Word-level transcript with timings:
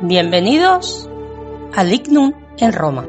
bienvenidos 0.00 1.10
al 1.74 1.92
Ignum 1.92 2.32
en 2.58 2.72
Roma. 2.72 3.06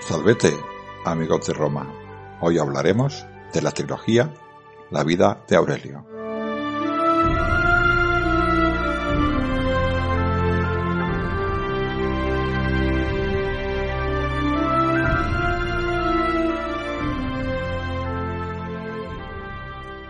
Salvete, 0.00 0.52
amigos 1.04 1.46
de 1.46 1.52
Roma. 1.52 1.86
Hoy 2.40 2.58
hablaremos 2.58 3.24
de 3.52 3.62
la 3.62 3.70
trilogía 3.70 4.32
La 4.90 5.04
vida 5.04 5.44
de 5.48 5.56
Aurelio. 5.56 6.06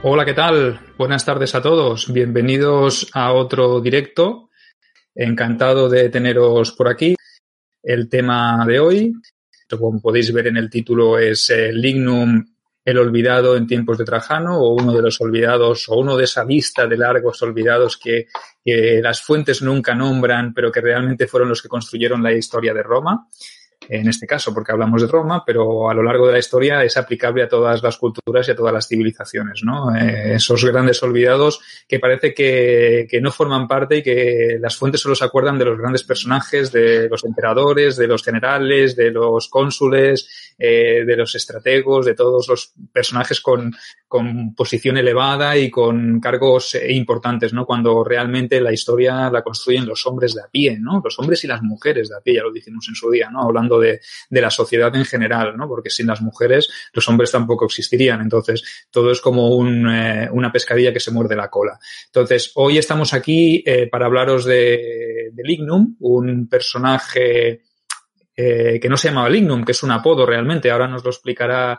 Hola, 0.05 0.25
¿qué 0.25 0.35
tal? 0.35 0.81
Buenas 0.99 1.25
tardes 1.25 1.55
a 1.55 1.63
todos. 1.63 2.13
Bienvenidos 2.13 3.09
a 3.13 3.33
otro 3.33 3.81
directo. 3.81 4.51
Encantado 5.15 5.89
de 5.89 6.09
teneros 6.09 6.73
por 6.73 6.89
aquí. 6.89 7.15
El 7.83 8.09
tema 8.09 8.65
de 8.67 8.81
hoy 8.81 9.13
como 9.79 10.01
podéis 10.01 10.33
ver 10.33 10.49
en 10.49 10.57
el 10.57 10.71
título, 10.71 11.19
es 11.19 11.51
el 11.51 11.81
Lignum 11.81 12.52
el 12.85 12.99
olvidado 12.99 13.57
en 13.57 13.67
tiempos 13.67 13.99
de 13.99 14.05
Trajano 14.05 14.59
o 14.59 14.75
uno 14.75 14.93
de 14.93 15.03
los 15.03 15.21
olvidados 15.21 15.89
o 15.89 15.97
uno 15.97 16.17
de 16.17 16.25
esa 16.25 16.45
lista 16.45 16.87
de 16.87 16.97
largos 16.97 17.41
olvidados 17.43 17.97
que, 17.97 18.27
que, 18.65 19.01
las 19.03 19.23
fuentes 19.23 19.63
nunca 19.63 19.95
nombran, 19.95 20.53
pero 20.53 20.73
que 20.73 20.81
realmente 20.81 21.27
fueron 21.27 21.49
los 21.49 21.63
que 21.63 21.69
construyeron 21.69 22.23
la 22.23 22.33
historia 22.33 22.75
de 22.75 22.83
Roma 22.83 23.29
en 23.89 24.09
este 24.09 24.27
caso, 24.27 24.53
porque 24.55 24.73
hablamos 24.73 25.03
de 25.03 25.09
Roma, 25.09 25.43
pero 25.45 25.91
a 25.91 25.95
lo 25.95 26.03
largo 26.03 26.27
de 26.27 26.33
la 26.33 26.39
historia 26.39 26.83
es 26.85 26.97
aplicable 26.97 27.43
a 27.43 27.49
todas 27.49 27.83
las 27.83 27.97
culturas 27.97 28.47
y 28.47 28.51
a 28.51 28.57
todas 28.57 28.73
las 28.73 28.89
civilizaciones, 28.89 29.63
¿no? 29.65 29.95
Eh, 29.95 30.35
esos 30.35 30.65
grandes 30.65 31.03
olvidados 31.03 31.61
que 31.89 31.99
parece 31.99 32.35
que, 32.35 33.07
que, 33.09 33.21
no 33.21 33.31
forman 33.31 33.69
parte 33.69 33.99
y 33.99 34.03
que 34.03 34.59
las 34.61 34.77
fuentes 34.77 35.01
solo 35.01 35.15
se 35.15 35.25
acuerdan 35.25 35.59
de 35.59 35.65
los 35.65 35.79
grandes 35.79 36.03
personajes, 36.03 36.73
de 36.73 37.09
los 37.09 37.25
emperadores, 37.25 37.97
de 37.97 38.07
los 38.07 38.23
generales, 38.23 38.97
de 38.97 39.11
los 39.11 39.49
cónsules, 39.49 40.55
eh, 40.59 41.05
de 41.05 41.17
los 41.17 41.35
estrategos, 41.35 42.07
de 42.07 42.15
todos 42.15 42.47
los 42.49 42.73
personajes 42.93 43.41
con, 43.41 43.75
con 44.07 44.55
posición 44.55 44.97
elevada 44.97 45.57
y 45.57 45.71
con 45.71 46.21
cargos 46.21 46.75
eh, 46.75 46.93
importantes, 46.93 47.53
¿no? 47.53 47.67
Cuando 47.67 48.05
realmente 48.05 48.61
la 48.61 48.73
historia 48.73 49.31
la 49.31 49.43
construyen 49.43 49.87
los 49.87 50.07
hombres 50.07 50.35
de 50.35 50.43
a 50.43 50.49
pie, 50.49 50.79
¿no? 50.79 51.01
Los 51.03 51.19
hombres 51.19 51.43
y 51.45 51.49
las 51.49 51.63
mujeres 51.63 52.11
de 52.11 52.17
a 52.17 52.21
pie, 52.21 52.35
ya 52.35 52.43
lo 52.43 52.53
dijimos 52.53 52.87
en 52.89 52.95
su 52.95 53.11
día, 53.11 53.31
¿no? 53.31 53.43
Hablando 53.43 53.72
de, 53.79 54.01
la 54.31 54.51
sociedad 54.51 54.95
en 54.97 55.05
general, 55.05 55.57
¿no? 55.57 55.69
Porque 55.69 55.91
sin 55.91 56.07
las 56.07 56.21
mujeres 56.21 56.69
los 56.93 57.09
hombres 57.09 57.31
tampoco 57.31 57.65
existirían. 57.65 58.21
Entonces, 58.21 58.87
todo 58.91 59.11
es 59.11 59.21
como 59.21 59.65
eh, 59.67 60.29
una 60.33 60.53
pescadilla 60.53 60.93
que 60.93 61.01
se 61.01 61.11
muerde 61.11 61.37
la 61.37 61.49
cola. 61.49 61.79
Entonces, 62.07 62.53
hoy 62.55 62.79
estamos 62.79 63.15
aquí 63.15 63.63
eh, 63.67 63.89
para 63.89 64.07
hablaros 64.07 64.45
de, 64.45 65.31
de, 65.33 65.43
Lignum, 65.43 65.97
un 66.01 66.49
personaje 66.49 67.63
eh, 68.35 68.81
que 68.81 68.89
no 68.89 68.97
se 68.97 69.09
llamaba 69.09 69.31
Lignum, 69.31 69.65
que 69.65 69.73
es 69.73 69.83
un 69.83 69.91
apodo 69.91 70.27
realmente. 70.27 70.71
Ahora 70.71 70.89
nos 70.89 71.05
lo 71.05 71.11
explicará 71.11 71.79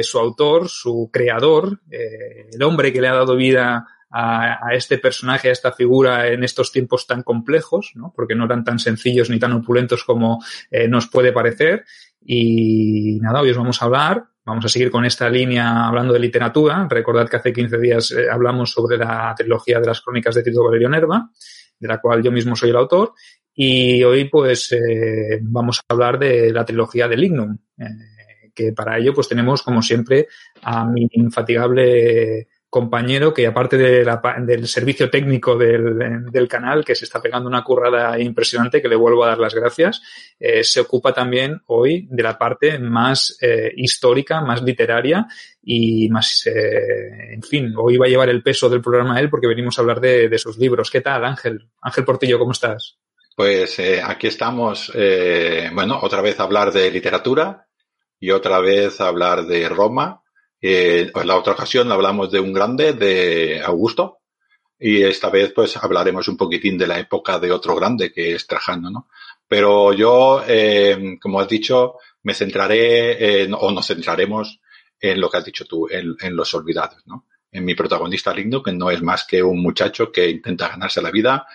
su 0.00 0.18
autor, 0.18 0.66
su 0.70 1.10
creador, 1.12 1.80
el 1.90 2.62
hombre 2.62 2.90
que 2.90 3.02
le 3.02 3.08
ha 3.08 3.14
dado 3.14 3.36
vida 3.36 3.86
a, 4.10 4.70
este 4.72 4.98
personaje, 4.98 5.48
a 5.48 5.52
esta 5.52 5.72
figura 5.72 6.28
en 6.28 6.44
estos 6.44 6.72
tiempos 6.72 7.06
tan 7.06 7.22
complejos, 7.22 7.92
¿no? 7.94 8.12
porque 8.14 8.34
no 8.34 8.44
eran 8.44 8.64
tan 8.64 8.78
sencillos 8.78 9.30
ni 9.30 9.38
tan 9.38 9.52
opulentos 9.52 10.04
como 10.04 10.42
eh, 10.70 10.88
nos 10.88 11.08
puede 11.08 11.32
parecer. 11.32 11.84
Y 12.24 13.18
nada, 13.20 13.40
hoy 13.40 13.50
os 13.50 13.56
vamos 13.56 13.80
a 13.80 13.84
hablar, 13.84 14.24
vamos 14.44 14.64
a 14.64 14.68
seguir 14.68 14.90
con 14.90 15.04
esta 15.04 15.28
línea 15.28 15.86
hablando 15.86 16.12
de 16.12 16.20
literatura. 16.20 16.86
Recordad 16.88 17.28
que 17.28 17.36
hace 17.36 17.52
15 17.52 17.78
días 17.78 18.10
eh, 18.12 18.26
hablamos 18.30 18.70
sobre 18.70 18.96
la 18.96 19.34
trilogía 19.36 19.80
de 19.80 19.86
las 19.86 20.00
crónicas 20.00 20.34
de 20.34 20.42
Tito 20.42 20.64
Valerio 20.64 20.88
Nerva, 20.88 21.30
de 21.78 21.88
la 21.88 22.00
cual 22.00 22.22
yo 22.22 22.32
mismo 22.32 22.56
soy 22.56 22.70
el 22.70 22.76
autor. 22.76 23.12
Y 23.54 24.02
hoy 24.04 24.26
pues 24.26 24.72
eh, 24.72 25.40
vamos 25.42 25.80
a 25.80 25.92
hablar 25.92 26.18
de 26.18 26.52
la 26.52 26.64
trilogía 26.64 27.08
de 27.08 27.16
Lignum, 27.16 27.58
que 28.54 28.72
para 28.72 28.98
ello 28.98 29.12
pues 29.12 29.28
tenemos 29.28 29.62
como 29.62 29.82
siempre 29.82 30.28
a 30.62 30.84
mi 30.84 31.08
infatigable 31.10 32.46
compañero 32.70 33.32
que 33.32 33.46
aparte 33.46 33.78
del 33.78 34.68
servicio 34.68 35.08
técnico 35.08 35.56
del, 35.56 36.48
canal, 36.48 36.84
que 36.84 36.94
se 36.94 37.06
está 37.06 37.20
pegando 37.20 37.48
una 37.48 37.64
currada 37.64 38.20
impresionante, 38.20 38.82
que 38.82 38.88
le 38.88 38.96
vuelvo 38.96 39.24
a 39.24 39.28
dar 39.28 39.38
las 39.38 39.54
gracias, 39.54 40.02
eh, 40.38 40.62
se 40.62 40.80
ocupa 40.80 41.14
también 41.14 41.62
hoy 41.66 42.06
de 42.10 42.22
la 42.22 42.36
parte 42.36 42.78
más 42.78 43.38
eh, 43.40 43.72
histórica, 43.74 44.42
más 44.42 44.62
literaria 44.62 45.26
y 45.62 46.10
más, 46.10 46.46
eh, 46.46 47.32
en 47.32 47.42
fin, 47.42 47.72
hoy 47.76 47.96
va 47.96 48.06
a 48.06 48.10
llevar 48.10 48.28
el 48.28 48.42
peso 48.42 48.68
del 48.68 48.82
programa 48.82 49.18
él 49.18 49.30
porque 49.30 49.46
venimos 49.46 49.78
a 49.78 49.82
hablar 49.82 50.00
de, 50.00 50.28
de 50.28 50.38
sus 50.38 50.58
libros. 50.58 50.90
¿Qué 50.90 51.00
tal, 51.00 51.24
Ángel? 51.24 51.68
Ángel 51.80 52.04
Portillo, 52.04 52.38
¿cómo 52.38 52.52
estás? 52.52 52.98
Pues 53.34 53.78
eh, 53.78 54.02
aquí 54.04 54.26
estamos, 54.26 54.92
bueno, 55.72 56.00
otra 56.02 56.20
vez 56.20 56.38
hablar 56.40 56.72
de 56.72 56.90
literatura 56.90 57.66
y 58.20 58.30
otra 58.30 58.58
vez 58.58 59.00
a 59.00 59.08
hablar 59.08 59.46
de 59.46 59.68
Roma 59.68 60.22
eh, 60.60 61.10
en 61.14 61.26
la 61.26 61.36
otra 61.36 61.52
ocasión 61.52 61.90
hablamos 61.92 62.30
de 62.30 62.40
un 62.40 62.52
grande, 62.52 62.92
de 62.92 63.62
Augusto, 63.62 64.18
y 64.78 65.02
esta 65.02 65.30
vez 65.30 65.52
pues 65.52 65.76
hablaremos 65.76 66.28
un 66.28 66.36
poquitín 66.36 66.78
de 66.78 66.86
la 66.86 66.98
época 66.98 67.38
de 67.38 67.50
otro 67.50 67.74
grande 67.74 68.12
que 68.12 68.34
es 68.34 68.46
Trajano, 68.46 68.90
¿no? 68.90 69.08
Pero 69.46 69.92
yo, 69.92 70.42
eh, 70.46 71.16
como 71.20 71.40
has 71.40 71.48
dicho, 71.48 71.94
me 72.22 72.34
centraré 72.34 73.42
en, 73.42 73.54
o 73.54 73.70
nos 73.70 73.86
centraremos 73.86 74.60
en 75.00 75.20
lo 75.20 75.30
que 75.30 75.36
has 75.38 75.44
dicho 75.44 75.64
tú, 75.64 75.88
en, 75.90 76.16
en 76.20 76.36
los 76.36 76.52
olvidados, 76.54 77.02
¿no? 77.06 77.26
En 77.50 77.64
mi 77.64 77.74
protagonista 77.74 78.34
Ligno, 78.34 78.62
que 78.62 78.72
no 78.72 78.90
es 78.90 79.02
más 79.02 79.24
que 79.24 79.42
un 79.42 79.60
muchacho 79.62 80.12
que 80.12 80.28
intenta 80.28 80.68
ganarse 80.68 81.00
la 81.00 81.10
vida 81.10 81.46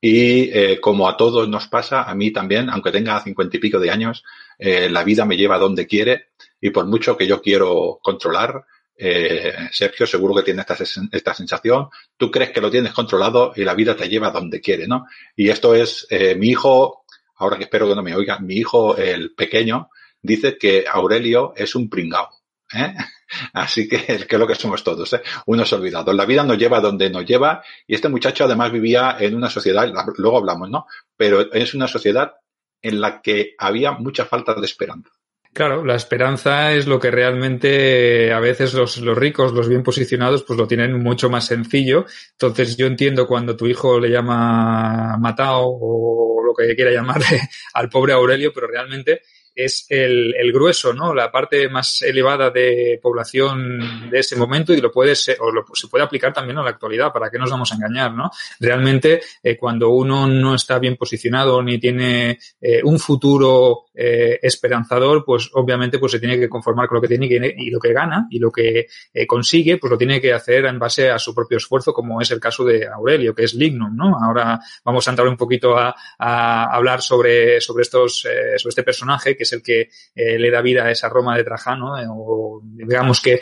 y 0.00 0.50
eh, 0.50 0.80
como 0.80 1.08
a 1.08 1.16
todos 1.16 1.48
nos 1.48 1.68
pasa, 1.68 2.04
a 2.04 2.14
mí 2.14 2.30
también, 2.30 2.70
aunque 2.70 2.90
tenga 2.90 3.20
cincuenta 3.20 3.56
y 3.56 3.60
pico 3.60 3.78
de 3.78 3.90
años, 3.90 4.24
eh, 4.58 4.88
la 4.88 5.04
vida 5.04 5.26
me 5.26 5.36
lleva 5.36 5.58
donde 5.58 5.86
quiere 5.86 6.28
y 6.60 6.70
por 6.70 6.86
mucho 6.86 7.16
que 7.16 7.26
yo 7.26 7.40
quiero 7.40 7.98
controlar, 8.02 8.64
eh, 8.96 9.54
Sergio 9.72 10.06
seguro 10.06 10.34
que 10.34 10.42
tiene 10.42 10.60
esta, 10.60 10.76
esta 11.10 11.34
sensación, 11.34 11.88
tú 12.16 12.30
crees 12.30 12.50
que 12.50 12.60
lo 12.60 12.70
tienes 12.70 12.92
controlado 12.92 13.52
y 13.56 13.64
la 13.64 13.74
vida 13.74 13.96
te 13.96 14.08
lleva 14.08 14.30
donde 14.30 14.60
quiere, 14.60 14.86
¿no? 14.86 15.06
Y 15.34 15.48
esto 15.48 15.74
es, 15.74 16.06
eh, 16.10 16.34
mi 16.34 16.48
hijo, 16.48 17.04
ahora 17.36 17.56
que 17.56 17.64
espero 17.64 17.88
que 17.88 17.94
no 17.94 18.02
me 18.02 18.14
oiga, 18.14 18.38
mi 18.40 18.56
hijo, 18.56 18.96
el 18.96 19.34
pequeño, 19.34 19.88
dice 20.20 20.58
que 20.58 20.84
Aurelio 20.86 21.54
es 21.56 21.74
un 21.74 21.88
pringao. 21.88 22.28
¿eh? 22.74 22.94
Así 23.54 23.88
que, 23.88 23.98
que 24.28 24.36
es 24.36 24.38
lo 24.38 24.46
que 24.46 24.54
somos 24.54 24.84
todos, 24.84 25.12
¿eh? 25.14 25.22
unos 25.46 25.72
olvidados. 25.72 26.14
La 26.14 26.26
vida 26.26 26.44
nos 26.44 26.58
lleva 26.58 26.80
donde 26.80 27.10
nos 27.10 27.24
lleva 27.24 27.62
y 27.86 27.94
este 27.94 28.08
muchacho 28.08 28.44
además 28.44 28.70
vivía 28.72 29.16
en 29.18 29.34
una 29.34 29.48
sociedad, 29.48 29.90
luego 30.16 30.38
hablamos, 30.38 30.68
¿no? 30.70 30.86
Pero 31.16 31.52
es 31.52 31.74
una 31.74 31.88
sociedad 31.88 32.34
en 32.82 33.00
la 33.00 33.20
que 33.20 33.54
había 33.58 33.92
mucha 33.92 34.24
falta 34.24 34.54
de 34.54 34.66
esperanza. 34.66 35.10
Claro, 35.52 35.84
la 35.84 35.96
esperanza 35.96 36.72
es 36.72 36.86
lo 36.86 37.00
que 37.00 37.10
realmente 37.10 38.32
a 38.32 38.38
veces 38.38 38.72
los, 38.72 38.98
los, 38.98 39.18
ricos, 39.18 39.52
los 39.52 39.68
bien 39.68 39.82
posicionados, 39.82 40.44
pues 40.44 40.56
lo 40.56 40.68
tienen 40.68 41.02
mucho 41.02 41.28
más 41.28 41.46
sencillo. 41.46 42.06
Entonces 42.32 42.76
yo 42.76 42.86
entiendo 42.86 43.26
cuando 43.26 43.56
tu 43.56 43.66
hijo 43.66 43.98
le 43.98 44.10
llama 44.10 45.16
Matao 45.18 45.66
o 45.66 46.42
lo 46.44 46.54
que 46.54 46.76
quiera 46.76 46.92
llamarle 46.92 47.40
al 47.74 47.88
pobre 47.88 48.12
Aurelio, 48.12 48.52
pero 48.54 48.68
realmente 48.68 49.22
es 49.54 49.86
el, 49.88 50.34
el, 50.36 50.52
grueso, 50.52 50.92
¿no? 50.92 51.14
La 51.14 51.30
parte 51.30 51.68
más 51.68 52.02
elevada 52.02 52.50
de 52.50 52.98
población 53.02 54.10
de 54.10 54.18
ese 54.18 54.36
momento 54.36 54.72
y 54.72 54.80
lo 54.80 54.90
puede 54.92 55.14
ser, 55.14 55.36
o 55.40 55.50
lo, 55.50 55.64
se 55.74 55.88
puede 55.88 56.04
aplicar 56.04 56.32
también 56.32 56.58
a 56.58 56.62
la 56.62 56.70
actualidad, 56.70 57.12
¿para 57.12 57.30
qué 57.30 57.38
nos 57.38 57.50
vamos 57.50 57.72
a 57.72 57.74
engañar, 57.74 58.12
no? 58.12 58.30
Realmente, 58.58 59.20
eh, 59.42 59.56
cuando 59.56 59.90
uno 59.90 60.26
no 60.26 60.54
está 60.54 60.78
bien 60.78 60.96
posicionado 60.96 61.62
ni 61.62 61.78
tiene 61.78 62.38
eh, 62.60 62.80
un 62.84 62.98
futuro 62.98 63.86
eh, 63.94 64.38
esperanzador, 64.42 65.24
pues 65.24 65.50
obviamente 65.54 65.98
pues 65.98 66.12
se 66.12 66.20
tiene 66.20 66.38
que 66.38 66.48
conformar 66.48 66.88
con 66.88 66.96
lo 66.96 67.02
que 67.02 67.08
tiene 67.08 67.26
y, 67.56 67.70
lo 67.70 67.78
que 67.78 67.92
gana 67.92 68.26
y 68.30 68.38
lo 68.38 68.50
que 68.50 68.86
consigue, 69.26 69.78
pues 69.78 69.90
lo 69.90 69.98
tiene 69.98 70.20
que 70.20 70.32
hacer 70.32 70.64
en 70.66 70.78
base 70.78 71.10
a 71.10 71.18
su 71.18 71.34
propio 71.34 71.58
esfuerzo, 71.58 71.92
como 71.92 72.20
es 72.20 72.30
el 72.30 72.40
caso 72.40 72.64
de 72.64 72.86
Aurelio, 72.86 73.34
que 73.34 73.44
es 73.44 73.54
Lignum, 73.54 73.94
¿no? 73.94 74.16
Ahora 74.16 74.58
vamos 74.84 75.06
a 75.06 75.10
entrar 75.10 75.28
un 75.28 75.36
poquito 75.36 75.76
a, 75.76 75.94
a 76.18 76.64
hablar 76.74 77.02
sobre, 77.02 77.60
sobre 77.60 77.82
estos, 77.82 78.20
sobre 78.20 78.68
este 78.68 78.82
personaje, 78.82 79.36
que 79.40 79.44
es 79.44 79.52
el 79.54 79.62
que 79.62 79.88
eh, 80.14 80.38
le 80.38 80.50
da 80.50 80.60
vida 80.60 80.84
a 80.84 80.90
esa 80.90 81.08
Roma 81.08 81.34
de 81.34 81.44
Trajano, 81.44 81.98
eh, 81.98 82.04
o 82.06 82.60
digamos 82.62 83.22
que 83.22 83.40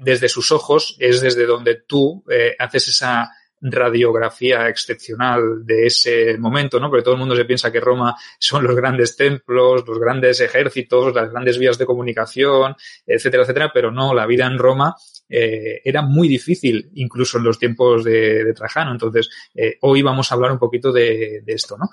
desde 0.00 0.28
sus 0.28 0.52
ojos 0.52 0.94
es 0.98 1.22
desde 1.22 1.46
donde 1.46 1.76
tú 1.86 2.22
haces 2.58 2.88
esa 2.88 3.30
radiografía 3.60 4.68
excepcional 4.68 5.64
de 5.64 5.86
ese 5.86 6.36
momento, 6.38 6.78
¿no? 6.78 6.90
Porque 6.90 7.02
todo 7.02 7.14
el 7.14 7.20
mundo 7.20 7.34
se 7.34 7.44
piensa 7.44 7.72
que 7.72 7.80
Roma 7.80 8.14
son 8.38 8.64
los 8.64 8.76
grandes 8.76 9.16
templos, 9.16 9.84
los 9.86 9.98
grandes 9.98 10.40
ejércitos, 10.40 11.14
las 11.14 11.30
grandes 11.30 11.58
vías 11.58 11.78
de 11.78 11.86
comunicación, 11.86 12.76
etcétera, 13.06 13.44
etcétera, 13.44 13.70
pero 13.72 13.90
no, 13.90 14.14
la 14.14 14.26
vida 14.26 14.46
en 14.46 14.58
Roma 14.58 14.94
eh, 15.28 15.80
era 15.84 16.02
muy 16.02 16.28
difícil, 16.28 16.90
incluso 16.94 17.38
en 17.38 17.44
los 17.44 17.58
tiempos 17.58 18.04
de, 18.04 18.52
Trajano. 18.54 18.92
Entonces, 18.92 19.28
eh, 19.54 19.78
hoy 19.82 20.02
vamos 20.02 20.30
a 20.30 20.34
hablar 20.34 20.52
un 20.52 20.58
poquito 20.58 20.92
de, 20.92 21.42
de, 21.44 21.52
esto, 21.52 21.76
¿no? 21.76 21.90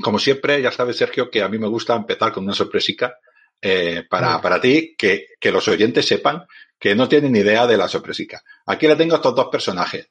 Como 0.00 0.18
siempre, 0.18 0.62
ya 0.62 0.70
sabes, 0.70 0.96
Sergio, 0.96 1.30
que 1.30 1.42
a 1.42 1.48
mí 1.48 1.58
me 1.58 1.68
gusta 1.68 1.96
empezar 1.96 2.32
con 2.32 2.44
una 2.44 2.54
sorpresica 2.54 3.18
eh, 3.60 4.04
para, 4.08 4.40
para 4.40 4.60
ti, 4.60 4.94
que, 4.96 5.28
que 5.40 5.50
los 5.50 5.66
oyentes 5.68 6.06
sepan 6.06 6.46
que 6.78 6.94
no 6.94 7.08
tienen 7.08 7.36
idea 7.36 7.66
de 7.66 7.76
la 7.76 7.88
sorpresica. 7.88 8.42
Aquí 8.66 8.88
le 8.88 8.96
tengo 8.96 9.16
estos 9.16 9.34
dos 9.34 9.48
personajes 9.48 10.08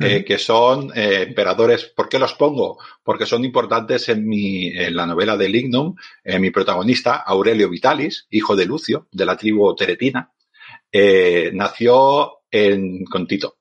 eh, 0.00 0.24
que 0.24 0.38
son 0.38 0.90
eh, 0.94 1.22
emperadores. 1.28 1.84
¿Por 1.84 2.08
qué 2.08 2.18
los 2.18 2.34
pongo? 2.34 2.78
Porque 3.02 3.26
son 3.26 3.44
importantes 3.44 4.08
en 4.08 4.26
mi, 4.26 4.68
en 4.68 4.96
la 4.96 5.06
novela 5.06 5.36
de 5.36 5.48
Lignum. 5.48 5.94
Eh, 6.24 6.38
mi 6.40 6.50
protagonista, 6.50 7.16
Aurelio 7.16 7.70
Vitalis, 7.70 8.26
hijo 8.30 8.56
de 8.56 8.66
Lucio, 8.66 9.06
de 9.12 9.24
la 9.24 9.36
tribu 9.36 9.74
teretina, 9.76 10.32
eh, 10.90 11.50
nació 11.54 12.38
en, 12.50 13.04
con 13.04 13.26
Tito. 13.26 13.58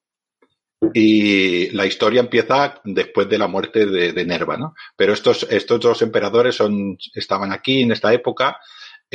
Y 0.93 1.69
la 1.71 1.85
historia 1.85 2.21
empieza 2.21 2.81
después 2.83 3.29
de 3.29 3.37
la 3.37 3.47
muerte 3.47 3.85
de, 3.85 4.13
de 4.13 4.25
Nerva, 4.25 4.57
¿no? 4.57 4.75
Pero 4.95 5.13
estos, 5.13 5.47
estos 5.49 5.79
dos 5.79 6.01
emperadores 6.01 6.55
son, 6.55 6.97
estaban 7.13 7.51
aquí 7.51 7.81
en 7.81 7.91
esta 7.91 8.13
época, 8.13 8.57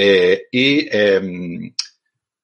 eh, 0.01 0.47
y 0.53 0.89
em, 0.97 1.75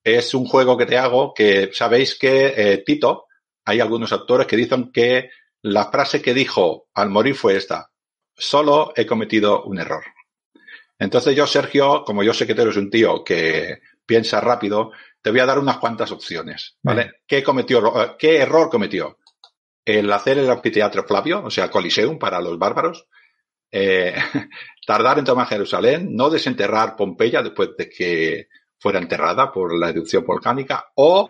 es 0.02 0.34
un 0.34 0.44
juego 0.44 0.76
que 0.76 0.86
te 0.86 0.98
hago 0.98 1.32
que 1.32 1.70
sabéis 1.72 2.16
que 2.18 2.52
eh, 2.56 2.82
Tito, 2.84 3.26
hay 3.64 3.78
algunos 3.78 4.12
autores 4.12 4.48
que 4.48 4.56
dicen 4.56 4.90
que 4.90 5.30
la 5.62 5.90
frase 5.90 6.20
que 6.20 6.34
dijo 6.34 6.88
al 6.94 7.10
morir 7.10 7.36
fue 7.36 7.56
esta, 7.56 7.92
solo 8.36 8.92
he 8.96 9.06
cometido 9.06 9.62
un 9.64 9.78
error. 9.78 10.02
Entonces 10.98 11.36
yo, 11.36 11.46
Sergio, 11.46 12.02
como 12.04 12.24
yo 12.24 12.34
sé 12.34 12.44
que 12.44 12.56
tú 12.56 12.62
eres 12.62 12.76
un 12.76 12.90
tío 12.90 13.22
que 13.22 13.78
piensa 14.06 14.40
rápido, 14.40 14.92
te 15.20 15.30
voy 15.30 15.40
a 15.40 15.46
dar 15.46 15.58
unas 15.58 15.78
cuantas 15.78 16.12
opciones, 16.12 16.76
¿vale? 16.82 17.02
Bien. 17.02 17.14
¿Qué 17.26 17.42
cometió, 17.42 18.16
qué 18.18 18.38
error 18.38 18.68
cometió? 18.70 19.18
El 19.84 20.10
hacer 20.12 20.38
el 20.38 20.50
anfiteatro 20.50 21.04
Flavio, 21.04 21.44
o 21.44 21.50
sea, 21.50 21.70
Coliseum 21.70 22.18
para 22.18 22.40
los 22.40 22.58
bárbaros, 22.58 23.06
eh, 23.70 24.14
tardar 24.86 25.18
en 25.18 25.24
tomar 25.24 25.48
Jerusalén, 25.48 26.14
no 26.14 26.30
desenterrar 26.30 26.96
Pompeya 26.96 27.42
después 27.42 27.70
de 27.76 27.88
que 27.88 28.48
fuera 28.78 28.98
enterrada 28.98 29.50
por 29.50 29.76
la 29.78 29.88
erupción 29.88 30.24
volcánica, 30.24 30.86
o 30.94 31.28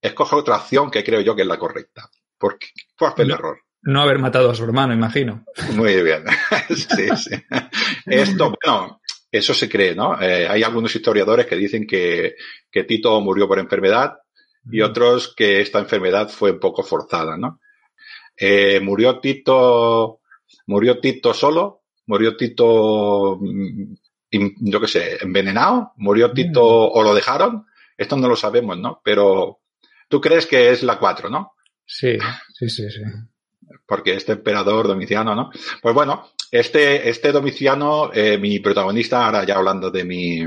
escoge 0.00 0.36
otra 0.36 0.56
opción 0.56 0.90
que 0.90 1.04
creo 1.04 1.20
yo 1.20 1.36
que 1.36 1.42
es 1.42 1.48
la 1.48 1.58
correcta. 1.58 2.08
Porque 2.38 2.68
fue 2.96 3.12
el 3.18 3.28
no, 3.28 3.34
error. 3.34 3.58
No 3.82 4.00
haber 4.00 4.18
matado 4.18 4.50
a 4.50 4.54
su 4.54 4.64
hermano, 4.64 4.92
imagino. 4.92 5.44
Muy 5.74 6.02
bien. 6.02 6.24
sí, 6.68 7.08
sí. 7.16 7.30
Esto, 8.06 8.54
bueno, 8.64 9.00
eso 9.36 9.54
se 9.54 9.68
cree, 9.68 9.94
¿no? 9.94 10.20
Eh, 10.20 10.46
hay 10.48 10.62
algunos 10.62 10.94
historiadores 10.94 11.46
que 11.46 11.56
dicen 11.56 11.86
que, 11.86 12.36
que 12.70 12.84
Tito 12.84 13.20
murió 13.20 13.48
por 13.48 13.58
enfermedad 13.58 14.18
y 14.70 14.80
otros 14.80 15.34
que 15.34 15.60
esta 15.60 15.78
enfermedad 15.78 16.28
fue 16.28 16.52
un 16.52 16.60
poco 16.60 16.82
forzada, 16.82 17.36
¿no? 17.36 17.60
Eh, 18.36 18.80
murió 18.80 19.20
Tito, 19.20 20.20
murió 20.66 21.00
Tito 21.00 21.34
solo, 21.34 21.82
murió 22.06 22.36
Tito, 22.36 23.38
mm, 23.40 23.94
yo 24.70 24.80
qué 24.80 24.88
sé, 24.88 25.18
envenenado, 25.20 25.92
murió 25.96 26.32
Tito 26.32 26.64
o 26.64 27.02
lo 27.02 27.14
dejaron, 27.14 27.66
esto 27.96 28.16
no 28.16 28.28
lo 28.28 28.36
sabemos, 28.36 28.78
¿no? 28.78 29.00
Pero 29.04 29.60
Tú 30.08 30.20
crees 30.20 30.46
que 30.46 30.70
es 30.70 30.82
la 30.82 30.98
4, 30.98 31.28
¿no? 31.28 31.54
Sí, 31.84 32.16
sí, 32.56 32.68
sí, 32.68 32.90
sí. 32.90 33.00
Porque 33.86 34.14
este 34.14 34.32
emperador 34.32 34.86
Domiciano, 34.86 35.34
¿no? 35.34 35.50
Pues 35.82 35.94
bueno, 35.94 36.30
este, 36.50 37.08
este 37.08 37.32
Domiciano, 37.32 38.10
eh, 38.12 38.38
mi 38.38 38.60
protagonista, 38.60 39.26
ahora 39.26 39.44
ya 39.44 39.56
hablando 39.56 39.90
de 39.90 40.04
mi, 40.04 40.46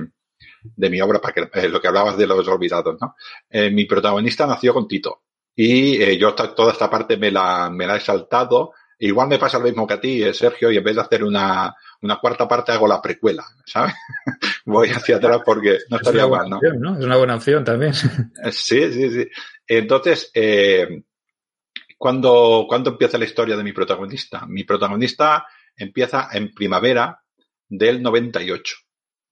de 0.75 0.89
mi 0.89 1.01
obra, 1.01 1.19
para 1.19 1.33
que, 1.33 1.49
eh, 1.59 1.69
lo 1.69 1.81
que 1.81 1.87
hablabas 1.87 2.17
de 2.17 2.27
los 2.27 2.47
olvidados, 2.47 2.97
¿no? 2.99 3.15
Eh, 3.49 3.69
mi 3.71 3.85
protagonista 3.85 4.45
nació 4.45 4.73
con 4.73 4.87
Tito. 4.87 5.23
Y 5.55 6.01
eh, 6.01 6.17
yo 6.17 6.35
toda 6.35 6.71
esta 6.71 6.89
parte 6.89 7.17
me 7.17 7.31
la, 7.31 7.69
me 7.71 7.87
la 7.87 7.95
he 7.95 7.99
saltado. 7.99 8.73
Igual 8.99 9.27
me 9.27 9.39
pasa 9.39 9.57
lo 9.57 9.65
mismo 9.65 9.87
que 9.87 9.93
a 9.95 10.01
ti, 10.01 10.23
eh, 10.23 10.33
Sergio, 10.33 10.71
y 10.71 10.77
en 10.77 10.83
vez 10.83 10.95
de 10.95 11.01
hacer 11.01 11.23
una, 11.23 11.75
una 12.01 12.17
cuarta 12.17 12.47
parte 12.47 12.71
hago 12.71 12.87
la 12.87 13.01
precuela, 13.01 13.43
¿sabes? 13.65 13.93
Voy 14.65 14.89
hacia 14.89 15.17
atrás 15.17 15.41
porque 15.43 15.79
no 15.89 15.97
estaría 15.97 16.27
mal, 16.27 16.49
¿no? 16.49 16.57
Opción, 16.57 16.79
¿no? 16.79 16.97
Es 16.97 17.05
una 17.05 17.17
buena 17.17 17.35
opción 17.35 17.63
también. 17.63 17.93
Sí, 17.93 18.11
sí, 18.51 19.09
sí. 19.11 19.27
Entonces, 19.67 20.29
eh, 20.33 21.03
¿cuándo, 21.97 22.65
¿cuándo 22.67 22.91
empieza 22.91 23.17
la 23.17 23.25
historia 23.25 23.57
de 23.57 23.63
mi 23.63 23.73
protagonista? 23.73 24.45
Mi 24.45 24.63
protagonista 24.63 25.45
empieza 25.77 26.29
en 26.31 26.53
primavera 26.53 27.21
del 27.69 28.01
98, 28.01 28.75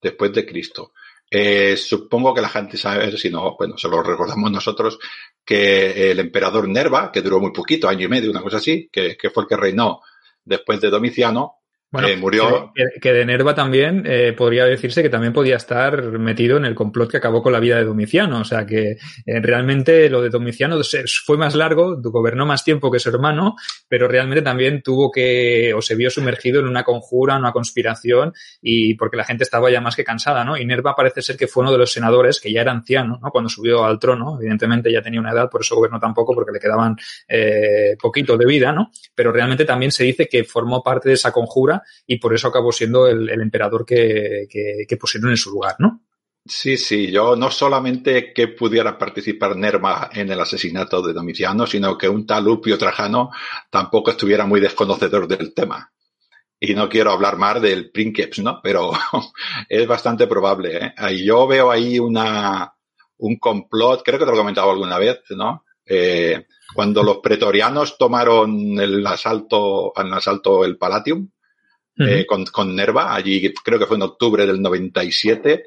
después 0.01 0.31
de 0.33 0.45
Cristo. 0.45 0.93
Eh, 1.29 1.75
supongo 1.75 2.33
que 2.33 2.41
la 2.41 2.49
gente 2.49 2.77
sabe, 2.77 3.17
si 3.17 3.29
no, 3.29 3.55
bueno, 3.57 3.77
se 3.77 3.89
lo 3.89 4.03
recordamos 4.03 4.51
nosotros, 4.51 4.99
que 5.43 6.11
el 6.11 6.19
emperador 6.19 6.67
Nerva, 6.67 7.11
que 7.11 7.21
duró 7.21 7.39
muy 7.39 7.51
poquito, 7.51 7.89
año 7.89 8.05
y 8.05 8.09
medio, 8.09 8.31
una 8.31 8.41
cosa 8.41 8.57
así, 8.57 8.89
que, 8.91 9.17
que 9.17 9.29
fue 9.29 9.43
el 9.43 9.49
que 9.49 9.57
reinó 9.57 10.01
después 10.43 10.79
de 10.79 10.89
Domiciano, 10.89 11.55
bueno, 11.95 12.09
eh, 12.09 12.17
murió. 12.17 12.73
Que, 12.75 12.99
que, 12.99 13.13
de 13.13 13.25
Nerva 13.25 13.55
también 13.55 14.03
eh, 14.05 14.33
podría 14.33 14.65
decirse 14.65 15.01
que 15.01 15.09
también 15.09 15.31
podía 15.31 15.55
estar 15.55 16.03
metido 16.19 16.57
en 16.57 16.65
el 16.65 16.75
complot 16.75 17.09
que 17.09 17.17
acabó 17.17 17.41
con 17.41 17.53
la 17.53 17.61
vida 17.61 17.77
de 17.77 17.85
Domiciano. 17.85 18.41
O 18.41 18.43
sea 18.43 18.65
que 18.65 18.97
eh, 19.25 19.39
realmente 19.41 20.09
lo 20.09 20.21
de 20.21 20.29
Domiciano 20.29 20.77
fue 21.25 21.37
más 21.37 21.55
largo, 21.55 21.95
gobernó 22.01 22.45
más 22.45 22.65
tiempo 22.65 22.91
que 22.91 22.99
su 22.99 23.09
hermano, 23.09 23.55
pero 23.87 24.09
realmente 24.09 24.41
también 24.41 24.81
tuvo 24.81 25.09
que, 25.09 25.73
o 25.73 25.81
se 25.81 25.95
vio 25.95 26.09
sumergido 26.09 26.59
en 26.59 26.67
una 26.67 26.83
conjura, 26.83 27.37
una 27.37 27.53
conspiración, 27.53 28.33
y 28.61 28.95
porque 28.95 29.15
la 29.15 29.23
gente 29.23 29.45
estaba 29.45 29.71
ya 29.71 29.79
más 29.79 29.95
que 29.95 30.03
cansada, 30.03 30.43
¿no? 30.43 30.57
Y 30.57 30.65
Nerva 30.65 30.95
parece 30.95 31.21
ser 31.21 31.37
que 31.37 31.47
fue 31.47 31.63
uno 31.63 31.71
de 31.71 31.77
los 31.77 31.93
senadores 31.93 32.41
que 32.41 32.51
ya 32.51 32.59
era 32.59 32.73
anciano, 32.73 33.19
¿no? 33.21 33.31
Cuando 33.31 33.49
subió 33.49 33.85
al 33.85 33.99
trono, 33.99 34.37
evidentemente 34.37 34.91
ya 34.91 35.01
tenía 35.01 35.21
una 35.21 35.31
edad, 35.31 35.49
por 35.49 35.61
eso 35.61 35.75
gobernó 35.75 35.97
tampoco, 35.97 36.35
porque 36.35 36.51
le 36.51 36.59
quedaban 36.59 36.97
eh, 37.29 37.95
poquito 38.01 38.37
de 38.37 38.45
vida, 38.45 38.73
¿no? 38.73 38.91
Pero 39.15 39.31
realmente 39.31 39.63
también 39.63 39.93
se 39.93 40.03
dice 40.03 40.27
que 40.27 40.43
formó 40.43 40.83
parte 40.83 41.07
de 41.07 41.15
esa 41.15 41.31
conjura 41.31 41.83
y 42.07 42.17
por 42.17 42.33
eso 42.33 42.47
acabó 42.47 42.71
siendo 42.71 43.07
el, 43.07 43.29
emperador 43.29 43.85
que, 43.85 44.47
pusieron 44.99 45.31
en 45.31 45.37
su 45.37 45.51
lugar, 45.51 45.75
¿no? 45.79 46.01
Sí, 46.47 46.77
sí, 46.77 47.11
yo 47.11 47.35
no 47.35 47.49
solamente 47.49 48.31
que 48.31 48.49
pudiera 48.49 48.97
participar 48.99 49.55
Nerva 49.55 50.11
en 50.13 50.31
el 50.31 50.39
asesinato 50.39 51.01
de 51.01 51.13
Domiciano, 51.13 51.65
sino 51.65 51.97
que 51.97 52.07
un 52.07 52.25
tal 52.27 52.43
Lupio 52.43 52.77
Trajano 52.77 53.31
tampoco 53.71 54.11
estuviera 54.11 54.45
muy 54.45 54.59
desconocedor 54.61 55.27
del 55.27 55.55
tema. 55.55 55.91
Y 56.59 56.75
no 56.75 56.87
quiero 56.87 57.11
hablar 57.11 57.37
más 57.37 57.61
del 57.61 57.91
Princeps, 57.91 58.39
¿no? 58.39 58.59
Pero 58.61 58.91
es 59.69 59.87
bastante 59.87 60.27
probable, 60.27 60.77
¿eh? 60.77 61.25
Yo 61.25 61.47
veo 61.47 61.71
ahí 61.71 61.97
una, 61.97 62.75
un 63.17 63.37
complot, 63.37 64.03
creo 64.03 64.19
que 64.19 64.25
te 64.25 64.31
lo 64.31 64.37
he 64.37 64.39
comentado 64.39 64.69
alguna 64.69 64.99
vez, 64.99 65.21
¿no? 65.31 65.65
Eh, 65.85 66.45
cuando 66.73 67.03
los 67.03 67.17
pretorianos 67.17 67.97
tomaron 67.97 68.79
el 68.79 69.05
asalto, 69.05 69.93
el 69.95 70.13
asalto 70.13 70.65
el 70.65 70.77
Palatium, 70.77 71.29
Uh 71.97 72.03
-huh. 72.03 72.09
eh, 72.09 72.25
con, 72.25 72.45
con, 72.45 72.75
Nerva, 72.75 73.13
allí 73.15 73.53
creo 73.63 73.79
que 73.79 73.85
fue 73.85 73.97
en 73.97 74.03
octubre 74.03 74.45
del 74.45 74.61
97. 74.61 75.65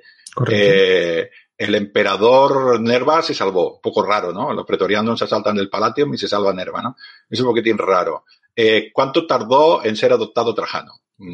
Eh, 0.50 1.30
el 1.56 1.74
emperador 1.74 2.80
Nerva 2.80 3.22
se 3.22 3.34
salvó, 3.34 3.74
un 3.74 3.80
poco 3.80 4.02
raro, 4.02 4.32
¿no? 4.32 4.52
Los 4.52 4.64
pretorianos 4.64 5.18
se 5.18 5.24
asaltan 5.24 5.56
del 5.56 5.68
Palatium 5.68 6.14
y 6.14 6.18
se 6.18 6.28
salva 6.28 6.52
Nerva, 6.52 6.82
¿no? 6.82 6.96
Es 7.28 7.40
un 7.40 7.46
poquitín 7.46 7.78
raro. 7.78 8.24
Eh, 8.54 8.90
¿Cuánto 8.92 9.26
tardó 9.26 9.84
en 9.84 9.96
ser 9.96 10.12
adoptado 10.12 10.54
Trajano? 10.54 10.92
Mm, 11.18 11.32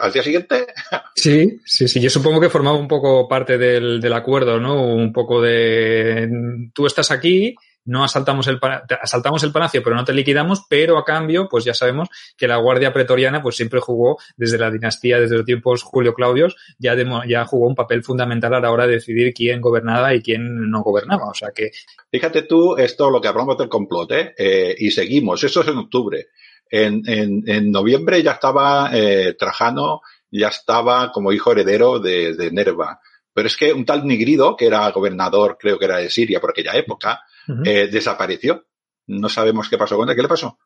¿Al 0.00 0.12
día 0.12 0.22
siguiente? 0.22 0.66
Sí, 1.14 1.60
sí, 1.64 1.86
sí. 1.86 2.00
Yo 2.00 2.10
supongo 2.10 2.40
que 2.40 2.48
formaba 2.48 2.76
un 2.76 2.88
poco 2.88 3.28
parte 3.28 3.56
del, 3.58 4.00
del 4.00 4.12
acuerdo, 4.14 4.58
¿no? 4.58 4.82
Un 4.82 5.12
poco 5.12 5.40
de 5.40 6.28
tú 6.74 6.86
estás 6.86 7.10
aquí, 7.10 7.54
no 7.84 8.04
asaltamos 8.04 8.46
el, 8.46 8.58
asaltamos 9.00 9.42
el 9.42 9.52
palacio, 9.52 9.82
pero 9.82 9.96
no 9.96 10.04
te 10.04 10.12
liquidamos, 10.12 10.64
pero 10.68 10.98
a 10.98 11.04
cambio, 11.04 11.48
pues 11.48 11.64
ya 11.64 11.74
sabemos 11.74 12.08
que 12.36 12.46
la 12.46 12.56
Guardia 12.56 12.92
Pretoriana, 12.92 13.42
pues 13.42 13.56
siempre 13.56 13.80
jugó 13.80 14.18
desde 14.36 14.58
la 14.58 14.70
dinastía, 14.70 15.18
desde 15.18 15.36
los 15.36 15.44
tiempos 15.44 15.82
Julio 15.82 16.14
Claudios, 16.14 16.56
ya, 16.78 16.94
ya 17.26 17.44
jugó 17.44 17.66
un 17.66 17.74
papel 17.74 18.02
fundamental 18.04 18.54
a 18.54 18.60
la 18.60 18.70
hora 18.70 18.86
de 18.86 18.94
decidir 18.94 19.32
quién 19.34 19.60
gobernaba 19.60 20.14
y 20.14 20.22
quién 20.22 20.70
no 20.70 20.82
gobernaba. 20.82 21.28
O 21.28 21.34
sea 21.34 21.50
que. 21.54 21.70
Fíjate 22.10 22.42
tú, 22.42 22.76
esto 22.76 23.10
lo 23.10 23.20
que 23.20 23.28
hablamos 23.28 23.58
del 23.58 23.68
complot, 23.68 24.12
¿eh? 24.12 24.34
eh 24.36 24.74
y 24.78 24.90
seguimos. 24.90 25.42
Eso 25.42 25.62
es 25.62 25.68
en 25.68 25.78
octubre. 25.78 26.28
En, 26.70 27.02
en, 27.06 27.42
en 27.46 27.70
noviembre 27.70 28.22
ya 28.22 28.32
estaba 28.32 28.90
eh, 28.94 29.34
Trajano, 29.38 30.00
ya 30.30 30.48
estaba 30.48 31.12
como 31.12 31.32
hijo 31.32 31.52
heredero 31.52 31.98
de, 31.98 32.34
de 32.34 32.50
Nerva. 32.50 33.00
Pero 33.34 33.46
es 33.46 33.56
que 33.56 33.72
un 33.72 33.84
tal 33.84 34.06
Nigrido, 34.06 34.56
que 34.56 34.66
era 34.66 34.90
gobernador, 34.90 35.56
creo 35.58 35.78
que 35.78 35.86
era 35.86 35.98
de 35.98 36.10
Siria 36.10 36.40
por 36.40 36.50
aquella 36.50 36.74
época, 36.74 37.22
eh, 37.64 37.88
desapareció. 37.88 38.66
No 39.06 39.28
sabemos 39.28 39.68
qué 39.68 39.78
pasó 39.78 39.96
con 39.96 40.08
él. 40.08 40.16
¿Qué 40.16 40.22
le 40.22 40.28
pasó? 40.28 40.58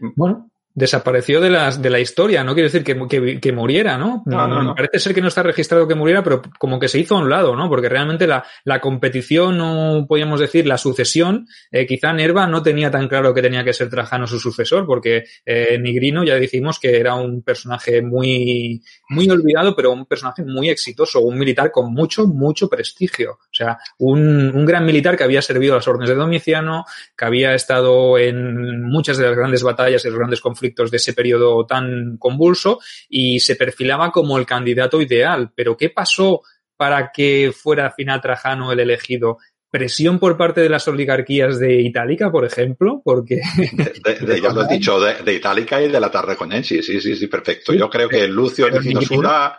Bueno, 0.00 0.50
desapareció 0.76 1.40
de, 1.40 1.48
las, 1.48 1.80
de 1.80 1.88
la 1.88 1.98
historia. 1.98 2.44
No 2.44 2.52
quiere 2.52 2.68
decir 2.68 2.84
que, 2.84 3.40
que, 3.40 3.52
muriera, 3.52 3.96
¿no? 3.96 4.22
No, 4.26 4.46
no, 4.46 4.74
Parece 4.74 4.98
ser 5.00 5.14
que 5.14 5.22
no 5.22 5.28
está 5.28 5.42
registrado 5.42 5.88
que 5.88 5.94
muriera, 5.94 6.22
pero 6.22 6.42
como 6.58 6.78
que 6.78 6.88
se 6.88 6.98
hizo 6.98 7.16
a 7.16 7.20
un 7.20 7.30
lado, 7.30 7.56
¿no? 7.56 7.70
Porque 7.70 7.88
realmente 7.88 8.26
la, 8.26 8.44
la 8.62 8.78
competición, 8.78 9.56
no 9.56 10.04
podríamos 10.06 10.38
decir 10.38 10.66
la 10.66 10.76
sucesión, 10.76 11.48
eh, 11.72 11.86
quizá 11.86 12.12
Nerva 12.12 12.46
no 12.46 12.62
tenía 12.62 12.90
tan 12.90 13.08
claro 13.08 13.32
que 13.32 13.40
tenía 13.40 13.64
que 13.64 13.72
ser 13.72 13.88
Trajano 13.88 14.26
su 14.26 14.38
sucesor, 14.38 14.84
porque 14.86 15.24
eh, 15.46 15.78
Nigrino 15.80 16.24
ya 16.24 16.34
dijimos 16.34 16.78
que 16.78 17.00
era 17.00 17.14
un 17.14 17.40
personaje 17.40 18.02
muy, 18.02 18.82
muy 19.08 19.30
olvidado, 19.30 19.74
pero 19.74 19.92
un 19.92 20.04
personaje 20.04 20.44
muy 20.44 20.68
exitoso, 20.68 21.22
un 21.22 21.38
militar 21.38 21.70
con 21.72 21.90
mucho, 21.94 22.26
mucho 22.26 22.68
prestigio. 22.68 23.30
O 23.32 23.54
sea, 23.54 23.78
un, 23.96 24.54
un 24.54 24.66
gran 24.66 24.84
militar 24.84 25.16
que 25.16 25.24
había 25.24 25.40
servido 25.40 25.72
a 25.72 25.76
las 25.76 25.88
órdenes 25.88 26.10
de 26.10 26.16
Domiciano, 26.16 26.84
que 27.16 27.24
había 27.24 27.54
estado 27.54 28.18
en 28.18 28.82
muchas 28.82 29.16
de 29.16 29.24
las 29.24 29.34
grandes 29.34 29.62
batallas 29.62 30.04
y 30.04 30.08
los 30.08 30.18
grandes 30.18 30.42
conflictos 30.42 30.65
de 30.74 30.96
ese 30.96 31.12
periodo 31.12 31.66
tan 31.66 32.16
convulso 32.18 32.80
y 33.08 33.40
se 33.40 33.56
perfilaba 33.56 34.10
como 34.10 34.38
el 34.38 34.46
candidato 34.46 35.00
ideal. 35.00 35.52
Pero 35.54 35.76
¿qué 35.76 35.90
pasó 35.90 36.42
para 36.76 37.10
que 37.12 37.52
fuera 37.54 37.86
al 37.86 37.92
final 37.92 38.20
Trajano 38.20 38.72
el 38.72 38.80
elegido? 38.80 39.38
presión 39.68 40.18
por 40.18 40.38
parte 40.38 40.62
de 40.62 40.70
las 40.70 40.88
oligarquías 40.88 41.58
de 41.58 41.82
Itálica, 41.82 42.30
por 42.30 42.46
ejemplo, 42.46 43.02
porque... 43.04 43.40
De, 44.26 44.40
ya 44.40 44.50
lo 44.52 44.64
he 44.64 44.68
dicho, 44.72 44.98
de, 44.98 45.34
Itálica 45.34 45.82
y 45.82 45.88
de 45.88 46.00
la 46.00 46.10
Tarraconense, 46.10 46.82
sí, 46.82 47.00
sí, 47.00 47.14
sí, 47.14 47.26
perfecto. 47.26 47.74
Yo 47.74 47.90
creo 47.90 48.08
que 48.08 48.26
Lucio 48.26 48.70
Nigrino, 48.70 49.52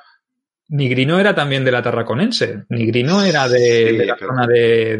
Nigrino 0.69 1.19
era 1.19 1.33
también 1.33 1.63
de 1.63 1.71
la 1.71 1.81
Tarraconense. 1.81 2.63
Nigrino 2.69 3.23
era 3.23 3.47
de, 3.47 4.05
la 4.05 4.17
zona 4.17 4.47
de, 4.47 4.97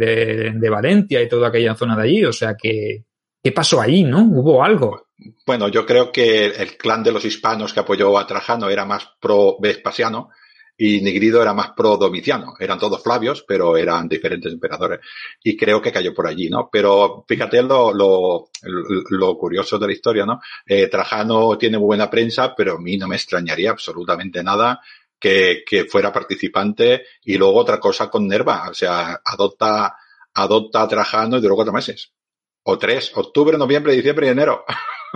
de, 0.53 0.69
Valencia 0.69 1.21
y 1.21 1.27
toda 1.27 1.49
aquella 1.49 1.75
zona 1.75 1.95
de 1.95 2.03
allí. 2.03 2.25
O 2.25 2.31
sea 2.31 2.55
que, 2.55 3.03
¿qué 3.47 3.53
pasó 3.53 3.79
ahí, 3.79 4.03
no? 4.03 4.23
Hubo 4.23 4.61
algo. 4.61 5.07
Bueno, 5.45 5.69
yo 5.69 5.85
creo 5.85 6.11
que 6.11 6.47
el 6.47 6.75
clan 6.75 7.01
de 7.01 7.13
los 7.13 7.23
hispanos 7.23 7.71
que 7.71 7.79
apoyó 7.79 8.17
a 8.17 8.27
Trajano 8.27 8.69
era 8.69 8.83
más 8.83 9.07
pro 9.21 9.55
Vespasiano 9.57 10.31
y 10.75 10.99
Nigrido 10.99 11.41
era 11.41 11.53
más 11.53 11.71
pro 11.71 11.95
Domiciano. 11.95 12.55
Eran 12.59 12.77
todos 12.77 13.01
Flavios, 13.01 13.45
pero 13.47 13.77
eran 13.77 14.09
diferentes 14.09 14.51
emperadores. 14.51 14.99
Y 15.41 15.55
creo 15.55 15.81
que 15.81 15.93
cayó 15.93 16.13
por 16.13 16.27
allí, 16.27 16.49
¿no? 16.49 16.67
Pero 16.69 17.23
fíjate 17.25 17.63
lo, 17.63 17.93
lo, 17.93 18.49
lo 19.11 19.37
curioso 19.37 19.79
de 19.79 19.87
la 19.87 19.93
historia, 19.93 20.25
¿no? 20.25 20.41
Eh, 20.65 20.87
Trajano 20.87 21.57
tiene 21.57 21.77
buena 21.77 22.09
prensa, 22.09 22.53
pero 22.53 22.73
a 22.73 22.81
mí 22.81 22.97
no 22.97 23.07
me 23.07 23.15
extrañaría 23.15 23.71
absolutamente 23.71 24.43
nada 24.43 24.81
que, 25.17 25.63
que 25.65 25.85
fuera 25.85 26.11
participante 26.11 27.05
y 27.23 27.37
luego 27.37 27.59
otra 27.59 27.79
cosa 27.79 28.09
con 28.09 28.27
Nerva. 28.27 28.67
O 28.69 28.73
sea, 28.73 29.21
adopta, 29.23 29.95
adopta 30.33 30.81
a 30.81 30.87
Trajano 30.89 31.37
y 31.37 31.41
duró 31.41 31.55
cuatro 31.55 31.71
meses. 31.71 32.11
O 32.69 32.77
tres, 32.77 33.11
octubre, 33.15 33.57
noviembre, 33.57 33.93
diciembre 33.93 34.27
y 34.27 34.29
enero. 34.31 34.65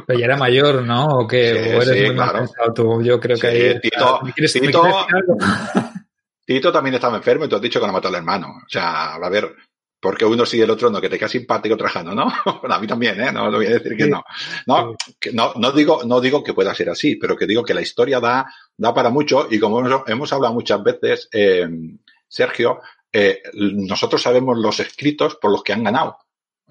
Pero 0.08 0.18
ya 0.18 0.26
era 0.26 0.38
mayor, 0.38 0.84
¿no? 0.84 1.06
¿O 1.06 1.28
que 1.28 1.50
eres 1.50 2.08
muy 2.08 2.16
claro. 2.16 2.46
tú? 2.74 3.04
Yo 3.04 3.20
creo 3.20 3.38
que 3.38 3.48
ahí... 3.48 3.80
Tito, 3.82 4.22
Tito, 4.34 4.84
Tito, 6.46 6.72
también 6.72 6.96
estaba 6.96 7.18
enfermo 7.18 7.44
y 7.44 7.50
tú 7.50 7.58
has 7.58 7.62
dicho 7.62 7.82
que 7.82 7.88
no 7.88 7.92
mató 7.92 8.08
al 8.08 8.16
hermano. 8.16 8.48
O 8.66 8.70
sea, 8.70 9.16
a 9.16 9.30
ver, 9.30 9.54
porque 10.00 10.24
uno 10.24 10.46
sí 10.46 10.60
y 10.60 10.62
el 10.62 10.70
otro 10.70 10.90
no, 10.90 11.02
que 11.02 11.10
te 11.10 11.18
queda 11.20 11.28
simpático 11.28 11.76
trajando, 11.76 12.16
¿no? 12.16 12.32
bueno, 12.62 12.74
a 12.74 12.80
mí 12.80 12.88
también, 12.88 13.20
¿eh? 13.20 13.34
No, 13.34 13.52
lo 13.52 13.58
voy 13.58 13.66
a 13.66 13.72
decir 13.72 13.98
que 13.98 14.08
no. 14.08 14.24
No, 14.66 14.96
que 15.20 15.34
no, 15.34 15.52
no 15.58 15.74
digo, 15.74 16.04
no 16.06 16.22
digo 16.22 16.42
que 16.46 16.54
pueda 16.54 16.74
ser 16.74 16.90
así, 16.90 17.18
pero 17.18 17.36
que 17.36 17.48
digo 17.48 17.66
que 17.66 17.74
la 17.74 17.82
historia 17.82 18.22
da, 18.22 18.46
da 18.78 18.94
para 18.94 19.10
mucho 19.10 19.50
y 19.52 19.60
como 19.60 19.86
hemos, 19.86 20.04
hemos 20.08 20.32
hablado 20.32 20.54
muchas 20.54 20.82
veces, 20.82 21.28
eh, 21.34 21.68
Sergio, 22.30 22.80
eh, 23.12 23.44
nosotros 23.56 24.22
sabemos 24.22 24.58
los 24.58 24.80
escritos 24.80 25.36
por 25.36 25.52
los 25.52 25.64
que 25.64 25.74
han 25.74 25.84
ganado. 25.84 26.18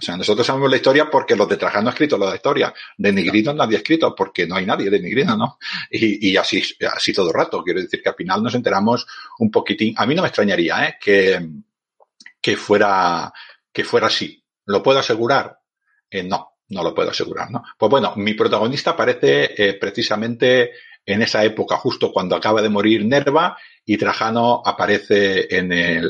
O 0.00 0.02
sea, 0.02 0.16
nosotros 0.16 0.46
sabemos 0.46 0.70
la 0.70 0.76
historia 0.76 1.10
porque 1.10 1.36
los 1.36 1.46
de 1.46 1.58
Trajano 1.58 1.88
han 1.88 1.92
escrito 1.92 2.16
la 2.16 2.34
historia. 2.34 2.72
De 2.96 3.12
Nigrino 3.12 3.52
nadie 3.52 3.76
ha 3.76 3.80
escrito 3.80 4.14
porque 4.14 4.46
no 4.46 4.56
hay 4.56 4.64
nadie 4.64 4.88
de 4.88 4.98
Nigrino, 4.98 5.36
¿no? 5.36 5.58
Y, 5.90 6.30
y 6.30 6.36
así, 6.38 6.62
así 6.90 7.12
todo 7.12 7.28
el 7.28 7.34
rato. 7.34 7.62
Quiero 7.62 7.82
decir 7.82 8.02
que 8.02 8.08
al 8.08 8.14
final 8.14 8.42
nos 8.42 8.54
enteramos 8.54 9.06
un 9.40 9.50
poquitín. 9.50 9.94
A 9.98 10.06
mí 10.06 10.14
no 10.14 10.22
me 10.22 10.28
extrañaría, 10.28 10.88
¿eh? 10.88 10.96
Que, 10.98 11.38
que 12.40 12.56
fuera, 12.56 13.30
que 13.70 13.84
fuera 13.84 14.06
así. 14.06 14.42
¿Lo 14.64 14.82
puedo 14.82 15.00
asegurar? 15.00 15.58
Eh, 16.10 16.22
no, 16.22 16.56
no 16.70 16.82
lo 16.82 16.94
puedo 16.94 17.10
asegurar, 17.10 17.50
¿no? 17.50 17.62
Pues 17.76 17.90
bueno, 17.90 18.14
mi 18.16 18.32
protagonista 18.32 18.92
aparece 18.92 19.52
eh, 19.54 19.74
precisamente 19.74 20.72
en 21.04 21.20
esa 21.20 21.44
época, 21.44 21.76
justo 21.76 22.10
cuando 22.10 22.36
acaba 22.36 22.62
de 22.62 22.70
morir 22.70 23.04
Nerva 23.04 23.58
y 23.84 23.98
Trajano 23.98 24.62
aparece 24.64 25.54
en 25.54 25.72
el, 25.72 26.08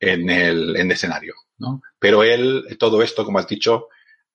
en 0.00 0.28
el, 0.28 0.76
en 0.76 0.86
el 0.86 0.92
escenario. 0.92 1.34
Pero 1.98 2.22
él, 2.22 2.76
todo 2.78 3.02
esto, 3.02 3.24
como 3.24 3.38
has 3.38 3.48
dicho, 3.48 3.88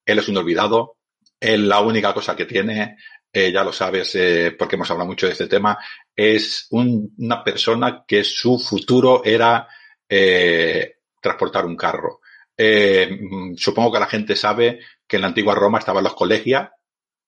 él 0.04 0.18
es 0.18 0.28
un 0.28 0.36
olvidado, 0.36 0.96
él 1.38 1.68
la 1.68 1.80
única 1.80 2.12
cosa 2.12 2.34
que 2.36 2.46
tiene, 2.46 2.96
eh, 3.32 3.52
ya 3.52 3.64
lo 3.64 3.72
sabes, 3.72 4.14
eh, 4.14 4.54
porque 4.58 4.76
hemos 4.76 4.90
hablado 4.90 5.08
mucho 5.08 5.26
de 5.26 5.32
este 5.32 5.46
tema, 5.46 5.78
es 6.14 6.66
un, 6.70 7.14
una 7.18 7.42
persona 7.42 8.04
que 8.06 8.24
su 8.24 8.58
futuro 8.58 9.22
era 9.24 9.66
eh, 10.08 10.96
transportar 11.20 11.64
un 11.64 11.76
carro. 11.76 12.20
Eh, 12.56 13.18
supongo 13.56 13.92
que 13.92 14.00
la 14.00 14.06
gente 14.06 14.36
sabe 14.36 14.80
que 15.06 15.16
en 15.16 15.22
la 15.22 15.28
antigua 15.28 15.54
Roma 15.54 15.78
estaban 15.78 16.04
los 16.04 16.14
colegios 16.14 16.68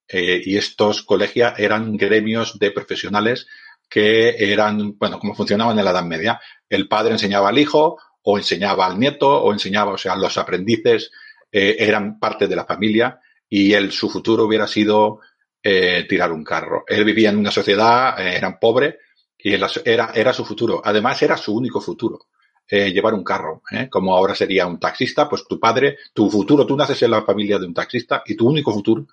eh, 0.06 0.42
y 0.44 0.56
estos 0.56 1.02
colegios 1.02 1.54
eran 1.58 1.96
gremios 1.96 2.58
de 2.58 2.70
profesionales 2.70 3.46
que 3.88 4.52
eran, 4.52 4.98
bueno, 4.98 5.18
como 5.18 5.34
funcionaban 5.34 5.78
en 5.78 5.84
la 5.84 5.92
Edad 5.92 6.04
Media. 6.04 6.40
El 6.68 6.88
padre 6.88 7.12
enseñaba 7.12 7.48
al 7.48 7.58
hijo 7.58 7.98
o 8.24 8.38
enseñaba 8.38 8.86
al 8.86 8.98
nieto 8.98 9.28
o 9.28 9.52
enseñaba, 9.52 9.92
o 9.92 9.98
sea, 9.98 10.16
los 10.16 10.36
aprendices 10.36 11.10
eh, 11.50 11.76
eran 11.78 12.18
parte 12.18 12.46
de 12.46 12.56
la 12.56 12.64
familia 12.64 13.20
y 13.48 13.72
él, 13.72 13.92
su 13.92 14.10
futuro 14.10 14.44
hubiera 14.44 14.66
sido 14.66 15.20
eh, 15.62 16.04
tirar 16.08 16.32
un 16.32 16.44
carro. 16.44 16.84
Él 16.86 17.04
vivía 17.04 17.30
en 17.30 17.38
una 17.38 17.50
sociedad, 17.50 18.18
eh, 18.18 18.36
eran 18.36 18.58
pobres 18.58 18.96
y 19.38 19.52
era, 19.52 20.12
era 20.14 20.32
su 20.32 20.44
futuro. 20.44 20.82
Además, 20.84 21.22
era 21.22 21.36
su 21.36 21.54
único 21.54 21.80
futuro. 21.80 22.26
Eh, 22.66 22.92
llevar 22.92 23.12
un 23.12 23.22
carro, 23.22 23.62
¿eh? 23.70 23.90
como 23.90 24.16
ahora 24.16 24.34
sería 24.34 24.66
un 24.66 24.80
taxista, 24.80 25.28
pues 25.28 25.46
tu 25.46 25.60
padre, 25.60 25.98
tu 26.14 26.30
futuro, 26.30 26.64
tú 26.64 26.74
naces 26.74 27.02
en 27.02 27.10
la 27.10 27.22
familia 27.22 27.58
de 27.58 27.66
un 27.66 27.74
taxista 27.74 28.22
y 28.24 28.34
tu 28.34 28.48
único 28.48 28.72
futuro, 28.72 29.06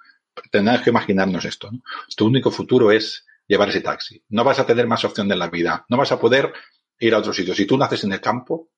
tendrás 0.50 0.82
que 0.82 0.90
imaginarnos 0.90 1.44
esto, 1.44 1.70
¿no? 1.70 1.82
tu 2.16 2.28
único 2.28 2.50
futuro 2.50 2.94
es 2.94 3.26
llevar 3.46 3.68
ese 3.68 3.82
taxi. 3.82 4.24
No 4.30 4.46
vas 4.46 4.60
a 4.60 4.66
tener 4.66 4.88
más 4.88 5.04
opción 5.04 5.30
en 5.30 5.38
la 5.38 5.50
vida, 5.50 5.86
no 5.90 5.98
vas 5.98 6.14
a 6.14 6.20
poder 6.20 6.54
ir 6.98 7.14
a 7.14 7.18
otro 7.18 7.34
sitio. 7.34 7.54
Si 7.54 7.66
tú 7.66 7.78
naces 7.78 8.06
en 8.06 8.14
el 8.14 8.22
campo, 8.22 8.70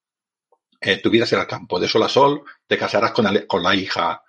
tu 1.02 1.10
vida 1.10 1.26
será 1.26 1.48
campo, 1.48 1.80
de 1.80 1.88
sol 1.88 2.04
a 2.04 2.10
sol, 2.10 2.44
te 2.68 2.78
casarás 2.78 3.12
con 3.12 3.64
la, 3.64 3.76
hija 3.76 4.22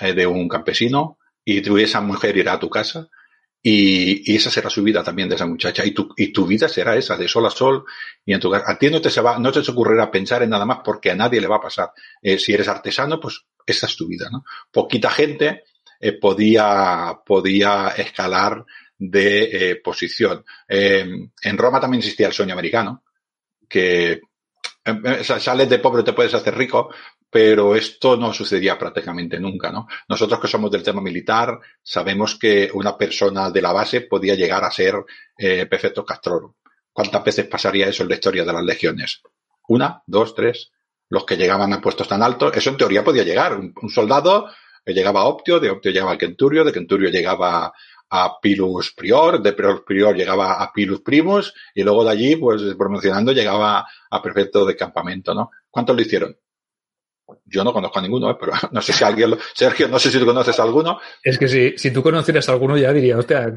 eh, 0.00 0.12
de 0.12 0.26
un 0.26 0.48
campesino 0.48 1.18
y 1.44 1.62
tu, 1.62 1.78
esa 1.78 2.00
mujer 2.00 2.36
irá 2.36 2.54
a 2.54 2.58
tu 2.58 2.68
casa 2.68 3.08
y, 3.62 4.34
esa 4.34 4.50
será 4.50 4.68
su 4.68 4.82
vida 4.82 5.02
también 5.02 5.28
de 5.28 5.36
esa 5.36 5.46
muchacha 5.46 5.84
y 5.84 5.92
tu, 5.92 6.12
y 6.16 6.32
tu 6.32 6.46
vida 6.46 6.68
será 6.68 6.96
esa, 6.96 7.16
de 7.16 7.26
sol 7.26 7.46
a 7.46 7.50
sol 7.50 7.84
y 8.24 8.34
en 8.34 8.40
tu 8.40 8.50
casa. 8.50 8.70
A 8.70 8.78
ti 8.78 8.90
no 8.90 9.00
te, 9.00 9.10
se 9.10 9.20
va, 9.20 9.38
no 9.38 9.50
te 9.50 9.60
ocurrirá 9.60 10.10
pensar 10.10 10.42
en 10.42 10.50
nada 10.50 10.66
más 10.66 10.80
porque 10.84 11.10
a 11.10 11.16
nadie 11.16 11.40
le 11.40 11.46
va 11.46 11.56
a 11.56 11.62
pasar. 11.62 11.92
Eh, 12.20 12.38
si 12.38 12.52
eres 12.52 12.68
artesano, 12.68 13.18
pues 13.18 13.46
esa 13.66 13.86
es 13.86 13.96
tu 13.96 14.06
vida, 14.06 14.28
¿no? 14.30 14.44
Poquita 14.70 15.10
gente 15.10 15.64
eh, 16.00 16.12
podía, 16.12 17.18
podía 17.24 17.94
escalar 17.96 18.64
de 18.98 19.80
posición. 19.82 20.44
en 20.68 21.58
Roma 21.58 21.80
también 21.80 21.98
existía 21.98 22.28
el 22.28 22.32
sueño 22.32 22.52
americano, 22.52 23.02
que 23.68 24.20
sales 25.22 25.68
de 25.68 25.78
pobre 25.78 26.02
te 26.02 26.12
puedes 26.12 26.34
hacer 26.34 26.56
rico, 26.56 26.90
pero 27.30 27.74
esto 27.74 28.16
no 28.16 28.32
sucedía 28.32 28.78
prácticamente 28.78 29.40
nunca, 29.40 29.72
¿no? 29.72 29.88
Nosotros 30.08 30.40
que 30.40 30.48
somos 30.48 30.70
del 30.70 30.82
tema 30.82 31.00
militar 31.00 31.58
sabemos 31.82 32.38
que 32.38 32.70
una 32.74 32.96
persona 32.96 33.50
de 33.50 33.62
la 33.62 33.72
base 33.72 34.02
podía 34.02 34.34
llegar 34.34 34.62
a 34.64 34.70
ser 34.70 34.94
eh, 35.36 35.66
perfecto 35.66 36.04
castroro. 36.04 36.56
¿Cuántas 36.92 37.24
veces 37.24 37.46
pasaría 37.46 37.88
eso 37.88 38.02
en 38.02 38.10
la 38.10 38.14
historia 38.14 38.44
de 38.44 38.52
las 38.52 38.62
legiones? 38.62 39.22
¿Una? 39.68 40.02
¿Dos? 40.06 40.34
¿Tres? 40.34 40.70
Los 41.08 41.24
que 41.24 41.36
llegaban 41.36 41.72
a 41.72 41.80
puestos 41.80 42.06
tan 42.06 42.22
altos, 42.22 42.56
eso 42.56 42.70
en 42.70 42.76
teoría 42.76 43.02
podía 43.02 43.24
llegar. 43.24 43.56
Un 43.58 43.90
soldado 43.90 44.48
llegaba 44.92 45.20
a 45.20 45.24
Optio, 45.24 45.60
de 45.60 45.70
Optio 45.70 45.92
llegaba 45.92 46.12
a 46.12 46.18
Kenturio, 46.18 46.64
de 46.64 46.72
Kenturio 46.72 47.10
llegaba 47.10 47.72
a 48.10 48.40
Pilus 48.40 48.92
Prior, 48.94 49.42
de 49.42 49.52
Prior 49.52 49.84
Prior 49.84 50.14
llegaba 50.16 50.62
a 50.62 50.72
Pilus 50.72 51.00
Primus 51.00 51.54
y 51.74 51.82
luego 51.82 52.04
de 52.04 52.10
allí, 52.10 52.36
pues 52.36 52.62
promocionando, 52.76 53.32
llegaba 53.32 53.86
a 54.10 54.22
prefecto 54.22 54.64
de 54.64 54.76
campamento, 54.76 55.34
¿no? 55.34 55.50
¿Cuántos 55.70 55.96
lo 55.96 56.02
hicieron? 56.02 56.36
Yo 57.46 57.64
no 57.64 57.72
conozco 57.72 57.98
a 57.98 58.02
ninguno, 58.02 58.30
¿eh? 58.30 58.36
pero 58.38 58.52
no 58.72 58.82
sé 58.82 58.92
si 58.92 59.04
alguien 59.04 59.30
lo, 59.30 59.38
Sergio, 59.54 59.88
no 59.88 59.98
sé 59.98 60.10
si 60.10 60.18
tú 60.18 60.26
conoces 60.26 60.58
a 60.58 60.62
alguno. 60.62 60.98
Es 61.22 61.38
que 61.38 61.48
si, 61.48 61.74
si 61.76 61.90
tú 61.90 62.02
conocieras 62.02 62.48
a 62.48 62.52
alguno 62.52 62.76
ya 62.76 62.92
diría, 62.92 63.16
hostia, 63.16 63.52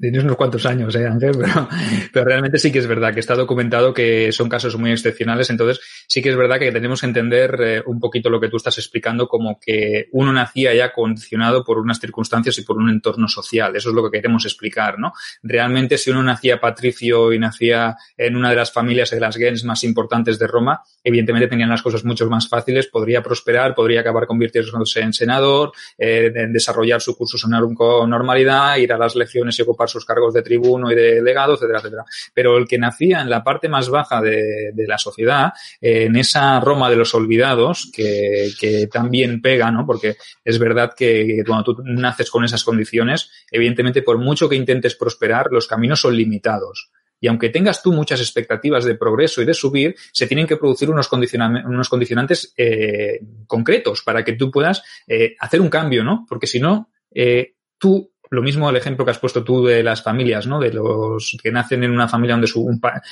tienes 0.00 0.24
unos 0.24 0.36
cuantos 0.36 0.66
años, 0.66 0.94
¿eh, 0.96 1.06
Ángel? 1.06 1.36
Pero, 1.38 1.68
pero 2.12 2.24
realmente 2.24 2.58
sí 2.58 2.72
que 2.72 2.78
es 2.78 2.86
verdad 2.86 3.12
que 3.12 3.20
está 3.20 3.34
documentado 3.34 3.92
que 3.92 4.32
son 4.32 4.48
casos 4.48 4.76
muy 4.76 4.90
excepcionales, 4.90 5.50
entonces 5.50 5.80
sí 6.08 6.22
que 6.22 6.30
es 6.30 6.36
verdad 6.36 6.58
que 6.58 6.72
tenemos 6.72 7.00
que 7.00 7.06
entender 7.06 7.56
eh, 7.60 7.82
un 7.86 8.00
poquito 8.00 8.30
lo 8.30 8.40
que 8.40 8.48
tú 8.48 8.56
estás 8.56 8.78
explicando 8.78 9.28
como 9.28 9.58
que 9.60 10.08
uno 10.12 10.32
nacía 10.32 10.74
ya 10.74 10.92
condicionado 10.92 11.64
por 11.64 11.78
unas 11.78 12.00
circunstancias 12.00 12.58
y 12.58 12.62
por 12.62 12.78
un 12.78 12.90
entorno 12.90 13.28
social. 13.28 13.76
Eso 13.76 13.90
es 13.90 13.94
lo 13.94 14.02
que 14.04 14.16
queremos 14.16 14.44
explicar, 14.44 14.98
¿no? 14.98 15.12
Realmente 15.42 15.98
si 15.98 16.10
uno 16.10 16.22
nacía 16.22 16.60
patricio 16.60 17.32
y 17.32 17.38
nacía 17.38 17.96
en 18.16 18.36
una 18.36 18.50
de 18.50 18.56
las 18.56 18.72
familias 18.72 19.10
de 19.10 19.20
las 19.20 19.36
gens 19.36 19.64
más 19.64 19.84
importantes 19.84 20.38
de 20.38 20.46
Roma, 20.46 20.82
evidentemente 21.04 21.48
tenían 21.48 21.70
las 21.70 21.82
cosas 21.82 22.04
mucho 22.04 22.28
más 22.28 22.48
fáciles, 22.48 22.88
podría 22.96 23.22
prosperar, 23.22 23.74
podría 23.74 24.00
acabar 24.00 24.26
convirtiéndose 24.26 25.00
en 25.00 25.12
senador, 25.12 25.70
eh, 25.98 26.32
desarrollar 26.48 27.02
su 27.02 27.14
curso 27.14 27.36
con 27.74 28.08
normalidad, 28.08 28.78
ir 28.78 28.90
a 28.90 28.96
las 28.96 29.14
lecciones 29.14 29.58
y 29.58 29.62
ocupar 29.62 29.90
sus 29.90 30.06
cargos 30.06 30.32
de 30.32 30.40
tribuno 30.40 30.90
y 30.90 30.94
de 30.94 31.20
legado, 31.20 31.52
etcétera, 31.52 31.80
etcétera. 31.80 32.04
Pero 32.32 32.56
el 32.56 32.66
que 32.66 32.78
nacía 32.78 33.20
en 33.20 33.28
la 33.28 33.44
parte 33.44 33.68
más 33.68 33.90
baja 33.90 34.22
de, 34.22 34.72
la 34.88 34.96
sociedad, 34.96 35.52
en 35.78 36.16
esa 36.16 36.58
Roma 36.60 36.88
de 36.88 36.96
los 36.96 37.14
olvidados, 37.14 37.90
que 37.94 38.88
también 38.90 39.42
pega, 39.42 39.70
¿no? 39.70 39.84
Porque 39.84 40.16
es 40.42 40.58
verdad 40.58 40.94
que 40.96 41.42
cuando 41.46 41.74
tú 41.74 41.82
naces 41.84 42.30
con 42.30 42.44
esas 42.46 42.64
condiciones, 42.64 43.30
evidentemente 43.50 44.00
por 44.00 44.16
mucho 44.16 44.48
que 44.48 44.56
intentes 44.56 44.94
prosperar, 44.94 45.48
los 45.50 45.66
caminos 45.66 46.00
son 46.00 46.16
limitados. 46.16 46.90
Y 47.20 47.28
aunque 47.28 47.48
tengas 47.48 47.82
tú 47.82 47.92
muchas 47.92 48.20
expectativas 48.20 48.84
de 48.84 48.94
progreso 48.94 49.42
y 49.42 49.46
de 49.46 49.54
subir, 49.54 49.96
se 50.12 50.26
tienen 50.26 50.46
que 50.46 50.56
producir 50.56 50.90
unos, 50.90 51.10
unos 51.12 51.88
condicionantes 51.88 52.52
eh, 52.56 53.20
concretos 53.46 54.02
para 54.02 54.24
que 54.24 54.34
tú 54.34 54.50
puedas 54.50 54.82
eh, 55.06 55.36
hacer 55.38 55.60
un 55.60 55.68
cambio, 55.68 56.04
¿no? 56.04 56.26
Porque 56.28 56.46
si 56.46 56.60
no, 56.60 56.90
eh, 57.12 57.54
tú 57.78 58.12
lo 58.28 58.42
mismo 58.42 58.68
el 58.68 58.76
ejemplo 58.76 59.04
que 59.04 59.12
has 59.12 59.20
puesto 59.20 59.44
tú 59.44 59.64
de 59.64 59.84
las 59.84 60.02
familias, 60.02 60.48
¿no? 60.48 60.58
De 60.58 60.72
los 60.72 61.36
que 61.40 61.52
nacen 61.52 61.84
en 61.84 61.92
una 61.92 62.08
familia 62.08 62.34
donde 62.34 62.48
su, 62.48 62.68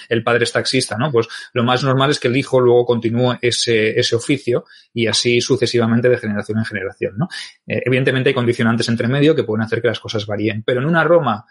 el 0.09 0.25
padre 0.25 0.43
es 0.43 0.51
taxista, 0.51 0.99
¿no? 0.99 1.13
Pues 1.13 1.29
lo 1.53 1.63
más 1.63 1.85
normal 1.85 2.11
es 2.11 2.19
que 2.19 2.27
el 2.27 2.37
hijo 2.37 2.61
luego 2.61 2.85
continúe 2.85 3.39
ese, 3.41 3.99
ese 3.99 4.17
oficio 4.17 4.65
y 4.93 5.07
así 5.07 5.41
sucesivamente 5.41 6.09
de 6.09 6.19
generación 6.19 6.59
en 6.59 6.65
generación, 6.65 7.15
¿no? 7.17 7.29
evidentemente 7.65 8.31
hay 8.31 8.35
condicionantes 8.35 8.89
entre 8.89 9.07
medio 9.07 9.37
que 9.37 9.45
pueden 9.45 9.65
hacer 9.65 9.81
que 9.81 9.89
las 9.89 10.01
cosas 10.01 10.27
varíen, 10.27 10.65
pero 10.65 10.81
en 10.81 10.87
una 10.87 11.05
Roma 11.05 11.45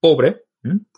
pobre, 0.00 0.44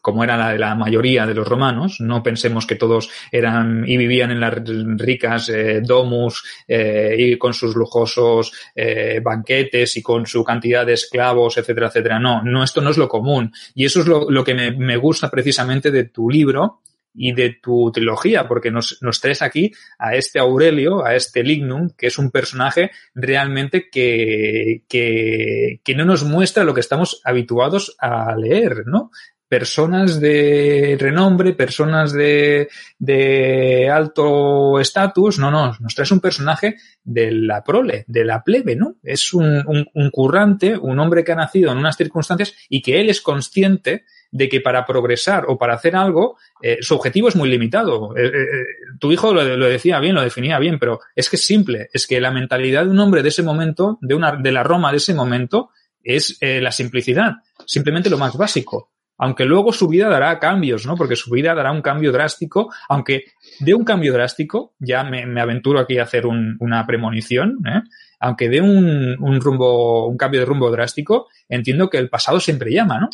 como 0.00 0.24
era 0.24 0.36
la 0.36 0.52
de 0.52 0.58
la 0.58 0.74
mayoría 0.74 1.26
de 1.26 1.34
los 1.34 1.46
romanos, 1.46 2.00
no 2.00 2.22
pensemos 2.22 2.66
que 2.66 2.76
todos 2.76 3.10
eran 3.30 3.84
y 3.86 3.96
vivían 3.96 4.30
en 4.30 4.40
las 4.40 4.54
ricas 4.96 5.48
eh, 5.50 5.82
domus 5.82 6.42
eh, 6.66 7.14
y 7.18 7.38
con 7.38 7.52
sus 7.52 7.76
lujosos 7.76 8.52
eh, 8.74 9.20
banquetes 9.22 9.96
y 9.96 10.02
con 10.02 10.26
su 10.26 10.42
cantidad 10.42 10.86
de 10.86 10.94
esclavos, 10.94 11.58
etcétera, 11.58 11.88
etcétera. 11.88 12.18
No, 12.18 12.42
no, 12.42 12.64
esto 12.64 12.80
no 12.80 12.90
es 12.90 12.96
lo 12.96 13.08
común. 13.08 13.52
Y 13.74 13.84
eso 13.84 14.00
es 14.00 14.06
lo, 14.06 14.30
lo 14.30 14.44
que 14.44 14.54
me, 14.54 14.72
me, 14.72 14.96
gusta 14.96 15.30
precisamente 15.30 15.90
de 15.90 16.04
tu 16.04 16.30
libro 16.30 16.80
y 17.14 17.32
de 17.32 17.58
tu 17.60 17.90
trilogía, 17.92 18.46
porque 18.46 18.70
nos, 18.70 18.98
nos 19.02 19.20
traes 19.20 19.42
aquí 19.42 19.72
a 19.98 20.14
este 20.14 20.38
Aurelio, 20.38 21.04
a 21.04 21.14
este 21.14 21.42
Lignum, 21.42 21.90
que 21.96 22.06
es 22.06 22.18
un 22.18 22.30
personaje 22.30 22.90
realmente 23.14 23.88
que, 23.90 24.84
que, 24.88 25.80
que 25.82 25.94
no 25.94 26.04
nos 26.04 26.24
muestra 26.24 26.64
lo 26.64 26.72
que 26.72 26.80
estamos 26.80 27.20
habituados 27.24 27.96
a 27.98 28.36
leer, 28.36 28.86
¿no? 28.86 29.10
Personas 29.50 30.20
de 30.20 30.96
renombre, 30.96 31.54
personas 31.54 32.12
de, 32.12 32.68
de 33.00 33.90
alto 33.90 34.78
estatus, 34.78 35.40
no, 35.40 35.50
no, 35.50 35.76
nos 35.80 35.92
traes 35.92 36.12
un 36.12 36.20
personaje 36.20 36.76
de 37.02 37.32
la 37.32 37.64
prole, 37.64 38.04
de 38.06 38.24
la 38.24 38.44
plebe, 38.44 38.76
¿no? 38.76 38.94
Es 39.02 39.34
un, 39.34 39.64
un, 39.66 40.10
currante, 40.10 40.78
un 40.78 41.00
hombre 41.00 41.24
que 41.24 41.32
ha 41.32 41.34
nacido 41.34 41.72
en 41.72 41.78
unas 41.78 41.96
circunstancias 41.96 42.54
y 42.68 42.80
que 42.80 43.00
él 43.00 43.10
es 43.10 43.20
consciente 43.20 44.04
de 44.30 44.48
que 44.48 44.60
para 44.60 44.86
progresar 44.86 45.46
o 45.48 45.58
para 45.58 45.74
hacer 45.74 45.96
algo, 45.96 46.36
eh, 46.62 46.78
su 46.80 46.94
objetivo 46.94 47.26
es 47.26 47.34
muy 47.34 47.48
limitado. 47.48 48.16
Eh, 48.16 48.26
eh, 48.26 48.64
tu 49.00 49.10
hijo 49.10 49.34
lo, 49.34 49.42
lo, 49.56 49.66
decía 49.66 49.98
bien, 49.98 50.14
lo 50.14 50.22
definía 50.22 50.60
bien, 50.60 50.78
pero 50.78 51.00
es 51.16 51.28
que 51.28 51.34
es 51.34 51.44
simple, 51.44 51.90
es 51.92 52.06
que 52.06 52.20
la 52.20 52.30
mentalidad 52.30 52.84
de 52.84 52.90
un 52.90 53.00
hombre 53.00 53.24
de 53.24 53.30
ese 53.30 53.42
momento, 53.42 53.98
de 54.00 54.14
una, 54.14 54.36
de 54.36 54.52
la 54.52 54.62
Roma 54.62 54.92
de 54.92 54.98
ese 54.98 55.12
momento, 55.12 55.70
es 56.04 56.38
la 56.40 56.70
simplicidad, 56.70 57.32
simplemente 57.66 58.08
lo 58.08 58.16
más 58.16 58.34
básico 58.34 58.90
aunque 59.20 59.44
luego 59.44 59.70
su 59.72 59.86
vida 59.86 60.08
dará 60.08 60.38
cambios, 60.38 60.86
¿no? 60.86 60.96
Porque 60.96 61.14
su 61.14 61.30
vida 61.30 61.54
dará 61.54 61.70
un 61.72 61.82
cambio 61.82 62.10
drástico, 62.10 62.72
aunque 62.88 63.26
de 63.60 63.74
un 63.74 63.84
cambio 63.84 64.14
drástico, 64.14 64.72
ya 64.78 65.04
me, 65.04 65.38
aventuro 65.38 65.78
aquí 65.78 65.98
a 65.98 66.04
hacer 66.04 66.26
una 66.26 66.86
premonición, 66.86 67.58
¿eh? 67.66 67.82
aunque 68.18 68.48
de 68.48 68.62
un, 68.62 69.40
rumbo, 69.40 70.08
un 70.08 70.16
cambio 70.16 70.40
de 70.40 70.46
rumbo 70.46 70.70
drástico, 70.70 71.28
entiendo 71.50 71.90
que 71.90 71.98
el 71.98 72.08
pasado 72.08 72.40
siempre 72.40 72.72
llama, 72.72 72.98
¿no? 72.98 73.10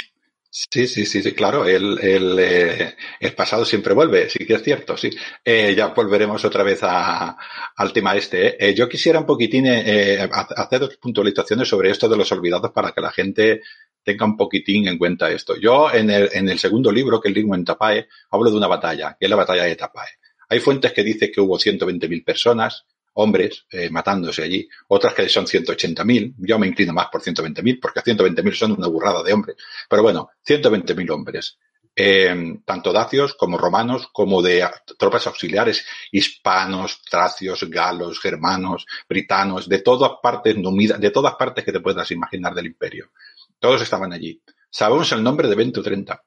Sí, 0.49 0.87
sí, 0.87 1.05
sí, 1.05 1.23
sí, 1.23 1.33
claro, 1.33 1.67
el, 1.67 1.99
el, 2.01 2.39
eh, 2.39 2.95
pasado 3.37 3.65
siempre 3.65 3.93
vuelve, 3.93 4.31
sí 4.31 4.47
que 4.47 4.55
es 4.55 4.63
cierto, 4.63 4.97
sí. 4.97 5.11
Eh, 5.45 5.75
ya 5.77 5.89
volveremos 5.89 6.45
otra 6.45 6.63
vez 6.63 6.79
a, 6.83 7.37
al 7.77 7.93
tema 7.93 8.15
este. 8.15 8.75
yo 8.75 8.89
quisiera 8.89 9.19
un 9.19 9.27
poquitín 9.27 9.67
hacer 9.67 10.81
dos 10.81 10.97
puntualizaciones 10.99 11.69
sobre 11.69 11.91
esto 11.91 12.09
de 12.09 12.17
los 12.17 12.31
olvidados 12.31 12.71
para 12.71 12.93
que 12.93 13.01
la 13.01 13.11
gente 13.11 13.61
tenga 14.07 14.25
un 14.25 14.37
poquitín 14.37 14.87
en 14.87 14.99
cuenta 14.99 15.29
esto. 15.33 15.57
Yo 15.57 15.93
en 15.93 16.09
el, 16.11 16.31
en 16.33 16.49
el 16.49 16.61
segundo 16.61 16.93
libro, 16.93 17.21
que 17.21 17.29
es 17.29 17.35
libro 17.35 17.57
en 17.57 17.65
Tapae, 17.65 18.07
hablo 18.31 18.51
de 18.51 18.57
una 18.57 18.69
batalla, 18.69 19.17
que 19.19 19.27
es 19.27 19.31
la 19.31 19.35
batalla 19.35 19.65
de 19.65 19.75
Tapae. 19.75 20.11
Hay 20.49 20.61
fuentes 20.61 20.93
que 20.93 21.03
dicen 21.03 21.33
que 21.35 21.41
hubo 21.41 21.59
120.000 21.59 22.25
personas, 22.25 22.85
hombres, 23.15 23.67
eh, 23.69 23.91
matándose 23.91 24.45
allí, 24.45 24.69
otras 24.87 25.13
que 25.13 25.29
son 25.29 25.47
180.000. 25.47 26.35
Yo 26.39 26.57
me 26.57 26.69
inclino 26.69 26.93
más 26.93 27.09
por 27.09 27.21
120.000 27.21 27.81
porque 27.83 28.01
120.000 28.01 28.55
son 28.55 28.73
una 28.73 28.87
burrada 28.87 29.25
de 29.25 29.33
hombres. 29.33 29.57
Pero 29.91 30.05
bueno, 30.05 30.31
120.000 30.47 31.11
hombres. 31.11 31.59
Eh, 31.99 32.61
tanto 32.65 32.93
dacios 32.93 33.35
como 33.35 33.59
romanos, 33.59 34.09
como 34.13 34.41
de 34.43 34.69
tropas 34.99 35.27
auxiliares, 35.27 35.85
hispanos, 36.13 37.03
tracios, 37.11 37.65
galos, 37.71 38.21
germanos, 38.21 38.87
britanos, 39.09 39.67
de 39.67 39.79
todas 39.79 40.13
partes, 40.23 40.55
de 40.55 41.11
todas 41.11 41.35
partes 41.35 41.65
que 41.65 41.73
te 41.73 41.81
puedas 41.81 42.09
imaginar 42.13 42.55
del 42.55 42.67
imperio. 42.67 43.11
Todos 43.59 43.83
estaban 43.83 44.13
allí. 44.13 44.41
Sabemos 44.71 45.11
el 45.13 45.23
nombre 45.23 45.49
de 45.49 45.55
20 45.55 45.81
o 45.81 45.83
30. 45.83 46.23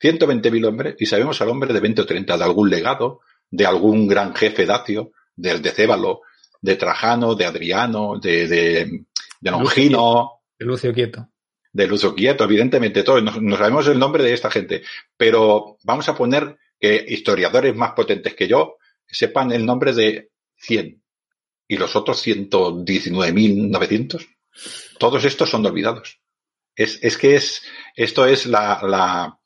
120.000 0.00 0.66
hombres 0.66 0.96
y 0.98 1.06
sabemos 1.06 1.40
el 1.40 1.48
nombre 1.48 1.72
de 1.72 1.80
20 1.80 2.02
o 2.02 2.06
30 2.06 2.36
de 2.36 2.44
algún 2.44 2.68
legado, 2.68 3.20
de 3.50 3.66
algún 3.66 4.06
gran 4.06 4.34
jefe 4.34 4.66
dacio, 4.66 5.12
del 5.34 5.62
de 5.62 5.70
Cébalo, 5.70 6.22
de 6.60 6.76
Trajano, 6.76 7.34
de 7.34 7.46
Adriano, 7.46 8.18
de, 8.18 8.48
de, 8.48 9.04
de 9.40 9.50
Longino. 9.50 10.42
De 10.58 10.66
Lucio 10.66 10.92
Quieto. 10.92 11.28
De 11.72 11.86
Lucio 11.86 12.14
Quieto, 12.14 12.44
evidentemente, 12.44 13.02
todos. 13.02 13.22
No, 13.22 13.56
sabemos 13.56 13.86
el 13.88 13.98
nombre 13.98 14.22
de 14.22 14.32
esta 14.32 14.50
gente. 14.50 14.82
Pero 15.16 15.78
vamos 15.84 16.08
a 16.08 16.14
poner 16.14 16.56
que 16.78 17.04
historiadores 17.08 17.74
más 17.74 17.92
potentes 17.92 18.34
que 18.34 18.48
yo 18.48 18.76
sepan 19.06 19.52
el 19.52 19.66
nombre 19.66 19.92
de 19.92 20.30
100. 20.56 21.02
Y 21.66 21.76
los 21.76 21.96
otros 21.96 22.24
119.900. 22.26 24.26
Todos 24.98 25.24
estos 25.24 25.50
son 25.50 25.66
olvidados. 25.66 26.20
Es, 26.76 26.98
es 27.02 27.16
que 27.18 27.36
es, 27.36 27.62
esto 27.94 28.26
es 28.26 28.46
la, 28.46 28.80
la, 28.82 29.38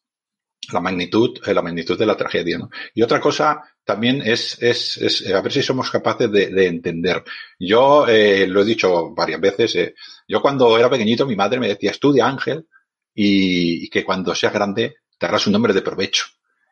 la 0.73 0.81
magnitud, 0.81 1.38
eh, 1.47 1.55
la 1.55 1.62
magnitud 1.62 1.99
de 1.99 2.07
la 2.07 2.17
tragedia, 2.17 2.59
¿no? 2.59 2.71
Y 2.95 3.03
otra 3.03 3.21
cosa 3.21 3.62
también 3.85 4.23
es, 4.23 4.61
es, 4.62 4.97
es 4.99 5.31
a 5.33 5.41
ver 5.41 5.53
si 5.53 5.62
somos 5.62 5.91
capaces 5.91 6.31
de, 6.31 6.49
de 6.49 6.67
entender. 6.67 7.23
Yo 7.59 8.07
eh, 8.07 8.47
lo 8.47 8.62
he 8.62 8.64
dicho 8.64 9.14
varias 9.14 9.41
veces, 9.41 9.75
eh, 9.77 9.95
yo 10.27 10.43
cuando 10.43 10.77
era 10.79 10.91
pequeñito 10.91 11.27
mi 11.27 11.37
madre 11.37 11.61
me 11.61 11.69
decía, 11.69 11.91
estudia 11.91 12.27
Ángel 12.27 12.67
y, 13.14 13.85
y 13.87 13.88
que 13.88 14.05
cuando 14.05 14.35
seas 14.35 14.53
grande 14.53 14.97
te 15.19 15.27
harás 15.27 15.47
un 15.47 15.55
nombre 15.55 15.73
de 15.73 15.83
provecho. 15.83 16.27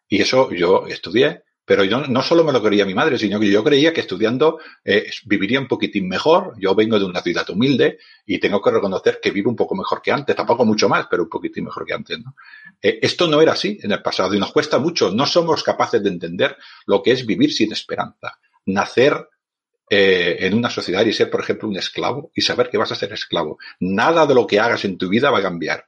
Y 0.09 0.21
eso 0.23 0.53
yo 0.53 0.87
estudié 0.87 1.43
pero 1.67 1.83
yo 1.83 2.07
no 2.07 2.23
solo 2.23 2.45
me 2.45 2.53
lo 2.53 2.63
quería 2.63 2.87
mi 2.87 2.95
madre, 2.95 3.19
sino 3.19 3.41
que 3.41 3.51
yo 3.51 3.65
creía 3.65 3.93
que 3.93 4.01
estudiando 4.01 4.61
eh, 4.85 5.11
viviría 5.25 5.59
un 5.59 5.67
poquitín 5.67 6.09
mejor. 6.09 6.55
Yo 6.59 6.77
vengo 6.77 6.97
de 6.97 7.05
una 7.05 7.21
ciudad 7.21 7.49
humilde 7.51 7.99
y 8.25 8.39
tengo 8.39 8.63
que 8.63 8.71
reconocer 8.71 9.19
que 9.21 9.33
vivo 9.33 9.51
un 9.51 9.57
poco 9.57 9.75
mejor 9.75 10.01
que 10.01 10.13
antes, 10.13 10.37
tampoco 10.37 10.65
mucho 10.65 10.89
más, 10.89 11.09
pero 11.11 11.25
un 11.25 11.29
poquitín 11.29 11.65
mejor 11.65 11.85
que 11.85 11.93
antes. 11.93 12.19
Eh, 12.81 13.01
esto 13.03 13.27
no 13.27 13.43
era 13.43 13.53
así 13.53 13.79
en 13.83 13.91
el 13.91 14.01
pasado 14.01 14.33
y 14.35 14.39
nos 14.39 14.53
cuesta 14.53 14.79
mucho. 14.79 15.11
No 15.11 15.27
somos 15.27 15.65
capaces 15.65 16.01
de 16.01 16.09
entender 16.09 16.57
lo 16.87 17.03
que 17.03 17.11
es 17.11 17.27
vivir 17.27 17.53
sin 17.53 17.73
esperanza. 17.73 18.39
Nacer 18.67 19.29
eh, 19.91 20.37
en 20.41 20.55
una 20.55 20.71
sociedad 20.71 21.05
y 21.05 21.13
ser, 21.13 21.29
por 21.31 21.41
ejemplo, 21.41 21.69
un 21.69 21.77
esclavo 21.77 22.31
y 22.33 22.43
saber 22.43 22.71
que 22.71 22.79
vas 22.79 22.93
a 22.93 22.97
ser 22.97 23.13
esclavo. 23.13 23.59
Nada 23.81 24.25
de 24.25 24.35
lo 24.37 24.47
que 24.47 24.61
hagas 24.61 24.85
en 24.85 24.99
tu 24.99 25.09
vida 25.09 25.33
va 25.33 25.41
a 25.41 25.43
cambiar. 25.43 25.87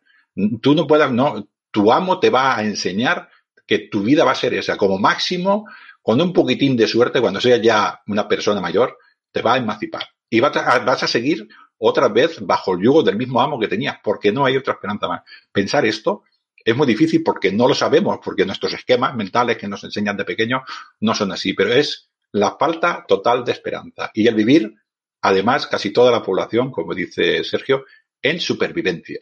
Tú 0.61 0.75
no 0.75 0.89
puedas, 0.89 1.13
no, 1.13 1.49
tu 1.71 1.93
amo 1.93 2.19
te 2.19 2.31
va 2.31 2.57
a 2.57 2.65
enseñar 2.65 3.29
que 3.69 3.81
tu 3.91 4.03
vida 4.03 4.25
va 4.25 4.33
a 4.33 4.35
ser 4.35 4.55
esa. 4.55 4.77
Como 4.77 4.99
máximo, 4.99 5.67
con 6.03 6.21
un 6.21 6.33
poquitín 6.33 6.75
de 6.77 6.89
suerte, 6.89 7.21
cuando 7.21 7.41
seas 7.41 7.61
ya 7.61 8.01
una 8.07 8.27
persona 8.27 8.61
mayor, 8.63 8.99
te 9.31 9.43
va 9.43 9.55
a 9.55 9.59
emancipar. 9.59 10.05
Y 10.31 10.41
vas 10.41 10.57
a, 10.57 11.07
seguir 11.07 11.47
otra 11.77 12.09
vez 12.09 12.39
bajo 12.41 12.75
el 12.75 12.83
yugo 12.83 13.03
del 13.03 13.17
mismo 13.17 13.41
amo 13.41 13.61
que 13.61 13.69
tenías, 13.69 13.99
porque 14.03 14.33
no 14.33 14.47
hay 14.47 14.57
otra 14.57 14.73
esperanza 14.73 15.07
más. 15.07 15.23
Pensar 15.53 15.85
esto 15.85 16.25
es 16.65 16.75
muy 16.75 16.87
difícil 16.87 17.23
porque 17.23 17.53
no 17.53 17.69
lo 17.69 17.75
sabemos, 17.75 18.19
porque 18.25 18.47
nuestros 18.47 18.73
esquemas 18.73 19.15
mentales 19.15 19.59
que 19.59 19.69
nos 19.69 19.85
enseñan 19.85 20.17
de 20.17 20.25
pequeño 20.25 20.65
no 21.01 21.15
son 21.15 21.31
así, 21.33 21.53
pero 21.53 21.73
es 21.73 22.11
la 22.33 22.57
falta 22.59 23.05
total 23.07 23.45
de 23.45 23.53
esperanza 23.53 24.11
y 24.15 24.27
el 24.27 24.35
vivir, 24.35 24.75
además, 25.21 25.67
casi 25.67 25.93
toda 25.93 26.11
la 26.11 26.23
población, 26.23 26.71
como 26.71 26.95
dice 26.95 27.45
Sergio, 27.45 27.85
en 28.23 28.41
supervivencia. 28.41 29.21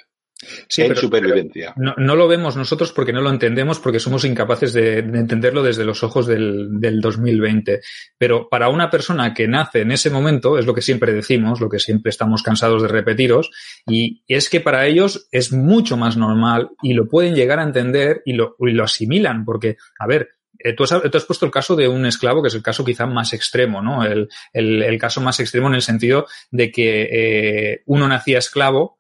Sí, 0.69 0.83
en 0.83 0.95
supervivencia. 0.95 1.73
no, 1.77 1.95
no, 1.97 2.15
lo 2.15 2.29
vemos 2.29 2.57
nosotros 2.57 2.93
porque 2.93 3.13
no 3.13 3.23
lo 3.23 3.31
entendemos, 3.31 3.79
porque 3.81 4.01
somos 4.01 4.23
incapaces 4.27 4.75
de, 4.75 4.99
entenderlo 4.99 5.63
desde 5.63 5.87
los 5.87 6.03
ojos 6.03 6.27
del, 6.27 6.79
del, 6.79 7.01
2020. 7.01 7.81
Pero 8.19 8.49
para 8.51 8.69
una 8.69 8.91
persona 8.91 9.33
que 9.33 9.49
nace 9.49 9.81
en 9.81 9.93
ese 9.93 10.11
momento, 10.11 10.59
es 10.59 10.67
lo 10.67 10.75
que 10.75 10.83
siempre 10.83 11.15
decimos, 11.15 11.61
lo 11.63 11.71
que 11.71 11.79
siempre 11.79 12.11
estamos 12.11 12.43
cansados 12.43 12.83
de 12.83 12.89
repetiros, 12.89 13.51
y 13.87 14.23
es 14.29 14.51
que 14.51 14.61
para 14.61 14.87
ellos 14.87 15.27
es 15.33 15.53
mucho 15.53 15.97
más 15.97 16.19
normal 16.19 16.71
y 16.83 16.93
lo 16.93 17.09
pueden 17.09 17.35
llegar 17.35 17.59
a 17.59 17.65
entender 17.65 18.21
y 18.27 18.35
lo, 18.35 18.57
y 18.59 18.73
lo 18.73 18.85
asimilan, 18.85 19.45
porque, 19.47 19.79
a 19.99 20.07
ver, 20.07 20.33
eh, 20.59 20.75
Tú 20.75 20.85
has, 20.85 20.91
tú 20.91 21.17
has, 21.19 21.25
puesto 21.25 21.45
el 21.45 21.53
caso 21.53 21.77
de 21.77 21.87
un 21.87 22.07
esclavo, 22.07 22.43
que 22.43 22.49
es 22.49 22.55
el 22.55 22.63
caso 22.63 22.85
quizá 22.85 23.07
más 23.07 23.35
extremo, 23.35 23.83
¿no? 23.83 24.05
El, 24.05 24.29
el, 24.53 24.83
el 24.83 24.99
caso 24.99 25.21
más 25.21 25.39
extremo 25.39 25.69
en 25.69 25.75
el 25.75 25.83
sentido 25.83 26.27
de 26.51 26.73
que 26.73 27.09
eh, 27.11 27.83
uno 27.85 28.09
nacía 28.09 28.39
esclavo, 28.39 28.99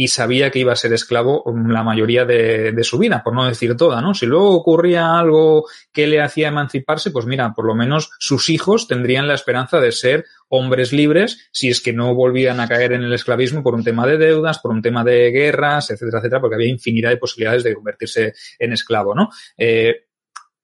y 0.00 0.08
sabía 0.08 0.50
que 0.50 0.60
iba 0.60 0.72
a 0.72 0.76
ser 0.76 0.94
esclavo 0.94 1.44
la 1.68 1.82
mayoría 1.82 2.24
de, 2.24 2.74
su 2.84 2.96
vida, 2.96 3.22
por 3.22 3.34
no 3.34 3.44
decir 3.44 3.76
toda, 3.76 4.00
¿no? 4.00 4.14
Si 4.14 4.24
luego 4.24 4.54
ocurría 4.54 5.18
algo 5.18 5.66
que 5.92 6.06
le 6.06 6.22
hacía 6.22 6.48
emanciparse, 6.48 7.10
pues 7.10 7.26
mira, 7.26 7.52
por 7.52 7.66
lo 7.66 7.74
menos 7.74 8.10
sus 8.18 8.48
hijos 8.48 8.88
tendrían 8.88 9.28
la 9.28 9.34
esperanza 9.34 9.78
de 9.78 9.92
ser 9.92 10.24
hombres 10.48 10.94
libres 10.94 11.50
si 11.52 11.68
es 11.68 11.82
que 11.82 11.92
no 11.92 12.14
volvían 12.14 12.60
a 12.60 12.66
caer 12.66 12.94
en 12.94 13.02
el 13.02 13.12
esclavismo 13.12 13.62
por 13.62 13.74
un 13.74 13.84
tema 13.84 14.06
de 14.06 14.16
deudas, 14.16 14.58
por 14.58 14.70
un 14.70 14.80
tema 14.80 15.04
de 15.04 15.30
guerras, 15.32 15.90
etcétera, 15.90 16.20
etcétera, 16.20 16.40
porque 16.40 16.54
había 16.54 16.70
infinidad 16.70 17.10
de 17.10 17.18
posibilidades 17.18 17.62
de 17.62 17.74
convertirse 17.74 18.32
en 18.58 18.72
esclavo, 18.72 19.14
¿no? 19.14 19.28
Eh, 19.58 20.06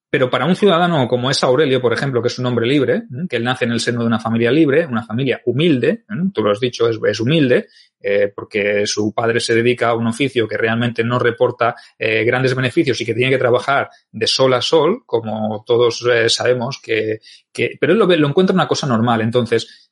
pero 0.08 0.30
para 0.30 0.46
un 0.46 0.54
ciudadano 0.54 1.08
como 1.08 1.30
es 1.30 1.42
Aurelio, 1.42 1.80
por 1.80 1.92
ejemplo, 1.92 2.22
que 2.22 2.28
es 2.28 2.38
un 2.38 2.46
hombre 2.46 2.66
libre, 2.66 2.94
¿eh? 2.96 3.26
que 3.28 3.36
él 3.36 3.44
nace 3.44 3.64
en 3.64 3.72
el 3.72 3.80
seno 3.80 4.00
de 4.00 4.06
una 4.06 4.20
familia 4.20 4.52
libre, 4.52 4.86
una 4.86 5.02
familia 5.02 5.40
humilde, 5.44 5.88
¿eh? 5.88 6.30
tú 6.32 6.42
lo 6.42 6.52
has 6.52 6.60
dicho, 6.60 6.88
es, 6.88 7.20
humilde, 7.20 7.66
eh, 8.00 8.32
porque 8.34 8.86
su 8.86 9.12
padre 9.12 9.40
se 9.40 9.54
dedica 9.54 9.88
a 9.88 9.94
un 9.94 10.06
oficio 10.06 10.46
que 10.46 10.56
realmente 10.56 11.02
no 11.02 11.18
reporta 11.18 11.74
eh, 11.98 12.24
grandes 12.24 12.54
beneficios 12.54 13.00
y 13.00 13.04
que 13.04 13.14
tiene 13.14 13.32
que 13.32 13.38
trabajar 13.38 13.88
de 14.12 14.26
sol 14.26 14.54
a 14.54 14.62
sol, 14.62 15.02
como 15.04 15.64
todos 15.66 16.04
sabemos 16.28 16.80
que, 16.80 17.20
que, 17.52 17.76
pero 17.80 17.92
él 17.92 17.98
lo, 17.98 18.06
lo, 18.06 18.28
encuentra 18.28 18.54
una 18.54 18.68
cosa 18.68 18.86
normal. 18.86 19.22
Entonces, 19.22 19.90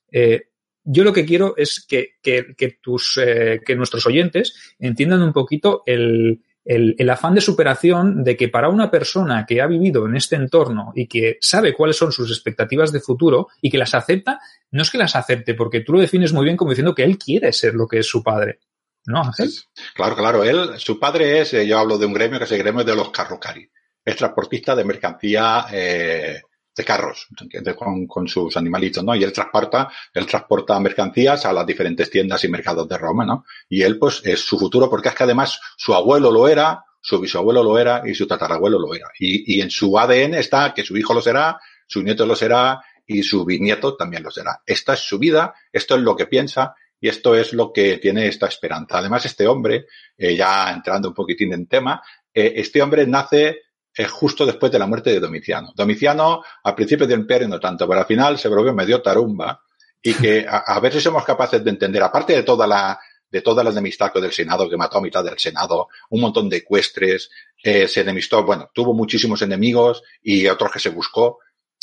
yo 0.85 1.03
lo 1.03 1.13
que 1.13 1.25
quiero 1.25 1.55
es 1.57 1.85
que, 1.89 2.11
que, 2.23 2.55
que 2.57 2.79
tus, 2.81 3.19
que 3.65 3.75
nuestros 3.75 4.07
oyentes 4.07 4.75
entiendan 4.79 5.23
un 5.23 5.33
poquito 5.33 5.83
el, 5.87 6.41
el, 6.65 6.95
el, 6.99 7.11
afán 7.11 7.35
de 7.35 7.41
superación 7.41 8.25
de 8.25 8.37
que 8.37 8.49
para 8.49 8.69
una 8.69 8.91
persona 8.91 9.45
que 9.47 9.61
ha 9.61 9.67
vivido 9.67 10.07
en 10.07 10.17
este 10.17 10.37
entorno 10.37 10.93
y 10.95 11.07
que 11.07 11.37
sabe 11.41 11.75
cuáles 11.75 11.97
son 11.97 12.13
sus 12.13 12.31
expectativas 12.31 12.93
de 12.93 13.01
futuro 13.01 13.49
y 13.61 13.71
que 13.71 13.79
las 13.79 13.95
acepta, 13.95 14.41
no 14.71 14.83
es 14.83 14.91
que 14.91 14.99
las 14.99 15.17
acepte, 15.17 15.55
porque 15.55 15.81
tú 15.81 15.93
lo 15.93 16.01
defines 16.01 16.33
muy 16.33 16.45
bien 16.45 16.57
como 16.57 16.71
diciendo 16.71 16.95
que 16.95 17.05
él 17.05 17.19
quiere 17.19 17.53
ser 17.53 17.75
lo 17.75 17.87
que 17.87 17.99
es 17.99 18.07
su 18.07 18.23
padre. 18.23 18.61
¿No, 19.07 19.23
Ángel? 19.23 19.51
Claro, 19.95 20.17
claro. 20.17 20.45
Él, 20.45 20.79
su 20.79 20.99
padre 20.99 21.41
es, 21.41 21.53
eh, 21.55 21.67
yo 21.67 21.79
hablo 21.79 21.99
de 21.99 22.07
un 22.07 22.15
gremio 22.15 22.39
que 22.39 22.45
es 22.45 22.53
el 22.53 22.59
gremio 22.59 22.85
de 22.85 22.97
los 22.97 23.11
carrocari. 23.11 23.71
Es 24.05 24.17
transportista 24.17 24.75
de 24.75 24.85
mercancía 24.85 25.67
eh, 25.71 26.43
de 26.77 26.85
carros 26.85 27.29
con, 27.77 28.07
con, 28.07 28.29
sus 28.29 28.57
animalitos, 28.57 29.05
¿no? 29.05 29.15
Y 29.15 29.23
él 29.23 29.33
transporta, 29.33 29.91
él 30.13 30.27
transporta 30.27 30.79
mercancías 30.81 31.47
a 31.47 31.53
las 31.53 31.67
diferentes 31.67 32.11
tiendas 32.11 32.43
y 32.45 32.49
mercados 32.49 32.89
de 32.89 32.99
Roma, 32.99 33.25
¿no? 33.25 33.45
Y 33.69 33.83
él, 33.83 33.99
pues, 33.99 34.23
es 34.25 34.41
su 34.41 34.59
futuro 34.59 34.91
porque 34.91 35.09
es 35.09 35.15
que 35.15 35.25
además 35.25 35.61
su 35.77 35.95
abuelo 35.95 36.31
lo 36.31 36.49
era, 36.49 36.85
su 37.01 37.21
bisabuelo 37.21 37.63
lo 37.63 37.79
era 37.79 38.03
y 38.05 38.15
su 38.15 38.27
tatarabuelo 38.27 38.79
lo 38.79 38.95
era. 38.95 39.09
Y, 39.19 39.57
y 39.57 39.61
en 39.61 39.71
su 39.71 39.99
ADN 39.99 40.35
está 40.35 40.75
que 40.75 40.85
su 40.85 40.97
hijo 40.97 41.15
lo 41.15 41.21
será, 41.21 41.61
su 41.87 42.03
nieto 42.03 42.27
lo 42.27 42.35
será 42.35 42.83
y 43.07 43.23
su 43.23 43.45
bisnieto 43.45 43.97
también 43.97 44.23
lo 44.23 44.31
será. 44.31 44.63
Esta 44.67 44.95
es 44.95 45.01
su 45.01 45.19
vida, 45.19 45.55
esto 45.73 45.97
es 45.97 46.03
lo 46.03 46.17
que 46.17 46.27
piensa 46.27 46.75
y 47.01 47.09
esto 47.09 47.35
es 47.35 47.53
lo 47.53 47.73
que 47.73 47.99
tiene 47.99 48.27
esta 48.27 48.47
esperanza. 48.47 48.99
Además, 48.99 49.27
este 49.27 49.47
hombre, 49.47 49.87
eh, 50.17 50.35
ya 50.35 50.73
entrando 50.73 51.09
un 51.09 51.15
poquitín 51.15 51.53
en 51.53 51.67
tema, 51.67 52.03
eh, 52.33 52.55
este 52.57 52.81
hombre 52.81 53.07
nace 53.07 53.64
es 53.95 54.11
justo 54.11 54.45
después 54.45 54.73
de 54.73 54.79
la 54.79 54.87
muerte 54.87 55.11
de 55.11 55.21
Domiciano. 55.21 55.73
Domiciano, 55.75 56.43
al 56.63 56.75
principio 56.75 57.07
del 57.07 57.21
imperio 57.21 57.49
no 57.49 57.61
tanto, 57.61 57.87
pero 57.87 58.01
al 58.01 58.07
final 58.07 58.39
se 58.39 58.49
volvió 58.49 58.75
medio 58.75 59.01
tarumba 59.01 59.61
y 60.03 60.15
que 60.15 60.47
a, 60.49 60.59
a 60.59 60.81
ver 60.81 60.93
si 60.93 61.01
somos 61.01 61.25
capaces 61.25 61.63
de 61.63 61.71
entender, 61.71 62.03
aparte 62.03 62.35
de 62.35 62.43
toda 62.43 62.67
la 62.67 62.99
de 63.35 63.43
toda 63.43 63.65
la 63.65 63.71
enemistad 63.71 64.15
del 64.15 64.31
Senado, 64.31 64.71
que 64.71 64.77
mató 64.77 64.99
a 64.99 65.01
mitad 65.01 65.25
del 65.25 65.37
Senado, 65.37 65.89
un 66.11 66.21
montón 66.21 66.49
de 66.49 66.59
ecuestres, 66.59 67.31
eh, 67.61 67.89
se 67.89 68.03
enemistó, 68.03 68.45
bueno, 68.45 68.71
tuvo 68.73 68.95
muchísimos 68.95 69.43
enemigos 69.43 70.05
y 70.23 70.47
otros 70.47 70.71
que 70.71 70.79
se 70.79 70.91
buscó. 70.91 71.41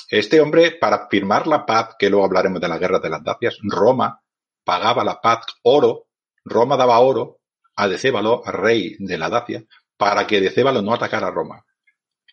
Este 0.10 0.39
hombre, 0.39 0.71
para 0.71 1.10
firmar 1.10 1.47
la 1.47 1.65
paz, 1.65 1.95
que 2.00 2.10
luego 2.10 2.24
hablaremos 2.24 2.62
de 2.62 2.69
la 2.69 2.78
guerra 2.78 3.00
de 3.00 3.10
las 3.10 3.21
Dacias, 3.21 3.58
Roma 3.63 4.21
pagaba 4.63 5.04
la 5.04 5.19
paz 5.19 5.45
oro, 5.63 6.08
Roma 6.45 6.78
daba 6.78 7.00
oro 7.00 7.41
a 7.76 7.89
Decébalo, 7.89 8.43
rey 8.45 8.95
de 9.00 9.17
la 9.17 9.30
Dacia, 9.30 9.62
para 9.97 10.26
que 10.26 10.39
Decébalo 10.39 10.82
no 10.82 10.93
atacara 10.93 11.28
a 11.28 11.32
Roma. 11.32 11.65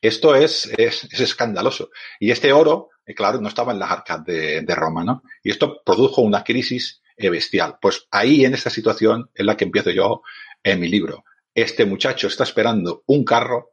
Esto 0.00 0.34
es, 0.34 0.66
es, 0.76 1.04
es 1.04 1.20
escandaloso. 1.20 1.90
Y 2.20 2.30
este 2.30 2.52
oro, 2.52 2.90
eh, 3.04 3.14
claro, 3.14 3.40
no 3.40 3.48
estaba 3.48 3.72
en 3.72 3.78
las 3.78 3.90
arcas 3.90 4.24
de, 4.24 4.62
de, 4.62 4.74
Roma, 4.74 5.04
¿no? 5.04 5.22
Y 5.42 5.50
esto 5.50 5.82
produjo 5.84 6.22
una 6.22 6.44
crisis 6.44 7.02
eh, 7.16 7.30
bestial. 7.30 7.78
Pues 7.80 8.06
ahí, 8.10 8.44
en 8.44 8.54
esta 8.54 8.70
situación, 8.70 9.30
es 9.34 9.44
la 9.44 9.56
que 9.56 9.64
empiezo 9.64 9.90
yo 9.90 10.22
en 10.62 10.80
mi 10.80 10.88
libro. 10.88 11.24
Este 11.54 11.84
muchacho 11.84 12.28
está 12.28 12.44
esperando 12.44 13.02
un 13.06 13.24
carro, 13.24 13.72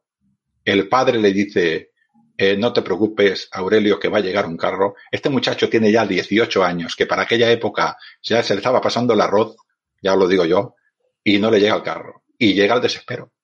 el 0.64 0.90
padre 0.90 1.20
le 1.20 1.32
dice, 1.32 1.92
eh, 2.38 2.58
no 2.58 2.74
te 2.74 2.82
preocupes, 2.82 3.48
Aurelio, 3.52 4.00
que 4.00 4.08
va 4.08 4.18
a 4.18 4.22
llegar 4.22 4.48
un 4.48 4.58
carro. 4.58 4.96
Este 5.12 5.30
muchacho 5.30 5.70
tiene 5.70 5.92
ya 5.92 6.08
18 6.08 6.64
años, 6.64 6.96
que 6.96 7.06
para 7.06 7.22
aquella 7.22 7.52
época 7.52 7.98
ya 8.24 8.42
se 8.42 8.56
le 8.56 8.60
estaba 8.60 8.82
pasando 8.82 9.14
el 9.14 9.22
arroz, 9.22 9.56
ya 10.02 10.16
lo 10.16 10.28
digo 10.28 10.46
yo, 10.46 10.76
y 11.24 11.38
no 11.38 11.52
le 11.52 11.60
llega 11.60 11.76
el 11.76 11.84
carro. 11.84 12.24
Y 12.38 12.54
llega 12.54 12.76
el 12.76 12.82
desespero 12.82 13.35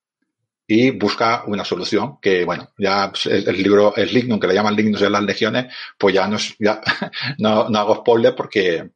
y 0.73 0.91
busca 0.91 1.43
una 1.47 1.65
solución 1.65 2.17
que, 2.21 2.45
bueno, 2.45 2.69
ya 2.77 3.11
el, 3.25 3.61
libro, 3.61 3.93
el 3.97 4.13
Lignum, 4.13 4.39
que 4.39 4.47
le 4.47 4.53
llaman 4.53 4.73
Lignus 4.73 5.01
de 5.01 5.09
las 5.09 5.21
legiones, 5.21 5.65
pues 5.97 6.15
ya 6.15 6.29
no, 6.29 6.37
ya, 6.59 6.79
no, 7.39 7.67
no 7.67 7.77
hago 7.77 7.95
spoiler 7.95 8.33
porque, 8.33 8.89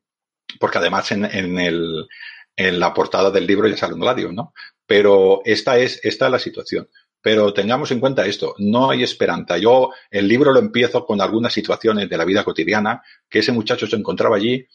porque 0.58 0.78
además 0.78 1.12
en, 1.12 1.26
en, 1.26 1.60
el, 1.60 2.08
en 2.56 2.80
la 2.80 2.94
portada 2.94 3.30
del 3.30 3.46
libro 3.46 3.68
ya 3.68 3.76
sale 3.76 3.94
un 3.94 4.00
gladio, 4.00 4.32
¿no? 4.32 4.54
Pero 4.88 5.42
esta 5.44 5.78
es, 5.78 6.00
esta 6.02 6.28
es 6.28 6.32
la 6.32 6.40
situación. 6.40 6.88
Pero 7.22 7.54
tengamos 7.54 7.92
en 7.92 8.00
cuenta 8.00 8.26
esto, 8.26 8.56
no 8.60 8.92
hay 8.92 9.04
esperanza. 9.04 9.58
Yo 9.58 9.90
el 10.10 10.30
libro 10.30 10.54
lo 10.54 10.60
empiezo 10.60 11.06
con 11.06 11.20
algunas 11.20 11.52
situaciones 11.52 12.08
de 12.08 12.18
la 12.18 12.24
vida 12.24 12.46
cotidiana 12.46 13.04
que 13.28 13.40
ese 13.40 13.52
muchacho 13.52 13.86
se 13.86 13.98
encontraba 13.98 14.38
allí 14.38 14.66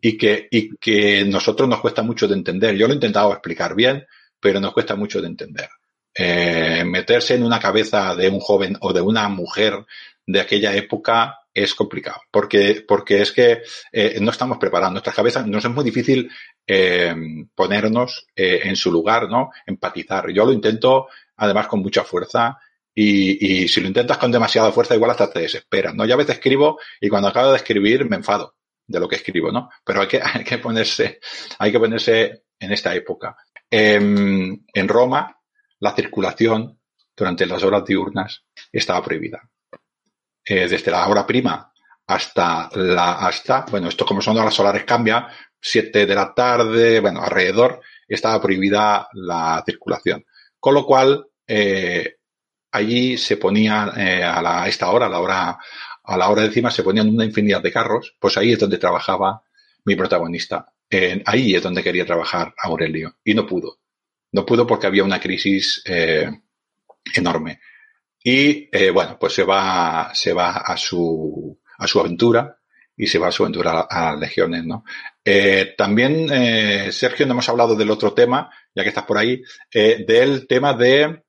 y 0.00 0.16
que, 0.16 0.48
y 0.50 0.74
que 0.76 1.22
nosotros 1.26 1.68
nos 1.68 1.80
cuesta 1.80 2.02
mucho 2.02 2.26
de 2.26 2.34
entender. 2.34 2.76
Yo 2.76 2.86
lo 2.86 2.94
he 2.94 2.96
intentado 2.96 3.30
explicar 3.30 3.74
bien, 3.74 4.06
pero 4.40 4.58
nos 4.58 4.72
cuesta 4.72 4.96
mucho 4.96 5.20
de 5.20 5.26
entender 5.26 5.68
eh, 6.16 6.84
meterse 6.84 7.34
en 7.34 7.44
una 7.44 7.60
cabeza 7.60 8.14
de 8.14 8.28
un 8.28 8.40
joven 8.40 8.76
o 8.80 8.92
de 8.92 9.00
una 9.00 9.28
mujer 9.28 9.84
de 10.26 10.40
aquella 10.40 10.74
época 10.74 11.38
es 11.56 11.74
complicado, 11.74 12.20
porque, 12.30 12.84
porque 12.86 13.22
es 13.22 13.32
que 13.32 13.62
eh, 13.90 14.18
no 14.20 14.30
estamos 14.30 14.58
preparados. 14.58 14.92
Nuestras 14.92 15.16
cabezas 15.16 15.46
nos 15.46 15.64
es 15.64 15.70
muy 15.70 15.84
difícil 15.84 16.30
eh, 16.66 17.14
ponernos 17.54 18.26
eh, 18.36 18.60
en 18.64 18.76
su 18.76 18.92
lugar, 18.92 19.28
¿no? 19.30 19.50
Empatizar. 19.64 20.30
Yo 20.30 20.44
lo 20.44 20.52
intento, 20.52 21.08
además, 21.36 21.66
con 21.66 21.80
mucha 21.80 22.04
fuerza. 22.04 22.58
Y, 22.94 23.62
y 23.62 23.68
si 23.68 23.80
lo 23.80 23.88
intentas 23.88 24.18
con 24.18 24.30
demasiada 24.30 24.70
fuerza, 24.70 24.94
igual 24.94 25.12
hasta 25.12 25.32
te 25.32 25.40
desesperas, 25.40 25.94
¿no? 25.94 26.04
Yo 26.04 26.14
a 26.14 26.18
veces 26.18 26.36
escribo 26.36 26.78
y 27.00 27.08
cuando 27.08 27.28
acabo 27.28 27.50
de 27.50 27.56
escribir 27.56 28.08
me 28.08 28.16
enfado 28.16 28.56
de 28.86 29.00
lo 29.00 29.08
que 29.08 29.16
escribo, 29.16 29.50
¿no? 29.50 29.70
Pero 29.82 30.02
hay 30.02 30.08
que, 30.08 30.20
hay 30.22 30.44
que 30.44 30.58
ponerse, 30.58 31.20
hay 31.58 31.72
que 31.72 31.78
ponerse 31.78 32.44
en 32.58 32.72
esta 32.72 32.94
época. 32.94 33.34
en 33.70 34.88
Roma, 34.88 35.36
la 35.80 35.94
circulación 35.94 36.78
durante 37.16 37.46
las 37.46 37.62
horas 37.62 37.84
diurnas 37.84 38.44
estaba 38.72 39.02
prohibida. 39.02 39.48
Eh, 40.44 40.68
desde 40.68 40.90
la 40.90 41.08
hora 41.08 41.26
prima 41.26 41.72
hasta 42.06 42.70
la, 42.74 43.14
hasta, 43.14 43.66
bueno, 43.70 43.88
esto 43.88 44.06
como 44.06 44.22
son 44.22 44.38
horas 44.38 44.54
solares 44.54 44.84
cambia, 44.84 45.28
7 45.60 46.06
de 46.06 46.14
la 46.14 46.32
tarde, 46.32 47.00
bueno, 47.00 47.20
alrededor, 47.22 47.80
estaba 48.06 48.40
prohibida 48.40 49.08
la 49.14 49.62
circulación. 49.66 50.24
Con 50.60 50.74
lo 50.74 50.86
cual, 50.86 51.26
eh, 51.46 52.16
allí 52.70 53.16
se 53.16 53.36
ponía 53.36 53.92
eh, 53.96 54.22
a, 54.22 54.40
la, 54.42 54.68
esta 54.68 54.90
hora, 54.90 55.06
a 55.06 55.08
la 55.08 55.20
hora, 55.20 55.58
a 56.04 56.16
la 56.16 56.28
hora 56.28 56.42
de 56.42 56.48
encima 56.48 56.70
se 56.70 56.82
ponían 56.82 57.08
una 57.08 57.24
infinidad 57.24 57.62
de 57.62 57.72
carros, 57.72 58.14
pues 58.20 58.36
ahí 58.36 58.52
es 58.52 58.58
donde 58.58 58.78
trabajaba 58.78 59.42
mi 59.84 59.96
protagonista. 59.96 60.72
Eh, 60.88 61.22
ahí 61.26 61.54
es 61.54 61.62
donde 61.62 61.82
quería 61.82 62.06
trabajar 62.06 62.54
Aurelio 62.58 63.16
y 63.24 63.34
no 63.34 63.46
pudo. 63.46 63.78
No 64.32 64.44
pudo 64.44 64.66
porque 64.66 64.86
había 64.86 65.04
una 65.04 65.20
crisis 65.20 65.82
eh, 65.84 66.30
enorme. 67.14 67.60
Y 68.22 68.68
eh, 68.72 68.90
bueno, 68.90 69.18
pues 69.18 69.34
se 69.34 69.44
va, 69.44 70.10
se 70.14 70.32
va 70.32 70.56
a 70.58 70.76
su, 70.76 71.58
a 71.78 71.86
su 71.86 72.00
aventura 72.00 72.58
y 72.96 73.06
se 73.06 73.18
va 73.18 73.28
a 73.28 73.32
su 73.32 73.42
aventura 73.42 73.82
a, 73.82 74.12
las 74.12 74.20
legiones, 74.20 74.64
¿no? 74.64 74.84
Eh, 75.24 75.74
también, 75.76 76.28
eh, 76.32 76.90
Sergio, 76.92 77.26
no 77.26 77.32
hemos 77.32 77.48
hablado 77.48 77.76
del 77.76 77.90
otro 77.90 78.14
tema, 78.14 78.50
ya 78.74 78.82
que 78.82 78.88
estás 78.88 79.04
por 79.04 79.18
ahí, 79.18 79.42
eh, 79.72 80.04
del 80.06 80.46
tema 80.46 80.72
de 80.72 81.22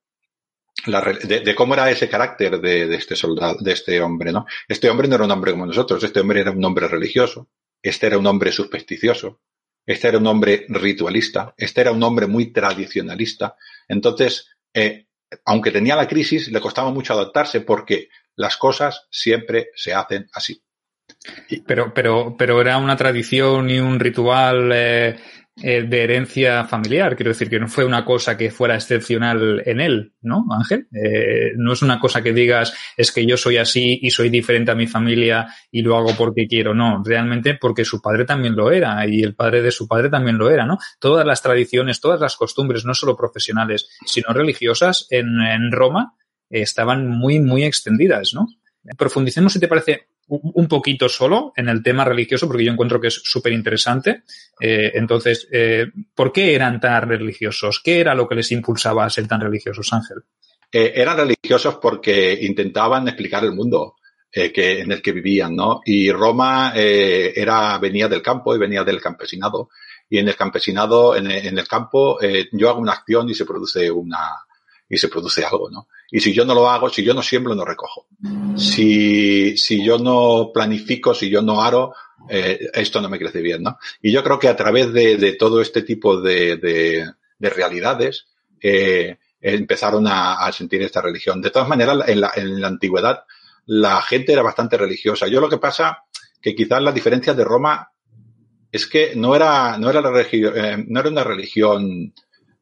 de, 0.86 1.56
cómo 1.56 1.74
era 1.74 1.90
ese 1.90 2.08
carácter 2.08 2.62
de, 2.62 2.96
este 2.96 3.16
soldado, 3.16 3.58
de 3.60 3.74
este 3.74 4.00
hombre, 4.00 4.32
¿no? 4.32 4.46
Este 4.68 4.90
hombre 4.90 5.08
no 5.08 5.16
era 5.16 5.26
un 5.26 5.32
hombre 5.32 5.52
como 5.52 5.66
nosotros, 5.66 6.04
este 6.04 6.20
hombre 6.20 6.42
era 6.42 6.52
un 6.52 6.64
hombre 6.64 6.88
religioso, 6.88 7.50
este 7.82 8.08
era 8.08 8.18
un 8.18 8.28
hombre 8.28 8.52
supersticioso, 8.52 9.42
este 9.88 10.10
era 10.10 10.18
un 10.18 10.28
hombre 10.28 10.66
ritualista, 10.68 11.54
este 11.58 11.82
era 11.82 11.92
un 11.94 12.04
hombre 12.04 12.28
muy 12.28 12.52
tradicionalista. 12.52 13.56
Entonces, 13.88 14.50
eh, 14.74 15.08
aunque 15.46 15.72
tenía 15.72 15.96
la 15.96 16.08
crisis, 16.08 16.50
le 16.50 16.60
costaba 16.60 16.92
mucho 16.92 17.14
adaptarse 17.14 17.62
porque 17.62 18.10
las 18.36 18.58
cosas 18.58 19.08
siempre 19.10 19.70
se 19.76 19.94
hacen 19.94 20.30
así. 20.34 20.62
Pero, 21.66 21.94
pero, 21.94 22.36
pero 22.38 22.60
era 22.62 22.78
una 22.78 22.98
tradición 22.98 23.70
y 23.70 23.80
un 23.80 23.98
ritual 24.00 24.72
eh, 24.74 25.18
eh, 25.62 25.84
de 25.84 26.04
herencia 26.04 26.66
familiar. 26.66 27.16
Quiero 27.16 27.32
decir 27.32 27.50
que 27.50 27.60
no 27.60 27.68
fue 27.68 27.84
una 27.84 28.06
cosa 28.06 28.38
que 28.38 28.52
fuera 28.52 28.76
excepcional 28.76 29.64
en 29.66 29.82
él, 29.82 30.14
¿no, 30.22 30.46
Ángel? 30.52 30.88
Eh, 30.94 31.54
no 31.56 31.74
es 31.74 31.82
una 31.82 32.00
cosa 32.00 32.22
que 32.22 32.32
digas, 32.32 32.74
es 32.96 33.12
que 33.12 33.26
yo 33.26 33.38
soy 33.38 33.58
así 33.58 34.00
y 34.02 34.12
soy 34.12 34.30
diferente 34.30 34.70
a 34.70 34.76
mi 34.76 34.86
familia 34.86 35.48
y 35.72 35.82
lo 35.82 35.98
hago 35.98 36.12
porque 36.16 36.48
quiero. 36.48 36.76
No, 36.76 37.02
realmente 37.04 37.56
porque 37.56 37.86
su 37.86 38.02
padre 38.02 38.26
también 38.26 38.56
lo 38.56 38.72
era 38.72 39.08
y 39.08 39.24
el 39.24 39.36
padre 39.36 39.64
de 39.64 39.72
su 39.72 39.88
padre 39.88 40.10
también 40.10 40.38
lo 40.38 40.50
era, 40.52 40.66
¿no? 40.66 40.78
Todas 41.00 41.26
las 41.26 41.42
tradiciones, 41.42 42.00
todas 42.02 42.22
las 42.22 42.36
costumbres, 42.36 42.86
no 42.86 42.94
solo 42.94 43.18
profesionales, 43.18 43.90
sino 44.06 44.34
religiosas, 44.34 45.08
en, 45.10 45.42
en 45.42 45.72
Roma 45.72 46.14
estaban 46.50 47.08
muy, 47.08 47.40
muy 47.40 47.64
extendidas, 47.64 48.34
¿no? 48.34 48.48
Profundicemos, 48.96 49.54
si 49.54 49.60
te 49.60 49.68
parece, 49.68 50.10
un 50.30 50.68
poquito 50.68 51.08
solo 51.08 51.54
en 51.56 51.70
el 51.70 51.82
tema 51.82 52.04
religioso, 52.04 52.48
porque 52.48 52.66
yo 52.66 52.72
encuentro 52.72 53.00
que 53.00 53.08
es 53.08 53.22
súper 53.24 53.54
interesante. 53.54 54.24
Eh, 54.60 54.92
entonces, 54.96 55.48
eh, 55.52 55.88
¿por 56.14 56.32
qué 56.32 56.54
eran 56.54 56.80
tan 56.80 57.08
religiosos? 57.08 57.82
¿Qué 57.84 58.00
era 58.00 58.14
lo 58.14 58.28
que 58.28 58.36
les 58.36 58.52
impulsaba 58.52 59.06
a 59.06 59.10
ser 59.10 59.28
tan 59.28 59.42
religiosos, 59.42 59.92
Ángel? 59.94 60.18
Eh, 60.72 60.92
eran 60.96 61.18
religiosos 61.18 61.76
porque 61.82 62.38
intentaban 62.42 63.08
explicar 63.08 63.44
el 63.46 63.54
mundo 63.54 63.96
que, 64.30 64.82
en 64.82 64.92
el 64.92 65.02
que 65.02 65.14
vivían, 65.14 65.56
¿no? 65.56 65.82
Y 65.84 66.12
Roma 66.12 66.74
era, 66.76 67.80
venía 67.80 68.08
del 68.08 68.22
campo 68.22 68.54
y 68.54 68.60
venía 68.60 68.84
del 68.84 69.02
campesinado. 69.02 69.70
Y 70.10 70.20
en 70.20 70.28
el 70.28 70.36
campesinado, 70.36 71.16
en, 71.16 71.32
en 71.32 71.58
el 71.58 71.68
campo, 71.68 72.20
yo 72.52 72.70
hago 72.70 72.80
una 72.80 72.92
acción 72.92 73.28
y 73.30 73.34
se 73.34 73.46
produce 73.46 73.90
una, 73.90 74.20
y 74.90 74.98
se 74.98 75.10
produce 75.10 75.44
algo, 75.44 75.70
¿no? 75.70 75.88
Y 76.10 76.20
si 76.20 76.34
yo 76.34 76.46
no 76.46 76.54
lo 76.54 76.70
hago, 76.70 76.90
si 76.90 77.04
yo 77.04 77.14
no 77.14 77.22
siembro, 77.22 77.54
no 77.56 77.66
recojo. 77.66 78.08
Si, 78.56 79.58
si 79.58 79.84
yo 79.84 79.98
no 79.98 80.52
planifico, 80.54 81.14
si 81.14 81.30
yo 81.30 81.42
no 81.42 81.62
aro, 81.62 81.94
eh, 82.30 82.70
esto 82.74 83.02
no 83.02 83.10
me 83.10 83.20
crece 83.20 83.42
bien, 83.42 83.64
¿no? 83.64 83.78
Y 84.02 84.12
yo 84.12 84.24
creo 84.24 84.40
que 84.40 84.48
a 84.48 84.56
través 84.56 84.94
de, 84.94 85.18
de 85.18 85.34
todo 85.34 85.62
este 85.62 85.82
tipo 85.82 86.22
de, 86.22 86.58
de, 86.58 87.06
de 87.38 87.50
realidades, 87.50 88.28
eh, 88.62 89.18
empezaron 89.42 90.08
a, 90.08 90.46
a, 90.46 90.52
sentir 90.52 90.82
esta 90.82 91.02
religión. 91.02 91.42
De 91.42 91.52
todas 91.52 91.68
maneras, 91.68 92.08
en 92.08 92.22
la, 92.22 92.32
en 92.36 92.60
la 92.62 92.68
antigüedad, 92.68 93.24
la 93.66 94.02
gente 94.02 94.34
era 94.34 94.42
bastante 94.42 94.78
religiosa. 94.78 95.28
Yo 95.28 95.42
lo 95.42 95.50
que 95.50 95.58
pasa, 95.58 96.04
que 96.42 96.56
quizás 96.56 96.82
la 96.82 96.92
diferencia 96.92 97.34
de 97.34 97.44
Roma 97.44 97.92
es 98.72 98.88
que 98.88 99.16
no 99.16 99.36
era, 99.36 99.78
no 99.78 99.90
era 99.90 100.02
la 100.02 100.22
eh, 100.22 100.86
no 100.88 101.00
era 101.00 101.10
una 101.10 101.24
religión 101.24 102.14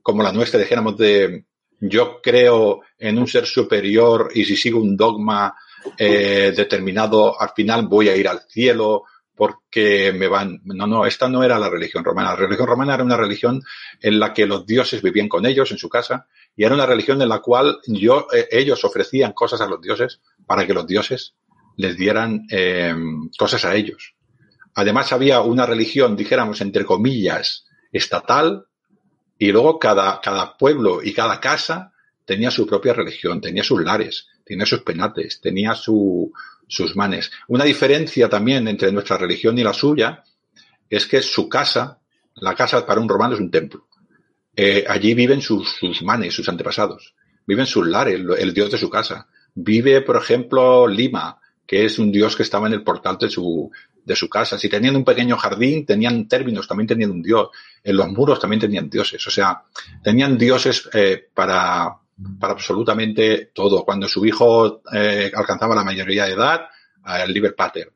como 0.02 0.24
la 0.24 0.32
nuestra, 0.32 0.60
dijéramos, 0.60 0.98
de, 0.98 1.46
yo 1.90 2.22
creo 2.22 2.82
en 2.98 3.18
un 3.18 3.28
ser 3.28 3.46
superior 3.46 4.32
y 4.34 4.46
si 4.46 4.56
sigo 4.56 4.80
un 4.80 4.96
dogma 4.96 5.56
eh, 5.98 6.54
determinado, 6.56 7.40
al 7.40 7.52
final 7.56 7.88
voy 7.88 8.10
a 8.10 8.16
ir 8.16 8.28
al 8.28 8.42
cielo 8.50 9.04
porque 9.36 10.14
me 10.14 10.28
van. 10.28 10.62
No, 10.64 10.88
no, 10.88 11.06
esta 11.06 11.28
no 11.28 11.44
era 11.44 11.60
la 11.60 11.70
religión 11.70 12.04
romana. 12.04 12.30
La 12.30 12.38
religión 12.38 12.68
romana 12.68 12.94
era 12.96 13.04
una 13.04 13.18
religión 13.18 13.62
en 14.02 14.20
la 14.20 14.34
que 14.34 14.46
los 14.46 14.66
dioses 14.66 15.02
vivían 15.02 15.28
con 15.28 15.46
ellos 15.46 15.72
en 15.72 15.78
su 15.78 15.90
casa 15.90 16.28
y 16.56 16.64
era 16.64 16.74
una 16.74 16.86
religión 16.86 17.22
en 17.22 17.30
la 17.30 17.40
cual 17.40 17.80
yo, 17.88 18.28
eh, 18.34 18.48
ellos 18.52 18.84
ofrecían 18.86 19.34
cosas 19.34 19.60
a 19.62 19.68
los 19.68 19.82
dioses 19.82 20.22
para 20.46 20.66
que 20.66 20.74
los 20.74 20.88
dioses 20.88 21.36
les 21.78 21.98
dieran 21.98 22.46
eh, 22.50 22.96
cosas 23.38 23.66
a 23.66 23.76
ellos. 23.76 24.16
Además 24.74 25.12
había 25.12 25.42
una 25.42 25.66
religión, 25.66 26.16
dijéramos, 26.16 26.62
entre 26.62 26.86
comillas, 26.86 27.66
estatal, 27.92 28.66
y 29.38 29.52
luego 29.52 29.80
cada, 29.80 30.20
cada 30.22 30.58
pueblo 30.58 31.02
y 31.04 31.14
cada 31.14 31.40
casa 31.40 31.92
tenía 32.26 32.52
su 32.52 32.66
propia 32.66 32.94
religión, 32.94 33.42
tenía 33.42 33.64
sus 33.64 33.82
lares, 33.84 34.28
tenía 34.44 34.66
sus 34.66 34.82
penates, 34.82 35.42
tenía 35.42 35.76
su, 35.76 36.32
sus 36.68 36.96
manes. 36.96 37.32
Una 37.48 37.64
diferencia 37.64 38.30
también 38.30 38.68
entre 38.68 38.92
nuestra 38.92 39.18
religión 39.18 39.58
y 39.58 39.64
la 39.64 39.74
suya 39.74 40.24
es 40.90 41.06
que 41.06 41.22
su 41.22 41.50
casa, 41.50 42.00
la 42.36 42.56
casa 42.56 42.86
para 42.86 43.02
un 43.02 43.10
romano 43.10 43.36
es 43.36 43.42
un 43.42 43.52
templo. 43.52 43.88
Eh, 44.56 44.86
allí 44.88 45.14
viven 45.14 45.42
sus, 45.42 45.76
sus 45.76 46.02
manes, 46.02 46.34
sus 46.34 46.48
antepasados. 46.48 47.14
Viven 47.46 47.66
sus 47.66 47.86
lares, 47.86 48.16
el, 48.16 48.32
el 48.38 48.54
dios 48.54 48.72
de 48.72 48.78
su 48.78 48.90
casa. 48.90 49.28
Vive, 49.54 50.02
por 50.02 50.16
ejemplo, 50.16 50.88
Lima, 50.88 51.40
que 51.66 51.86
es 51.86 52.00
un 52.00 52.12
dios 52.12 52.36
que 52.36 52.44
estaba 52.44 52.68
en 52.68 52.74
el 52.74 52.84
portal 52.84 53.18
de 53.20 53.30
su, 53.30 53.72
de 54.06 54.16
su 54.16 54.30
casa. 54.30 54.58
Si 54.58 54.70
tenían 54.70 54.96
un 54.96 55.04
pequeño 55.04 55.36
jardín, 55.36 55.86
tenían 55.86 56.28
términos, 56.28 56.68
también 56.68 56.88
tenían 56.88 57.12
un 57.12 57.22
dios. 57.22 57.50
En 57.84 57.98
los 57.98 58.08
muros 58.10 58.40
también 58.40 58.60
tenían 58.62 58.90
dioses. 58.90 59.26
O 59.28 59.32
sea, 59.32 59.64
tenían 60.04 60.38
dioses 60.38 60.88
eh, 60.94 61.28
para, 61.34 61.98
para 62.40 62.54
absolutamente 62.54 63.52
todo. 63.54 63.84
Cuando 63.84 64.08
su 64.08 64.26
hijo 64.26 64.82
eh, 64.94 65.32
alcanzaba 65.34 65.76
la 65.76 65.84
mayoría 65.84 66.26
de 66.26 66.34
edad, 66.34 66.68
el 67.24 67.34
Liber 67.34 67.56
Pater, 67.56 67.92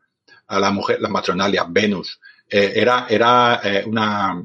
a 0.48 0.60
la 0.60 0.72
mujer, 0.72 1.00
la 1.02 1.10
matronalia, 1.10 1.66
Venus. 1.68 2.20
Eh, 2.50 2.74
era 2.76 3.06
era 3.10 3.62
eh, 3.64 3.84
una, 3.86 4.44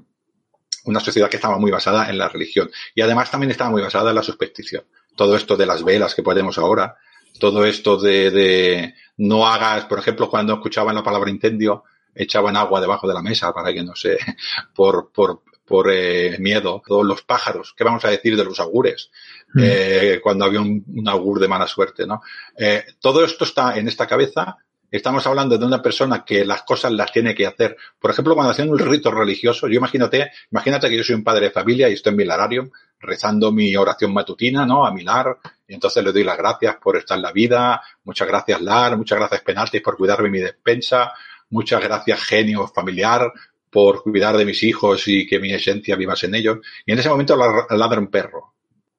una 0.85 1.01
sociedad 1.01 1.29
que 1.29 1.37
estaba 1.37 1.59
muy 1.59 1.71
basada 1.71 2.09
en 2.11 2.19
la 2.19 2.29
religión. 2.29 2.71
Y 2.95 3.01
además 3.01 3.31
también 3.31 3.51
estaba 3.51 3.71
muy 3.71 3.83
basada 3.83 4.11
en 4.11 4.17
la 4.17 4.23
superstición. 4.23 4.85
Todo 5.17 5.37
esto 5.37 5.57
de 5.57 5.67
las 5.67 5.83
velas 5.83 6.15
que 6.15 6.23
podemos 6.23 6.59
ahora, 6.59 6.97
todo 7.39 7.65
esto 7.65 7.97
de, 7.97 8.31
de 8.31 8.95
no 9.17 9.47
hagas, 9.47 9.87
por 9.87 9.99
ejemplo, 9.99 10.29
cuando 10.29 10.55
escuchaban 10.55 10.95
la 10.95 11.03
palabra 11.03 11.31
incendio, 11.31 11.85
echaban 12.15 12.57
agua 12.57 12.81
debajo 12.81 13.09
de 13.09 13.15
la 13.15 13.23
mesa 13.23 13.53
para 13.53 13.73
que 13.73 13.83
no 13.83 13.95
sé, 13.95 14.19
por, 14.75 15.11
por, 15.13 15.43
por 15.65 15.91
eh, 15.91 16.37
miedo. 16.39 16.83
Todos 16.87 17.05
los 17.05 17.23
pájaros, 17.23 17.75
¿qué 17.77 17.85
vamos 17.85 18.05
a 18.05 18.11
decir 18.11 18.37
de 18.37 18.45
los 18.45 18.61
augures? 18.61 19.11
Mm. 19.55 19.61
Eh, 19.63 20.21
cuando 20.23 20.45
había 20.45 20.61
un, 20.61 20.85
un, 20.95 21.09
augur 21.09 21.41
de 21.41 21.49
mala 21.49 21.67
suerte, 21.67 22.07
¿no? 22.07 22.23
Eh, 22.57 22.85
todo 23.01 23.25
esto 23.25 23.45
está 23.45 23.77
en 23.79 23.89
esta 23.89 24.07
cabeza. 24.07 24.59
Estamos 24.95 25.27
hablando 25.27 25.59
de 25.59 25.67
una 25.67 25.83
persona 25.83 26.25
que 26.25 26.45
las 26.45 26.63
cosas 26.63 26.93
las 26.93 27.11
tiene 27.11 27.35
que 27.35 27.45
hacer. 27.45 27.77
Por 27.99 28.13
ejemplo, 28.13 28.37
cuando 28.37 28.53
hacen 28.53 28.71
un 28.71 28.79
rito 28.79 29.11
religioso, 29.11 29.67
yo 29.67 29.75
imagínate, 29.75 30.31
imagínate 30.53 30.89
que 30.89 30.97
yo 30.97 31.03
soy 31.03 31.17
un 31.17 31.25
padre 31.25 31.47
de 31.47 31.51
familia 31.51 31.89
y 31.89 31.95
estoy 31.95 32.13
en 32.13 32.17
mi 32.19 32.25
lararium 32.25 32.71
rezando 33.01 33.51
mi 33.51 33.75
oración 33.75 34.15
matutina, 34.15 34.65
¿no? 34.65 34.87
A 34.87 34.93
mi 34.93 35.03
lar, 35.03 35.37
y 35.67 35.75
entonces 35.75 36.05
le 36.05 36.13
doy 36.13 36.23
las 36.23 36.39
gracias 36.39 36.77
por 36.77 36.97
estar 36.97 37.19
en 37.19 37.23
la 37.23 37.33
vida, 37.33 37.83
muchas 38.05 38.29
gracias 38.29 38.63
lar, 38.63 38.97
muchas 38.97 39.19
gracias 39.19 39.41
penaltis 39.41 39.83
por 39.83 39.97
cuidarme 39.97 40.31
mi 40.31 40.39
despensa, 40.39 41.13
muchas 41.51 41.83
gracias 41.83 42.23
genio 42.23 42.69
familiar 42.69 43.33
por 43.71 44.01
cuidar 44.01 44.37
de 44.37 44.45
mis 44.45 44.63
hijos 44.63 45.09
y 45.09 45.27
que 45.27 45.41
mi 45.41 45.53
esencia 45.53 45.97
vivas 45.97 46.23
en 46.23 46.37
ellos. 46.37 46.59
Y 46.87 46.93
en 46.93 47.01
ese 47.01 47.09
momento 47.09 47.35
ladra 47.37 47.99
un 47.99 48.13
perro. 48.13 48.55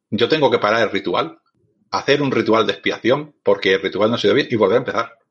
Yo 0.09 0.27
tengo 0.27 0.51
que 0.51 0.59
parar 0.59 0.81
el 0.81 0.91
ritual, 0.91 1.39
hacer 1.89 2.21
un 2.21 2.31
ritual 2.31 2.67
de 2.67 2.73
expiación 2.73 3.33
porque 3.41 3.75
el 3.75 3.81
ritual 3.81 4.09
no 4.09 4.17
ha 4.17 4.19
sido 4.19 4.33
bien 4.33 4.49
y 4.51 4.57
volver 4.57 4.75
a 4.75 4.79
empezar. 4.79 5.24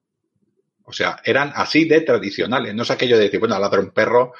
O 0.85 0.93
sea, 0.93 1.21
eran 1.25 1.53
así 1.55 1.87
de 1.87 2.03
tradicionales. 2.03 2.75
No 2.75 2.83
es 2.83 2.91
aquello 2.91 3.17
de 3.17 3.25
decir, 3.25 3.41
bueno, 3.41 3.59
ladra 3.59 3.81
un 3.81 3.91
perro. 3.91 4.33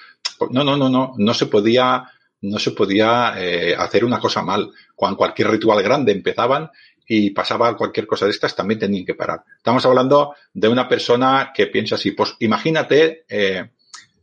No, 0.51 0.63
no, 0.63 0.77
no, 0.77 0.89
no. 0.89 1.15
No 1.17 1.35
se 1.35 1.47
podía 1.47 2.11
no 2.45 2.59
se 2.59 2.73
podía 2.73 3.35
eh, 3.39 3.75
hacer 3.77 4.05
una 4.05 4.21
cosa 4.21 4.43
mal. 4.43 4.71
Cuando 4.95 5.17
cualquier 5.17 5.51
ritual 5.51 5.83
grande 5.83 6.13
empezaban 6.13 6.71
y 7.07 7.31
pasaba 7.31 7.77
cualquier 7.77 8.07
cosa 8.07 8.27
de 8.27 8.33
estas, 8.33 8.55
también 8.55 8.81
tenían 8.81 9.05
que 9.05 9.15
parar. 9.15 9.45
Estamos 9.57 9.85
hablando 9.87 10.35
de 10.53 10.69
una 10.69 10.89
persona 10.89 11.53
que 11.55 11.67
piensa 11.69 11.95
así. 11.95 12.13
Pues 12.13 12.37
imagínate, 12.41 13.25
eh, 13.29 13.71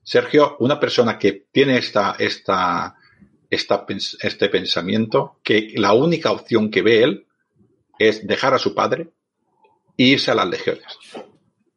Sergio, 0.04 0.56
una 0.60 0.80
persona 0.80 1.18
que 1.18 1.48
tiene 1.52 1.78
esta, 1.78 2.16
esta, 2.18 2.96
esta, 3.50 3.86
este 4.22 4.50
pensamiento, 4.50 5.40
que 5.44 5.74
la 5.76 5.94
única 5.94 6.32
opción 6.32 6.70
que 6.70 6.82
ve 6.82 7.04
él 7.04 7.28
es 7.98 8.26
dejar 8.26 8.54
a 8.54 8.60
su 8.60 8.74
padre 8.74 9.10
e 9.98 10.04
irse 10.04 10.32
a 10.32 10.36
las 10.36 10.48
legiones. 10.48 10.86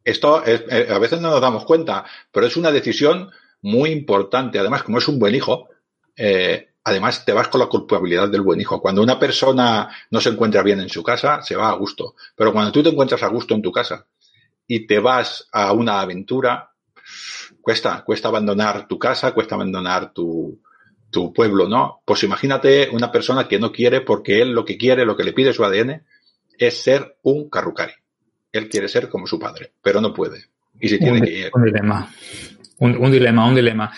Esto 0.05 0.45
es, 0.45 0.65
eh, 0.69 0.89
a 0.91 0.99
veces 0.99 1.21
no 1.21 1.31
nos 1.31 1.41
damos 1.41 1.65
cuenta, 1.65 2.05
pero 2.31 2.47
es 2.47 2.57
una 2.57 2.71
decisión 2.71 3.31
muy 3.63 3.91
importante. 3.91 4.59
Además, 4.59 4.83
como 4.83 4.99
es 4.99 5.09
un 5.09 5.19
buen 5.19 5.35
hijo, 5.35 5.69
eh, 6.17 6.69
además 6.85 7.25
te 7.25 7.33
vas 7.33 7.49
con 7.49 7.61
la 7.61 7.67
culpabilidad 7.67 8.29
del 8.29 8.43
buen 8.43 8.61
hijo. 8.61 8.81
Cuando 8.81 9.03
una 9.03 9.19
persona 9.19 9.89
no 10.11 10.21
se 10.21 10.29
encuentra 10.29 10.63
bien 10.63 10.81
en 10.81 10.91
su 10.91 11.03
casa, 11.03 11.41
se 11.43 11.57
va 11.57 11.71
a 11.71 11.75
gusto. 11.75 12.15
Pero 12.37 12.53
cuando 12.53 12.71
tú 12.71 12.83
te 12.83 12.91
encuentras 12.91 13.23
a 13.23 13.29
gusto 13.29 13.55
en 13.55 13.63
tu 13.63 13.73
casa 13.73 14.07
y 14.67 14.87
te 14.87 14.99
vas 14.99 15.49
a 15.51 15.73
una 15.73 16.01
aventura, 16.01 16.71
cuesta, 17.63 18.05
cuesta 18.05 18.29
abandonar 18.29 18.87
tu 18.87 18.99
casa, 18.99 19.33
cuesta 19.33 19.55
abandonar 19.55 20.13
tu, 20.13 20.61
tu 21.11 21.33
pueblo, 21.33 21.67
¿no? 21.69 22.03
Pues 22.05 22.23
imagínate 22.25 22.91
una 22.93 23.11
persona 23.11 23.49
que 23.49 23.59
no 23.59 23.73
quiere 23.73 24.03
porque 24.03 24.43
él 24.43 24.51
lo 24.51 24.65
que 24.65 24.77
quiere, 24.77 25.07
lo 25.07 25.17
que 25.17 25.25
le 25.25 25.33
pide 25.33 25.55
su 25.55 25.65
ADN, 25.65 26.05
es 26.59 26.83
ser 26.83 27.17
un 27.23 27.49
carrucari. 27.49 27.95
Él 28.55 28.69
quiere 28.69 28.87
ser 28.87 29.09
como 29.09 29.27
su 29.27 29.37
padre, 29.37 29.73
pero 29.83 30.01
no 30.01 30.15
puede. 30.15 30.45
Y 30.79 30.89
si 30.89 30.97
tiene 30.97 31.19
un, 31.19 31.25
que 31.25 31.33
ir. 31.33 31.51
Un 31.53 31.65
dilema. 31.65 32.09
Un, 32.79 32.97
un 32.97 33.11
dilema, 33.11 33.49
un 33.49 33.55
dilema. 33.57 33.93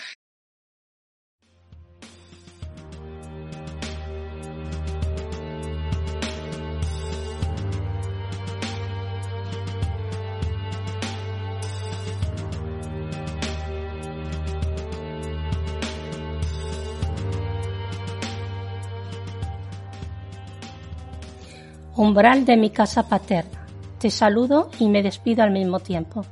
umbral 21.95 22.45
de 22.45 22.55
mi 22.57 22.69
casa 22.69 23.07
paterna. 23.07 23.56
Te 23.99 24.11
saludo 24.11 24.69
y 24.79 24.89
me 24.89 25.01
despido 25.01 25.43
al 25.43 25.51
mismo 25.51 25.79
tiempo. 25.79 26.23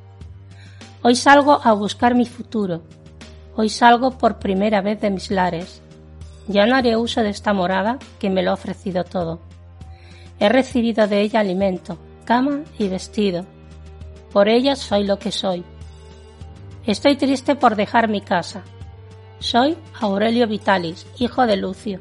Hoy 1.02 1.16
salgo 1.16 1.60
a 1.64 1.74
buscar 1.74 2.14
mi 2.14 2.26
futuro. 2.26 2.84
Hoy 3.56 3.70
salgo 3.70 4.12
por 4.12 4.38
primera 4.38 4.82
vez 4.82 5.02
de 5.02 5.10
mis 5.10 5.32
lares. 5.32 5.82
Ya 6.48 6.68
no 6.68 6.76
haré 6.76 6.96
uso 6.96 7.22
de 7.22 7.30
esta 7.30 7.54
morada 7.54 7.98
que 8.20 8.30
me 8.30 8.44
lo 8.44 8.52
ha 8.52 8.56
ofrecido 8.56 9.04
todo. 9.04 9.40
He 10.40 10.48
recibido 10.50 11.08
de 11.08 11.22
ella 11.22 11.40
alimento, 11.40 11.98
cama 12.24 12.62
y 12.78 12.88
vestido. 12.88 13.46
Por 14.32 14.48
ella 14.48 14.76
soy 14.76 15.06
lo 15.06 15.18
que 15.18 15.32
soy. 15.32 15.64
Estoy 16.86 17.16
triste 17.16 17.56
por 17.56 17.76
dejar 17.76 18.10
mi 18.10 18.22
casa. 18.22 18.64
Soy 19.40 19.76
Aurelio 20.00 20.48
Vitalis, 20.48 21.08
hijo 21.18 21.48
de 21.48 21.58
Lucio. 21.58 22.00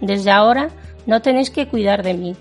Desde 0.00 0.30
ahora 0.30 0.70
no 1.04 1.20
tenéis 1.20 1.50
que 1.50 1.68
cuidar 1.68 2.02
de 2.02 2.14
mí. 2.14 2.36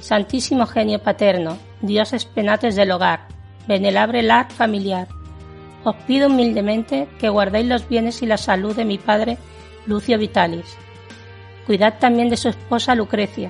Santísimo 0.00 0.66
genio 0.66 1.00
paterno, 1.02 1.56
dioses 1.86 2.24
penates 2.24 2.76
del 2.76 2.90
hogar, 2.90 3.28
venerable 3.66 4.22
lar 4.22 4.50
familiar. 4.50 5.08
Os 5.84 5.96
pido 6.06 6.28
humildemente 6.28 7.08
que 7.18 7.28
guardéis 7.28 7.66
los 7.66 7.88
bienes 7.88 8.22
y 8.22 8.26
la 8.26 8.38
salud 8.38 8.74
de 8.74 8.84
mi 8.84 8.98
padre 8.98 9.38
Lucio 9.86 10.18
Vitalis. 10.18 10.76
Cuidad 11.66 11.98
también 11.98 12.28
de 12.28 12.36
su 12.36 12.48
esposa 12.48 12.94
Lucrecia. 12.94 13.48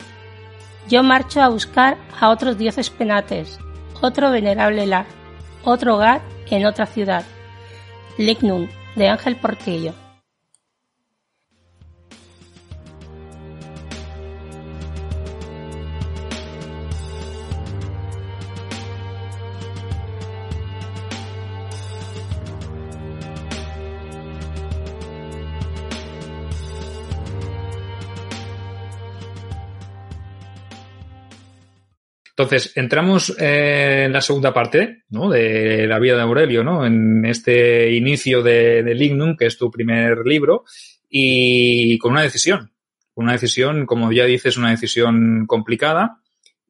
Yo 0.88 1.02
marcho 1.02 1.40
a 1.40 1.48
buscar 1.48 1.96
a 2.20 2.30
otros 2.30 2.58
dioses 2.58 2.90
penates, 2.90 3.58
otro 4.00 4.30
venerable 4.30 4.86
lar, 4.86 5.06
otro 5.64 5.94
hogar 5.94 6.22
en 6.50 6.66
otra 6.66 6.86
ciudad. 6.86 7.24
Lignum, 8.18 8.68
de 8.94 9.08
Ángel 9.08 9.36
Portillo. 9.36 9.92
Entonces, 32.36 32.72
entramos 32.76 33.30
eh, 33.38 34.04
en 34.06 34.12
la 34.12 34.20
segunda 34.20 34.52
parte 34.52 35.04
¿no? 35.08 35.30
de 35.30 35.86
la 35.86 36.00
vida 36.00 36.16
de 36.16 36.22
Aurelio, 36.22 36.64
¿no? 36.64 36.84
en 36.84 37.24
este 37.24 37.92
inicio 37.94 38.42
de, 38.42 38.82
de 38.82 38.94
Lignum, 38.94 39.36
que 39.36 39.46
es 39.46 39.56
tu 39.56 39.70
primer 39.70 40.26
libro, 40.26 40.64
y 41.08 41.96
con 41.98 42.10
una 42.10 42.22
decisión. 42.22 42.72
Una 43.14 43.32
decisión, 43.32 43.86
como 43.86 44.10
ya 44.10 44.24
dices, 44.24 44.56
una 44.56 44.70
decisión 44.70 45.46
complicada, 45.46 46.23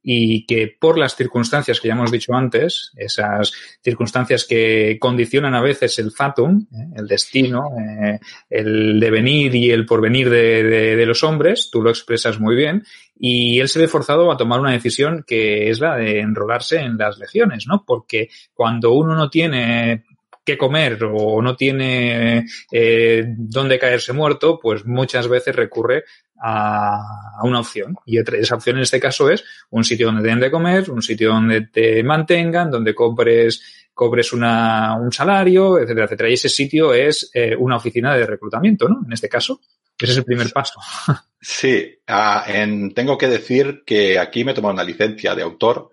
y 0.06 0.44
que 0.44 0.76
por 0.78 0.98
las 0.98 1.16
circunstancias 1.16 1.80
que 1.80 1.88
ya 1.88 1.94
hemos 1.94 2.12
dicho 2.12 2.34
antes, 2.34 2.92
esas 2.94 3.52
circunstancias 3.82 4.44
que 4.44 4.98
condicionan 5.00 5.54
a 5.54 5.62
veces 5.62 5.98
el 5.98 6.12
fatum, 6.12 6.66
¿eh? 6.70 6.88
el 6.96 7.08
destino, 7.08 7.70
eh, 7.78 8.20
el 8.50 9.00
devenir 9.00 9.54
y 9.54 9.70
el 9.70 9.86
porvenir 9.86 10.28
de, 10.28 10.62
de, 10.62 11.06
los 11.06 11.24
hombres, 11.24 11.70
tú 11.72 11.82
lo 11.82 11.88
expresas 11.88 12.38
muy 12.38 12.54
bien, 12.54 12.84
y 13.18 13.58
él 13.60 13.68
se 13.70 13.78
ve 13.78 13.88
forzado 13.88 14.30
a 14.30 14.36
tomar 14.36 14.60
una 14.60 14.72
decisión 14.72 15.24
que 15.26 15.70
es 15.70 15.80
la 15.80 15.96
de 15.96 16.20
enrolarse 16.20 16.80
en 16.80 16.98
las 16.98 17.18
legiones, 17.18 17.66
¿no? 17.66 17.82
Porque 17.86 18.28
cuando 18.52 18.92
uno 18.92 19.14
no 19.14 19.30
tiene 19.30 20.04
qué 20.44 20.58
comer 20.58 21.02
o 21.04 21.40
no 21.40 21.56
tiene 21.56 22.44
eh, 22.70 23.24
dónde 23.26 23.78
caerse 23.78 24.12
muerto, 24.12 24.58
pues 24.60 24.84
muchas 24.84 25.26
veces 25.28 25.56
recurre 25.56 26.04
a, 26.46 27.40
una 27.42 27.60
opción. 27.60 27.96
Y 28.04 28.18
esa 28.18 28.54
opción 28.54 28.76
en 28.76 28.82
este 28.82 29.00
caso 29.00 29.30
es 29.30 29.44
un 29.70 29.82
sitio 29.84 30.06
donde 30.06 30.22
te 30.22 30.28
den 30.28 30.40
de 30.40 30.50
comer, 30.50 30.90
un 30.90 31.02
sitio 31.02 31.30
donde 31.30 31.62
te 31.62 32.02
mantengan, 32.02 32.70
donde 32.70 32.94
compres, 32.94 33.88
cobres 33.92 34.32
una, 34.32 34.96
un 34.96 35.10
salario, 35.10 35.78
etcétera, 35.78 36.04
etcétera. 36.04 36.30
Y 36.30 36.34
ese 36.34 36.48
sitio 36.48 36.92
es 36.92 37.30
eh, 37.34 37.56
una 37.58 37.76
oficina 37.76 38.14
de 38.14 38.26
reclutamiento, 38.26 38.88
¿no? 38.88 39.02
En 39.06 39.12
este 39.12 39.28
caso. 39.28 39.60
Ese 39.98 40.12
es 40.12 40.18
el 40.18 40.24
primer 40.24 40.52
paso. 40.52 40.80
Sí, 41.46 41.98
en, 42.46 42.94
tengo 42.94 43.18
que 43.18 43.28
decir 43.28 43.82
que 43.84 44.18
aquí 44.18 44.44
me 44.44 44.52
he 44.52 44.54
tomado 44.54 44.72
una 44.72 44.82
licencia 44.82 45.34
de 45.34 45.42
autor 45.42 45.90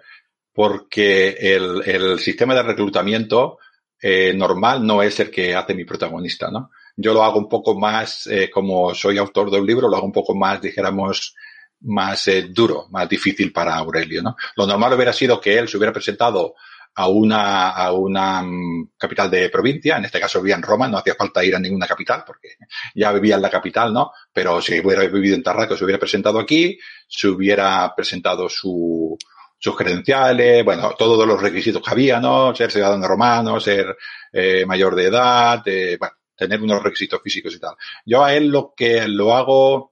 porque 0.53 1.35
el, 1.41 1.81
el 1.85 2.19
sistema 2.19 2.55
de 2.55 2.63
reclutamiento 2.63 3.57
eh, 4.01 4.33
normal 4.33 4.87
no 4.87 5.03
es 5.03 5.19
el 5.19 5.29
que 5.29 5.53
hace 5.53 5.75
mi 5.75 5.83
protagonista, 5.83 6.49
¿no? 6.49 6.71
Yo 7.01 7.13
lo 7.13 7.23
hago 7.23 7.39
un 7.39 7.49
poco 7.49 7.77
más, 7.79 8.27
eh, 8.27 8.49
como 8.49 8.93
soy 8.93 9.17
autor 9.17 9.49
de 9.49 9.59
un 9.59 9.65
libro, 9.65 9.89
lo 9.89 9.97
hago 9.97 10.05
un 10.05 10.11
poco 10.11 10.35
más, 10.35 10.61
dijéramos, 10.61 11.35
más 11.81 12.27
eh, 12.27 12.47
duro, 12.49 12.87
más 12.91 13.09
difícil 13.09 13.51
para 13.51 13.75
Aurelio, 13.75 14.21
¿no? 14.21 14.35
Lo 14.55 14.67
normal 14.67 14.93
hubiera 14.93 15.13
sido 15.13 15.41
que 15.41 15.57
él 15.57 15.67
se 15.67 15.77
hubiera 15.77 15.93
presentado 15.93 16.55
a 16.95 17.07
una, 17.07 17.69
a 17.69 17.91
una 17.93 18.41
um, 18.41 18.89
capital 18.97 19.31
de 19.31 19.49
provincia, 19.49 19.97
en 19.97 20.05
este 20.05 20.19
caso 20.19 20.41
vivía 20.41 20.55
en 20.55 20.61
Roma, 20.61 20.87
no 20.87 20.97
hacía 20.97 21.15
falta 21.15 21.43
ir 21.43 21.55
a 21.55 21.59
ninguna 21.59 21.87
capital 21.87 22.23
porque 22.25 22.49
ya 22.93 23.11
vivía 23.13 23.35
en 23.35 23.41
la 23.41 23.49
capital, 23.49 23.93
¿no? 23.93 24.11
Pero 24.33 24.61
si 24.61 24.79
hubiera 24.79 25.03
vivido 25.07 25.35
en 25.35 25.43
Tarraco, 25.43 25.77
se 25.77 25.85
hubiera 25.85 25.99
presentado 25.99 26.39
aquí, 26.39 26.77
se 27.07 27.29
hubiera 27.29 27.93
presentado 27.95 28.49
su, 28.49 29.17
sus 29.57 29.75
credenciales, 29.75 30.65
bueno, 30.65 30.93
todos 30.97 31.25
los 31.25 31.41
requisitos 31.41 31.81
que 31.81 31.91
había, 31.91 32.19
¿no? 32.19 32.53
Ser 32.53 32.71
ciudadano 32.71 33.07
romano, 33.07 33.59
ser 33.59 33.95
eh, 34.33 34.65
mayor 34.65 34.95
de 34.95 35.05
edad, 35.05 35.61
eh, 35.65 35.97
bueno, 35.97 36.15
tener 36.41 36.59
unos 36.59 36.81
requisitos 36.81 37.21
físicos 37.21 37.53
y 37.53 37.59
tal. 37.59 37.75
Yo 38.03 38.23
a 38.23 38.33
él 38.33 38.47
lo 38.47 38.73
que 38.75 39.07
lo 39.07 39.35
hago 39.35 39.91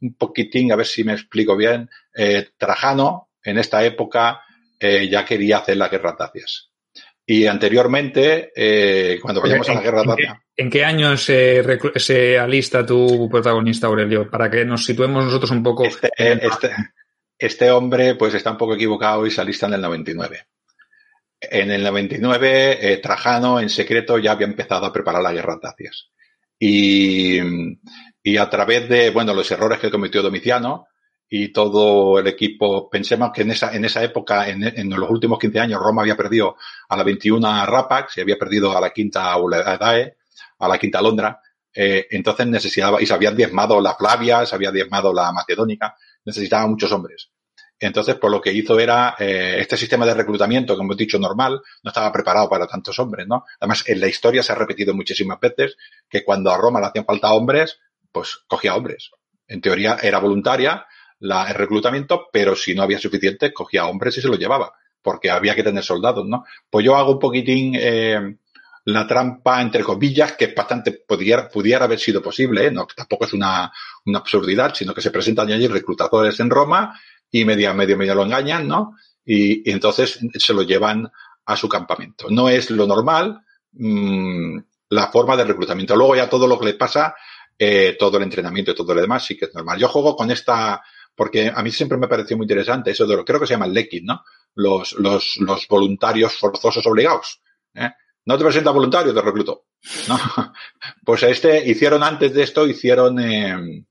un 0.00 0.14
poquitín, 0.14 0.72
a 0.72 0.76
ver 0.76 0.86
si 0.86 1.04
me 1.04 1.12
explico 1.12 1.54
bien, 1.54 1.90
eh, 2.14 2.48
Trajano 2.56 3.28
en 3.44 3.58
esta 3.58 3.84
época 3.84 4.40
eh, 4.80 5.06
ya 5.10 5.22
quería 5.24 5.58
hacer 5.58 5.76
la 5.76 5.90
guerra 5.90 6.16
dacias. 6.18 6.70
Y 7.26 7.46
anteriormente, 7.46 8.52
eh, 8.56 9.18
cuando 9.20 9.42
vayamos 9.42 9.68
a 9.68 9.74
la 9.74 9.82
guerra 9.82 10.02
dacia. 10.04 10.42
¿En 10.56 10.70
qué 10.70 10.82
año 10.82 11.16
se, 11.18 11.62
se, 11.96 12.38
alista 12.38 12.84
tu 12.86 13.28
protagonista, 13.30 13.86
Aurelio? 13.86 14.30
Para 14.30 14.50
que 14.50 14.64
nos 14.64 14.84
situemos 14.84 15.24
nosotros 15.24 15.50
un 15.50 15.62
poco. 15.62 15.84
Este, 15.84 16.10
este, 16.18 16.70
este 17.38 17.70
hombre 17.70 18.14
pues 18.14 18.34
está 18.34 18.50
un 18.50 18.56
poco 18.56 18.74
equivocado 18.74 19.26
y 19.26 19.30
se 19.30 19.40
alista 19.42 19.66
en 19.66 19.74
el 19.74 19.82
99. 19.82 20.46
En 21.50 21.70
el 21.70 21.82
99, 21.82 22.92
eh, 22.92 22.96
Trajano 22.98 23.58
en 23.58 23.68
secreto 23.68 24.18
ya 24.18 24.32
había 24.32 24.46
empezado 24.46 24.86
a 24.86 24.92
preparar 24.92 25.22
la 25.22 25.32
guerra 25.32 25.58
dacias. 25.60 26.10
Y, 26.58 27.38
y 28.22 28.36
a 28.36 28.48
través 28.48 28.88
de, 28.88 29.10
bueno, 29.10 29.34
los 29.34 29.50
errores 29.50 29.80
que 29.80 29.90
cometió 29.90 30.22
Domiciano 30.22 30.86
y 31.28 31.52
todo 31.52 32.18
el 32.18 32.26
equipo, 32.26 32.88
pensemos 32.88 33.32
que 33.32 33.42
en 33.42 33.50
esa, 33.50 33.74
en 33.74 33.84
esa 33.84 34.04
época, 34.04 34.48
en, 34.48 34.90
los 34.90 35.10
últimos 35.10 35.38
15 35.38 35.60
años, 35.60 35.80
Roma 35.80 36.02
había 36.02 36.16
perdido 36.16 36.56
a 36.88 36.96
la 36.96 37.02
21 37.02 37.66
Rapax 37.66 38.18
y 38.18 38.20
había 38.20 38.36
perdido 38.36 38.76
a 38.76 38.80
la 38.80 38.90
quinta 38.90 39.36
Uladae, 39.38 40.18
a 40.58 40.68
la 40.68 40.78
quinta 40.78 41.00
Londra. 41.02 41.40
Eh, 41.74 42.06
entonces 42.10 42.46
necesitaba, 42.46 43.00
y 43.02 43.06
se 43.06 43.14
habían 43.14 43.34
diezmado 43.34 43.80
la 43.80 43.94
Flavia, 43.94 44.44
se 44.44 44.54
había 44.54 44.70
diezmado 44.70 45.12
la 45.12 45.32
Macedónica, 45.32 45.96
necesitaba 46.24 46.66
muchos 46.66 46.92
hombres. 46.92 47.31
Entonces, 47.82 48.14
por 48.14 48.30
lo 48.30 48.40
que 48.40 48.52
hizo 48.52 48.78
era, 48.78 49.16
eh, 49.18 49.56
este 49.58 49.76
sistema 49.76 50.06
de 50.06 50.14
reclutamiento, 50.14 50.76
como 50.76 50.90
hemos 50.90 50.96
dicho, 50.96 51.18
normal, 51.18 51.60
no 51.82 51.88
estaba 51.88 52.12
preparado 52.12 52.48
para 52.48 52.68
tantos 52.68 52.96
hombres, 53.00 53.26
¿no? 53.26 53.44
Además, 53.58 53.82
en 53.88 54.00
la 54.00 54.06
historia 54.06 54.40
se 54.44 54.52
ha 54.52 54.54
repetido 54.54 54.94
muchísimas 54.94 55.40
veces 55.40 55.76
que 56.08 56.22
cuando 56.22 56.52
a 56.52 56.56
Roma 56.56 56.80
le 56.80 56.86
hacían 56.86 57.04
falta 57.04 57.32
hombres, 57.32 57.80
pues 58.12 58.38
cogía 58.46 58.76
hombres. 58.76 59.10
En 59.48 59.60
teoría 59.60 59.98
era 60.00 60.20
voluntaria 60.20 60.86
la, 61.18 61.48
el 61.48 61.56
reclutamiento, 61.56 62.28
pero 62.32 62.54
si 62.54 62.72
no 62.72 62.84
había 62.84 63.00
suficiente, 63.00 63.52
cogía 63.52 63.86
hombres 63.86 64.16
y 64.16 64.20
se 64.20 64.28
los 64.28 64.38
llevaba, 64.38 64.72
porque 65.02 65.30
había 65.30 65.56
que 65.56 65.64
tener 65.64 65.82
soldados, 65.82 66.24
¿no? 66.24 66.44
Pues 66.70 66.84
yo 66.86 66.94
hago 66.94 67.14
un 67.14 67.18
poquitín, 67.18 67.74
eh, 67.74 68.36
la 68.84 69.06
trampa, 69.06 69.60
entre 69.60 69.82
comillas, 69.82 70.32
que 70.32 70.46
es 70.46 70.54
bastante, 70.54 70.92
pudiera, 70.92 71.48
pudiera 71.48 71.84
haber 71.84 71.98
sido 71.98 72.22
posible, 72.22 72.66
¿eh? 72.66 72.70
no, 72.70 72.86
tampoco 72.86 73.24
es 73.24 73.32
una, 73.32 73.72
una 74.06 74.18
absurdidad, 74.18 74.74
sino 74.74 74.94
que 74.94 75.00
se 75.00 75.10
presentan 75.10 75.50
allí 75.50 75.66
reclutadores 75.68 76.38
en 76.40 76.50
Roma 76.50 76.98
y 77.32 77.44
medio, 77.44 77.74
medio, 77.74 77.96
medio 77.96 78.14
lo 78.14 78.24
engañan, 78.24 78.68
¿no? 78.68 78.96
Y, 79.24 79.68
y 79.68 79.72
entonces 79.72 80.20
se 80.38 80.54
lo 80.54 80.62
llevan 80.62 81.10
a 81.44 81.56
su 81.56 81.68
campamento. 81.68 82.26
No 82.30 82.48
es 82.48 82.70
lo 82.70 82.86
normal, 82.86 83.40
mmm, 83.72 84.58
la 84.90 85.08
forma 85.08 85.36
de 85.36 85.44
reclutamiento. 85.44 85.96
Luego 85.96 86.14
ya 86.14 86.28
todo 86.28 86.46
lo 86.46 86.58
que 86.58 86.66
le 86.66 86.74
pasa, 86.74 87.14
eh, 87.58 87.96
todo 87.98 88.18
el 88.18 88.24
entrenamiento 88.24 88.70
y 88.70 88.74
todo 88.74 88.94
lo 88.94 89.00
demás 89.00 89.24
sí 89.24 89.36
que 89.36 89.46
es 89.46 89.54
normal. 89.54 89.78
Yo 89.78 89.88
juego 89.88 90.14
con 90.14 90.30
esta, 90.30 90.82
porque 91.14 91.50
a 91.54 91.62
mí 91.62 91.70
siempre 91.70 91.98
me 91.98 92.08
pareció 92.08 92.36
muy 92.36 92.44
interesante 92.44 92.90
eso 92.90 93.06
de 93.06 93.16
lo, 93.16 93.24
creo 93.24 93.40
que 93.40 93.46
se 93.46 93.54
llama 93.54 93.66
el 93.66 93.72
Lekin, 93.72 94.04
¿no? 94.04 94.22
Los, 94.54 94.92
los, 94.94 95.36
los 95.38 95.66
voluntarios 95.66 96.34
forzosos 96.34 96.86
obligados. 96.86 97.40
¿eh? 97.74 97.90
No 98.26 98.36
te 98.36 98.44
presenta 98.44 98.70
voluntario, 98.70 99.14
te 99.14 99.22
recluto. 99.22 99.66
¿no? 100.08 100.18
Pues 101.04 101.22
este, 101.24 101.68
hicieron 101.68 102.02
antes 102.02 102.32
de 102.34 102.42
esto, 102.42 102.66
hicieron, 102.66 103.18
eh, 103.18 103.84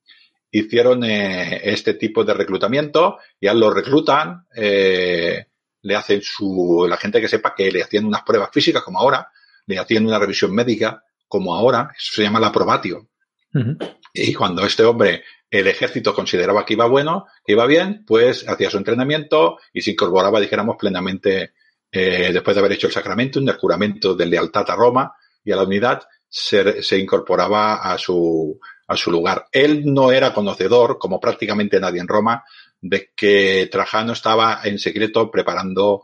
hicieron 0.51 1.03
eh, 1.03 1.61
este 1.63 1.93
tipo 1.93 2.23
de 2.23 2.33
reclutamiento, 2.33 3.19
ya 3.39 3.53
lo 3.53 3.71
reclutan, 3.71 4.45
eh, 4.55 5.45
le 5.81 5.95
hacen 5.95 6.21
su, 6.21 6.85
la 6.87 6.97
gente 6.97 7.21
que 7.21 7.27
sepa 7.27 7.55
que 7.55 7.71
le 7.71 7.81
hacían 7.81 8.05
unas 8.05 8.23
pruebas 8.23 8.49
físicas 8.51 8.83
como 8.83 8.99
ahora, 8.99 9.29
le 9.65 9.79
hacían 9.79 10.05
una 10.05 10.19
revisión 10.19 10.53
médica 10.53 11.03
como 11.27 11.55
ahora, 11.55 11.91
eso 11.97 12.13
se 12.13 12.23
llama 12.23 12.39
la 12.39 12.51
probatio. 12.51 13.09
Uh 13.53 13.59
-huh. 13.59 13.97
Y 14.13 14.33
cuando 14.33 14.65
este 14.65 14.83
hombre 14.83 15.23
el 15.49 15.67
ejército 15.67 16.13
consideraba 16.13 16.65
que 16.65 16.73
iba 16.73 16.85
bueno, 16.85 17.27
que 17.45 17.53
iba 17.53 17.65
bien, 17.65 18.05
pues 18.05 18.47
hacía 18.47 18.69
su 18.69 18.77
entrenamiento 18.77 19.57
y 19.73 19.81
se 19.81 19.91
incorporaba, 19.91 20.39
dijéramos, 20.39 20.77
plenamente, 20.77 21.53
eh, 21.91 22.31
después 22.31 22.55
de 22.55 22.59
haber 22.59 22.71
hecho 22.73 22.87
el 22.87 22.93
sacramento, 22.93 23.39
el 23.39 23.51
juramento 23.53 24.15
de 24.15 24.25
lealtad 24.25 24.69
a 24.69 24.75
Roma 24.75 25.13
y 25.43 25.51
a 25.51 25.57
la 25.57 25.63
unidad, 25.63 26.03
se, 26.27 26.81
se 26.81 26.97
incorporaba 26.97 27.75
a 27.75 27.97
su, 27.97 28.57
a 28.91 28.97
su 28.97 29.09
lugar. 29.09 29.47
Él 29.51 29.83
no 29.85 30.11
era 30.11 30.33
conocedor, 30.33 30.97
como 30.97 31.19
prácticamente 31.19 31.79
nadie 31.79 32.01
en 32.01 32.07
Roma, 32.07 32.43
de 32.81 33.11
que 33.15 33.69
Trajano 33.71 34.13
estaba 34.13 34.59
en 34.63 34.77
secreto 34.79 35.31
preparando 35.31 36.03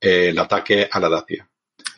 eh, 0.00 0.28
el 0.28 0.38
ataque 0.38 0.88
a 0.90 1.00
la 1.00 1.08
Dacia. 1.08 1.48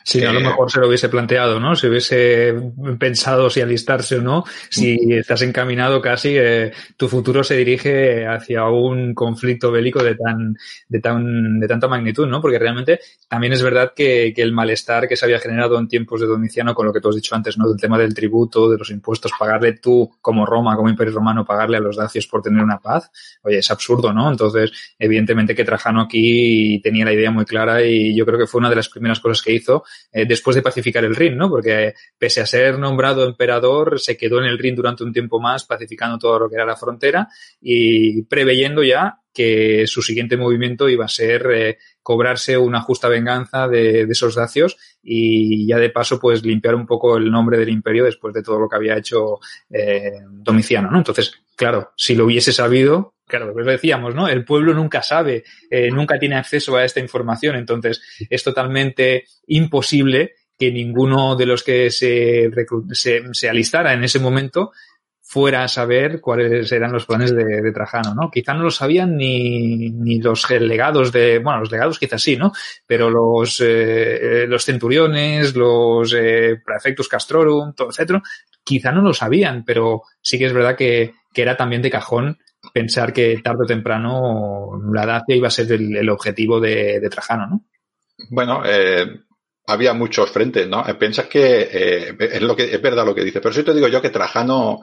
Sí, 0.08 0.24
a 0.24 0.32
lo 0.32 0.40
mejor 0.40 0.70
se 0.70 0.80
lo 0.80 0.88
hubiese 0.88 1.10
planteado, 1.10 1.60
¿no? 1.60 1.76
Si 1.76 1.86
hubiese 1.86 2.54
pensado 2.98 3.50
si 3.50 3.60
alistarse 3.60 4.16
o 4.16 4.22
no, 4.22 4.42
si 4.70 4.96
estás 5.12 5.42
encaminado 5.42 6.00
casi, 6.00 6.34
eh, 6.34 6.72
tu 6.96 7.08
futuro 7.08 7.44
se 7.44 7.58
dirige 7.58 8.26
hacia 8.26 8.64
un 8.70 9.12
conflicto 9.12 9.70
bélico 9.70 10.02
de 10.02 10.14
tan, 10.14 10.56
de 10.88 11.00
tan, 11.00 11.60
de 11.60 11.68
tanta 11.68 11.88
magnitud, 11.88 12.26
¿no? 12.26 12.40
Porque 12.40 12.58
realmente 12.58 13.00
también 13.28 13.52
es 13.52 13.62
verdad 13.62 13.92
que, 13.94 14.32
que 14.34 14.40
el 14.40 14.52
malestar 14.52 15.06
que 15.06 15.14
se 15.14 15.26
había 15.26 15.40
generado 15.40 15.78
en 15.78 15.88
tiempos 15.88 16.22
de 16.22 16.26
Domiciano, 16.26 16.74
con 16.74 16.86
lo 16.86 16.92
que 16.94 17.02
tú 17.02 17.10
has 17.10 17.16
dicho 17.16 17.34
antes, 17.34 17.58
¿no? 17.58 17.68
Del 17.68 17.78
tema 17.78 17.98
del 17.98 18.14
tributo, 18.14 18.70
de 18.70 18.78
los 18.78 18.88
impuestos, 18.88 19.32
pagarle 19.38 19.74
tú 19.74 20.10
como 20.22 20.46
Roma, 20.46 20.74
como 20.74 20.88
Imperio 20.88 21.12
Romano, 21.12 21.44
pagarle 21.44 21.76
a 21.76 21.80
los 21.80 21.96
dacios 21.96 22.26
por 22.26 22.40
tener 22.40 22.64
una 22.64 22.78
paz, 22.78 23.10
oye, 23.42 23.58
es 23.58 23.70
absurdo, 23.70 24.14
¿no? 24.14 24.30
Entonces, 24.30 24.72
evidentemente 24.98 25.54
que 25.54 25.66
Trajano 25.66 26.00
aquí 26.00 26.80
tenía 26.82 27.04
la 27.04 27.12
idea 27.12 27.30
muy 27.30 27.44
clara 27.44 27.84
y 27.84 28.16
yo 28.16 28.24
creo 28.24 28.38
que 28.38 28.46
fue 28.46 28.60
una 28.60 28.70
de 28.70 28.76
las 28.76 28.88
primeras 28.88 29.20
cosas 29.20 29.42
que 29.42 29.52
hizo 29.52 29.84
eh, 30.12 30.24
después 30.26 30.54
de 30.54 30.62
pacificar 30.62 31.04
el 31.04 31.16
Rin, 31.16 31.36
¿no? 31.36 31.48
Porque 31.48 31.94
pese 32.18 32.40
a 32.40 32.46
ser 32.46 32.78
nombrado 32.78 33.26
emperador, 33.26 34.00
se 34.00 34.16
quedó 34.16 34.38
en 34.38 34.46
el 34.46 34.58
Rin 34.58 34.74
durante 34.74 35.04
un 35.04 35.12
tiempo 35.12 35.40
más, 35.40 35.64
pacificando 35.64 36.18
todo 36.18 36.38
lo 36.38 36.48
que 36.48 36.56
era 36.56 36.64
la 36.64 36.76
frontera 36.76 37.28
y 37.60 38.22
preveyendo 38.22 38.82
ya 38.82 39.20
que 39.38 39.86
su 39.86 40.02
siguiente 40.02 40.36
movimiento 40.36 40.88
iba 40.88 41.04
a 41.04 41.08
ser 41.08 41.46
eh, 41.52 41.78
cobrarse 42.02 42.58
una 42.58 42.80
justa 42.80 43.08
venganza 43.08 43.68
de, 43.68 44.02
esos 44.02 44.34
dacios 44.34 44.76
y 45.00 45.66
ya 45.66 45.78
de 45.78 45.90
paso 45.90 46.18
pues 46.18 46.44
limpiar 46.44 46.74
un 46.74 46.86
poco 46.86 47.16
el 47.16 47.30
nombre 47.30 47.56
del 47.56 47.68
imperio 47.68 48.04
después 48.04 48.34
de 48.34 48.42
todo 48.42 48.58
lo 48.58 48.68
que 48.68 48.76
había 48.76 48.96
hecho 48.96 49.38
eh, 49.70 50.14
Domiciano, 50.28 50.90
¿no? 50.90 50.98
Entonces, 50.98 51.34
claro, 51.54 51.92
si 51.96 52.16
lo 52.16 52.24
hubiese 52.24 52.52
sabido, 52.52 53.14
claro, 53.28 53.46
lo 53.46 53.54
que 53.54 53.70
decíamos, 53.70 54.14
¿no? 54.14 54.26
El 54.28 54.44
pueblo 54.44 54.74
nunca 54.74 55.02
sabe, 55.02 55.44
eh, 55.70 55.90
nunca 55.90 56.18
tiene 56.18 56.36
acceso 56.36 56.76
a 56.76 56.84
esta 56.84 57.00
información, 57.00 57.56
entonces 57.56 58.02
es 58.28 58.42
totalmente 58.42 59.24
imposible 59.46 60.34
que 60.58 60.72
ninguno 60.72 61.36
de 61.36 61.46
los 61.46 61.62
que 61.62 61.90
se, 61.90 62.50
se, 62.90 63.22
se 63.32 63.48
alistara 63.48 63.92
en 63.92 64.02
ese 64.02 64.18
momento 64.18 64.72
fuera 65.28 65.62
a 65.62 65.68
saber 65.68 66.22
cuáles 66.22 66.72
eran 66.72 66.90
los 66.90 67.04
planes 67.04 67.36
de, 67.36 67.70
Trajano, 67.70 68.14
¿no? 68.14 68.30
Quizá 68.30 68.54
no 68.54 68.62
lo 68.62 68.70
sabían 68.70 69.14
ni, 69.14 69.90
ni 69.90 70.22
los 70.22 70.48
legados 70.50 71.12
de, 71.12 71.38
bueno, 71.38 71.60
los 71.60 71.70
legados 71.70 71.98
quizás 71.98 72.22
sí, 72.22 72.34
¿no? 72.38 72.50
Pero 72.86 73.10
los, 73.10 73.60
eh, 73.62 74.46
los 74.48 74.64
centuriones, 74.64 75.54
los 75.54 76.14
eh, 76.14 76.58
prefectus 76.64 77.08
castrorum, 77.08 77.74
todo, 77.74 77.90
etcétera, 77.90 78.22
quizá 78.64 78.90
no 78.90 79.02
lo 79.02 79.12
sabían, 79.12 79.66
pero 79.66 80.00
sí 80.22 80.38
que 80.38 80.46
es 80.46 80.54
verdad 80.54 80.76
que, 80.76 81.12
que 81.34 81.42
era 81.42 81.58
también 81.58 81.82
de 81.82 81.90
cajón 81.90 82.38
pensar 82.72 83.12
que 83.12 83.38
tarde 83.42 83.64
o 83.64 83.66
temprano 83.66 84.80
la 84.92 85.06
Dacia 85.06 85.36
iba 85.36 85.48
a 85.48 85.52
ser 85.52 85.72
el, 85.72 86.10
objetivo 86.10 86.60
de, 86.60 87.06
Trajano, 87.10 87.46
¿no? 87.46 87.64
Bueno, 88.30 88.62
eh, 88.64 89.20
había 89.66 89.94
muchos 89.94 90.30
frentes, 90.30 90.68
¿no? 90.68 90.84
Piensas 90.98 91.26
que 91.26 91.68
eh, 91.70 92.16
es 92.18 92.42
lo 92.42 92.56
que 92.56 92.64
es 92.64 92.82
verdad 92.82 93.06
lo 93.06 93.14
que 93.14 93.24
dice, 93.24 93.40
pero 93.40 93.54
sí 93.54 93.62
te 93.62 93.74
digo 93.74 93.88
yo 93.88 94.02
que 94.02 94.10
Trajano 94.10 94.80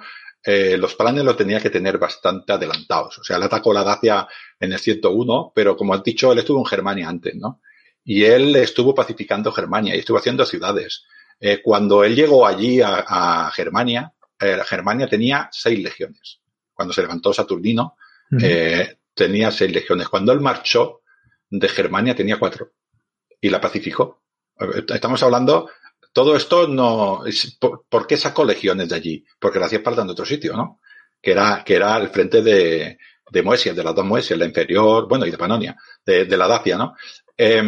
eh, 0.48 0.78
los 0.78 0.94
planes 0.94 1.24
lo 1.24 1.36
tenía 1.36 1.60
que 1.60 1.72
tener 1.72 1.98
bastante 1.98 2.54
adelantados. 2.54 3.18
O 3.18 3.24
sea, 3.24 3.38
él 3.38 3.44
atacó 3.44 3.74
la 3.74 3.84
Dacia 3.84 4.28
en 4.60 4.74
el 4.74 4.80
101, 4.80 5.52
pero 5.56 5.76
como 5.76 5.96
has 5.96 6.04
dicho, 6.04 6.32
él 6.32 6.40
estuvo 6.40 6.60
en 6.60 6.66
Germania 6.66 7.10
antes, 7.10 7.34
¿no? 7.36 7.62
Y 8.04 8.24
él 8.26 8.56
estuvo 8.56 8.94
pacificando 8.94 9.52
Germania 9.52 9.96
y 9.96 10.00
estuvo 10.00 10.20
haciendo 10.20 10.46
ciudades. 10.46 11.06
Eh, 11.40 11.62
cuando 11.64 12.04
él 12.04 12.16
llegó 12.16 12.46
allí 12.46 12.80
a, 12.80 13.52
Germania, 13.56 14.14
eh, 14.40 14.60
Germania 14.68 15.08
tenía 15.08 15.50
seis 15.52 15.80
legiones. 15.80 16.42
Cuando 16.76 16.94
se 16.94 17.02
levantó 17.02 17.34
Saturnino, 17.34 17.98
tenía 19.16 19.50
seis 19.50 19.72
legiones. 19.72 20.10
Cuando 20.10 20.32
él 20.34 20.42
marchó 20.42 21.02
de 21.50 21.70
Germania 21.70 22.16
tenía 22.16 22.38
cuatro 22.38 22.74
y 23.42 23.50
la 23.50 23.60
pacificó. 23.62 24.22
Estamos 24.88 25.24
hablando 25.24 25.70
todo 26.16 26.38
esto 26.38 26.66
no. 26.66 27.24
¿por, 27.90 28.08
qué 28.08 28.16
sacó 28.16 28.46
legiones 28.46 28.88
de 28.88 28.96
allí? 28.96 29.26
Porque 29.38 29.60
lo 29.60 29.66
hacía 29.66 29.84
parte 29.84 30.02
de 30.02 30.12
otro 30.12 30.26
sitio, 30.26 30.56
¿no? 30.56 30.80
Que 31.22 31.32
era, 31.32 31.62
que 31.66 31.76
era 31.76 31.98
el 31.98 32.08
frente 32.08 32.42
de, 32.42 32.98
de 33.30 33.44
Moesia, 33.44 33.74
de 33.74 33.84
las 33.84 33.94
dos 33.94 34.06
Moesias, 34.06 34.40
la 34.40 34.46
inferior, 34.46 35.10
bueno, 35.10 35.26
y 35.26 35.32
de 35.32 35.38
Panonia, 35.38 35.76
de, 36.06 36.24
de 36.24 36.38
la 36.38 36.48
Dacia, 36.48 36.78
¿no? 36.78 36.96
Eh, 37.38 37.62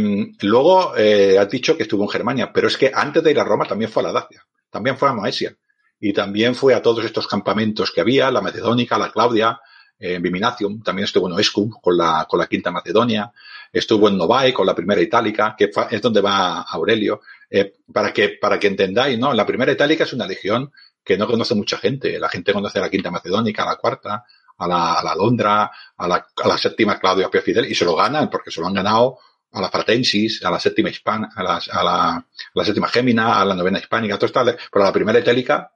luego 0.44 0.96
eh, 0.96 1.38
has 1.38 1.50
dicho 1.50 1.76
que 1.76 1.84
estuvo 1.84 2.04
en 2.04 2.10
Germania, 2.10 2.54
pero 2.54 2.70
es 2.70 2.78
que 2.78 2.90
antes 2.94 3.22
de 3.22 3.32
ir 3.32 3.40
a 3.42 3.44
Roma 3.44 3.66
también 3.66 3.92
fue 3.92 4.02
a 4.02 4.06
la 4.06 4.14
Dacia, 4.14 4.46
también 4.70 4.98
fue 4.98 5.10
a 5.10 5.14
Moesia, 5.14 5.54
y 6.00 6.14
también 6.14 6.56
fue 6.56 6.74
a 6.74 6.82
todos 6.82 7.04
estos 7.06 7.28
campamentos 7.28 7.92
que 7.92 8.02
había, 8.02 8.32
la 8.32 8.42
Macedónica, 8.42 8.98
la 8.98 9.12
Claudia, 9.12 9.60
en 10.00 10.22
Viminacium, 10.22 10.82
también 10.84 11.06
estuvo 11.06 11.28
en 11.28 11.34
Oescum 11.34 11.72
con 11.82 11.98
la, 11.98 12.26
con 12.30 12.40
la 12.40 12.48
Quinta 12.48 12.72
Macedonia, 12.72 13.32
estuvo 13.72 14.08
en 14.08 14.18
Novae 14.18 14.54
con 14.54 14.66
la 14.66 14.76
Primera 14.76 15.02
Itálica, 15.02 15.56
que 15.58 15.72
es 15.90 16.02
donde 16.02 16.22
va 16.22 16.62
Aurelio, 16.62 17.22
eh, 17.50 17.74
para 17.92 18.14
que, 18.14 18.38
para 18.40 18.60
que 18.60 18.68
entendáis, 18.68 19.18
¿no? 19.18 19.34
La 19.34 19.46
Primera 19.46 19.72
Itálica 19.72 20.04
es 20.04 20.14
una 20.14 20.28
legión 20.28 20.72
que 21.04 21.18
no 21.18 21.26
conoce 21.26 21.56
mucha 21.56 21.78
gente, 21.78 22.20
la 22.20 22.30
gente 22.30 22.54
conoce 22.54 22.80
a 22.80 22.82
la 22.84 22.90
Quinta 22.90 23.10
Macedónica, 23.10 23.64
a 23.64 23.68
la 23.68 23.76
Cuarta, 23.78 24.24
a 24.58 24.68
la, 24.68 24.94
a 25.00 25.04
la 25.04 25.16
Londra, 25.16 25.72
a 25.98 26.08
la, 26.08 26.28
a 26.36 26.48
la 26.48 26.58
Séptima 26.58 27.00
Claudio 27.00 27.32
Pio 27.32 27.42
Fidel, 27.42 27.66
y 27.72 27.74
se 27.74 27.86
lo 27.86 27.96
ganan 27.96 28.30
porque 28.30 28.52
se 28.52 28.62
lo 28.62 28.68
han 28.68 28.74
ganado 28.74 29.18
a 29.54 29.62
la 29.62 29.70
Fratensis, 29.70 30.44
a 30.44 30.52
la 30.52 30.60
Séptima 30.60 30.90
Hispana, 30.90 31.30
a 31.36 31.42
la, 31.42 31.62
a 31.72 31.84
la, 31.84 32.26
a 32.56 32.66
Séptima 32.66 32.90
Gémina, 32.90 33.40
a 33.40 33.46
la 33.46 33.56
Novena 33.56 33.80
Hispánica, 33.80 34.18
todo 34.18 34.28
está, 34.28 34.44
pero 34.44 34.86
la 34.86 34.92
Primera 34.92 35.20
Itálica 35.20 35.72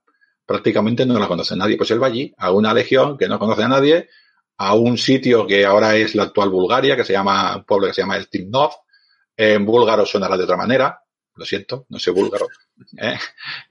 prácticamente 0.51 1.05
no 1.05 1.17
la 1.17 1.29
conoce 1.29 1.55
nadie. 1.55 1.77
Pues 1.77 1.91
él 1.91 2.03
va 2.03 2.07
allí, 2.07 2.33
a 2.37 2.51
una 2.51 2.73
legión 2.73 3.17
que 3.17 3.29
no 3.29 3.39
conoce 3.39 3.63
a 3.63 3.69
nadie, 3.69 4.09
a 4.57 4.75
un 4.75 4.97
sitio 4.97 5.47
que 5.47 5.65
ahora 5.65 5.95
es 5.95 6.13
la 6.13 6.23
actual 6.23 6.49
Bulgaria, 6.49 6.97
que 6.97 7.05
se 7.05 7.13
llama, 7.13 7.55
un 7.55 7.63
pueblo 7.63 7.87
que 7.87 7.93
se 7.93 8.01
llama 8.01 8.17
el 8.17 8.27
Timnov. 8.27 8.71
En 9.37 9.65
búlgaro 9.65 10.05
sonará 10.05 10.37
de 10.37 10.43
otra 10.43 10.57
manera, 10.57 10.99
lo 11.35 11.45
siento, 11.45 11.85
no 11.87 11.99
sé 11.99 12.11
búlgaro. 12.11 12.47
¿eh? 12.97 13.17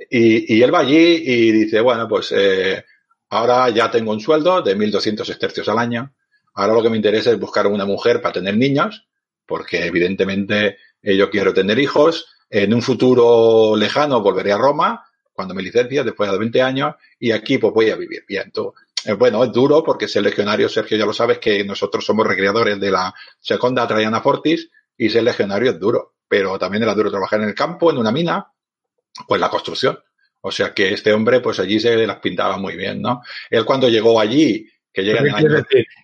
Y, 0.08 0.56
y, 0.56 0.62
él 0.62 0.74
va 0.74 0.78
allí 0.78 1.22
y 1.22 1.52
dice, 1.52 1.82
bueno, 1.82 2.08
pues 2.08 2.32
eh, 2.34 2.82
ahora 3.28 3.68
ya 3.68 3.90
tengo 3.90 4.12
un 4.12 4.20
sueldo 4.20 4.62
de 4.62 4.74
1.200 4.74 5.28
estercios 5.28 5.68
al 5.68 5.78
año. 5.78 6.14
Ahora 6.54 6.72
lo 6.72 6.82
que 6.82 6.88
me 6.88 6.96
interesa 6.96 7.30
es 7.30 7.38
buscar 7.38 7.66
una 7.66 7.84
mujer 7.84 8.22
para 8.22 8.32
tener 8.32 8.56
niños, 8.56 9.06
porque 9.44 9.84
evidentemente 9.84 10.78
eh, 11.02 11.14
yo 11.14 11.28
quiero 11.28 11.52
tener 11.52 11.78
hijos. 11.78 12.26
En 12.48 12.72
un 12.72 12.80
futuro 12.80 13.76
lejano 13.76 14.22
volveré 14.22 14.52
a 14.52 14.58
Roma 14.58 15.04
cuando 15.40 15.54
me 15.54 15.62
licencia, 15.62 16.04
después 16.04 16.30
de 16.30 16.36
20 16.36 16.60
años, 16.60 16.96
y 17.18 17.30
aquí 17.30 17.56
pues 17.56 17.72
voy 17.72 17.88
a 17.88 17.96
vivir 17.96 18.24
bien. 18.28 18.52
Eh, 19.06 19.12
bueno, 19.14 19.42
es 19.42 19.52
duro 19.52 19.82
porque 19.82 20.06
ser 20.06 20.22
legionario, 20.22 20.68
Sergio, 20.68 20.98
ya 20.98 21.06
lo 21.06 21.14
sabes, 21.14 21.38
que 21.38 21.64
nosotros 21.64 22.04
somos 22.04 22.26
recreadores 22.26 22.78
de 22.78 22.90
la 22.90 23.14
Seconda 23.40 23.88
Traiana 23.88 24.20
Fortis, 24.20 24.68
y 24.98 25.08
ser 25.08 25.22
legionario 25.22 25.70
es 25.70 25.80
duro, 25.80 26.16
pero 26.28 26.58
también 26.58 26.82
era 26.82 26.94
duro 26.94 27.10
trabajar 27.10 27.40
en 27.40 27.48
el 27.48 27.54
campo, 27.54 27.90
en 27.90 27.96
una 27.96 28.12
mina, 28.12 28.52
o 29.26 29.34
en 29.34 29.40
la 29.40 29.48
construcción. 29.48 29.98
O 30.42 30.50
sea 30.50 30.74
que 30.74 30.92
este 30.92 31.14
hombre, 31.14 31.40
pues 31.40 31.58
allí 31.58 31.80
se 31.80 32.06
las 32.06 32.18
pintaba 32.18 32.58
muy 32.58 32.76
bien, 32.76 33.00
¿no? 33.00 33.22
Él 33.48 33.64
cuando 33.64 33.88
llegó 33.88 34.20
allí, 34.20 34.68
que 34.92 35.02
llega 35.02 35.22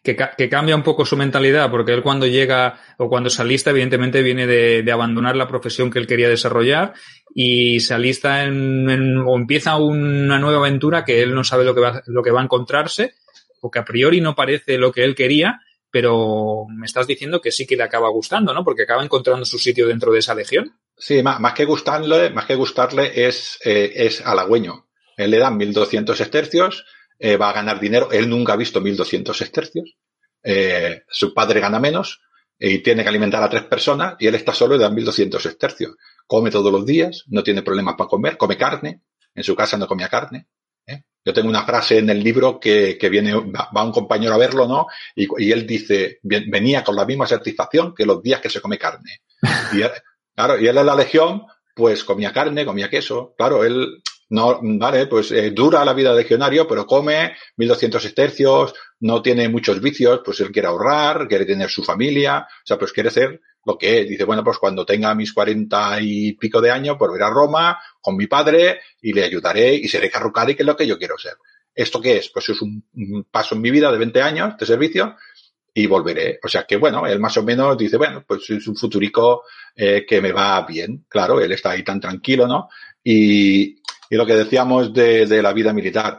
que, 0.03 0.49
cambia 0.49 0.77
un 0.77 0.83
poco 0.83 1.05
su 1.05 1.17
mentalidad, 1.17 1.71
porque 1.71 1.93
él 1.93 2.03
cuando 2.03 2.27
llega 2.27 2.79
o 2.99 3.09
cuando 3.09 3.29
se 3.29 3.43
alista, 3.43 3.71
evidentemente 3.71 4.23
viene 4.23 4.47
de, 4.47 4.93
abandonar 4.93 5.37
la 5.37 5.49
profesión 5.49 5.91
que 5.91 5.99
él 5.99 6.07
quería 6.07 6.29
desarrollar 6.29 6.95
y 7.39 7.81
se 7.81 7.93
alista 7.93 8.45
en, 8.45 9.19
o 9.19 9.37
empieza 9.37 9.77
una 9.77 10.39
nueva 10.39 10.61
aventura 10.61 11.05
que 11.05 11.21
él 11.21 11.35
no 11.35 11.45
sabe 11.45 11.67
lo 11.67 11.75
que, 11.75 11.83
va, 11.83 12.03
lo 12.07 12.23
que 12.23 12.31
va 12.31 12.41
a 12.41 12.45
encontrarse, 12.45 13.13
o 13.61 13.71
que 13.71 13.79
a 13.79 13.85
priori 13.85 14.23
no 14.23 14.35
parece 14.35 14.79
lo 14.79 14.91
que 14.91 15.05
él 15.05 15.15
quería, 15.15 15.61
pero 15.91 16.65
me 16.71 16.87
estás 16.87 17.07
diciendo 17.07 17.43
que 17.43 17.53
sí 17.53 17.67
que 17.67 17.77
le 17.77 17.83
acaba 17.83 18.09
gustando, 18.09 18.55
¿no? 18.55 18.65
Porque 18.65 18.85
acaba 18.85 19.05
encontrando 19.05 19.45
su 19.45 19.59
sitio 19.59 19.87
dentro 19.87 20.13
de 20.13 20.21
esa 20.21 20.35
legión. 20.35 20.79
Sí, 20.97 21.23
más, 21.23 21.39
más 21.39 21.53
que 21.53 21.67
gustarle, 21.67 22.31
más 22.31 22.47
que 22.47 22.55
gustarle 22.55 23.27
es, 23.27 23.59
eh, 23.63 23.93
es 23.95 24.27
halagüeño. 24.27 24.87
Él 25.19 25.31
le 25.31 25.39
dan 25.39 25.59
1200 25.59 26.19
estercios, 26.19 26.87
eh, 27.19 27.37
va 27.37 27.51
a 27.51 27.53
ganar 27.53 27.79
dinero. 27.79 28.09
Él 28.13 28.31
nunca 28.31 28.55
ha 28.55 28.57
visto 28.57 28.81
1.200 28.81 29.43
estercios. 29.43 29.95
Eh, 30.43 31.03
su 31.11 31.35
padre 31.35 31.61
gana 31.61 31.81
menos 31.81 32.23
y 32.59 32.79
tiene 32.79 33.03
que 33.03 33.09
alimentar 33.09 33.43
a 33.43 33.51
tres 33.51 33.65
personas 33.65 34.17
y 34.19 34.27
él 34.27 34.35
está 34.35 34.55
solo 34.55 34.77
y 34.77 34.79
da 34.79 34.91
1.200 34.91 35.45
estercios. 35.47 35.97
Come 36.27 36.51
todos 36.51 36.73
los 36.73 36.85
días, 36.87 37.25
no 37.29 37.43
tiene 37.43 37.63
problemas 37.63 37.95
para 37.97 38.09
comer, 38.09 38.37
come 38.37 38.57
carne. 38.57 39.03
En 39.35 39.45
su 39.45 39.55
casa 39.55 39.77
no 39.77 39.87
comía 39.87 40.09
carne. 40.09 40.49
¿eh? 40.87 41.03
Yo 41.25 41.33
tengo 41.35 41.49
una 41.49 41.65
frase 41.65 41.99
en 41.99 42.09
el 42.09 42.23
libro 42.23 42.59
que, 42.59 42.97
que 42.99 43.09
viene, 43.11 43.35
va, 43.35 43.85
un 43.85 43.93
compañero 43.93 44.33
a 44.35 44.39
verlo, 44.39 44.67
¿no? 44.67 44.87
Y, 45.15 45.29
y, 45.39 45.53
él 45.53 45.67
dice, 45.67 46.21
venía 46.23 46.83
con 46.83 46.97
la 46.97 47.05
misma 47.05 47.27
satisfacción 47.27 47.95
que 47.95 48.07
los 48.07 48.23
días 48.23 48.41
que 48.41 48.49
se 48.49 48.61
come 48.61 48.79
carne. 48.79 49.21
Y 49.75 49.83
claro, 50.35 50.59
y 50.59 50.67
él 50.67 50.79
en 50.79 50.87
la 50.87 50.95
legión, 50.95 51.43
pues 51.75 52.05
comía 52.05 52.33
carne, 52.33 52.65
comía 52.65 52.89
queso. 52.89 53.35
Claro, 53.37 53.65
él 53.65 54.03
no, 54.29 54.59
vale, 54.61 55.07
pues 55.07 55.31
eh, 55.31 55.53
dura 55.53 55.85
la 55.85 55.95
vida 55.95 56.13
de 56.13 56.23
legionario, 56.23 56.67
pero 56.67 56.85
come 56.85 57.37
1200 57.57 58.05
estercios, 58.05 58.75
no 59.01 59.23
tiene 59.23 59.49
muchos 59.49 59.81
vicios, 59.81 60.21
pues 60.25 60.41
él 60.41 60.51
quiere 60.51 60.69
ahorrar, 60.69 61.29
quiere 61.29 61.45
tener 61.45 61.71
su 61.71 61.85
familia, 61.85 62.47
o 62.49 62.67
sea, 62.67 62.79
pues 62.79 62.93
quiere 62.93 63.11
ser 63.11 63.41
lo 63.65 63.79
que 63.79 64.01
es. 64.01 64.09
Dice, 64.09 64.25
bueno, 64.25 64.43
pues 64.43 64.59
cuando 64.59 64.85
tenga 64.85 65.15
mis 65.15 65.33
cuarenta 65.33 65.99
y 66.01 66.33
pico 66.33 66.61
de 66.61 66.71
años, 66.71 66.97
pues 66.99 67.11
voy 67.11 67.21
a 67.21 67.31
Roma 67.31 67.79
con 68.01 68.17
mi 68.17 68.27
padre 68.27 68.81
y 69.01 69.13
le 69.13 69.25
ayudaré 69.25 69.75
y 69.75 69.89
seré 69.89 70.11
carrucari, 70.11 70.55
que 70.55 70.63
es 70.63 70.67
lo 70.67 70.77
que 70.77 70.87
yo 70.87 70.99
quiero 70.99 71.17
ser. 71.19 71.35
¿Esto 71.75 72.01
qué 72.01 72.17
es? 72.17 72.31
Pues 72.31 72.49
es 72.49 72.61
un, 72.63 72.83
paso 73.31 73.55
en 73.55 73.61
mi 73.61 73.71
vida 73.71 73.93
de 73.93 73.99
20 73.99 74.23
años 74.23 74.57
de 74.57 74.67
servicio 74.67 75.17
y 75.75 75.87
volveré. 75.87 76.41
O 76.43 76.49
sea 76.49 76.65
que, 76.65 76.77
bueno, 76.77 77.07
él 77.07 77.21
más 77.21 77.37
o 77.37 77.43
menos 77.43 77.77
dice, 77.77 77.99
bueno, 77.99 78.25
pues 78.27 78.49
es 78.49 78.67
un 78.67 78.77
futurico 78.77 79.43
eh, 79.75 80.07
que 80.09 80.21
me 80.21 80.33
va 80.33 80.65
bien. 80.65 81.05
Claro, 81.09 81.39
él 81.39 81.53
está 81.53 81.73
ahí 81.73 81.85
tan 81.85 82.01
tranquilo, 82.01 82.47
¿no? 82.49 82.69
Y, 83.05 83.77
y 84.11 84.17
lo 84.17 84.27
que 84.27 84.35
decíamos 84.35 84.93
de, 84.93 85.27
de, 85.27 85.43
la 85.43 85.53
vida 85.53 85.73
militar, 85.73 86.19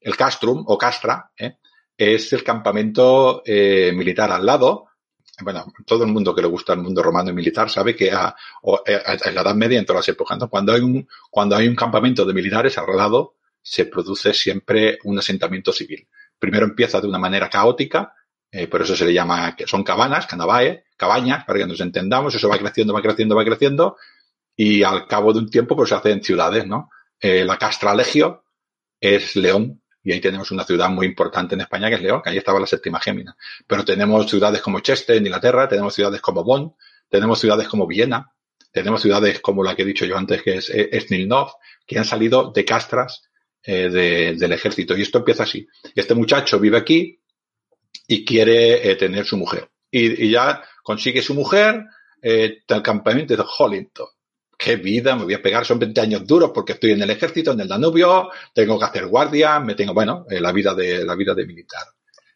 el 0.00 0.16
castrum 0.16 0.64
o 0.66 0.78
castra 0.78 1.30
¿eh? 1.36 1.56
es 1.96 2.32
el 2.32 2.44
campamento 2.44 3.42
eh, 3.44 3.92
militar 3.94 4.30
al 4.30 4.46
lado. 4.46 4.86
Bueno, 5.40 5.72
todo 5.86 6.04
el 6.04 6.10
mundo 6.10 6.34
que 6.34 6.42
le 6.42 6.48
gusta 6.48 6.72
el 6.72 6.80
mundo 6.80 7.02
romano 7.02 7.30
y 7.30 7.32
militar 7.32 7.70
sabe 7.70 7.94
que 7.94 8.10
a, 8.10 8.34
eh, 8.86 9.00
a, 9.04 9.28
en 9.28 9.34
la 9.34 9.42
Edad 9.42 9.54
Media, 9.54 9.78
en 9.78 9.86
todas 9.86 10.06
las 10.06 10.14
épocas, 10.14 10.38
¿no? 10.38 10.48
cuando, 10.48 10.72
hay 10.72 10.80
un, 10.80 11.06
cuando 11.30 11.56
hay 11.56 11.68
un 11.68 11.76
campamento 11.76 12.24
de 12.24 12.34
militares 12.34 12.76
al 12.78 12.96
lado, 12.96 13.36
se 13.62 13.84
produce 13.84 14.32
siempre 14.32 14.98
un 15.04 15.18
asentamiento 15.18 15.72
civil. 15.72 16.08
Primero 16.38 16.66
empieza 16.66 17.00
de 17.00 17.06
una 17.06 17.18
manera 17.18 17.50
caótica, 17.50 18.14
eh, 18.50 18.66
por 18.66 18.82
eso 18.82 18.96
se 18.96 19.04
le 19.04 19.12
llama, 19.12 19.54
son 19.66 19.84
cabanas, 19.84 20.26
canabae, 20.26 20.84
cabañas, 20.96 21.44
para 21.44 21.58
que 21.58 21.66
nos 21.66 21.80
entendamos, 21.80 22.34
eso 22.34 22.48
va 22.48 22.58
creciendo, 22.58 22.94
va 22.94 23.02
creciendo, 23.02 23.36
va 23.36 23.44
creciendo, 23.44 23.96
y 24.60 24.82
al 24.82 25.06
cabo 25.06 25.32
de 25.32 25.38
un 25.38 25.48
tiempo 25.48 25.76
pues 25.76 25.90
se 25.90 25.94
hacen 25.94 26.20
ciudades, 26.20 26.66
¿no? 26.66 26.90
Eh, 27.20 27.44
la 27.44 27.56
Castra 27.56 27.94
Legio 27.94 28.44
es 29.00 29.36
León, 29.36 29.80
y 30.02 30.12
ahí 30.12 30.20
tenemos 30.20 30.50
una 30.50 30.64
ciudad 30.64 30.90
muy 30.90 31.06
importante 31.06 31.54
en 31.54 31.60
España 31.60 31.88
que 31.88 31.94
es 31.94 32.02
León, 32.02 32.20
que 32.22 32.30
ahí 32.30 32.38
estaba 32.38 32.58
la 32.58 32.66
séptima 32.66 32.98
Gémina. 32.98 33.36
Pero 33.68 33.84
tenemos 33.84 34.28
ciudades 34.28 34.60
como 34.60 34.80
Cheste 34.80 35.16
en 35.16 35.26
Inglaterra, 35.26 35.68
tenemos 35.68 35.94
ciudades 35.94 36.20
como 36.20 36.42
Bonn, 36.42 36.74
tenemos 37.08 37.38
ciudades 37.38 37.68
como 37.68 37.86
Viena, 37.86 38.32
tenemos 38.72 39.00
ciudades 39.00 39.38
como 39.38 39.62
la 39.62 39.76
que 39.76 39.82
he 39.82 39.84
dicho 39.84 40.04
yo 40.04 40.18
antes, 40.18 40.42
que 40.42 40.56
es 40.56 40.72
Snilnov, 41.06 41.52
que 41.86 41.96
han 41.96 42.04
salido 42.04 42.50
de 42.50 42.64
castras 42.64 43.22
eh, 43.62 43.88
de, 43.88 44.34
del 44.34 44.52
ejército. 44.52 44.96
Y 44.96 45.02
esto 45.02 45.18
empieza 45.18 45.44
así. 45.44 45.68
Este 45.94 46.16
muchacho 46.16 46.58
vive 46.58 46.78
aquí 46.78 47.20
y 48.08 48.24
quiere 48.24 48.90
eh, 48.90 48.96
tener 48.96 49.24
su 49.24 49.36
mujer. 49.36 49.70
Y, 49.88 50.26
y, 50.26 50.30
ya 50.32 50.64
consigue 50.82 51.22
su 51.22 51.34
mujer 51.34 51.84
eh, 52.20 52.58
del 52.66 52.82
campamento 52.82 53.36
de 53.36 53.44
Hollington 53.46 54.08
qué 54.58 54.76
vida, 54.76 55.14
me 55.14 55.24
voy 55.24 55.34
a 55.34 55.42
pegar, 55.42 55.64
son 55.64 55.78
20 55.78 56.00
años 56.00 56.26
duros 56.26 56.50
porque 56.52 56.72
estoy 56.72 56.90
en 56.90 57.02
el 57.02 57.10
ejército, 57.10 57.52
en 57.52 57.60
el 57.60 57.68
Danubio, 57.68 58.28
tengo 58.52 58.76
que 58.78 58.84
hacer 58.84 59.06
guardia, 59.06 59.60
me 59.60 59.76
tengo, 59.76 59.94
bueno, 59.94 60.26
eh, 60.28 60.40
la 60.40 60.52
vida 60.52 60.74
de, 60.74 61.04
la 61.04 61.14
vida 61.14 61.32
de 61.32 61.46
militar. 61.46 61.82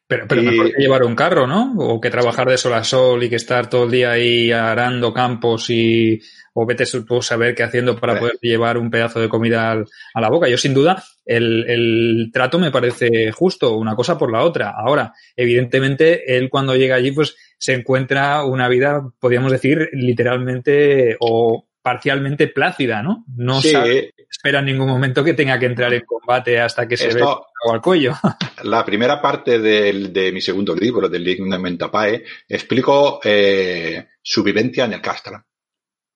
Pero, 0.06 0.26
pero 0.28 0.42
y, 0.42 0.46
mejor 0.46 0.72
que 0.72 0.82
llevar 0.82 1.02
un 1.04 1.16
carro, 1.16 1.46
¿no? 1.46 1.74
O 1.78 2.00
que 2.00 2.10
trabajar 2.10 2.48
de 2.48 2.58
sol 2.58 2.74
a 2.74 2.84
sol 2.84 3.24
y 3.24 3.28
que 3.28 3.36
estar 3.36 3.68
todo 3.68 3.84
el 3.84 3.90
día 3.90 4.12
ahí 4.12 4.52
arando 4.52 5.12
campos 5.12 5.68
y, 5.70 6.20
o 6.54 6.66
vete 6.66 6.84
a 6.84 7.22
saber 7.22 7.54
qué 7.54 7.62
haciendo 7.62 7.98
para 7.98 8.18
poder 8.18 8.38
llevar 8.40 8.76
un 8.78 8.90
pedazo 8.90 9.20
de 9.20 9.28
comida 9.28 9.70
al, 9.70 9.86
a 10.14 10.20
la 10.20 10.28
boca. 10.28 10.48
Yo, 10.48 10.58
sin 10.58 10.74
duda, 10.74 11.02
el, 11.24 11.64
el 11.68 12.30
trato 12.32 12.58
me 12.58 12.70
parece 12.70 13.32
justo, 13.32 13.76
una 13.76 13.96
cosa 13.96 14.18
por 14.18 14.30
la 14.30 14.42
otra. 14.42 14.74
Ahora, 14.76 15.14
evidentemente, 15.34 16.36
él 16.36 16.50
cuando 16.50 16.76
llega 16.76 16.94
allí, 16.94 17.10
pues 17.10 17.34
se 17.58 17.72
encuentra 17.72 18.44
una 18.44 18.68
vida, 18.68 19.02
podríamos 19.18 19.50
decir, 19.50 19.88
literalmente 19.92 21.16
o 21.20 21.66
parcialmente 21.82 22.48
plácida, 22.48 23.02
¿no? 23.02 23.24
No 23.36 23.60
sí. 23.60 23.70
sabe, 23.70 24.14
espera 24.30 24.60
en 24.60 24.66
ningún 24.66 24.88
momento 24.88 25.24
que 25.24 25.34
tenga 25.34 25.58
que 25.58 25.66
entrar 25.66 25.92
en 25.92 26.02
combate 26.02 26.60
hasta 26.60 26.86
que 26.86 26.96
se 26.96 27.08
Esto, 27.08 27.46
ve 27.64 27.72
al 27.72 27.80
cuello. 27.80 28.14
La 28.64 28.84
primera 28.84 29.20
parte 29.20 29.58
de, 29.58 30.08
de 30.08 30.32
mi 30.32 30.40
segundo 30.40 30.74
libro, 30.74 31.08
del 31.08 31.24
Lignum 31.24 31.76
Tapae, 31.76 32.24
explico 32.48 33.20
eh, 33.24 34.06
su 34.22 34.42
vivencia 34.42 34.84
en 34.84 34.92
el 34.94 35.00
Castra 35.00 35.44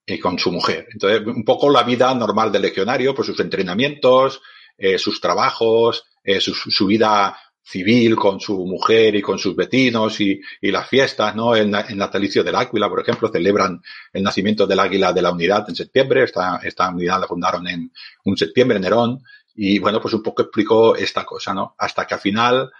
y 0.06 0.20
con 0.20 0.38
su 0.38 0.52
mujer. 0.52 0.86
Entonces, 0.92 1.26
un 1.26 1.44
poco 1.44 1.68
la 1.68 1.82
vida 1.82 2.14
normal 2.14 2.52
del 2.52 2.62
legionario, 2.62 3.14
pues 3.14 3.26
sus 3.26 3.40
entrenamientos, 3.40 4.40
eh, 4.78 4.98
sus 4.98 5.20
trabajos, 5.20 6.04
eh, 6.22 6.40
su, 6.40 6.54
su, 6.54 6.86
vida 6.86 7.36
civil 7.66 8.14
con 8.14 8.38
su 8.38 8.64
mujer 8.64 9.16
y 9.16 9.22
con 9.22 9.38
sus 9.38 9.56
vecinos 9.56 10.20
y, 10.20 10.40
y 10.60 10.70
las 10.70 10.88
fiestas, 10.88 11.34
¿no? 11.34 11.56
En, 11.56 11.74
en 11.74 11.98
natalicio 11.98 12.44
del 12.44 12.54
Águila, 12.54 12.88
por 12.88 13.00
ejemplo, 13.00 13.28
celebran 13.28 13.82
el 14.12 14.22
nacimiento 14.22 14.68
del 14.68 14.78
Águila 14.78 15.12
de 15.12 15.22
la 15.22 15.32
Unidad 15.32 15.64
en 15.68 15.74
septiembre. 15.74 16.22
Esta, 16.22 16.60
esta 16.62 16.88
unidad 16.88 17.20
la 17.20 17.26
fundaron 17.26 17.66
en 17.66 17.90
un 18.24 18.36
septiembre, 18.36 18.76
en 18.76 18.82
Nerón. 18.82 19.18
Y 19.56 19.80
bueno, 19.80 20.00
pues 20.00 20.14
un 20.14 20.22
poco 20.22 20.42
explicó 20.42 20.94
esta 20.94 21.24
cosa, 21.24 21.52
¿no? 21.54 21.74
Hasta 21.76 22.06
que 22.06 22.14
al 22.14 22.20
final, 22.20 22.70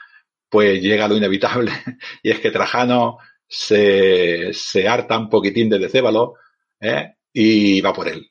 pues 0.49 0.81
llega 0.81 1.09
lo 1.09 1.17
inevitable 1.17 1.73
y 2.23 2.31
es 2.31 2.39
que 2.39 2.53
Trajano 2.53 3.19
se, 3.49 4.53
se 4.53 4.87
harta 4.87 5.19
un 5.19 5.29
poquitín 5.29 5.69
de 5.69 5.81
Decébalo, 5.81 6.35
¿eh? 6.81 7.17
Y 7.33 7.81
va 7.81 7.93
por 7.93 8.07
él. 8.07 8.31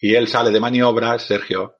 Y 0.00 0.14
él 0.14 0.28
sale 0.28 0.50
de 0.50 0.60
maniobras, 0.60 1.26
Sergio, 1.26 1.76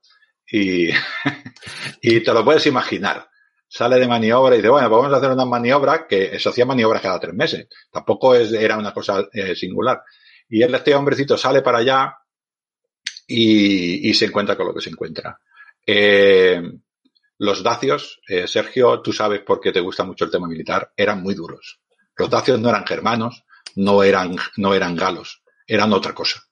y, 0.46 0.90
y 2.02 2.20
te 2.20 2.34
lo 2.34 2.44
puedes 2.44 2.66
imaginar 2.66 3.29
sale 3.70 4.00
de 4.00 4.08
maniobra 4.08 4.54
y 4.54 4.58
dice, 4.58 4.68
bueno, 4.68 4.90
vamos 4.90 5.12
a 5.12 5.16
hacer 5.16 5.30
unas 5.30 5.46
maniobras 5.46 6.02
que 6.08 6.38
se 6.40 6.48
hacía 6.48 6.66
maniobras 6.66 7.00
cada 7.00 7.20
tres 7.20 7.34
meses. 7.34 7.68
Tampoco 7.90 8.34
es, 8.34 8.52
era 8.52 8.76
una 8.76 8.92
cosa 8.92 9.28
eh, 9.32 9.54
singular. 9.54 10.02
Y 10.48 10.62
él, 10.62 10.74
este 10.74 10.92
hombrecito 10.92 11.38
sale 11.38 11.62
para 11.62 11.78
allá 11.78 12.12
y, 13.28 14.10
y, 14.10 14.14
se 14.14 14.24
encuentra 14.24 14.56
con 14.56 14.66
lo 14.66 14.74
que 14.74 14.80
se 14.80 14.90
encuentra. 14.90 15.38
Eh, 15.86 16.60
los 17.38 17.62
dacios, 17.62 18.20
eh, 18.26 18.48
Sergio, 18.48 19.00
tú 19.00 19.12
sabes 19.12 19.40
por 19.42 19.60
qué 19.60 19.70
te 19.70 19.80
gusta 19.80 20.02
mucho 20.02 20.24
el 20.24 20.32
tema 20.32 20.48
militar, 20.48 20.92
eran 20.96 21.22
muy 21.22 21.34
duros. 21.34 21.80
Los 22.16 22.28
dacios 22.28 22.58
no 22.58 22.70
eran 22.70 22.84
germanos, 22.84 23.44
no 23.76 24.02
eran, 24.02 24.34
no 24.56 24.74
eran 24.74 24.96
galos, 24.96 25.42
eran 25.68 25.92
otra 25.92 26.12
cosa 26.12 26.42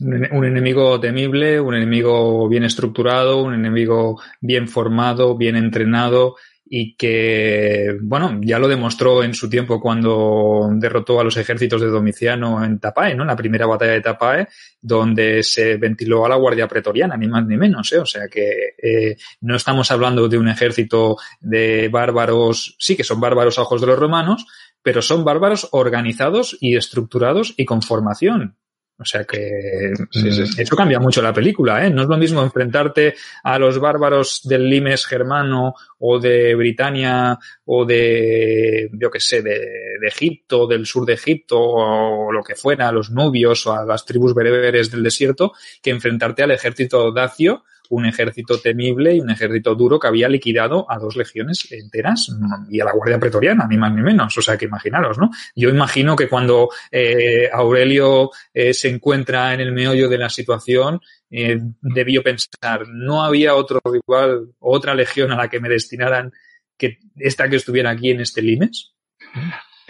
un 0.00 0.44
enemigo 0.44 0.98
temible, 0.98 1.60
un 1.60 1.74
enemigo 1.74 2.48
bien 2.48 2.64
estructurado, 2.64 3.42
un 3.42 3.54
enemigo 3.54 4.20
bien 4.40 4.68
formado, 4.68 5.36
bien 5.36 5.56
entrenado 5.56 6.36
y 6.74 6.96
que, 6.96 7.98
bueno, 8.00 8.40
ya 8.40 8.58
lo 8.58 8.66
demostró 8.66 9.22
en 9.22 9.34
su 9.34 9.50
tiempo 9.50 9.78
cuando 9.78 10.70
derrotó 10.72 11.20
a 11.20 11.24
los 11.24 11.36
ejércitos 11.36 11.82
de 11.82 11.88
Domiciano 11.88 12.64
en 12.64 12.80
Tapae, 12.80 13.14
¿no? 13.14 13.24
En 13.24 13.26
la 13.26 13.36
primera 13.36 13.66
batalla 13.66 13.92
de 13.92 14.00
Tapae, 14.00 14.48
donde 14.80 15.42
se 15.42 15.76
ventiló 15.76 16.24
a 16.24 16.30
la 16.30 16.36
Guardia 16.36 16.66
Pretoriana, 16.66 17.18
ni 17.18 17.28
más 17.28 17.44
ni 17.46 17.58
menos, 17.58 17.92
¿eh? 17.92 17.98
O 17.98 18.06
sea 18.06 18.26
que 18.26 18.74
eh, 18.82 19.16
no 19.42 19.56
estamos 19.56 19.90
hablando 19.90 20.28
de 20.30 20.38
un 20.38 20.48
ejército 20.48 21.18
de 21.42 21.90
bárbaros, 21.90 22.74
sí 22.78 22.96
que 22.96 23.04
son 23.04 23.20
bárbaros 23.20 23.58
a 23.58 23.62
ojos 23.62 23.82
de 23.82 23.88
los 23.88 23.98
romanos, 23.98 24.46
pero 24.82 25.02
son 25.02 25.24
bárbaros 25.24 25.68
organizados 25.72 26.56
y 26.58 26.76
estructurados 26.76 27.52
y 27.58 27.66
con 27.66 27.82
formación. 27.82 28.56
O 29.02 29.04
sea 29.04 29.24
que 29.24 29.92
sí, 30.10 30.32
sí, 30.32 30.46
sí. 30.46 30.62
eso 30.62 30.76
cambia 30.76 31.00
mucho 31.00 31.20
la 31.20 31.32
película, 31.32 31.84
¿eh? 31.84 31.90
No 31.90 32.02
es 32.02 32.08
lo 32.08 32.16
mismo 32.16 32.40
enfrentarte 32.40 33.14
a 33.42 33.58
los 33.58 33.80
bárbaros 33.80 34.42
del 34.44 34.70
limes 34.70 35.04
germano 35.06 35.74
o 35.98 36.20
de 36.20 36.54
Britania 36.54 37.36
o 37.64 37.84
de, 37.84 38.88
yo 38.92 39.10
qué 39.10 39.18
sé, 39.18 39.42
de, 39.42 39.58
de, 40.00 40.06
Egipto, 40.06 40.68
del 40.68 40.86
sur 40.86 41.04
de 41.04 41.14
Egipto 41.14 41.60
o 41.60 42.30
lo 42.30 42.42
que 42.44 42.54
fuera, 42.54 42.88
a 42.88 42.92
los 42.92 43.10
nubios 43.10 43.66
o 43.66 43.72
a 43.72 43.84
las 43.84 44.04
tribus 44.04 44.34
bereberes 44.34 44.90
del 44.90 45.02
desierto, 45.02 45.52
que 45.82 45.90
enfrentarte 45.90 46.44
al 46.44 46.52
ejército 46.52 47.10
dacio 47.10 47.64
un 47.92 48.06
ejército 48.06 48.58
temible 48.58 49.14
y 49.14 49.20
un 49.20 49.30
ejército 49.30 49.74
duro 49.74 50.00
que 50.00 50.06
había 50.06 50.26
liquidado 50.26 50.90
a 50.90 50.98
dos 50.98 51.14
legiones 51.14 51.70
enteras 51.70 52.34
y 52.70 52.80
a 52.80 52.86
la 52.86 52.92
Guardia 52.92 53.20
Pretoriana, 53.20 53.66
ni 53.68 53.76
más 53.76 53.92
ni 53.92 54.00
menos. 54.00 54.36
O 54.38 54.40
sea, 54.40 54.56
que 54.56 54.64
imaginaros, 54.64 55.18
¿no? 55.18 55.30
Yo 55.54 55.68
imagino 55.68 56.16
que 56.16 56.26
cuando 56.26 56.70
eh, 56.90 57.50
Aurelio 57.52 58.30
eh, 58.54 58.72
se 58.72 58.88
encuentra 58.88 59.52
en 59.52 59.60
el 59.60 59.72
meollo 59.72 60.08
de 60.08 60.16
la 60.16 60.30
situación, 60.30 61.00
eh, 61.30 61.60
debió 61.82 62.22
pensar, 62.22 62.88
no 62.88 63.22
había 63.22 63.54
otro 63.54 63.78
rival, 63.84 64.54
otra 64.58 64.94
legión 64.94 65.30
a 65.30 65.36
la 65.36 65.48
que 65.48 65.60
me 65.60 65.68
destinaran 65.68 66.32
que 66.78 66.98
esta 67.16 67.50
que 67.50 67.56
estuviera 67.56 67.90
aquí 67.90 68.10
en 68.10 68.22
este 68.22 68.40
limes. 68.40 68.94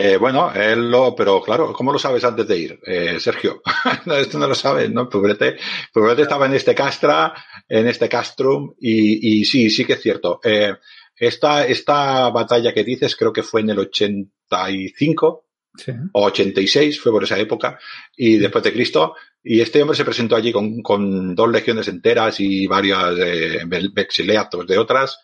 Eh, 0.05 0.17
bueno, 0.17 0.53
él 0.53 0.91
lo, 0.91 1.15
pero 1.15 1.41
claro, 1.41 1.73
¿cómo 1.73 1.93
lo 1.93 1.99
sabes 2.01 2.25
antes 2.25 2.49
de 2.49 2.59
ir, 2.59 2.81
eh, 2.85 3.21
Sergio? 3.21 3.63
no, 4.07 4.17
esto 4.17 4.37
no 4.37 4.49
lo 4.49 4.55
sabes, 4.57 4.91
¿no? 4.91 5.09
Pobrete, 5.09 5.57
Pobrete 5.93 6.23
estaba 6.23 6.47
en 6.47 6.55
este 6.55 6.75
castra, 6.75 7.33
en 7.69 7.87
este 7.87 8.09
castrum, 8.09 8.75
y, 8.81 9.43
y 9.43 9.45
sí, 9.45 9.71
sí 9.71 9.85
que 9.85 9.93
es 9.93 10.03
cierto. 10.03 10.41
Eh, 10.43 10.75
esta, 11.15 11.65
esta 11.69 12.31
batalla 12.31 12.75
que 12.75 12.83
dices 12.83 13.15
creo 13.15 13.33
que 13.33 13.45
fue 13.45 13.61
en 13.61 13.71
el 13.71 13.79
85 13.79 15.47
sí. 15.77 15.93
o 16.15 16.25
86, 16.25 17.01
fue 17.01 17.13
por 17.13 17.23
esa 17.23 17.39
época, 17.39 17.79
y 18.17 18.39
después 18.39 18.65
de 18.65 18.73
Cristo, 18.73 19.15
y 19.41 19.61
este 19.61 19.83
hombre 19.83 19.97
se 19.97 20.05
presentó 20.05 20.35
allí 20.35 20.51
con, 20.51 20.83
con 20.83 21.33
dos 21.37 21.49
legiones 21.49 21.87
enteras 21.87 22.41
y 22.41 22.67
varios 22.67 23.21
eh, 23.21 23.61
vexileatos 23.93 24.67
de 24.67 24.79
otras, 24.79 25.21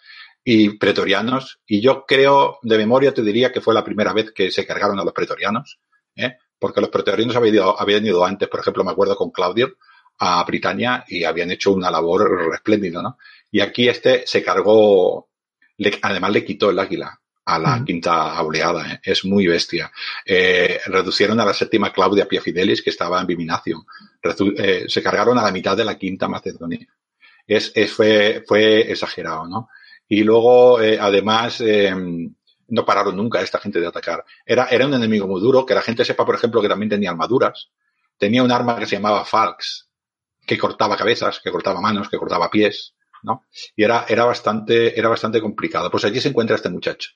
y 0.50 0.78
pretorianos. 0.78 1.60
Y 1.66 1.82
yo 1.82 2.06
creo, 2.06 2.58
de 2.62 2.78
memoria 2.78 3.12
te 3.12 3.20
diría 3.20 3.52
que 3.52 3.60
fue 3.60 3.74
la 3.74 3.84
primera 3.84 4.14
vez 4.14 4.32
que 4.32 4.50
se 4.50 4.64
cargaron 4.64 4.98
a 4.98 5.04
los 5.04 5.12
pretorianos, 5.12 5.78
¿eh? 6.16 6.38
porque 6.58 6.80
los 6.80 6.88
pretorianos 6.88 7.36
habían 7.36 7.54
ido, 7.54 7.78
habían 7.78 8.06
ido 8.06 8.24
antes, 8.24 8.48
por 8.48 8.60
ejemplo, 8.60 8.82
me 8.82 8.92
acuerdo 8.92 9.14
con 9.14 9.30
Claudio, 9.30 9.76
a 10.20 10.42
Britania 10.44 11.04
y 11.06 11.24
habían 11.24 11.50
hecho 11.50 11.72
una 11.72 11.90
labor 11.90 12.50
espléndida, 12.54 13.02
¿no? 13.02 13.18
Y 13.50 13.60
aquí 13.60 13.90
este 13.90 14.26
se 14.26 14.42
cargó, 14.42 15.28
además 16.00 16.32
le 16.32 16.44
quitó 16.46 16.70
el 16.70 16.78
águila 16.78 17.20
a 17.44 17.58
la 17.58 17.84
quinta 17.84 18.42
oleada, 18.42 18.90
¿eh? 18.90 19.00
es 19.02 19.26
muy 19.26 19.46
bestia. 19.46 19.92
Eh, 20.24 20.80
reducieron 20.86 21.38
a 21.40 21.44
la 21.44 21.52
séptima 21.52 21.92
Claudia 21.92 22.26
Pia 22.26 22.40
Fidelis, 22.40 22.80
que 22.80 22.90
estaba 22.90 23.20
en 23.20 23.26
Biminacio. 23.26 23.84
Eh, 24.56 24.86
se 24.88 25.02
cargaron 25.02 25.38
a 25.38 25.42
la 25.42 25.52
mitad 25.52 25.76
de 25.76 25.84
la 25.84 25.98
quinta 25.98 26.26
Macedonia. 26.26 26.88
Es, 27.46 27.70
es 27.74 27.92
fue, 27.92 28.44
fue 28.46 28.90
exagerado, 28.90 29.46
¿no? 29.46 29.68
Y 30.08 30.24
luego, 30.24 30.80
eh, 30.80 30.98
además, 30.98 31.60
em, 31.60 32.34
no 32.68 32.84
pararon 32.84 33.16
nunca 33.16 33.40
esta 33.40 33.58
gente 33.58 33.80
de 33.80 33.86
atacar. 33.86 34.24
Era, 34.44 34.66
era 34.66 34.86
un 34.86 34.94
enemigo 34.94 35.26
muy 35.26 35.40
duro, 35.40 35.66
que 35.66 35.74
la 35.74 35.82
gente 35.82 36.04
sepa, 36.04 36.24
por 36.24 36.34
ejemplo, 36.34 36.62
que 36.62 36.68
también 36.68 36.90
tenía 36.90 37.10
armaduras. 37.10 37.70
Tenía 38.16 38.42
un 38.42 38.50
arma 38.50 38.78
que 38.78 38.86
se 38.86 38.96
llamaba 38.96 39.24
Falx, 39.24 39.88
que 40.46 40.58
cortaba 40.58 40.96
cabezas, 40.96 41.40
que 41.40 41.50
cortaba 41.50 41.80
manos, 41.80 42.08
que 42.08 42.16
cortaba 42.16 42.50
pies, 42.50 42.94
¿no? 43.22 43.46
Y 43.76 43.84
era, 43.84 44.06
era 44.08 44.24
bastante, 44.24 44.98
era 44.98 45.08
bastante 45.08 45.40
complicado. 45.40 45.90
Pues 45.90 46.04
allí 46.04 46.20
se 46.20 46.28
encuentra 46.28 46.56
este 46.56 46.70
muchacho. 46.70 47.10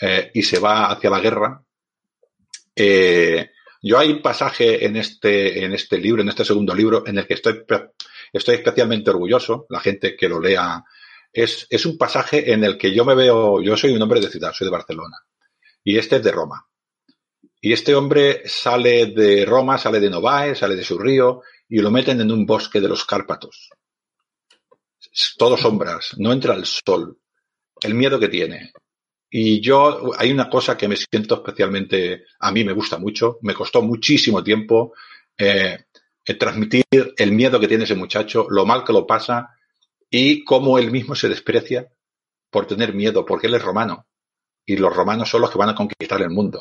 Eh, 0.00 0.30
y 0.34 0.42
se 0.42 0.58
va 0.58 0.90
hacia 0.90 1.10
la 1.10 1.20
guerra. 1.20 1.62
Eh, 2.74 3.50
yo 3.82 3.98
hay 3.98 4.10
un 4.10 4.22
pasaje 4.22 4.84
en 4.84 4.96
este, 4.96 5.64
en 5.64 5.72
este 5.72 5.98
libro, 5.98 6.22
en 6.22 6.28
este 6.28 6.44
segundo 6.44 6.74
libro, 6.74 7.06
en 7.06 7.18
el 7.18 7.26
que 7.26 7.34
estoy, 7.34 7.64
estoy 8.32 8.54
especialmente 8.56 9.10
orgulloso. 9.10 9.66
La 9.70 9.80
gente 9.80 10.16
que 10.16 10.28
lo 10.28 10.40
lea 10.40 10.84
es, 11.32 11.66
es 11.70 11.86
un 11.86 11.96
pasaje 11.98 12.52
en 12.52 12.64
el 12.64 12.78
que 12.78 12.94
yo 12.94 13.04
me 13.04 13.14
veo, 13.14 13.60
yo 13.60 13.76
soy 13.76 13.92
un 13.92 14.02
hombre 14.02 14.20
de 14.20 14.30
ciudad, 14.30 14.52
soy 14.52 14.66
de 14.66 14.72
Barcelona. 14.72 15.18
Y 15.84 15.98
este 15.98 16.16
es 16.16 16.24
de 16.24 16.32
Roma. 16.32 16.66
Y 17.60 17.72
este 17.72 17.94
hombre 17.94 18.42
sale 18.46 19.06
de 19.06 19.44
Roma, 19.44 19.78
sale 19.78 20.00
de 20.00 20.10
Novae, 20.10 20.54
sale 20.54 20.76
de 20.76 20.84
su 20.84 20.98
río 20.98 21.42
y 21.68 21.80
lo 21.80 21.90
meten 21.90 22.20
en 22.20 22.30
un 22.30 22.46
bosque 22.46 22.80
de 22.80 22.88
los 22.88 23.04
Cárpatos. 23.04 23.70
Todo 25.36 25.56
sombras, 25.56 26.14
no 26.18 26.32
entra 26.32 26.54
el 26.54 26.66
sol. 26.66 27.18
El 27.80 27.94
miedo 27.94 28.18
que 28.18 28.28
tiene. 28.28 28.72
Y 29.30 29.60
yo, 29.60 30.12
hay 30.16 30.30
una 30.30 30.48
cosa 30.48 30.76
que 30.76 30.88
me 30.88 30.96
siento 30.96 31.36
especialmente, 31.36 32.24
a 32.40 32.52
mí 32.52 32.64
me 32.64 32.72
gusta 32.72 32.98
mucho, 32.98 33.38
me 33.42 33.54
costó 33.54 33.82
muchísimo 33.82 34.42
tiempo 34.42 34.94
eh, 35.36 35.86
transmitir 36.38 36.84
el 37.16 37.32
miedo 37.32 37.60
que 37.60 37.68
tiene 37.68 37.84
ese 37.84 37.94
muchacho, 37.94 38.46
lo 38.48 38.64
mal 38.64 38.84
que 38.84 38.92
lo 38.92 39.06
pasa 39.06 39.55
y 40.10 40.44
cómo 40.44 40.78
él 40.78 40.90
mismo 40.90 41.14
se 41.14 41.28
desprecia 41.28 41.88
por 42.50 42.66
tener 42.66 42.94
miedo, 42.94 43.24
porque 43.24 43.46
él 43.46 43.54
es 43.54 43.62
romano 43.62 44.06
y 44.66 44.76
los 44.76 44.94
romanos 44.94 45.30
son 45.30 45.42
los 45.42 45.50
que 45.50 45.58
van 45.58 45.70
a 45.70 45.74
conquistar 45.74 46.20
el 46.20 46.30
mundo. 46.30 46.60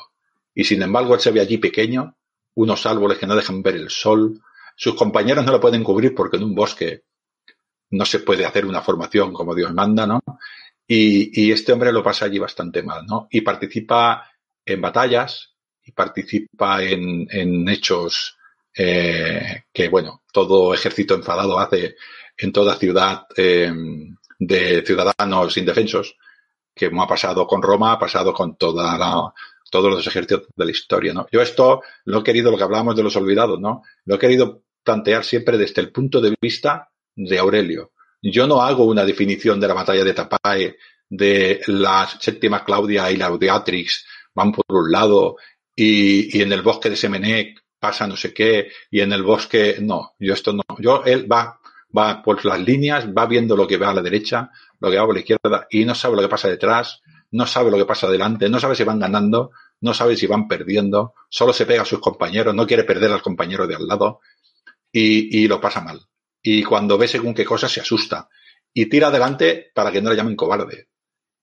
Y 0.54 0.64
sin 0.64 0.82
embargo, 0.82 1.16
él 1.16 1.20
se 1.20 1.32
ve 1.32 1.42
allí 1.42 1.58
pequeño, 1.58 2.16
unos 2.54 2.86
árboles 2.86 3.18
que 3.18 3.28
no 3.28 3.36
dejan 3.36 3.62
ver 3.64 3.76
el 3.76 3.90
sol, 3.90 4.42
sus 4.76 4.96
compañeros 4.96 5.46
no 5.46 5.52
lo 5.52 5.60
pueden 5.60 5.84
cubrir 5.84 6.14
porque 6.14 6.38
en 6.38 6.44
un 6.44 6.56
bosque 6.56 7.04
no 7.90 8.06
se 8.06 8.20
puede 8.20 8.46
hacer 8.46 8.66
una 8.66 8.82
formación 8.82 9.34
como 9.34 9.56
Dios 9.56 9.74
manda, 9.74 10.06
¿no? 10.06 10.22
Y, 10.88 11.52
este 11.52 11.74
hombre 11.74 11.92
lo 11.92 12.04
pasa 12.04 12.26
allí 12.26 12.38
bastante 12.38 12.84
mal, 12.84 13.06
¿no? 13.08 13.28
Y 13.32 13.42
participa 13.42 14.30
en 14.64 14.82
batallas 14.82 15.56
y 15.84 15.92
participa 15.92 16.84
en, 16.84 17.28
en 17.32 17.68
hechos 17.68 18.38
eh, 18.76 19.64
que, 19.74 19.90
bueno, 19.90 20.24
todo 20.32 20.74
ejército 20.74 21.16
enfadado 21.16 21.58
hace 21.58 21.96
en 22.38 22.52
toda 22.52 22.76
ciudad 22.76 23.28
eh, 23.36 23.72
de 24.40 24.84
ciudadanos 24.86 25.58
indefensos, 25.58 26.18
que 26.74 26.92
ha 26.94 27.08
pasado 27.08 27.48
con 27.48 27.62
Roma, 27.62 27.94
ha 27.94 28.00
pasado 28.00 28.34
con 28.34 28.58
toda 28.58 28.98
la, 28.98 29.34
todos 29.72 29.92
los 29.92 30.06
ejércitos 30.06 30.48
de 30.56 30.66
la 30.66 30.72
historia, 30.72 31.14
¿no? 31.14 31.26
Yo 31.32 31.42
esto 31.42 31.82
lo 32.06 32.20
he 32.20 32.24
querido, 32.24 32.52
lo 32.52 32.58
que 32.58 32.64
hablábamos 32.64 32.96
de 32.96 33.04
los 33.04 33.16
olvidados, 33.16 33.60
¿no? 33.60 33.84
Lo 34.06 34.16
he 34.16 34.20
querido 34.20 34.64
plantear 34.84 35.24
siempre 35.24 35.58
desde 35.58 35.82
el 35.82 35.92
punto 35.92 36.22
de 36.22 36.36
vista 36.40 36.90
de 37.16 37.40
Aurelio. 37.40 37.92
Yo 38.22 38.48
no 38.48 38.62
hago 38.62 38.86
una 38.86 39.06
definición 39.06 39.60
de 39.60 39.68
la 39.68 39.74
batalla 39.74 40.04
de 40.04 40.14
Tapae, 40.14 40.78
de 41.08 41.62
la 41.68 42.08
séptima 42.20 42.64
Claudia 42.64 43.12
y 43.12 43.18
la 43.18 43.28
Audiatrix 43.28 44.06
van 44.34 44.52
por 44.52 44.66
un 44.68 44.92
lado 44.92 45.38
y, 45.76 46.38
y 46.38 46.42
en 46.42 46.52
el 46.52 46.62
bosque 46.62 46.90
de 46.90 46.96
Semenec 46.96 47.64
pasa 47.80 48.08
no 48.08 48.16
sé 48.18 48.34
qué 48.34 48.72
y 48.90 49.02
en 49.02 49.14
el 49.14 49.24
bosque, 49.24 49.78
no, 49.80 50.16
yo 50.20 50.34
esto 50.34 50.54
no. 50.54 50.64
Yo, 50.80 51.04
él 51.06 51.32
va 51.32 51.60
va 51.96 52.22
por 52.22 52.44
las 52.46 52.60
líneas, 52.60 53.08
va 53.08 53.26
viendo 53.26 53.56
lo 53.56 53.68
que 53.68 53.78
va 53.78 53.90
a 53.90 53.94
la 53.94 54.02
derecha, 54.02 54.52
lo 54.80 54.90
que 54.90 54.98
va 54.98 55.06
por 55.06 55.16
la 55.16 55.22
izquierda 55.22 55.68
y 55.70 55.86
no 55.86 55.96
sabe 55.96 56.16
lo 56.16 56.22
que 56.22 56.30
pasa 56.30 56.48
detrás, 56.48 57.02
no 57.32 57.46
sabe 57.46 57.72
lo 57.72 57.78
que 57.78 57.86
pasa 57.86 58.08
adelante, 58.08 58.50
no 58.50 58.60
sabe 58.60 58.76
si 58.76 58.84
van 58.84 59.00
ganando, 59.00 59.52
no 59.82 59.94
sabe 59.94 60.16
si 60.16 60.28
van 60.28 60.48
perdiendo, 60.48 61.14
solo 61.30 61.54
se 61.54 61.66
pega 61.66 61.84
a 61.84 61.86
sus 61.86 62.00
compañeros, 62.00 62.56
no 62.56 62.68
quiere 62.68 62.84
perder 62.84 63.12
al 63.12 63.22
compañero 63.22 63.68
de 63.68 63.76
al 63.76 63.88
lado 63.88 64.20
y, 64.92 65.44
y 65.44 65.48
lo 65.48 65.60
pasa 65.60 65.82
mal. 65.82 66.02
Y 66.42 66.64
cuando 66.64 66.98
ve 66.98 67.08
según 67.08 67.34
qué 67.34 67.46
cosa 67.46 67.68
se 67.68 67.82
asusta 67.82 68.30
y 68.74 68.88
tira 68.88 69.08
adelante 69.08 69.72
para 69.74 69.92
que 69.92 70.02
no 70.02 70.10
le 70.10 70.16
llamen 70.16 70.36
cobarde. 70.36 70.90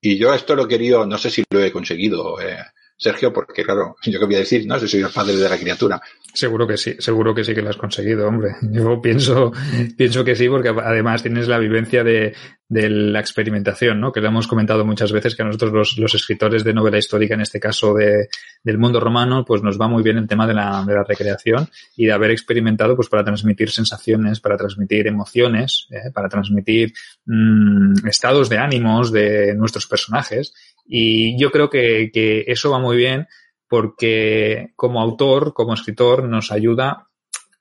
Y 0.00 0.18
yo 0.18 0.34
esto 0.34 0.56
lo 0.56 0.64
he 0.64 0.68
querido, 0.68 1.06
no 1.06 1.16
sé 1.16 1.30
si 1.30 1.44
lo 1.50 1.62
he 1.62 1.70
conseguido, 1.70 2.40
eh, 2.40 2.58
Sergio, 3.02 3.32
porque 3.32 3.64
claro, 3.64 3.96
yo 4.04 4.20
qué 4.20 4.26
voy 4.26 4.36
a 4.36 4.40
decir, 4.40 4.66
¿no? 4.66 4.78
Si 4.78 4.88
soy 4.88 5.00
el 5.00 5.10
padre 5.10 5.36
de 5.36 5.48
la 5.48 5.58
criatura. 5.58 6.00
Seguro 6.34 6.66
que 6.66 6.78
sí, 6.78 6.96
seguro 6.98 7.34
que 7.34 7.44
sí 7.44 7.54
que 7.54 7.60
lo 7.60 7.68
has 7.68 7.76
conseguido, 7.76 8.26
hombre. 8.26 8.54
Yo 8.72 9.02
pienso, 9.02 9.52
pienso 9.98 10.24
que 10.24 10.34
sí, 10.34 10.48
porque 10.48 10.70
además 10.70 11.22
tienes 11.22 11.46
la 11.46 11.58
vivencia 11.58 12.02
de, 12.02 12.34
de 12.68 12.88
la 12.88 13.20
experimentación, 13.20 14.00
¿no? 14.00 14.12
Que 14.12 14.22
lo 14.22 14.28
hemos 14.28 14.46
comentado 14.46 14.86
muchas 14.86 15.12
veces 15.12 15.36
que 15.36 15.42
a 15.42 15.44
nosotros 15.44 15.72
los, 15.72 15.98
los 15.98 16.14
escritores 16.14 16.64
de 16.64 16.72
novela 16.72 16.96
histórica, 16.96 17.34
en 17.34 17.42
este 17.42 17.60
caso 17.60 17.92
de, 17.92 18.28
del 18.64 18.78
mundo 18.78 18.98
romano, 18.98 19.44
pues 19.44 19.62
nos 19.62 19.78
va 19.78 19.88
muy 19.88 20.02
bien 20.02 20.16
el 20.16 20.26
tema 20.26 20.46
de 20.46 20.54
la, 20.54 20.82
de 20.86 20.94
la 20.94 21.04
recreación 21.04 21.68
y 21.96 22.06
de 22.06 22.12
haber 22.12 22.30
experimentado, 22.30 22.96
pues 22.96 23.10
para 23.10 23.24
transmitir 23.24 23.70
sensaciones, 23.70 24.40
para 24.40 24.56
transmitir 24.56 25.06
emociones, 25.06 25.86
¿eh? 25.90 26.10
para 26.14 26.30
transmitir 26.30 26.94
mmm, 27.26 28.06
estados 28.08 28.48
de 28.48 28.56
ánimos 28.56 29.12
de 29.12 29.54
nuestros 29.54 29.86
personajes. 29.86 30.54
Y 30.84 31.40
yo 31.40 31.50
creo 31.50 31.70
que, 31.70 32.10
que 32.12 32.44
eso 32.46 32.70
va 32.70 32.78
muy 32.78 32.96
bien 32.96 33.26
porque 33.68 34.72
como 34.76 35.00
autor, 35.00 35.54
como 35.54 35.74
escritor, 35.74 36.24
nos 36.24 36.52
ayuda 36.52 37.08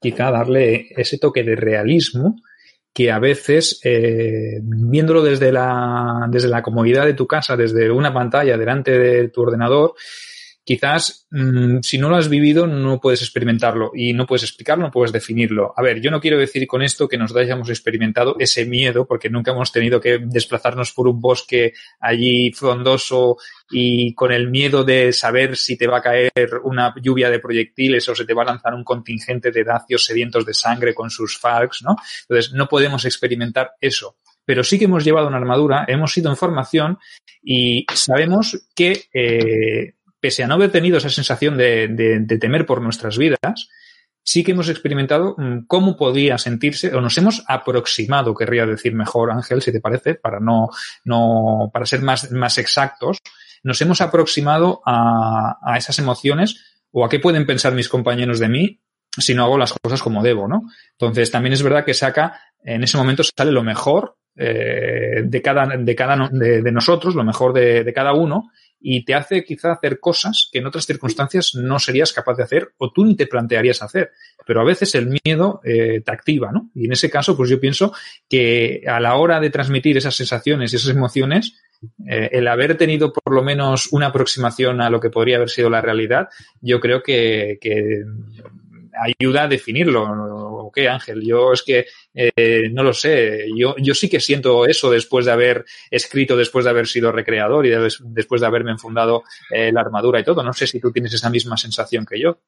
quizá 0.02 0.28
a 0.28 0.32
darle 0.32 0.88
ese 0.98 1.18
toque 1.18 1.44
de 1.44 1.56
realismo 1.56 2.36
que 2.94 3.12
a 3.12 3.20
veces, 3.20 3.80
eh, 3.84 4.60
viéndolo 4.62 5.24
desde 5.24 5.52
la, 5.52 6.28
desde 6.30 6.50
la 6.50 6.62
comodidad 6.62 7.06
de 7.06 7.14
tu 7.14 7.28
casa, 7.28 7.56
desde 7.56 7.90
una 7.90 8.14
pantalla 8.14 8.58
delante 8.58 8.98
de 8.98 9.30
tu 9.30 9.42
ordenador, 9.42 9.94
quizás 10.72 11.28
mmm, 11.32 11.80
si 11.82 11.98
no 11.98 12.08
lo 12.08 12.16
has 12.16 12.30
vivido 12.30 12.66
no 12.66 13.02
puedes 13.02 13.22
experimentarlo 13.22 13.92
y 13.94 14.14
no 14.14 14.26
puedes 14.26 14.44
explicarlo, 14.44 14.86
no 14.86 14.92
puedes 14.92 15.12
definirlo. 15.12 15.74
A 15.76 15.82
ver, 15.82 16.00
yo 16.00 16.10
no 16.12 16.22
quiero 16.22 16.38
decir 16.38 16.66
con 16.66 16.82
esto 16.82 17.10
que 17.10 17.18
nos 17.18 17.36
hayamos 17.36 17.70
experimentado 17.70 18.38
ese 18.40 18.66
miedo 18.66 19.06
porque 19.06 19.30
nunca 19.30 19.52
hemos 19.52 19.74
tenido 19.74 20.00
que 20.00 20.20
desplazarnos 20.20 20.94
por 20.94 21.10
un 21.10 21.20
bosque 21.20 21.74
allí 22.00 22.54
frondoso 22.54 23.36
y 23.70 24.16
con 24.16 24.32
el 24.32 24.50
miedo 24.50 24.86
de 24.86 25.12
saber 25.12 25.58
si 25.58 25.78
te 25.78 25.88
va 25.88 25.98
a 25.98 26.02
caer 26.02 26.32
una 26.64 26.96
lluvia 27.02 27.30
de 27.30 27.40
proyectiles 27.40 28.08
o 28.08 28.16
se 28.16 28.24
te 28.24 28.34
va 28.34 28.44
a 28.44 28.46
lanzar 28.46 28.74
un 28.74 28.86
contingente 28.86 29.52
de 29.52 29.66
dacios 29.66 30.06
sedientos 30.06 30.46
de 30.46 30.54
sangre 30.54 30.94
con 30.94 31.10
sus 31.10 31.38
falks, 31.38 31.84
¿no? 31.84 31.98
Entonces 32.30 32.54
no 32.54 32.70
podemos 32.70 33.04
experimentar 33.04 33.72
eso 33.82 34.16
pero 34.46 34.64
sí 34.64 34.80
que 34.80 34.86
hemos 34.86 35.06
llevado 35.06 35.28
una 35.28 35.38
armadura, 35.38 35.86
hemos 35.88 36.18
ido 36.18 36.30
en 36.30 36.36
formación 36.36 36.98
y 37.44 37.86
sabemos 37.94 38.68
que 38.76 39.06
eh, 39.14 39.94
pese 40.22 40.44
a 40.44 40.48
no 40.48 40.54
haber 40.54 40.72
tenido 40.72 41.00
esa 41.00 41.10
sensación 41.10 41.58
de, 41.58 42.38
temer 42.40 42.66
por 42.66 42.82
nuestras 42.82 43.18
vidas, 43.18 43.70
sí 44.24 44.44
que 44.44 44.52
hemos 44.52 44.70
experimentado 44.70 45.36
mm, 45.38 45.66
cómo 45.68 45.98
podía 45.98 46.38
sentirse, 46.38 46.96
o 46.96 47.02
nos 47.02 47.18
hemos 47.18 47.44
aproximado, 47.48 48.36
querría 48.36 48.66
decir 48.66 48.94
mejor, 48.94 49.32
Ángel, 49.32 49.62
si 49.62 49.72
te 49.72 49.82
parece, 49.82 50.16
para 50.16 50.40
no, 50.40 50.70
no, 51.04 51.72
para 51.74 51.86
ser 51.86 52.02
más, 52.02 52.32
más 52.32 52.58
exactos, 52.60 53.18
nos 53.64 53.82
hemos 53.82 54.00
aproximado 54.00 54.82
a, 54.86 55.58
a 55.64 55.78
esas 55.78 55.98
emociones 56.00 56.80
o 56.92 57.04
a 57.04 57.10
qué 57.10 57.20
pueden 57.20 57.46
pensar 57.46 57.74
mis 57.74 57.90
compañeros 57.90 58.40
de 58.40 58.50
mí 58.50 58.82
si 59.18 59.34
no 59.34 59.44
hago 59.44 59.58
las 59.58 59.74
cosas 59.74 60.02
como 60.02 60.24
debo, 60.24 60.48
¿no? 60.48 60.70
Entonces, 60.92 61.32
también 61.32 61.52
es 61.52 61.62
verdad 61.62 61.84
que 61.84 61.94
saca, 61.94 62.40
en 62.64 62.84
ese 62.84 62.96
momento 62.96 63.24
sale 63.24 63.52
lo 63.52 63.62
mejor 63.62 64.16
eh, 64.38 65.24
de 65.26 65.42
cada, 65.42 65.66
de 65.66 65.96
cada, 65.96 66.30
de, 66.32 66.72
nosotros, 66.72 67.14
lo 67.14 67.26
mejor 67.26 67.52
de 67.52 67.92
cada 67.94 68.14
uno, 68.14 68.52
y 68.82 69.06
te 69.06 69.14
hace 69.14 69.44
quizá 69.44 69.72
hacer 69.74 70.00
cosas 70.00 70.50
que 70.52 70.60
en 70.60 70.66
otras 70.66 70.86
circunstancias 70.86 71.54
no 71.56 71.78
serías 71.80 72.12
capaz 72.12 72.36
de 72.36 72.44
hacer 72.44 72.74
o 72.78 72.92
tú 72.92 73.06
ni 73.06 73.16
te 73.16 73.28
plantearías 73.28 73.82
hacer. 73.82 74.12
Pero 74.46 74.62
a 74.62 74.64
veces 74.64 74.96
el 74.96 75.16
miedo 75.24 75.62
eh, 75.64 76.02
te 76.04 76.12
activa, 76.12 76.52
¿no? 76.52 76.70
Y 76.74 76.86
en 76.86 76.94
ese 76.94 77.10
caso, 77.10 77.38
pues 77.38 77.50
yo 77.50 77.60
pienso 77.60 77.94
que 78.28 78.84
a 78.88 79.00
la 79.00 79.16
hora 79.16 79.40
de 79.40 79.52
transmitir 79.52 79.98
esas 79.98 80.16
sensaciones 80.16 80.74
y 80.74 80.78
esas 80.78 80.90
emociones, 80.90 81.62
eh, 82.08 82.30
el 82.32 82.48
haber 82.48 82.76
tenido 82.76 83.14
por 83.14 83.34
lo 83.34 83.44
menos 83.44 83.90
una 83.92 84.08
aproximación 84.08 84.82
a 84.82 84.90
lo 84.90 85.00
que 85.00 85.10
podría 85.10 85.38
haber 85.38 85.50
sido 85.50 85.70
la 85.70 85.82
realidad, 85.82 86.30
yo 86.60 86.80
creo 86.80 87.04
que, 87.04 87.60
que 87.62 88.04
ayuda 89.00 89.44
a 89.44 89.48
definirlo. 89.48 90.61
¿O 90.72 90.74
qué, 90.74 90.88
Ángel? 90.88 91.22
Yo 91.22 91.52
es 91.52 91.64
que 91.64 91.86
eh, 92.14 92.70
no 92.72 92.82
lo 92.82 92.94
sé. 92.94 93.46
Yo, 93.54 93.76
yo 93.78 93.94
sí 93.94 94.10
que 94.10 94.22
siento 94.22 94.66
eso 94.66 94.90
después 94.90 95.26
de 95.26 95.34
haber 95.34 95.66
escrito, 95.90 96.38
después 96.38 96.64
de 96.64 96.72
haber 96.72 96.88
sido 96.88 97.12
recreador 97.12 97.66
y 97.66 97.72
de, 97.72 97.90
después 98.00 98.40
de 98.40 98.48
haberme 98.48 98.72
enfundado 98.72 99.24
eh, 99.50 99.72
la 99.74 99.82
armadura 99.82 100.22
y 100.22 100.24
todo. 100.24 100.42
No 100.44 100.54
sé 100.54 100.68
si 100.68 100.80
tú 100.80 100.92
tienes 100.94 101.14
esa 101.14 101.30
misma 101.30 101.58
sensación 101.58 102.06
que 102.06 102.22
yo. 102.22 102.40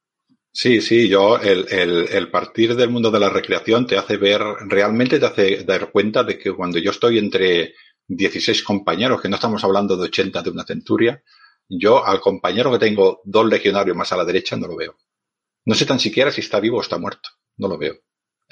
Sí, 0.53 0.79
sí, 0.81 1.09
yo, 1.09 1.37
el, 1.37 1.65
el, 1.69 2.07
el, 2.09 2.31
partir 2.31 2.75
del 2.75 2.91
mundo 2.91 3.11
de 3.11 3.19
la 3.19 3.29
recreación 3.29 3.87
te 3.87 3.97
hace 3.97 4.17
ver, 4.17 4.39
realmente 4.67 5.19
te 5.19 5.25
hace 5.25 5.63
dar 5.65 5.91
cuenta 5.91 6.23
de 6.23 6.37
que 6.37 6.53
cuando 6.53 6.77
yo 6.77 6.91
estoy 6.91 7.17
entre 7.17 7.73
16 8.07 8.63
compañeros, 8.63 9.19
que 9.19 9.29
no 9.29 9.35
estamos 9.35 9.63
hablando 9.63 9.97
de 9.97 10.03
80 10.03 10.43
de 10.43 10.49
una 10.51 10.63
centuria, 10.63 11.23
yo 11.67 12.05
al 12.05 12.21
compañero 12.21 12.71
que 12.71 12.79
tengo 12.79 13.21
dos 13.25 13.47
legionarios 13.47 13.97
más 13.97 14.13
a 14.13 14.17
la 14.17 14.25
derecha 14.25 14.55
no 14.55 14.67
lo 14.67 14.77
veo. 14.77 14.95
No 15.65 15.75
sé 15.75 15.85
tan 15.85 15.99
siquiera 15.99 16.31
si 16.31 16.41
está 16.41 16.59
vivo 16.59 16.77
o 16.77 16.81
está 16.81 16.97
muerto. 16.99 17.29
No 17.57 17.67
lo 17.67 17.77
veo. 17.77 17.95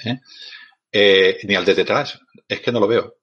¿Eh? 0.04 0.20
Eh, 0.90 1.38
ni 1.44 1.54
al 1.54 1.64
de 1.64 1.74
detrás. 1.74 2.20
Es 2.46 2.60
que 2.60 2.72
no 2.72 2.80
lo 2.80 2.86
veo. 2.86 3.16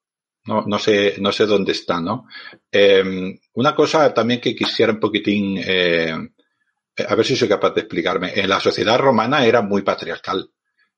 No, 0.45 0.63
no 0.65 0.79
sé, 0.79 1.15
no 1.19 1.31
sé 1.31 1.45
dónde 1.45 1.73
está, 1.73 1.99
¿no? 1.99 2.27
Eh, 2.71 3.39
una 3.53 3.75
cosa 3.75 4.13
también 4.13 4.41
que 4.41 4.55
quisiera 4.55 4.93
un 4.93 4.99
poquitín, 4.99 5.61
eh, 5.63 6.13
a 7.07 7.15
ver 7.15 7.25
si 7.25 7.35
soy 7.35 7.47
capaz 7.47 7.71
de 7.71 7.81
explicarme. 7.81 8.31
En 8.35 8.49
la 8.49 8.59
sociedad 8.59 8.97
romana 8.97 9.45
era 9.45 9.61
muy 9.61 9.83
patriarcal 9.83 10.49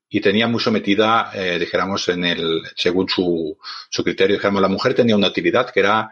y 0.08 0.20
tenía 0.20 0.48
muy 0.48 0.60
sometida, 0.60 1.32
eh, 1.34 1.58
dijéramos, 1.58 2.08
en 2.08 2.24
el, 2.24 2.62
según 2.76 3.08
su, 3.08 3.58
su 3.90 4.04
criterio, 4.04 4.36
dijéramos, 4.36 4.62
la 4.62 4.68
mujer 4.68 4.94
tenía 4.94 5.16
una 5.16 5.28
utilidad 5.28 5.70
que 5.70 5.80
era 5.80 6.10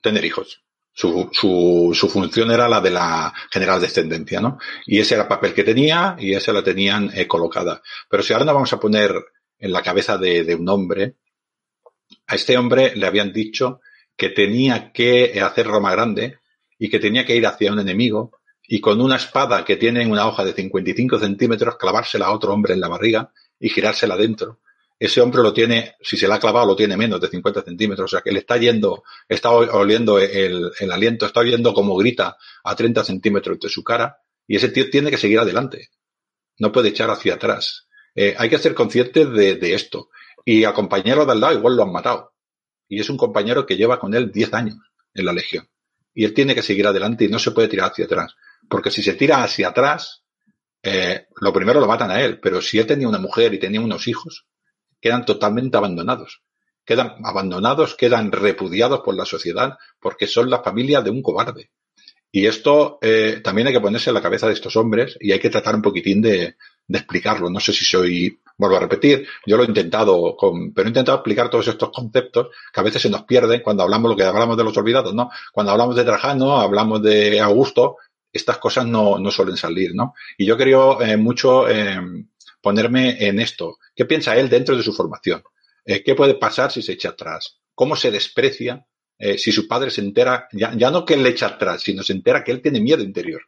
tener 0.00 0.24
hijos. 0.24 0.62
Su, 0.94 1.30
su, 1.32 1.92
su, 1.94 2.08
función 2.08 2.50
era 2.50 2.68
la 2.68 2.80
de 2.80 2.90
la 2.90 3.32
general 3.50 3.80
descendencia, 3.80 4.40
¿no? 4.40 4.58
Y 4.84 4.98
ese 4.98 5.14
era 5.14 5.22
el 5.22 5.28
papel 5.28 5.54
que 5.54 5.64
tenía 5.64 6.16
y 6.18 6.34
ese 6.34 6.52
la 6.52 6.62
tenían 6.62 7.10
eh, 7.14 7.26
colocada. 7.26 7.80
Pero 8.10 8.22
si 8.22 8.32
ahora 8.32 8.44
nos 8.44 8.54
vamos 8.54 8.72
a 8.74 8.80
poner 8.80 9.14
en 9.58 9.72
la 9.72 9.82
cabeza 9.82 10.18
de, 10.18 10.44
de, 10.44 10.54
un 10.54 10.68
hombre, 10.68 11.16
a 12.26 12.34
este 12.34 12.58
hombre 12.58 12.94
le 12.94 13.06
habían 13.06 13.32
dicho 13.32 13.80
que 14.16 14.28
tenía 14.28 14.92
que 14.92 15.40
hacer 15.40 15.66
Roma 15.66 15.92
grande 15.92 16.38
y 16.78 16.90
que 16.90 16.98
tenía 16.98 17.24
que 17.24 17.36
ir 17.36 17.46
hacia 17.46 17.72
un 17.72 17.80
enemigo 17.80 18.32
y 18.68 18.80
con 18.80 19.00
una 19.00 19.16
espada 19.16 19.64
que 19.64 19.76
tiene 19.76 20.06
una 20.06 20.26
hoja 20.26 20.44
de 20.44 20.52
55 20.52 21.18
centímetros 21.18 21.76
clavársela 21.76 22.26
a 22.26 22.32
otro 22.32 22.52
hombre 22.52 22.74
en 22.74 22.80
la 22.80 22.88
barriga 22.88 23.32
y 23.58 23.70
girársela 23.70 24.16
dentro 24.16 24.60
ese 25.04 25.20
hombre 25.20 25.42
lo 25.42 25.52
tiene, 25.52 25.96
si 26.00 26.16
se 26.16 26.28
la 26.28 26.36
ha 26.36 26.38
clavado, 26.38 26.64
lo 26.64 26.76
tiene 26.76 26.96
menos 26.96 27.20
de 27.20 27.26
50 27.26 27.62
centímetros, 27.62 28.04
o 28.04 28.16
sea 28.16 28.20
que 28.20 28.30
le 28.30 28.38
está 28.38 28.56
yendo, 28.56 29.02
está 29.28 29.50
oliendo 29.50 30.20
el, 30.20 30.70
aliento, 30.92 31.26
está 31.26 31.40
oyendo 31.40 31.74
como 31.74 31.96
grita 31.96 32.36
a 32.62 32.76
30 32.76 33.02
centímetros 33.02 33.58
de 33.58 33.68
su 33.68 33.82
cara, 33.82 34.18
y 34.46 34.54
ese 34.54 34.68
tío 34.68 34.88
tiene 34.90 35.10
que 35.10 35.18
seguir 35.18 35.40
adelante. 35.40 35.88
No 36.58 36.70
puede 36.70 36.90
echar 36.90 37.10
hacia 37.10 37.34
atrás. 37.34 37.88
Eh, 38.14 38.36
hay 38.38 38.48
que 38.48 38.58
ser 38.58 38.74
conscientes 38.74 39.28
de, 39.32 39.74
esto. 39.74 40.10
Y 40.44 40.62
a 40.62 40.72
compañero 40.72 41.26
de 41.26 41.32
al 41.32 41.40
lado 41.40 41.58
igual 41.58 41.74
lo 41.74 41.82
han 41.82 41.90
matado. 41.90 42.34
Y 42.86 43.00
es 43.00 43.10
un 43.10 43.16
compañero 43.16 43.66
que 43.66 43.76
lleva 43.76 43.98
con 43.98 44.14
él 44.14 44.30
10 44.30 44.54
años 44.54 44.78
en 45.14 45.24
la 45.24 45.32
legión. 45.32 45.68
Y 46.14 46.24
él 46.24 46.32
tiene 46.32 46.54
que 46.54 46.62
seguir 46.62 46.86
adelante 46.86 47.24
y 47.24 47.28
no 47.28 47.40
se 47.40 47.50
puede 47.50 47.66
tirar 47.66 47.90
hacia 47.90 48.04
atrás. 48.04 48.36
Porque 48.68 48.92
si 48.92 49.02
se 49.02 49.14
tira 49.14 49.42
hacia 49.42 49.70
atrás, 49.70 50.22
eh, 50.80 51.26
lo 51.40 51.52
primero 51.52 51.80
lo 51.80 51.88
matan 51.88 52.12
a 52.12 52.22
él. 52.22 52.38
Pero 52.38 52.62
si 52.62 52.78
él 52.78 52.86
tenía 52.86 53.08
una 53.08 53.18
mujer 53.18 53.52
y 53.52 53.58
tenía 53.58 53.80
unos 53.80 54.06
hijos, 54.06 54.46
quedan 55.02 55.26
totalmente 55.26 55.76
abandonados. 55.76 56.40
Quedan 56.84 57.16
abandonados, 57.24 57.94
quedan 57.94 58.32
repudiados 58.32 59.00
por 59.00 59.14
la 59.14 59.26
sociedad 59.26 59.76
porque 60.00 60.26
son 60.26 60.48
la 60.48 60.62
familia 60.62 61.02
de 61.02 61.10
un 61.10 61.20
cobarde. 61.20 61.70
Y 62.30 62.46
esto 62.46 62.98
eh, 63.02 63.40
también 63.44 63.66
hay 63.66 63.74
que 63.74 63.80
ponerse 63.80 64.08
en 64.08 64.14
la 64.14 64.22
cabeza 64.22 64.46
de 64.46 64.54
estos 64.54 64.74
hombres 64.76 65.18
y 65.20 65.32
hay 65.32 65.38
que 65.38 65.50
tratar 65.50 65.74
un 65.74 65.82
poquitín 65.82 66.22
de, 66.22 66.56
de 66.86 66.98
explicarlo. 66.98 67.50
No 67.50 67.60
sé 67.60 67.72
si 67.72 67.84
soy, 67.84 68.40
vuelvo 68.56 68.76
a 68.76 68.80
repetir, 68.80 69.26
yo 69.46 69.56
lo 69.56 69.64
he 69.64 69.66
intentado, 69.66 70.34
con, 70.36 70.72
pero 70.72 70.86
he 70.86 70.90
intentado 70.90 71.18
explicar 71.18 71.50
todos 71.50 71.68
estos 71.68 71.90
conceptos 71.90 72.48
que 72.72 72.80
a 72.80 72.82
veces 72.82 73.02
se 73.02 73.10
nos 73.10 73.24
pierden 73.24 73.60
cuando 73.60 73.82
hablamos 73.82 74.10
lo 74.10 74.16
que 74.16 74.24
hablamos 74.24 74.56
de 74.56 74.64
los 74.64 74.76
olvidados, 74.78 75.14
¿no? 75.14 75.30
Cuando 75.52 75.72
hablamos 75.72 75.94
de 75.94 76.04
Trajano, 76.04 76.58
hablamos 76.58 77.02
de 77.02 77.38
Augusto, 77.40 77.96
estas 78.32 78.56
cosas 78.58 78.86
no, 78.86 79.18
no 79.18 79.30
suelen 79.30 79.58
salir, 79.58 79.94
¿no? 79.94 80.14
Y 80.38 80.46
yo 80.46 80.56
creo 80.56 81.02
eh, 81.02 81.18
mucho 81.18 81.68
eh, 81.68 82.00
ponerme 82.62 83.26
en 83.26 83.40
esto. 83.40 83.78
¿Qué 83.94 84.04
piensa 84.06 84.36
él 84.36 84.48
dentro 84.48 84.76
de 84.76 84.82
su 84.82 84.92
formación? 84.92 85.42
Eh, 85.84 86.02
¿Qué 86.02 86.14
puede 86.14 86.34
pasar 86.34 86.70
si 86.70 86.80
se 86.80 86.92
echa 86.92 87.10
atrás? 87.10 87.58
¿Cómo 87.74 87.96
se 87.96 88.10
desprecia 88.10 88.86
eh, 89.18 89.36
si 89.36 89.52
su 89.52 89.68
padre 89.68 89.90
se 89.90 90.00
entera, 90.00 90.48
ya, 90.52 90.72
ya, 90.76 90.90
no 90.90 91.04
que 91.04 91.14
él 91.14 91.22
le 91.22 91.30
echa 91.30 91.46
atrás, 91.46 91.82
sino 91.82 92.02
se 92.02 92.12
entera 92.12 92.42
que 92.44 92.52
él 92.52 92.62
tiene 92.62 92.80
miedo 92.80 93.02
interior? 93.02 93.42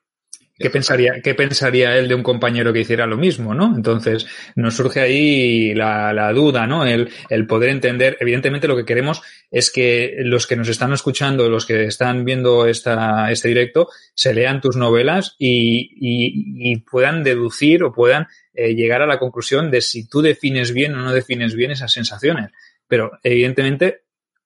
¿Qué 0.57 0.71
pensaría, 0.71 1.21
¿Qué 1.21 1.35
pensaría 1.35 1.99
él 1.99 2.07
de 2.07 2.15
un 2.15 2.23
compañero 2.23 2.73
que 2.73 2.81
hiciera 2.81 3.07
lo 3.07 3.17
mismo, 3.17 3.55
no? 3.55 3.75
Entonces, 3.75 4.25
nos 4.55 4.77
surge 4.77 5.01
ahí 5.01 5.75
la, 5.75 6.13
la 6.13 6.33
duda, 6.33 6.69
¿no? 6.69 6.87
El, 6.87 7.11
el, 7.29 7.47
poder 7.49 7.71
entender, 7.71 8.17
evidentemente 8.21 8.69
lo 8.69 8.77
que 8.77 8.85
queremos 8.85 9.21
es 9.51 9.73
que 9.73 10.15
los 10.19 10.47
que 10.47 10.55
nos 10.55 10.69
están 10.69 10.93
escuchando, 10.93 11.49
los 11.49 11.67
que 11.67 11.87
están 11.87 12.25
viendo 12.25 12.69
esta, 12.69 13.33
este 13.33 13.49
directo, 13.49 13.89
se 14.15 14.33
lean 14.33 14.61
tus 14.61 14.77
novelas 14.77 15.35
y, 15.41 15.91
y, 15.97 16.73
y 16.73 16.77
puedan 16.83 17.25
deducir 17.25 17.83
o 17.83 17.93
puedan 17.93 18.29
eh, 18.53 18.77
llegar 18.77 19.03
a 19.03 19.07
la 19.07 19.19
conclusión 19.19 19.73
de 19.73 19.81
si 19.81 20.09
tú 20.09 20.23
defines 20.23 20.73
bien 20.73 20.95
o 20.95 20.99
no 20.99 21.13
defines 21.13 21.57
bien 21.57 21.73
esas 21.73 21.91
sensaciones. 21.91 22.53
Pero, 22.87 23.11
evidentemente, 23.25 24.05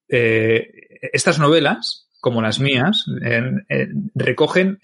eh, 0.08 0.70
estas 1.12 1.38
novelas, 1.38 2.08
como 2.18 2.40
las 2.40 2.60
mías, 2.60 3.04
eh, 3.22 3.88
recogen 4.14 4.78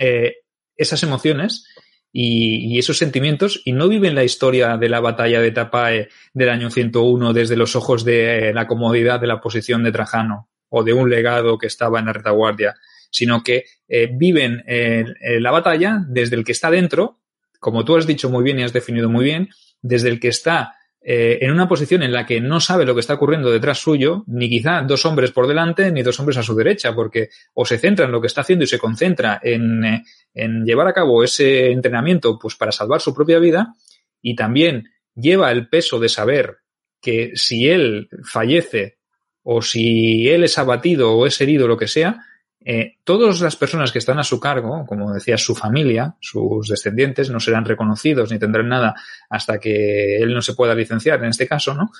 esas 0.77 1.03
emociones 1.03 1.66
y, 2.12 2.79
esos 2.79 2.99
sentimientos 2.99 3.61
y 3.64 3.72
no 3.72 3.89
viven 3.89 4.14
la 4.14 4.25
historia 4.25 4.77
de 4.77 4.89
la 4.89 5.01
batalla 5.01 5.41
de 5.41 5.51
Tapae 5.51 6.09
del 6.33 6.49
año 6.49 6.70
101 6.70 7.33
desde 7.33 7.57
los 7.57 7.75
ojos 7.77 8.05
de 8.05 8.53
la 8.55 8.66
comodidad 8.66 9.20
de 9.20 9.27
la 9.27 9.41
posición 9.41 9.83
de 9.83 9.93
Trajano 9.93 10.49
o 10.68 10.85
de 10.85 10.93
un 10.93 11.11
legado 11.11 11.59
que 11.59 11.66
estaba 11.66 11.99
en 11.99 12.07
la 12.07 12.12
retaguardia, 12.12 12.75
sino 13.11 13.43
que 13.43 13.64
eh, 13.89 14.09
viven 14.12 14.62
eh, 14.66 15.05
la 15.41 15.51
batalla 15.51 16.05
desde 16.09 16.37
el 16.37 16.45
que 16.45 16.53
está 16.53 16.70
dentro, 16.70 17.20
como 17.61 17.85
tú 17.85 17.97
has 17.97 18.07
dicho 18.07 18.31
muy 18.31 18.45
bien 18.45 18.59
y 18.59 18.62
has 18.62 18.72
definido 18.72 19.09
muy 19.09 19.25
bien, 19.25 19.49
desde 19.83 20.09
el 20.09 20.20
que 20.20 20.29
está 20.29 20.75
eh, 21.07 21.38
en 21.42 21.50
una 21.50 21.68
posición 21.68 22.02
en 22.02 22.12
la 22.12 22.24
que 22.24 22.40
no 22.40 22.61
sabe 22.61 22.86
lo 22.86 22.94
que 22.94 23.00
está 23.00 23.12
ocurriendo 23.12 23.50
detrás 23.50 23.78
suyo, 23.78 24.24
ni 24.26 24.48
quizá 24.48 24.80
dos 24.80 25.05
hombres 25.05 25.32
por 25.32 25.46
delante, 25.46 25.92
ni 25.92 26.02
dos 26.02 26.18
hombres 26.18 26.38
a 26.38 26.42
su 26.42 26.55
derecha, 26.55 26.94
porque 26.94 27.28
o 27.52 27.66
se 27.66 27.76
centra 27.78 28.07
en 28.07 28.12
lo 28.12 28.22
que 28.22 28.26
está 28.26 28.40
haciendo 28.40 28.64
y 28.64 28.68
se 28.68 28.78
concentra 28.78 29.38
en, 29.42 29.84
eh, 29.84 30.02
en 30.32 30.64
llevar 30.64 30.88
a 30.88 30.94
cabo 30.94 31.22
ese 31.22 31.70
entrenamiento 31.70 32.38
pues 32.38 32.55
para 32.57 32.72
salvar 32.72 33.02
su 33.02 33.14
propia 33.14 33.38
vida, 33.38 33.74
y 34.22 34.34
también 34.34 34.88
lleva 35.14 35.52
el 35.52 35.68
peso 35.68 36.00
de 36.00 36.09
saber 36.09 36.57
que 37.02 37.32
si 37.34 37.68
él 37.68 38.09
fallece 38.24 38.96
o 39.42 39.61
si 39.61 40.30
él 40.30 40.44
es 40.44 40.57
abatido 40.57 41.12
o 41.12 41.26
es 41.26 41.38
herido, 41.42 41.68
lo 41.68 41.76
que 41.76 41.86
sea, 41.86 42.24
eh, 42.65 42.97
todas 43.05 43.41
las 43.43 43.57
personas 43.57 43.93
que 43.93 43.99
están 43.99 44.19
a 44.19 44.25
su 44.25 44.41
cargo, 44.41 44.87
como 44.87 45.12
decía, 45.12 45.37
su 45.37 45.55
familia, 45.55 46.17
sus 46.21 46.69
descendientes, 46.69 47.29
no 47.29 47.39
serán 47.39 47.67
reconocidos 47.67 48.33
ni 48.33 48.39
tendrán 48.39 48.69
nada 48.69 48.95
hasta 49.29 49.59
que 49.59 50.17
él 50.17 50.33
no 50.33 50.41
se 50.41 50.55
pueda 50.55 50.75
licenciar, 50.75 51.23
en 51.23 51.31
este 51.31 51.47
caso, 51.47 51.75
¿no? 51.75 51.91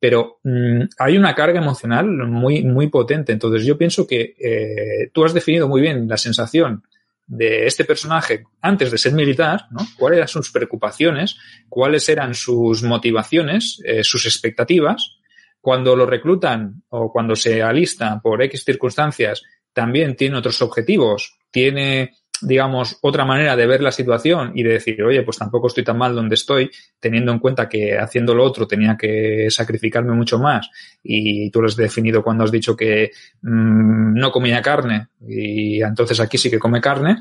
Pero 0.00 0.40
mmm, 0.42 0.82
hay 0.98 1.16
una 1.16 1.34
carga 1.34 1.60
emocional 1.60 2.06
muy, 2.06 2.64
muy 2.64 2.88
potente. 2.88 3.32
Entonces 3.32 3.64
yo 3.64 3.78
pienso 3.78 4.06
que 4.06 4.34
eh, 4.38 5.10
tú 5.12 5.24
has 5.24 5.34
definido 5.34 5.68
muy 5.68 5.80
bien 5.80 6.08
la 6.08 6.16
sensación 6.16 6.82
de 7.24 7.66
este 7.66 7.84
personaje 7.84 8.44
antes 8.60 8.90
de 8.90 8.98
ser 8.98 9.12
militar, 9.12 9.66
¿no? 9.70 9.86
¿Cuáles 9.98 10.18
eran 10.18 10.28
sus 10.28 10.50
preocupaciones? 10.50 11.36
¿Cuáles 11.68 12.08
eran 12.08 12.34
sus 12.34 12.82
motivaciones? 12.82 13.80
Eh, 13.84 14.02
sus 14.02 14.26
expectativas? 14.26 15.18
Cuando 15.60 15.94
lo 15.94 16.06
reclutan 16.06 16.82
o 16.88 17.12
cuando 17.12 17.36
se 17.36 17.62
alista 17.62 18.20
por 18.20 18.42
X 18.42 18.64
circunstancias 18.64 19.42
también 19.78 20.16
tiene 20.16 20.36
otros 20.36 20.60
objetivos, 20.60 21.38
tiene, 21.52 22.16
digamos, 22.42 22.98
otra 23.00 23.24
manera 23.24 23.54
de 23.54 23.64
ver 23.64 23.80
la 23.80 23.92
situación 23.92 24.50
y 24.56 24.64
de 24.64 24.72
decir, 24.72 25.00
oye, 25.04 25.22
pues 25.22 25.38
tampoco 25.38 25.68
estoy 25.68 25.84
tan 25.84 25.96
mal 25.96 26.16
donde 26.16 26.34
estoy, 26.34 26.68
teniendo 26.98 27.30
en 27.30 27.38
cuenta 27.38 27.68
que 27.68 27.96
haciendo 27.96 28.34
lo 28.34 28.42
otro 28.42 28.66
tenía 28.66 28.96
que 28.96 29.46
sacrificarme 29.50 30.16
mucho 30.16 30.40
más 30.40 30.68
y 31.00 31.48
tú 31.52 31.60
lo 31.62 31.68
has 31.68 31.76
definido 31.76 32.24
cuando 32.24 32.42
has 32.42 32.50
dicho 32.50 32.74
que 32.74 33.12
mmm, 33.42 34.18
no 34.18 34.32
comía 34.32 34.60
carne 34.62 35.10
y 35.20 35.80
entonces 35.80 36.18
aquí 36.18 36.38
sí 36.38 36.50
que 36.50 36.58
come 36.58 36.80
carne, 36.80 37.18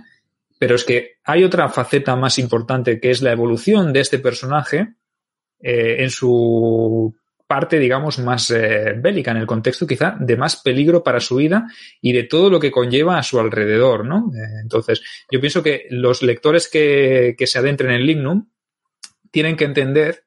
pero 0.58 0.74
es 0.74 0.84
que 0.84 1.18
hay 1.26 1.44
otra 1.44 1.70
faceta 1.70 2.16
más 2.16 2.40
importante 2.40 3.00
que 3.00 3.12
es 3.12 3.22
la 3.22 3.34
evolución 3.34 3.94
de 3.94 4.00
este 4.00 4.18
personaje 4.18 4.96
eh, 5.60 5.98
en 6.00 6.10
su 6.10 7.16
parte, 7.48 7.80
digamos, 7.80 8.20
más 8.20 8.52
eh, 8.52 8.94
bélica, 8.98 9.32
en 9.32 9.38
el 9.38 9.48
contexto 9.48 9.88
quizá 9.88 10.18
de 10.20 10.36
más 10.36 10.58
peligro 10.58 11.02
para 11.02 11.22
su 11.22 11.38
vida 11.38 11.66
y 12.02 12.12
de 12.12 12.24
todo 12.24 12.50
lo 12.50 12.60
que 12.60 12.72
conlleva 12.72 13.18
a 13.18 13.24
su 13.24 13.40
alrededor, 13.40 14.06
¿no? 14.06 14.32
Eh, 14.36 14.60
entonces, 14.62 15.02
yo 15.32 15.40
pienso 15.40 15.64
que 15.64 15.88
los 15.90 16.22
lectores 16.22 16.68
que, 16.68 17.36
que 17.38 17.48
se 17.48 17.58
adentren 17.58 17.92
en 17.92 18.06
Lignum 18.06 18.50
tienen 19.32 19.56
que 19.56 19.64
entender 19.64 20.24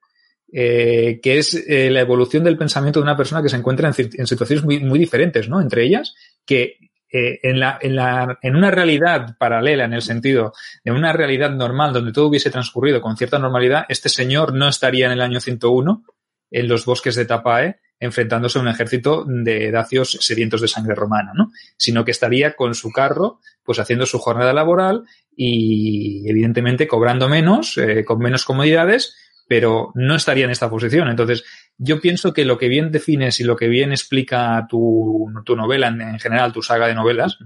eh, 0.52 1.20
que 1.22 1.38
es 1.38 1.64
la 1.68 2.00
evolución 2.00 2.42
del 2.42 2.58
pensamiento 2.58 2.98
de 2.98 3.04
una 3.04 3.16
persona 3.16 3.42
que 3.42 3.48
se 3.48 3.56
encuentra 3.56 3.88
en, 3.88 4.10
en 4.14 4.26
situaciones 4.26 4.64
muy, 4.64 4.80
muy, 4.80 4.98
diferentes, 4.98 5.48
¿no? 5.48 5.60
Entre 5.60 5.84
ellas, 5.84 6.14
que 6.44 6.78
en, 7.12 7.60
la, 7.60 7.78
en, 7.80 7.96
la, 7.96 8.38
en 8.40 8.56
una 8.56 8.70
realidad 8.70 9.36
paralela, 9.38 9.84
en 9.84 9.92
el 9.92 10.02
sentido 10.02 10.52
de 10.84 10.92
una 10.92 11.12
realidad 11.12 11.50
normal 11.50 11.92
donde 11.92 12.12
todo 12.12 12.28
hubiese 12.28 12.50
transcurrido 12.50 13.00
con 13.00 13.16
cierta 13.16 13.38
normalidad, 13.38 13.84
este 13.88 14.08
señor 14.08 14.54
no 14.54 14.68
estaría 14.68 15.06
en 15.06 15.12
el 15.12 15.20
año 15.20 15.40
101, 15.40 16.04
en 16.50 16.68
los 16.68 16.84
bosques 16.84 17.14
de 17.14 17.26
Tapae 17.26 17.80
enfrentándose 18.00 18.58
a 18.58 18.62
un 18.62 18.68
ejército 18.68 19.26
de 19.28 19.70
dacios 19.70 20.18
sedientos 20.22 20.62
de 20.62 20.68
sangre 20.68 20.94
romana, 20.94 21.32
¿no? 21.34 21.52
Sino 21.76 22.04
que 22.04 22.10
estaría 22.10 22.56
con 22.56 22.74
su 22.74 22.90
carro, 22.90 23.40
pues 23.62 23.78
haciendo 23.78 24.06
su 24.06 24.18
jornada 24.18 24.54
laboral 24.54 25.04
y 25.36 26.28
evidentemente 26.28 26.88
cobrando 26.88 27.28
menos, 27.28 27.76
eh, 27.76 28.04
con 28.04 28.18
menos 28.18 28.46
comodidades, 28.46 29.14
pero 29.50 29.90
no 29.94 30.14
estaría 30.14 30.44
en 30.44 30.50
esta 30.50 30.70
posición. 30.70 31.08
Entonces, 31.08 31.44
yo 31.76 32.00
pienso 32.00 32.32
que 32.32 32.44
lo 32.44 32.56
que 32.56 32.68
bien 32.68 32.92
defines 32.92 33.40
y 33.40 33.44
lo 33.44 33.56
que 33.56 33.68
bien 33.68 33.90
explica 33.90 34.66
tu, 34.68 35.26
tu 35.44 35.56
novela, 35.56 35.88
en, 35.88 36.20
general 36.20 36.52
tu 36.52 36.62
saga 36.62 36.86
de 36.86 36.94
novelas, 36.94 37.38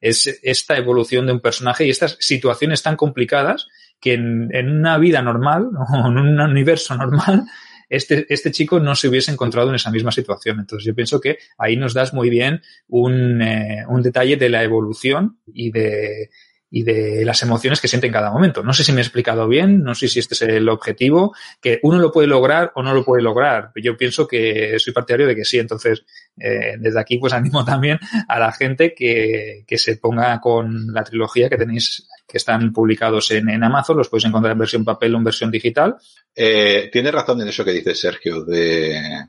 es 0.00 0.40
esta 0.42 0.76
evolución 0.76 1.26
de 1.26 1.32
un 1.32 1.40
personaje 1.40 1.84
y 1.84 1.90
estas 1.90 2.16
situaciones 2.20 2.82
tan 2.82 2.96
complicadas 2.96 3.68
que 4.00 4.14
en, 4.14 4.50
una 4.70 4.98
vida 4.98 5.20
normal 5.20 5.68
o 5.92 6.08
en 6.08 6.16
un 6.16 6.40
universo 6.40 6.96
normal, 6.96 7.44
este, 7.92 8.26
este 8.32 8.50
chico 8.50 8.80
no 8.80 8.94
se 8.94 9.08
hubiese 9.08 9.30
encontrado 9.30 9.68
en 9.68 9.74
esa 9.74 9.90
misma 9.90 10.12
situación. 10.12 10.60
Entonces 10.60 10.86
yo 10.86 10.94
pienso 10.94 11.20
que 11.20 11.38
ahí 11.58 11.76
nos 11.76 11.92
das 11.92 12.14
muy 12.14 12.30
bien 12.30 12.62
un, 12.88 13.42
eh, 13.42 13.84
un 13.86 14.02
detalle 14.02 14.36
de 14.36 14.48
la 14.48 14.62
evolución 14.62 15.38
y 15.46 15.70
de, 15.70 16.30
y 16.70 16.84
de 16.84 17.22
las 17.26 17.42
emociones 17.42 17.82
que 17.82 17.88
siente 17.88 18.06
en 18.06 18.14
cada 18.14 18.30
momento. 18.30 18.62
No 18.62 18.72
sé 18.72 18.82
si 18.82 18.92
me 18.92 19.02
he 19.02 19.04
explicado 19.04 19.46
bien, 19.46 19.82
no 19.82 19.94
sé 19.94 20.08
si 20.08 20.20
este 20.20 20.34
es 20.34 20.40
el 20.40 20.70
objetivo, 20.70 21.34
que 21.60 21.80
uno 21.82 21.98
lo 21.98 22.10
puede 22.10 22.28
lograr 22.28 22.72
o 22.74 22.82
no 22.82 22.94
lo 22.94 23.04
puede 23.04 23.22
lograr. 23.22 23.72
Yo 23.76 23.94
pienso 23.98 24.26
que 24.26 24.78
soy 24.78 24.94
partidario 24.94 25.26
de 25.26 25.36
que 25.36 25.44
sí. 25.44 25.58
Entonces, 25.58 26.06
eh, 26.38 26.76
desde 26.78 27.00
aquí 27.00 27.18
pues 27.18 27.32
animo 27.32 27.64
también 27.64 27.98
a 28.28 28.38
la 28.38 28.52
gente 28.52 28.94
que, 28.94 29.64
que 29.66 29.78
se 29.78 29.96
ponga 29.96 30.40
con 30.40 30.92
la 30.92 31.04
trilogía 31.04 31.48
que 31.48 31.56
tenéis, 31.56 32.06
que 32.26 32.38
están 32.38 32.72
publicados 32.72 33.30
en, 33.30 33.48
en 33.50 33.62
Amazon, 33.62 33.96
los 33.96 34.08
podéis 34.08 34.26
encontrar 34.26 34.52
en 34.52 34.58
versión 34.58 34.84
papel 34.84 35.14
o 35.14 35.18
en 35.18 35.24
versión 35.24 35.50
digital. 35.50 35.96
Eh, 36.34 36.88
tiene 36.92 37.10
razón 37.10 37.40
en 37.40 37.48
eso 37.48 37.64
que 37.64 37.72
dice 37.72 37.94
Sergio 37.94 38.44
de, 38.44 39.28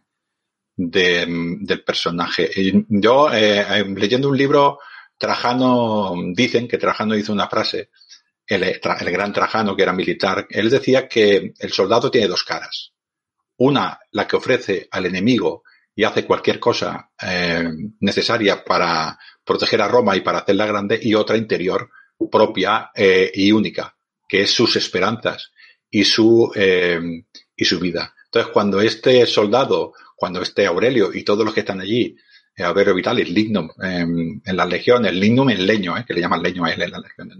de 0.76 1.26
del 1.62 1.84
personaje. 1.84 2.50
Yo, 2.88 3.32
eh, 3.32 3.86
leyendo 3.96 4.30
un 4.30 4.38
libro, 4.38 4.80
Trajano, 5.18 6.14
dicen 6.34 6.68
que 6.68 6.78
Trajano 6.78 7.16
hizo 7.16 7.34
una 7.34 7.48
frase, 7.48 7.90
el, 8.46 8.80
gran 8.80 9.34
Trajano 9.34 9.76
que 9.76 9.84
era 9.84 9.94
militar, 9.94 10.48
él 10.50 10.70
decía 10.70 11.08
que 11.08 11.54
el 11.58 11.72
soldado 11.72 12.12
tiene 12.12 12.28
dos 12.28 12.44
caras. 12.44 12.94
Una, 13.58 14.00
la 14.12 14.28
que 14.28 14.36
ofrece 14.36 14.88
al 14.92 15.06
enemigo 15.06 15.64
y 15.96 16.04
hace 16.04 16.26
cualquier 16.26 16.60
cosa 16.60 17.12
eh, 17.22 17.70
necesaria 18.00 18.64
para 18.64 19.18
proteger 19.44 19.82
a 19.82 19.88
Roma 19.88 20.16
y 20.16 20.22
para 20.22 20.40
hacerla 20.40 20.66
grande, 20.66 21.00
y 21.02 21.14
otra 21.14 21.38
interior 21.38 21.90
propia 22.30 22.92
eh, 22.96 23.32
y 23.34 23.52
única, 23.52 23.96
que 24.28 24.42
es 24.42 24.52
sus 24.52 24.76
esperanzas 24.76 25.52
y 25.90 26.06
su, 26.06 26.52
eh, 26.56 27.00
y 27.56 27.66
su 27.66 27.80
vida. 27.80 28.14
Entonces, 28.26 28.52
cuando 28.52 28.82
este 28.82 29.26
soldado, 29.26 29.94
cuando 30.16 30.42
este 30.42 30.66
Aurelio 30.66 31.12
y 31.14 31.24
todos 31.24 31.46
los 31.46 31.54
que 31.54 31.62
están 31.62 31.82
allí 31.82 32.16
eh, 32.56 32.64
Averio 32.64 32.94
Vitalis, 32.94 33.30
Lignum, 33.30 33.70
en 33.82 34.42
las 34.46 34.70
legiones, 34.70 35.14
Lignum 35.14 35.50
en 35.50 35.66
leño, 35.66 35.96
que 36.06 36.14
le 36.14 36.22
llaman 36.22 36.42
leño 36.42 36.66
a 36.66 36.72
él 36.72 36.82
en 36.84 36.92
las 36.92 37.02
legiones. 37.02 37.38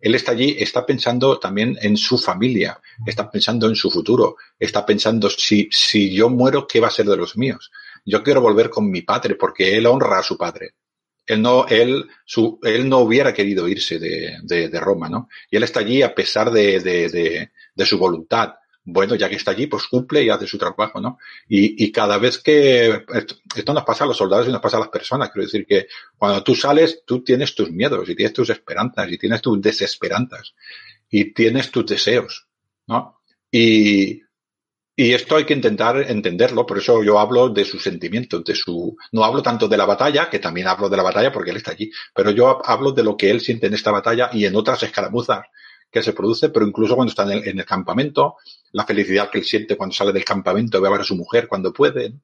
Él 0.00 0.14
está 0.14 0.32
allí, 0.32 0.56
está 0.58 0.84
pensando 0.84 1.38
también 1.38 1.78
en 1.80 1.96
su 1.96 2.18
familia, 2.18 2.80
está 3.06 3.30
pensando 3.30 3.68
en 3.68 3.76
su 3.76 3.90
futuro, 3.90 4.36
está 4.58 4.84
pensando 4.84 5.30
si, 5.30 5.68
si 5.70 6.12
yo 6.12 6.28
muero, 6.28 6.66
¿qué 6.66 6.80
va 6.80 6.88
a 6.88 6.92
ser 6.92 7.06
de 7.06 7.16
los 7.16 7.36
míos? 7.36 7.70
Yo 8.08 8.22
quiero 8.22 8.40
volver 8.40 8.70
con 8.70 8.90
mi 8.90 9.02
padre 9.02 9.34
porque 9.34 9.76
él 9.76 9.86
honra 9.86 10.18
a 10.18 10.22
su 10.22 10.36
padre. 10.36 10.74
Él 11.26 11.42
no, 11.42 11.66
él, 11.66 12.06
su, 12.24 12.58
él 12.62 12.88
no 12.88 12.98
hubiera 13.00 13.34
querido 13.34 13.68
irse 13.68 13.98
de, 13.98 14.38
de, 14.42 14.68
de 14.70 14.80
Roma, 14.80 15.10
¿no? 15.10 15.28
Y 15.50 15.56
él 15.56 15.62
está 15.62 15.80
allí 15.80 16.00
a 16.00 16.14
pesar 16.14 16.50
de, 16.50 16.80
de, 16.80 17.08
de, 17.10 17.50
de 17.74 17.86
su 17.86 17.98
voluntad, 17.98 18.54
bueno, 18.90 19.14
ya 19.16 19.28
que 19.28 19.36
está 19.36 19.50
allí, 19.50 19.66
pues 19.66 19.86
cumple 19.86 20.22
y 20.22 20.30
hace 20.30 20.46
su 20.46 20.56
trabajo, 20.56 20.98
¿no? 20.98 21.18
Y, 21.46 21.84
y 21.84 21.92
cada 21.92 22.16
vez 22.16 22.38
que 22.38 23.04
esto, 23.54 23.74
nos 23.74 23.84
pasa 23.84 24.04
a 24.04 24.06
los 24.06 24.16
soldados 24.16 24.48
y 24.48 24.52
nos 24.52 24.62
pasa 24.62 24.78
a 24.78 24.80
las 24.80 24.88
personas, 24.88 25.28
quiero 25.30 25.44
decir 25.44 25.66
que 25.66 25.88
cuando 26.16 26.42
tú 26.42 26.54
sales, 26.54 27.02
tú 27.04 27.22
tienes 27.22 27.54
tus 27.54 27.70
miedos 27.70 28.08
y 28.08 28.14
tienes 28.16 28.32
tus 28.32 28.48
esperanzas 28.48 29.12
y 29.12 29.18
tienes 29.18 29.42
tus 29.42 29.60
desesperanzas 29.60 30.54
y 31.10 31.34
tienes 31.34 31.70
tus 31.70 31.84
deseos, 31.84 32.46
¿no? 32.86 33.20
Y, 33.50 34.22
y 35.00 35.14
esto 35.14 35.36
hay 35.36 35.44
que 35.44 35.54
intentar 35.54 36.10
entenderlo, 36.10 36.66
por 36.66 36.78
eso 36.78 37.04
yo 37.04 37.20
hablo 37.20 37.50
de 37.50 37.64
sus 37.64 37.84
sentimientos, 37.84 38.42
de 38.42 38.56
su, 38.56 38.96
no 39.12 39.24
hablo 39.24 39.44
tanto 39.44 39.68
de 39.68 39.76
la 39.76 39.86
batalla, 39.86 40.28
que 40.28 40.40
también 40.40 40.66
hablo 40.66 40.88
de 40.88 40.96
la 40.96 41.04
batalla 41.04 41.30
porque 41.30 41.52
él 41.52 41.58
está 41.58 41.70
allí, 41.70 41.88
pero 42.12 42.32
yo 42.32 42.60
hablo 42.66 42.90
de 42.90 43.04
lo 43.04 43.16
que 43.16 43.30
él 43.30 43.40
siente 43.40 43.68
en 43.68 43.74
esta 43.74 43.92
batalla 43.92 44.28
y 44.32 44.44
en 44.44 44.56
otras 44.56 44.82
escaramuzas 44.82 45.42
que 45.88 46.02
se 46.02 46.12
produce, 46.12 46.48
pero 46.48 46.66
incluso 46.66 46.96
cuando 46.96 47.10
está 47.10 47.22
en 47.22 47.30
el, 47.30 47.48
en 47.48 47.60
el 47.60 47.64
campamento, 47.64 48.38
la 48.72 48.84
felicidad 48.84 49.30
que 49.30 49.38
él 49.38 49.44
siente 49.44 49.76
cuando 49.76 49.94
sale 49.94 50.12
del 50.12 50.24
campamento, 50.24 50.80
ve 50.80 50.88
a 50.88 50.90
ver 50.90 51.02
a 51.02 51.04
su 51.04 51.14
mujer 51.14 51.46
cuando 51.46 51.72
puede. 51.72 52.14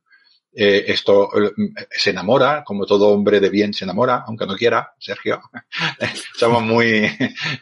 Eh, 0.52 0.84
esto 0.88 1.30
eh, 1.40 1.52
se 1.92 2.10
enamora, 2.10 2.64
como 2.64 2.86
todo 2.86 3.10
hombre 3.10 3.38
de 3.38 3.50
bien 3.50 3.72
se 3.72 3.84
enamora, 3.84 4.24
aunque 4.26 4.46
no 4.46 4.56
quiera, 4.56 4.94
Sergio. 4.98 5.40
Somos 6.36 6.64
muy, 6.64 7.08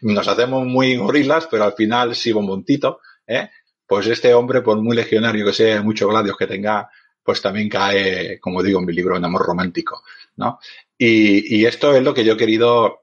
nos 0.00 0.26
hacemos 0.26 0.66
muy 0.66 0.96
gorilas, 0.96 1.48
pero 1.50 1.64
al 1.64 1.74
final 1.74 2.14
sí 2.14 2.32
montito, 2.32 3.00
¿eh? 3.26 3.50
Pues 3.86 4.06
este 4.06 4.32
hombre, 4.34 4.62
por 4.62 4.80
muy 4.80 4.96
legionario 4.96 5.46
que 5.46 5.52
sea, 5.52 5.82
muchos 5.82 6.08
gladios 6.08 6.36
que 6.36 6.46
tenga, 6.46 6.88
pues 7.22 7.42
también 7.42 7.68
cae, 7.68 8.40
como 8.40 8.62
digo 8.62 8.80
en 8.80 8.86
mi 8.86 8.92
libro, 8.92 9.16
en 9.16 9.24
amor 9.24 9.42
romántico, 9.42 10.02
¿no? 10.36 10.58
Y, 10.96 11.56
y 11.56 11.66
esto 11.66 11.94
es 11.94 12.02
lo 12.02 12.14
que 12.14 12.24
yo 12.24 12.34
he 12.34 12.36
querido 12.36 13.02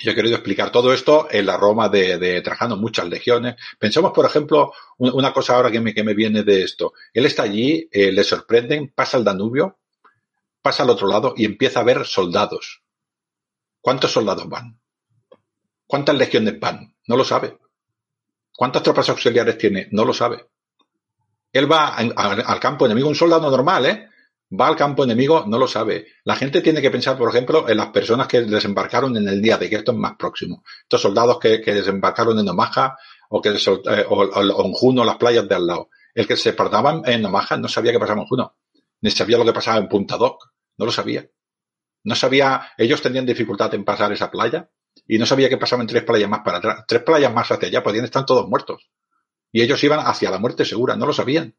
yo 0.00 0.12
he 0.12 0.14
querido 0.14 0.36
explicar 0.36 0.70
todo 0.70 0.92
esto 0.92 1.26
en 1.30 1.46
la 1.46 1.56
Roma 1.56 1.88
de, 1.88 2.18
de 2.18 2.40
Trajano, 2.40 2.76
muchas 2.76 3.08
legiones. 3.08 3.56
Pensemos, 3.78 4.12
por 4.12 4.24
ejemplo, 4.24 4.72
una 4.98 5.32
cosa 5.32 5.56
ahora 5.56 5.72
que 5.72 5.80
me, 5.80 5.92
que 5.92 6.04
me 6.04 6.14
viene 6.14 6.44
de 6.44 6.62
esto. 6.62 6.92
Él 7.12 7.26
está 7.26 7.42
allí, 7.42 7.88
eh, 7.90 8.12
le 8.12 8.22
sorprenden, 8.22 8.92
pasa 8.94 9.18
el 9.18 9.24
Danubio, 9.24 9.78
pasa 10.62 10.84
al 10.84 10.90
otro 10.90 11.08
lado 11.08 11.34
y 11.36 11.44
empieza 11.44 11.80
a 11.80 11.84
ver 11.84 12.04
soldados. 12.06 12.82
¿Cuántos 13.80 14.12
soldados 14.12 14.48
van? 14.48 14.78
¿Cuántas 15.86 16.16
legiones 16.16 16.60
van? 16.60 16.94
No 17.06 17.16
lo 17.16 17.24
sabe. 17.24 17.58
¿Cuántas 18.58 18.82
tropas 18.82 19.08
auxiliares 19.08 19.56
tiene? 19.56 19.86
No 19.92 20.04
lo 20.04 20.12
sabe. 20.12 20.48
Él 21.52 21.70
va 21.70 21.94
al 21.94 22.58
campo 22.58 22.86
enemigo, 22.86 23.08
un 23.08 23.14
soldado 23.14 23.48
normal, 23.48 23.86
¿eh? 23.86 24.08
va 24.50 24.66
al 24.66 24.74
campo 24.74 25.04
enemigo, 25.04 25.44
no 25.46 25.60
lo 25.60 25.68
sabe. 25.68 26.08
La 26.24 26.34
gente 26.34 26.60
tiene 26.60 26.82
que 26.82 26.90
pensar, 26.90 27.16
por 27.16 27.28
ejemplo, 27.30 27.68
en 27.68 27.76
las 27.76 27.90
personas 27.90 28.26
que 28.26 28.40
desembarcaron 28.40 29.16
en 29.16 29.28
el 29.28 29.40
día 29.40 29.58
de 29.58 29.70
que 29.70 29.76
esto 29.76 29.92
es 29.92 29.98
más 29.98 30.16
próximo. 30.18 30.64
Estos 30.82 31.02
soldados 31.02 31.38
que, 31.38 31.60
que 31.60 31.72
desembarcaron 31.72 32.36
en 32.36 32.48
Omaha 32.48 32.96
o 33.28 33.40
que 33.40 33.50
eh, 33.50 34.06
en 34.10 34.72
Juno, 34.72 35.04
las 35.04 35.18
playas 35.18 35.48
de 35.48 35.54
al 35.54 35.64
lado. 35.64 35.90
El 36.12 36.26
que 36.26 36.36
se 36.36 36.52
partaba 36.52 37.00
en 37.04 37.24
Omaha 37.24 37.58
no 37.58 37.68
sabía 37.68 37.92
qué 37.92 38.00
pasaba 38.00 38.22
en 38.22 38.26
Juno, 38.26 38.56
ni 39.02 39.12
sabía 39.12 39.38
lo 39.38 39.44
que 39.44 39.52
pasaba 39.52 39.78
en 39.78 39.88
Punta 39.88 40.16
Doc, 40.16 40.50
no 40.78 40.84
lo 40.84 40.90
sabía. 40.90 41.24
No 42.02 42.16
sabía, 42.16 42.72
ellos 42.76 43.00
tenían 43.00 43.24
dificultad 43.24 43.72
en 43.74 43.84
pasar 43.84 44.12
esa 44.12 44.32
playa 44.32 44.68
y 45.06 45.18
no 45.18 45.26
sabía 45.26 45.48
qué 45.48 45.56
pasaba 45.56 45.82
en 45.82 45.88
tres 45.88 46.04
playas 46.04 46.28
más 46.28 46.40
para 46.44 46.58
atrás. 46.58 46.84
Tres 46.86 47.02
playas 47.02 47.32
más 47.32 47.50
hacia 47.50 47.68
allá 47.68 47.82
podían 47.82 48.04
estar 48.04 48.24
todos 48.24 48.48
muertos. 48.48 48.88
Y 49.52 49.62
ellos 49.62 49.82
iban 49.84 50.00
hacia 50.00 50.30
la 50.30 50.38
muerte 50.38 50.64
segura, 50.64 50.96
no 50.96 51.06
lo 51.06 51.12
sabían. 51.12 51.54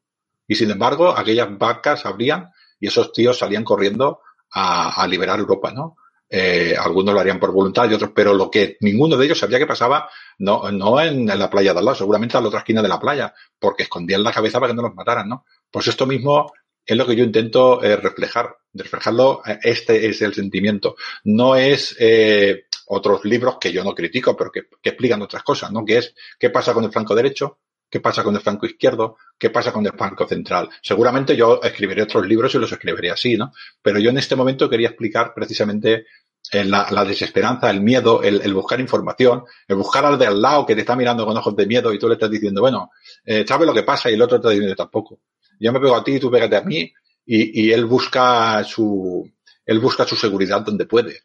Y 0.46 0.54
sin 0.54 0.70
embargo, 0.70 1.16
aquellas 1.16 1.56
vacas 1.58 2.06
abrían 2.06 2.50
y 2.78 2.88
esos 2.88 3.12
tíos 3.12 3.38
salían 3.38 3.64
corriendo 3.64 4.20
a, 4.52 5.06
liberar 5.06 5.38
Europa, 5.38 5.70
¿no? 5.72 5.96
Eh, 6.28 6.76
algunos 6.78 7.14
lo 7.14 7.20
harían 7.20 7.40
por 7.40 7.52
voluntad 7.52 7.88
y 7.90 7.94
otros, 7.94 8.12
pero 8.14 8.34
lo 8.34 8.50
que 8.50 8.76
ninguno 8.80 9.16
de 9.16 9.24
ellos 9.24 9.38
sabía 9.38 9.58
que 9.58 9.66
pasaba, 9.66 10.08
no, 10.38 10.70
no 10.70 11.00
en, 11.00 11.28
en, 11.28 11.38
la 11.38 11.50
playa 11.50 11.72
de 11.72 11.80
al 11.80 11.84
lado, 11.84 11.96
seguramente 11.96 12.36
a 12.36 12.40
la 12.40 12.48
otra 12.48 12.60
esquina 12.60 12.82
de 12.82 12.88
la 12.88 13.00
playa, 13.00 13.34
porque 13.58 13.84
escondían 13.84 14.22
la 14.22 14.32
cabeza 14.32 14.60
para 14.60 14.72
que 14.72 14.76
no 14.76 14.82
los 14.82 14.94
mataran, 14.94 15.28
¿no? 15.28 15.44
Pues 15.70 15.88
esto 15.88 16.06
mismo 16.06 16.52
es 16.90 16.96
lo 16.96 17.06
que 17.06 17.16
yo 17.16 17.24
intento 17.24 17.82
eh, 17.82 17.96
reflejar, 17.96 18.56
reflejarlo, 18.72 19.42
eh, 19.46 19.58
este 19.62 20.08
es 20.08 20.22
el 20.22 20.34
sentimiento. 20.34 20.96
No 21.24 21.56
es 21.56 21.96
eh, 22.00 22.64
otros 22.92 23.24
libros 23.24 23.56
que 23.60 23.72
yo 23.72 23.84
no 23.84 23.94
critico, 23.94 24.36
pero 24.36 24.50
que, 24.50 24.62
que 24.82 24.90
explican 24.90 25.22
otras 25.22 25.42
cosas, 25.42 25.70
¿no? 25.70 25.84
Que 25.84 25.98
es 25.98 26.14
qué 26.38 26.50
pasa 26.50 26.74
con 26.74 26.84
el 26.84 26.90
flanco 26.90 27.14
derecho, 27.14 27.58
qué 27.88 28.00
pasa 28.00 28.24
con 28.24 28.34
el 28.34 28.40
flanco 28.40 28.66
izquierdo, 28.66 29.16
qué 29.38 29.50
pasa 29.50 29.72
con 29.72 29.86
el 29.86 29.92
flanco 29.92 30.26
central. 30.26 30.68
Seguramente 30.82 31.36
yo 31.36 31.60
escribiré 31.62 32.02
otros 32.02 32.26
libros 32.26 32.54
y 32.54 32.58
los 32.58 32.72
escribiré 32.72 33.12
así, 33.12 33.36
¿no? 33.36 33.52
Pero 33.80 34.00
yo 34.00 34.10
en 34.10 34.18
este 34.18 34.34
momento 34.34 34.68
quería 34.68 34.88
explicar 34.88 35.32
precisamente 35.34 36.06
eh, 36.50 36.64
la, 36.64 36.88
la, 36.90 37.04
desesperanza, 37.04 37.70
el 37.70 37.80
miedo, 37.80 38.22
el, 38.24 38.40
el, 38.42 38.54
buscar 38.54 38.80
información, 38.80 39.44
el 39.68 39.76
buscar 39.76 40.04
al 40.04 40.18
de 40.18 40.26
al 40.26 40.42
lado 40.42 40.66
que 40.66 40.74
te 40.74 40.80
está 40.80 40.96
mirando 40.96 41.24
con 41.24 41.36
ojos 41.36 41.54
de 41.54 41.66
miedo 41.66 41.92
y 41.92 41.98
tú 41.98 42.08
le 42.08 42.14
estás 42.14 42.30
diciendo, 42.30 42.60
bueno, 42.60 42.90
eh, 43.24 43.44
sabes 43.46 43.68
lo 43.68 43.74
que 43.74 43.84
pasa 43.84 44.10
y 44.10 44.14
el 44.14 44.22
otro 44.22 44.38
te 44.38 44.48
está 44.48 44.50
diciendo 44.50 44.74
tampoco. 44.74 45.20
Yo 45.60 45.72
me 45.72 45.78
pego 45.78 45.94
a 45.94 46.02
ti, 46.02 46.18
tú 46.18 46.28
pégate 46.28 46.56
a 46.56 46.62
mí 46.62 46.92
y, 47.24 47.66
y 47.66 47.72
él 47.72 47.84
busca 47.84 48.64
su, 48.64 49.30
él 49.64 49.78
busca 49.78 50.04
su 50.04 50.16
seguridad 50.16 50.62
donde 50.62 50.86
puede. 50.86 51.20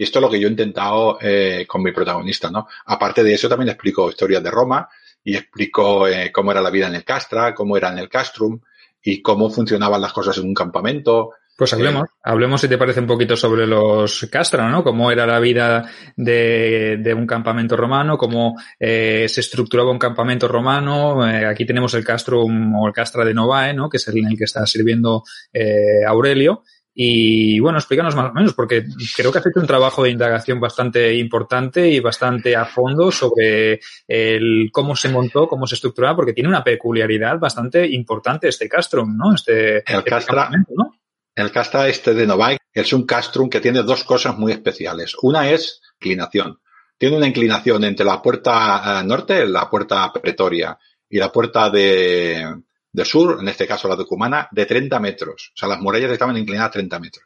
Y 0.00 0.04
esto 0.04 0.18
es 0.18 0.22
lo 0.22 0.30
que 0.30 0.40
yo 0.40 0.48
he 0.48 0.50
intentado 0.50 1.18
eh, 1.20 1.66
con 1.68 1.82
mi 1.82 1.92
protagonista, 1.92 2.50
¿no? 2.50 2.66
Aparte 2.86 3.22
de 3.22 3.34
eso, 3.34 3.50
también 3.50 3.68
explico 3.68 4.08
historias 4.08 4.42
de 4.42 4.50
Roma, 4.50 4.88
y 5.22 5.36
explicó 5.36 6.08
eh, 6.08 6.32
cómo 6.32 6.52
era 6.52 6.62
la 6.62 6.70
vida 6.70 6.86
en 6.86 6.94
el 6.94 7.04
Castra, 7.04 7.54
cómo 7.54 7.76
era 7.76 7.92
en 7.92 7.98
el 7.98 8.08
Castrum 8.08 8.58
y 9.02 9.20
cómo 9.20 9.50
funcionaban 9.50 10.00
las 10.00 10.14
cosas 10.14 10.38
en 10.38 10.46
un 10.46 10.54
campamento. 10.54 11.32
Pues 11.54 11.74
hablemos, 11.74 12.08
hablemos 12.22 12.62
si 12.62 12.68
te 12.68 12.78
parece 12.78 13.00
un 13.00 13.06
poquito 13.06 13.36
sobre 13.36 13.66
los 13.66 14.26
castra, 14.32 14.70
¿no? 14.70 14.82
Cómo 14.82 15.10
era 15.10 15.26
la 15.26 15.38
vida 15.38 15.90
de, 16.16 16.96
de 16.98 17.12
un 17.12 17.26
campamento 17.26 17.76
romano, 17.76 18.16
cómo 18.16 18.56
eh, 18.78 19.26
se 19.28 19.42
estructuraba 19.42 19.90
un 19.90 19.98
campamento 19.98 20.48
romano. 20.48 21.28
Eh, 21.28 21.44
aquí 21.44 21.66
tenemos 21.66 21.92
el 21.92 22.06
castrum 22.06 22.74
o 22.74 22.86
el 22.86 22.94
castra 22.94 23.26
de 23.26 23.34
Novae, 23.34 23.74
¿no? 23.74 23.90
Que 23.90 23.98
es 23.98 24.08
el 24.08 24.16
en 24.16 24.28
el 24.28 24.38
que 24.38 24.44
está 24.44 24.64
sirviendo 24.64 25.24
eh, 25.52 26.06
Aurelio. 26.06 26.62
Y 26.92 27.60
bueno, 27.60 27.78
explícanos 27.78 28.16
más 28.16 28.30
o 28.30 28.34
menos, 28.34 28.52
porque 28.52 28.84
creo 29.16 29.30
que 29.30 29.38
has 29.38 29.46
hecho 29.46 29.60
un 29.60 29.66
trabajo 29.66 30.02
de 30.02 30.10
indagación 30.10 30.58
bastante 30.58 31.14
importante 31.14 31.88
y 31.88 32.00
bastante 32.00 32.56
a 32.56 32.64
fondo 32.64 33.12
sobre 33.12 33.80
el 34.08 34.70
cómo 34.72 34.96
se 34.96 35.08
montó, 35.08 35.46
cómo 35.46 35.66
se 35.66 35.76
estructuraba, 35.76 36.16
porque 36.16 36.32
tiene 36.32 36.48
una 36.48 36.64
peculiaridad 36.64 37.38
bastante 37.38 37.86
importante 37.86 38.48
este 38.48 38.68
castrum, 38.68 39.16
¿no? 39.16 39.34
Este, 39.34 39.76
el 39.76 39.98
este 39.98 40.10
castra, 40.10 40.50
¿no? 40.50 40.96
El 41.34 41.52
castra 41.52 41.88
este 41.88 42.12
de 42.12 42.26
Novai 42.26 42.58
es 42.72 42.92
un 42.92 43.06
castrum 43.06 43.48
que 43.48 43.60
tiene 43.60 43.82
dos 43.82 44.04
cosas 44.04 44.36
muy 44.36 44.52
especiales. 44.52 45.14
Una 45.22 45.50
es 45.50 45.80
inclinación. 46.00 46.58
Tiene 46.98 47.16
una 47.16 47.28
inclinación 47.28 47.84
entre 47.84 48.04
la 48.04 48.20
puerta 48.20 49.02
norte, 49.04 49.46
la 49.46 49.70
puerta 49.70 50.12
pretoria, 50.12 50.76
y 51.10 51.18
la 51.18 51.32
puerta 51.32 51.68
de, 51.70 52.62
de 52.92 53.04
sur, 53.04 53.38
en 53.40 53.48
este 53.48 53.66
caso 53.66 53.88
la 53.88 53.96
de 53.96 54.04
Cumana, 54.04 54.48
de 54.50 54.66
30 54.66 54.98
metros. 55.00 55.52
O 55.54 55.58
sea, 55.58 55.68
las 55.68 55.80
murallas 55.80 56.10
estaban 56.10 56.36
inclinadas 56.36 56.72
30 56.72 56.98
metros. 56.98 57.24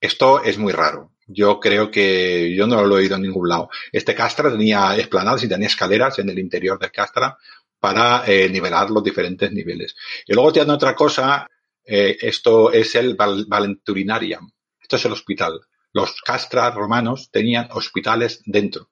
Esto 0.00 0.42
es 0.42 0.58
muy 0.58 0.72
raro. 0.72 1.12
Yo 1.26 1.58
creo 1.58 1.90
que 1.90 2.54
yo 2.54 2.66
no 2.66 2.84
lo 2.84 2.96
he 2.96 3.02
oído 3.02 3.16
en 3.16 3.22
ningún 3.22 3.48
lado. 3.48 3.68
Este 3.90 4.14
castra 4.14 4.50
tenía 4.50 4.96
esplanadas 4.96 5.42
y 5.42 5.48
tenía 5.48 5.66
escaleras 5.66 6.18
en 6.18 6.28
el 6.28 6.38
interior 6.38 6.78
del 6.78 6.92
castra 6.92 7.36
para 7.80 8.24
eh, 8.26 8.48
nivelar 8.48 8.90
los 8.90 9.02
diferentes 9.02 9.50
niveles. 9.52 9.94
Y 10.26 10.34
luego 10.34 10.52
tiene 10.52 10.72
otra 10.72 10.94
cosa, 10.94 11.48
eh, 11.84 12.16
esto 12.20 12.72
es 12.72 12.94
el 12.94 13.14
Val 13.14 13.44
Valenturinarium. 13.48 14.50
Esto 14.80 14.96
es 14.96 15.04
el 15.04 15.12
hospital. 15.12 15.60
Los 15.92 16.20
castras 16.20 16.74
romanos 16.74 17.30
tenían 17.32 17.68
hospitales 17.72 18.42
dentro. 18.44 18.90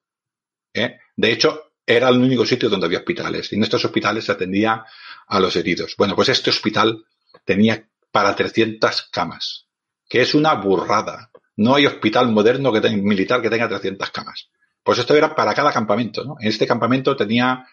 ¿eh? 0.73 0.99
De 1.17 1.33
hecho, 1.33 1.73
era 1.87 2.09
el 2.09 2.17
único 2.17 2.47
sitio 2.47 2.69
donde 2.69 2.87
había 2.87 2.99
hospitales. 2.99 3.53
Y 3.53 3.57
en 3.57 3.63
estos 3.63 3.85
hospitales 3.85 4.25
se 4.25 4.33
atendía 4.33 4.85
a 5.27 5.41
los 5.41 5.57
heridos. 5.57 5.95
Bueno, 5.97 6.15
pues 6.15 6.29
este 6.29 6.51
hospital 6.51 7.05
tenía 7.45 7.89
para 8.11 8.35
300 8.35 9.09
camas, 9.11 9.67
que 10.09 10.23
es 10.23 10.35
una 10.35 10.55
burrada. 10.55 11.31
No 11.57 11.75
hay 11.75 11.87
hospital 11.87 12.31
moderno 12.31 12.73
que 12.73 12.81
tenga, 12.81 13.03
militar 13.03 13.43
que 13.43 13.51
tenga 13.51 13.69
300 13.69 14.11
camas. 14.11 14.49
Pues 14.83 14.99
esto 14.99 15.15
era 15.15 15.35
para 15.35 15.55
cada 15.55 15.73
campamento, 15.73 16.25
¿no? 16.25 16.37
En 16.41 16.49
este 16.49 16.67
campamento 16.67 17.17
tenía 17.17 17.67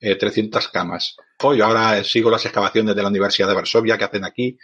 eh, 0.00 0.16
300 0.16 0.68
camas. 0.68 1.16
Yo 1.40 1.64
ahora 1.64 2.02
sigo 2.04 2.30
las 2.30 2.44
excavaciones 2.44 2.94
de 2.94 3.02
la 3.02 3.08
Universidad 3.08 3.48
de 3.48 3.54
Varsovia 3.54 3.96
que 3.96 4.04
hacen 4.04 4.24
aquí 4.24 4.58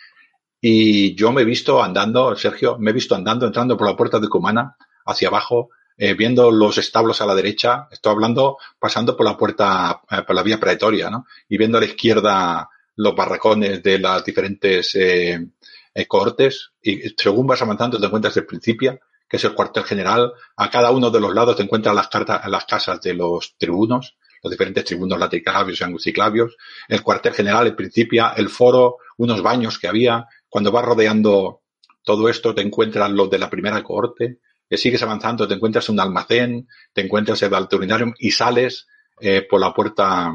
y 0.60 1.14
yo 1.16 1.32
me 1.32 1.42
he 1.42 1.44
visto 1.44 1.82
andando, 1.82 2.36
Sergio, 2.36 2.78
me 2.78 2.90
he 2.90 2.94
visto 2.94 3.14
andando, 3.14 3.46
entrando 3.46 3.76
por 3.76 3.88
la 3.88 3.96
puerta 3.96 4.20
de 4.20 4.28
Cumana 4.28 4.76
hacia 5.04 5.28
abajo, 5.28 5.70
eh, 5.96 6.14
viendo 6.14 6.50
los 6.50 6.78
establos 6.78 7.20
a 7.20 7.26
la 7.26 7.34
derecha, 7.34 7.88
estoy 7.90 8.12
hablando 8.12 8.58
pasando 8.78 9.16
por 9.16 9.26
la 9.26 9.36
puerta, 9.36 10.00
eh, 10.10 10.22
por 10.26 10.34
la 10.34 10.42
vía 10.42 10.58
pretoria, 10.58 11.10
¿no? 11.10 11.26
Y 11.48 11.58
viendo 11.58 11.78
a 11.78 11.80
la 11.80 11.86
izquierda 11.86 12.68
los 12.96 13.14
barracones 13.14 13.82
de 13.82 13.98
las 13.98 14.24
diferentes 14.24 14.94
eh, 14.94 15.46
eh 15.94 16.06
cohortes 16.06 16.72
y 16.82 17.10
según 17.16 17.46
vas 17.46 17.62
avanzando 17.62 17.98
te 17.98 18.06
encuentras 18.06 18.36
el 18.36 18.46
principio, 18.46 19.00
que 19.28 19.36
es 19.36 19.44
el 19.44 19.54
cuartel 19.54 19.84
general. 19.84 20.32
A 20.56 20.70
cada 20.70 20.90
uno 20.90 21.10
de 21.10 21.20
los 21.20 21.34
lados 21.34 21.56
te 21.56 21.62
encuentras 21.62 21.94
las, 21.94 22.08
cartas, 22.08 22.46
las 22.48 22.64
casas 22.64 23.00
de 23.00 23.14
los 23.14 23.56
tribunos, 23.56 24.16
los 24.42 24.50
diferentes 24.50 24.84
tribunos 24.84 25.18
laticlavios 25.18 25.80
y 25.80 25.84
angusticlavios, 25.84 26.56
el 26.88 27.02
cuartel 27.02 27.32
general, 27.32 27.66
el 27.66 27.76
principio, 27.76 28.30
el 28.36 28.48
foro, 28.48 28.96
unos 29.18 29.42
baños 29.42 29.78
que 29.78 29.88
había. 29.88 30.26
Cuando 30.48 30.72
vas 30.72 30.84
rodeando 30.84 31.62
todo 32.02 32.28
esto 32.28 32.54
te 32.54 32.62
encuentras 32.62 33.10
los 33.10 33.30
de 33.30 33.38
la 33.38 33.48
primera 33.48 33.82
cohorte, 33.82 34.38
que 34.72 34.78
sigues 34.78 35.02
avanzando, 35.02 35.46
te 35.46 35.52
encuentras 35.52 35.90
un 35.90 36.00
almacén, 36.00 36.66
te 36.94 37.02
encuentras 37.02 37.42
el 37.42 37.50
Valturinarium 37.50 38.14
y 38.18 38.30
sales 38.30 38.86
eh, 39.20 39.42
por 39.42 39.60
la 39.60 39.74
puerta 39.74 40.32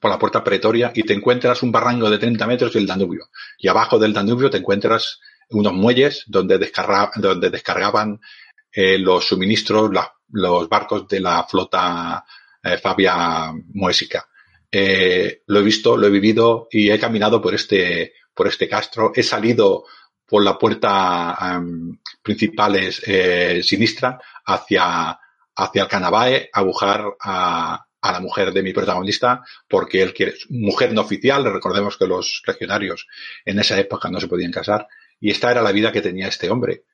por 0.00 0.10
la 0.10 0.18
puerta 0.18 0.42
pretoria 0.42 0.90
y 0.92 1.04
te 1.04 1.12
encuentras 1.12 1.62
un 1.62 1.70
barranco 1.70 2.10
de 2.10 2.18
30 2.18 2.44
metros 2.48 2.72
del 2.72 2.88
Danubio. 2.88 3.28
Y 3.58 3.68
abajo 3.68 4.00
del 4.00 4.12
Danubio 4.12 4.50
te 4.50 4.58
encuentras 4.58 5.20
unos 5.50 5.74
muelles 5.74 6.24
donde, 6.26 6.72
donde 7.14 7.50
descargaban 7.50 8.20
eh, 8.72 8.98
los 8.98 9.26
suministros, 9.26 9.92
los 10.32 10.68
barcos 10.68 11.06
de 11.06 11.20
la 11.20 11.44
flota 11.44 12.24
eh, 12.64 12.78
Fabia 12.78 13.52
Moésica. 13.74 14.26
Eh, 14.72 15.42
lo 15.46 15.60
he 15.60 15.62
visto, 15.62 15.96
lo 15.96 16.08
he 16.08 16.10
vivido 16.10 16.66
y 16.68 16.90
he 16.90 16.98
caminado 16.98 17.40
por 17.40 17.54
este, 17.54 18.14
por 18.34 18.48
este 18.48 18.68
castro. 18.68 19.12
He 19.14 19.22
salido 19.22 19.84
por 20.32 20.42
la 20.42 20.56
puerta 20.56 21.58
um, 21.58 21.94
principal 22.22 22.76
es 22.76 23.02
eh, 23.06 23.60
sinistra 23.62 24.18
hacia, 24.46 25.20
hacia 25.54 25.82
el 25.82 25.88
Canabae 25.88 26.48
a 26.50 26.62
buscar 26.62 27.04
a, 27.20 27.84
a 28.00 28.12
la 28.12 28.20
mujer 28.20 28.50
de 28.50 28.62
mi 28.62 28.72
protagonista 28.72 29.42
porque 29.68 30.00
él 30.00 30.14
quiere, 30.14 30.32
mujer 30.48 30.94
no 30.94 31.02
oficial, 31.02 31.44
recordemos 31.52 31.98
que 31.98 32.06
los 32.06 32.42
legionarios 32.46 33.06
en 33.44 33.58
esa 33.58 33.78
época 33.78 34.08
no 34.08 34.20
se 34.20 34.28
podían 34.28 34.52
casar 34.52 34.88
y 35.20 35.30
esta 35.30 35.50
era 35.50 35.60
la 35.60 35.70
vida 35.70 35.92
que 35.92 36.00
tenía 36.00 36.28
este 36.28 36.48
hombre. 36.48 36.84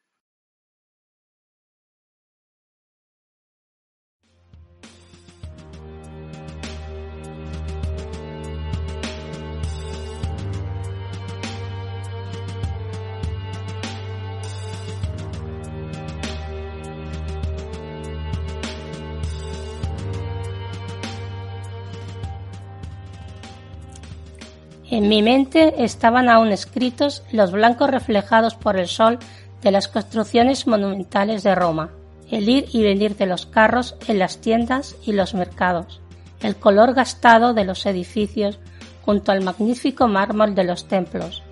En 24.98 25.06
mi 25.06 25.22
mente 25.22 25.84
estaban 25.84 26.28
aún 26.28 26.50
escritos 26.50 27.22
los 27.30 27.52
blancos 27.52 27.88
reflejados 27.88 28.56
por 28.56 28.76
el 28.76 28.88
sol 28.88 29.20
de 29.62 29.70
las 29.70 29.86
construcciones 29.86 30.66
monumentales 30.66 31.44
de 31.44 31.54
Roma, 31.54 31.90
el 32.28 32.48
ir 32.48 32.66
y 32.72 32.82
venir 32.82 33.14
de 33.14 33.26
los 33.26 33.46
carros 33.46 33.94
en 34.08 34.18
las 34.18 34.40
tiendas 34.40 34.96
y 35.06 35.12
los 35.12 35.34
mercados, 35.34 36.00
el 36.40 36.56
color 36.56 36.94
gastado 36.94 37.54
de 37.54 37.64
los 37.64 37.86
edificios 37.86 38.58
junto 39.04 39.30
al 39.30 39.44
magnífico 39.44 40.08
mármol 40.08 40.56
de 40.56 40.64
los 40.64 40.88
templos, 40.88 41.44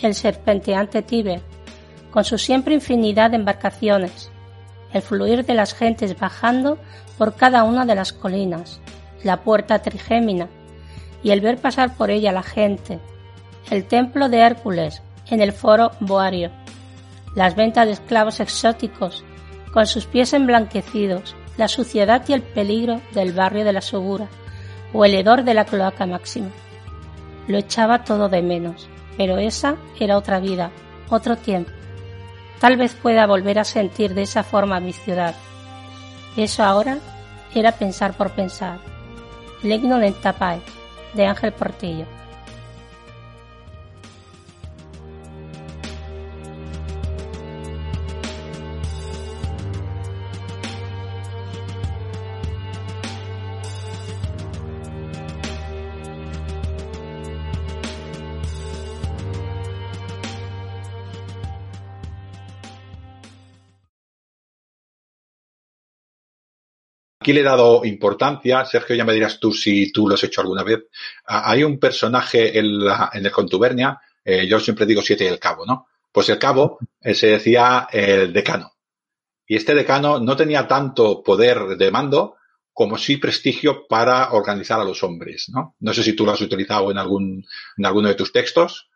el 0.00 0.14
serpenteante 0.14 1.02
Tíber, 1.02 1.42
con 2.10 2.24
su 2.24 2.38
siempre 2.38 2.72
infinidad 2.72 3.32
de 3.32 3.36
embarcaciones, 3.36 4.30
el 4.94 5.02
fluir 5.02 5.44
de 5.44 5.52
las 5.52 5.74
gentes 5.74 6.18
bajando 6.18 6.78
por 7.18 7.34
cada 7.34 7.64
una 7.64 7.84
de 7.84 7.96
las 7.96 8.14
colinas, 8.14 8.80
la 9.22 9.42
puerta 9.42 9.80
trigémina, 9.80 10.48
y 11.24 11.30
el 11.30 11.40
ver 11.40 11.58
pasar 11.58 11.96
por 11.96 12.10
ella 12.10 12.30
la 12.30 12.44
gente, 12.44 13.00
el 13.70 13.86
templo 13.86 14.28
de 14.28 14.38
Hércules 14.40 15.02
en 15.28 15.40
el 15.40 15.52
foro 15.52 15.90
Boario, 15.98 16.52
las 17.34 17.56
ventas 17.56 17.86
de 17.86 17.92
esclavos 17.94 18.38
exóticos 18.38 19.24
con 19.72 19.86
sus 19.86 20.06
pies 20.06 20.32
emblanquecidos, 20.34 21.34
la 21.56 21.66
suciedad 21.66 22.22
y 22.28 22.34
el 22.34 22.42
peligro 22.42 23.00
del 23.12 23.32
barrio 23.32 23.64
de 23.64 23.72
la 23.72 23.80
Sobura 23.80 24.28
o 24.92 25.04
el 25.04 25.14
hedor 25.14 25.42
de 25.42 25.54
la 25.54 25.64
cloaca 25.64 26.06
máxima. 26.06 26.50
Lo 27.48 27.58
echaba 27.58 28.04
todo 28.04 28.28
de 28.28 28.42
menos, 28.42 28.88
pero 29.16 29.38
esa 29.38 29.76
era 29.98 30.18
otra 30.18 30.38
vida, 30.40 30.70
otro 31.08 31.36
tiempo. 31.36 31.72
Tal 32.60 32.76
vez 32.76 32.94
pueda 32.94 33.26
volver 33.26 33.58
a 33.58 33.64
sentir 33.64 34.14
de 34.14 34.22
esa 34.22 34.42
forma 34.42 34.78
mi 34.78 34.92
ciudad. 34.92 35.34
Eso 36.36 36.62
ahora 36.62 36.98
era 37.54 37.72
pensar 37.72 38.14
por 38.14 38.30
pensar. 38.32 38.78
Legno 39.62 40.00
en 40.00 40.14
Tapae, 40.14 40.60
de 41.14 41.26
Ángel 41.26 41.52
Portillo. 41.52 42.06
Aquí 67.24 67.32
le 67.32 67.40
he 67.40 67.44
dado 67.44 67.86
importancia, 67.86 68.66
Sergio, 68.66 68.94
ya 68.94 69.04
me 69.06 69.14
dirás 69.14 69.40
tú 69.40 69.50
si 69.50 69.90
tú 69.90 70.06
lo 70.06 70.14
has 70.14 70.24
hecho 70.24 70.42
alguna 70.42 70.62
vez. 70.62 70.80
Ah, 71.24 71.50
hay 71.50 71.64
un 71.64 71.78
personaje 71.78 72.58
en, 72.58 72.84
la, 72.84 73.08
en 73.14 73.24
el 73.24 73.32
Contubernia, 73.32 73.98
eh, 74.22 74.46
yo 74.46 74.60
siempre 74.60 74.84
digo 74.84 75.00
siete 75.00 75.24
y 75.24 75.28
el 75.28 75.38
cabo, 75.38 75.64
¿no? 75.64 75.86
Pues 76.12 76.28
el 76.28 76.38
cabo 76.38 76.78
eh, 77.00 77.14
se 77.14 77.28
decía 77.28 77.88
el 77.90 78.30
decano. 78.30 78.74
Y 79.46 79.56
este 79.56 79.74
decano 79.74 80.20
no 80.20 80.36
tenía 80.36 80.68
tanto 80.68 81.22
poder 81.22 81.78
de 81.78 81.90
mando 81.90 82.36
como 82.74 82.98
sí 82.98 83.16
prestigio 83.16 83.86
para 83.88 84.32
organizar 84.32 84.78
a 84.78 84.84
los 84.84 85.02
hombres, 85.02 85.46
¿no? 85.48 85.76
No 85.80 85.94
sé 85.94 86.02
si 86.02 86.12
tú 86.12 86.26
lo 86.26 86.32
has 86.32 86.42
utilizado 86.42 86.90
en 86.90 86.98
algún, 86.98 87.42
en 87.78 87.86
alguno 87.86 88.08
de 88.08 88.16
tus 88.16 88.32
textos. 88.32 88.90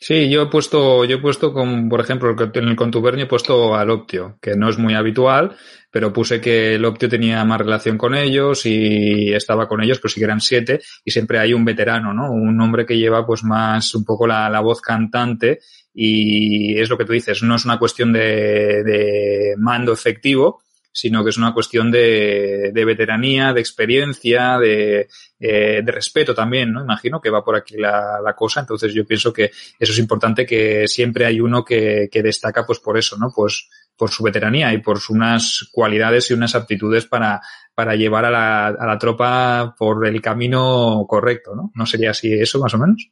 Sí, 0.00 0.30
yo 0.30 0.42
he 0.42 0.46
puesto, 0.46 1.04
yo 1.04 1.16
he 1.16 1.20
puesto 1.20 1.52
con, 1.52 1.88
por 1.88 2.00
ejemplo, 2.00 2.34
en 2.54 2.68
el 2.68 2.76
contubernio 2.76 3.24
he 3.24 3.28
puesto 3.28 3.74
al 3.74 3.90
Optio, 3.90 4.38
que 4.40 4.54
no 4.54 4.68
es 4.68 4.78
muy 4.78 4.94
habitual, 4.94 5.56
pero 5.90 6.12
puse 6.12 6.40
que 6.40 6.76
el 6.76 6.84
Optio 6.84 7.08
tenía 7.08 7.44
más 7.44 7.58
relación 7.58 7.98
con 7.98 8.14
ellos 8.14 8.64
y 8.64 9.32
estaba 9.32 9.66
con 9.66 9.82
ellos, 9.82 9.98
pero 9.98 10.10
sí 10.10 10.20
que 10.20 10.24
eran 10.24 10.40
siete, 10.40 10.80
y 11.04 11.10
siempre 11.10 11.40
hay 11.40 11.52
un 11.52 11.64
veterano, 11.64 12.14
¿no? 12.14 12.30
Un 12.30 12.60
hombre 12.60 12.86
que 12.86 12.96
lleva 12.96 13.26
pues 13.26 13.42
más 13.42 13.92
un 13.96 14.04
poco 14.04 14.28
la, 14.28 14.48
la 14.48 14.60
voz 14.60 14.80
cantante 14.80 15.58
y 15.92 16.78
es 16.78 16.88
lo 16.88 16.96
que 16.96 17.04
tú 17.04 17.12
dices, 17.12 17.42
no 17.42 17.56
es 17.56 17.64
una 17.64 17.80
cuestión 17.80 18.12
de, 18.12 18.84
de 18.84 19.54
mando 19.58 19.92
efectivo, 19.92 20.62
sino 20.98 21.22
que 21.22 21.30
es 21.30 21.36
una 21.36 21.54
cuestión 21.54 21.92
de, 21.92 22.72
de 22.74 22.84
veteranía, 22.84 23.52
de 23.52 23.60
experiencia, 23.60 24.58
de, 24.58 25.08
eh, 25.38 25.80
de, 25.84 25.92
respeto 25.92 26.34
también, 26.34 26.72
¿no? 26.72 26.82
Imagino 26.82 27.20
que 27.20 27.30
va 27.30 27.44
por 27.44 27.54
aquí 27.54 27.76
la, 27.76 28.18
la, 28.20 28.34
cosa. 28.34 28.60
Entonces 28.60 28.92
yo 28.92 29.06
pienso 29.06 29.32
que 29.32 29.44
eso 29.78 29.92
es 29.92 29.98
importante 30.00 30.44
que 30.44 30.88
siempre 30.88 31.24
hay 31.24 31.40
uno 31.40 31.64
que, 31.64 32.08
que 32.10 32.20
destaca 32.20 32.66
pues 32.66 32.80
por 32.80 32.98
eso, 32.98 33.16
¿no? 33.16 33.30
Pues 33.32 33.68
por 33.96 34.10
su 34.10 34.24
veteranía 34.24 34.72
y 34.72 34.78
por 34.78 34.98
unas 35.10 35.68
cualidades 35.70 36.30
y 36.30 36.34
unas 36.34 36.56
aptitudes 36.56 37.06
para, 37.06 37.40
para 37.76 37.94
llevar 37.94 38.24
a 38.24 38.30
la, 38.30 38.66
a 38.66 38.86
la 38.86 38.98
tropa 38.98 39.76
por 39.78 40.04
el 40.04 40.20
camino 40.20 41.06
correcto, 41.08 41.54
¿no? 41.54 41.70
¿No 41.76 41.86
sería 41.86 42.10
así 42.10 42.32
eso 42.32 42.58
más 42.58 42.74
o 42.74 42.78
menos? 42.78 43.08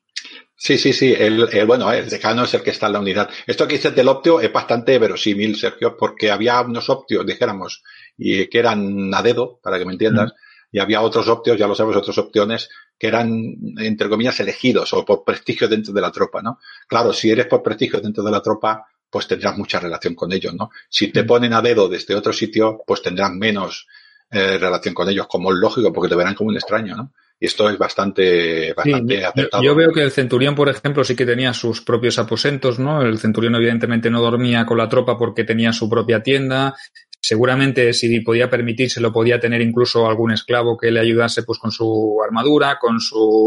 Sí, 0.59 0.79
sí, 0.79 0.93
sí. 0.93 1.13
El, 1.13 1.49
el, 1.53 1.67
bueno, 1.67 1.93
el 1.93 2.09
decano 2.09 2.45
es 2.45 2.55
el 2.55 2.63
que 2.63 2.71
está 2.71 2.87
en 2.87 2.95
la 2.95 3.01
unidad. 3.01 3.29
Esto 3.47 3.67
que 3.67 3.75
dices 3.75 3.95
del 3.95 4.09
optio 4.09 4.41
es 4.41 4.51
bastante 4.53 4.99
verosímil, 4.99 5.55
Sergio, 5.57 5.97
porque 5.97 6.31
había 6.31 6.61
unos 6.63 6.89
optios, 6.89 7.27
dijéramos, 7.27 7.83
y 8.17 8.47
que 8.49 8.59
eran 8.59 9.13
a 9.15 9.23
dedo, 9.23 9.61
para 9.63 9.79
que 9.79 9.85
me 9.85 9.93
entiendas, 9.93 10.33
y 10.73 10.79
había 10.79 11.03
otros 11.03 11.29
optios, 11.29 11.59
ya 11.59 11.67
lo 11.67 11.75
sabes, 11.75 11.97
otras 11.97 12.17
opciones 12.19 12.71
que 12.99 13.07
eran, 13.07 13.31
entre 13.79 14.09
comillas, 14.09 14.41
elegidos 14.41 14.93
o 14.95 15.05
por 15.05 15.25
prestigio 15.25 15.69
dentro 15.69 15.93
de 15.93 16.01
la 16.01 16.11
tropa, 16.11 16.41
¿no? 16.43 16.59
Claro, 16.89 17.13
si 17.13 17.31
eres 17.31 17.47
por 17.47 17.63
prestigio 17.63 18.01
dentro 18.01 18.25
de 18.25 18.31
la 18.31 18.41
tropa, 18.41 18.87
pues 19.11 19.29
tendrás 19.29 19.57
mucha 19.59 19.79
relación 19.79 20.15
con 20.15 20.33
ellos, 20.33 20.55
¿no? 20.55 20.71
Si 20.89 21.09
te 21.09 21.25
ponen 21.25 21.53
a 21.53 21.61
dedo 21.63 21.89
desde 21.89 22.15
otro 22.15 22.33
sitio, 22.33 22.83
pues 22.87 23.03
tendrás 23.03 23.31
menos 23.33 23.87
eh, 24.31 24.59
relación 24.59 24.95
con 24.95 25.09
ellos, 25.09 25.27
como 25.29 25.53
es 25.53 25.59
lógico, 25.59 25.93
porque 25.93 26.09
te 26.09 26.17
verán 26.17 26.35
como 26.35 26.49
un 26.49 26.57
extraño, 26.57 26.97
¿no? 26.97 27.13
Y 27.39 27.47
esto 27.47 27.68
es 27.68 27.76
bastante, 27.76 28.72
bastante 28.72 29.18
sí, 29.18 29.22
acertado. 29.22 29.62
Yo, 29.62 29.74
veo 29.74 29.93
que 29.93 30.03
el 30.03 30.11
centurión, 30.11 30.55
por 30.55 30.70
ejemplo, 30.70 31.05
sí 31.05 31.14
que 31.14 31.26
tenía 31.26 31.53
sus 31.53 31.82
propios 31.82 32.18
aposentos, 32.18 32.78
¿no? 32.78 33.03
El 33.03 33.18
centurión 33.18 33.55
evidentemente 33.55 34.11
no 34.11 34.22
dormía 34.22 34.64
con 34.64 34.78
la 34.78 34.89
tropa 34.89 35.18
porque 35.18 35.45
tenía 35.45 35.72
su 35.72 35.89
propia 35.89 36.22
tienda. 36.22 36.74
Seguramente 37.20 37.93
si 37.93 38.20
podía 38.20 38.49
permitírselo 38.49 39.12
podía 39.12 39.41
tener 39.41 39.61
incluso 39.61 40.07
algún 40.07 40.32
esclavo 40.32 40.78
que 40.78 40.91
le 40.93 41.01
ayudase 41.01 41.43
pues 41.43 41.59
con 41.59 41.72
su 41.72 42.18
armadura, 42.24 42.78
con 42.78 43.01
su 43.01 43.45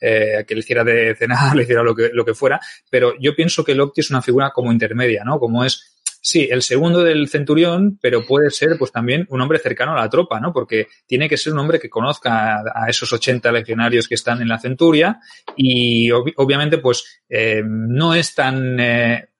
eh, 0.00 0.44
que 0.46 0.54
le 0.54 0.60
hiciera 0.60 0.82
de 0.82 1.14
cenar, 1.14 1.54
le 1.56 1.64
hiciera 1.64 1.82
lo 1.82 1.94
que, 1.94 2.10
lo 2.12 2.24
que 2.24 2.34
fuera. 2.34 2.58
Pero 2.90 3.14
yo 3.20 3.36
pienso 3.36 3.62
que 3.62 3.72
el 3.72 3.80
Opti 3.80 4.00
es 4.00 4.10
una 4.10 4.22
figura 4.22 4.50
como 4.50 4.72
intermedia, 4.72 5.22
¿no? 5.24 5.38
Como 5.38 5.64
es 5.64 5.91
Sí, 6.24 6.46
el 6.48 6.62
segundo 6.62 7.02
del 7.02 7.28
centurión, 7.28 7.98
pero 8.00 8.24
puede 8.24 8.50
ser 8.50 8.78
pues 8.78 8.92
también 8.92 9.26
un 9.30 9.40
hombre 9.40 9.58
cercano 9.58 9.92
a 9.92 10.00
la 10.00 10.08
tropa, 10.08 10.38
¿no? 10.38 10.52
Porque 10.52 10.86
tiene 11.04 11.28
que 11.28 11.36
ser 11.36 11.52
un 11.52 11.58
hombre 11.58 11.80
que 11.80 11.90
conozca 11.90 12.60
a, 12.60 12.88
esos 12.88 13.12
80 13.12 13.50
legionarios 13.50 14.06
que 14.06 14.14
están 14.14 14.40
en 14.40 14.46
la 14.46 14.60
centuria 14.60 15.18
y 15.56 16.12
ob 16.12 16.28
obviamente 16.36 16.78
pues 16.78 17.22
eh, 17.28 17.64
no 17.66 18.14
es 18.14 18.36
tan 18.36 18.78
eh, 18.78 19.30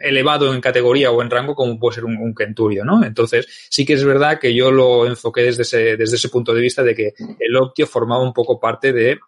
elevado 0.00 0.52
en 0.52 0.60
categoría 0.60 1.10
o 1.10 1.22
en 1.22 1.30
rango 1.30 1.54
como 1.54 1.78
puede 1.78 1.94
ser 1.94 2.04
un, 2.04 2.18
un 2.18 2.34
centurio, 2.36 2.84
¿no? 2.84 3.02
Entonces 3.02 3.48
sí 3.70 3.86
que 3.86 3.94
es 3.94 4.04
verdad 4.04 4.38
que 4.38 4.54
yo 4.54 4.70
lo 4.70 5.06
enfoqué 5.06 5.40
desde 5.44 5.62
ese, 5.62 5.96
desde 5.96 6.16
ese 6.16 6.28
punto 6.28 6.52
de 6.52 6.60
vista 6.60 6.82
de 6.82 6.94
que 6.94 7.14
el 7.38 7.56
Optio 7.56 7.86
formaba 7.86 8.22
un 8.22 8.34
poco 8.34 8.60
parte 8.60 8.92
de... 8.92 9.18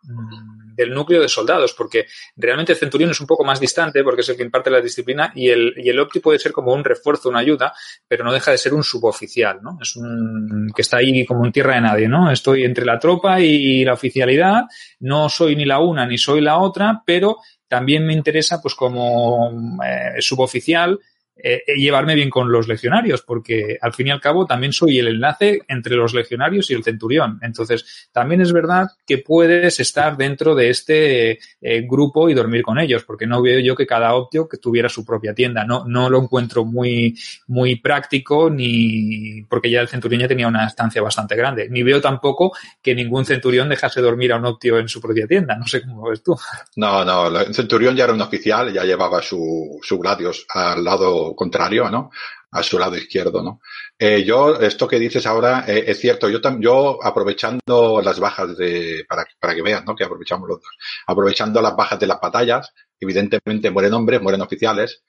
Del 0.75 0.95
núcleo 0.95 1.21
de 1.21 1.29
soldados, 1.29 1.75
porque 1.75 2.07
realmente 2.37 2.73
el 2.73 2.79
centurión 2.79 3.11
es 3.11 3.21
un 3.21 3.27
poco 3.27 3.45
más 3.45 3.61
distante, 3.61 4.03
porque 4.03 4.23
es 4.23 4.29
el 4.29 4.37
que 4.37 4.43
imparte 4.43 4.71
la 4.71 4.81
disciplina, 4.81 5.33
y 5.35 5.49
el, 5.49 5.75
y 5.77 5.89
el 5.89 5.99
opti 5.99 6.21
puede 6.21 6.39
ser 6.39 6.53
como 6.53 6.73
un 6.73 6.85
refuerzo, 6.85 7.29
una 7.29 7.41
ayuda, 7.41 7.73
pero 8.07 8.25
no 8.25 8.33
deja 8.33 8.51
de 8.51 8.59
ser 8.59 8.75
un 8.75 8.83
suboficial, 8.83 9.61
¿no? 9.62 9.79
Es 9.81 9.97
un 9.97 10.71
que 10.75 10.83
está 10.83 10.99
ahí 10.99 11.25
como 11.25 11.45
en 11.45 11.53
tierra 11.53 11.75
de 11.75 11.81
nadie, 11.81 12.09
¿no? 12.09 12.31
Estoy 12.31 12.64
entre 12.64 12.85
la 12.85 12.99
tropa 12.99 13.41
y 13.41 13.85
la 13.85 13.95
oficialidad, 13.95 14.64
no 15.01 15.29
soy 15.29 15.57
ni 15.57 15.64
la 15.64 15.81
una 15.81 16.07
ni 16.07 16.18
soy 16.18 16.41
la 16.41 16.59
otra, 16.59 17.03
pero 17.05 17.39
también 17.68 18.05
me 18.05 18.12
interesa, 18.12 18.61
pues 18.61 18.75
como 18.75 19.79
eh, 19.85 20.21
suboficial, 20.21 20.99
eh, 21.43 21.62
llevarme 21.76 22.14
bien 22.14 22.30
con 22.30 22.51
los 22.51 22.68
legionarios, 22.68 23.22
porque 23.22 23.78
al 23.80 23.93
fin 23.93 24.09
y 24.09 24.11
al 24.11 24.20
cabo 24.20 24.47
también 24.47 24.72
soy 24.72 24.99
el 24.99 25.09
enlace 25.09 25.61
entre 25.68 25.97
los 25.97 26.14
legionarios 26.14 26.70
y 26.70 26.74
el 26.74 26.84
centurión. 26.84 27.38
Entonces, 27.43 28.09
también 28.12 28.41
es 28.41 28.53
verdad 28.53 28.88
que 29.07 29.18
puedes 29.18 29.80
estar 29.80 30.16
dentro 30.16 30.55
de 30.55 30.70
este 30.70 31.38
eh, 31.61 31.86
grupo 31.88 32.28
y 32.28 32.34
dormir 32.34 32.62
con 32.62 32.78
ellos, 32.78 33.05
porque 33.05 33.26
no 33.26 33.43
veo 33.43 33.61
yo 33.61 33.74
que 33.74 33.86
cada 33.86 34.14
optio 34.14 34.49
que 34.49 34.59
tuviera 34.59 34.88
su 34.88 35.05
propia 35.05 35.34
tienda. 35.34 35.64
No, 35.64 35.84
no 35.86 36.11
lo 36.11 36.22
encuentro 36.22 36.64
muy, 36.64 37.16
muy 37.47 37.76
práctico, 37.76 38.51
ni 38.51 39.43
porque 39.49 39.70
ya 39.70 39.80
el 39.80 39.88
centurión 39.88 40.22
ya 40.22 40.28
tenía 40.28 40.49
una 40.49 40.66
estancia 40.66 41.03
bastante 41.03 41.36
grande. 41.36 41.68
Ni 41.68 41.82
veo 41.82 42.01
tampoco 42.01 42.53
que 42.82 42.95
ningún 42.95 43.24
centurión 43.24 43.68
dejase 43.68 44.01
dormir 44.01 44.32
a 44.32 44.36
un 44.36 44.47
optio 44.47 44.78
en 44.78 44.88
su 44.88 45.01
propia 45.01 45.26
tienda. 45.26 45.57
No 45.57 45.66
sé 45.66 45.82
cómo 45.82 46.09
ves 46.09 46.22
tú. 46.22 46.36
No, 46.76 47.05
no, 47.05 47.26
el 47.38 47.55
centurión 47.55 47.97
ya 47.97 48.05
era 48.05 48.12
un 48.12 48.22
oficial, 48.22 48.72
ya 48.72 48.84
llevaba 48.84 49.22
su, 49.22 49.78
su 49.82 49.99
gladios 49.99 50.47
al 50.49 50.84
lado 50.84 51.30
contrario, 51.35 51.91
¿no? 51.91 52.11
A 52.53 52.62
su 52.62 52.78
lado 52.78 52.97
izquierdo, 52.97 53.43
¿no? 53.43 53.61
Eh, 53.99 54.24
yo, 54.24 54.61
esto 54.61 54.89
que 54.89 54.99
dices 54.99 55.26
ahora 55.26 55.64
eh, 55.66 55.85
es 55.87 55.99
cierto. 56.01 56.28
Yo, 56.28 56.41
yo 56.59 56.99
aprovechando 57.03 58.01
las 58.03 58.18
bajas 58.18 58.57
de, 58.57 59.05
para, 59.09 59.24
para 59.39 59.55
que 59.55 59.62
veas, 59.62 59.85
¿no? 59.85 59.95
Que 59.95 60.05
aprovechamos 60.05 60.49
los 60.49 60.61
dos. 60.61 60.76
Aprovechando 61.07 61.61
las 61.61 61.76
bajas 61.76 61.99
de 61.99 62.07
las 62.07 62.20
batallas, 62.20 62.72
evidentemente 62.99 63.70
mueren 63.70 63.95
hombres, 63.95 64.20
mueren 64.20 64.41
oficiales 64.43 65.03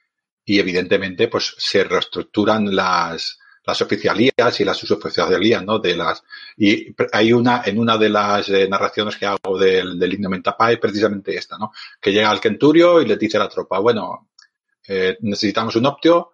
y 0.45 0.59
evidentemente 0.59 1.28
pues 1.28 1.55
se 1.57 1.84
reestructuran 1.84 2.76
las, 2.76 3.39
las 3.63 3.82
oficialías 3.82 4.59
y 4.59 4.65
las 4.65 4.78
suboficialías, 4.78 5.63
¿no? 5.63 5.80
De 5.80 5.95
las, 5.95 6.24
y 6.57 6.95
hay 7.11 7.32
una, 7.34 7.61
en 7.65 7.80
una 7.80 7.97
de 7.97 8.09
las 8.09 8.49
eh, 8.49 8.67
narraciones 8.67 9.17
que 9.17 9.26
hago 9.26 9.57
del, 9.57 9.99
del 9.99 10.13
himno 10.13 10.30
Mentapá 10.30 10.72
es 10.72 10.80
precisamente 10.80 11.36
esta, 11.36 11.57
¿no? 11.57 11.72
Que 11.99 12.11
llega 12.11 12.30
al 12.30 12.41
Kenturio 12.41 13.01
y 13.01 13.05
le 13.05 13.17
dice 13.17 13.38
a 13.38 13.41
la 13.41 13.49
tropa, 13.49 13.80
bueno, 13.80 14.30
eh, 14.93 15.17
necesitamos 15.21 15.77
un 15.77 15.85
optio, 15.85 16.31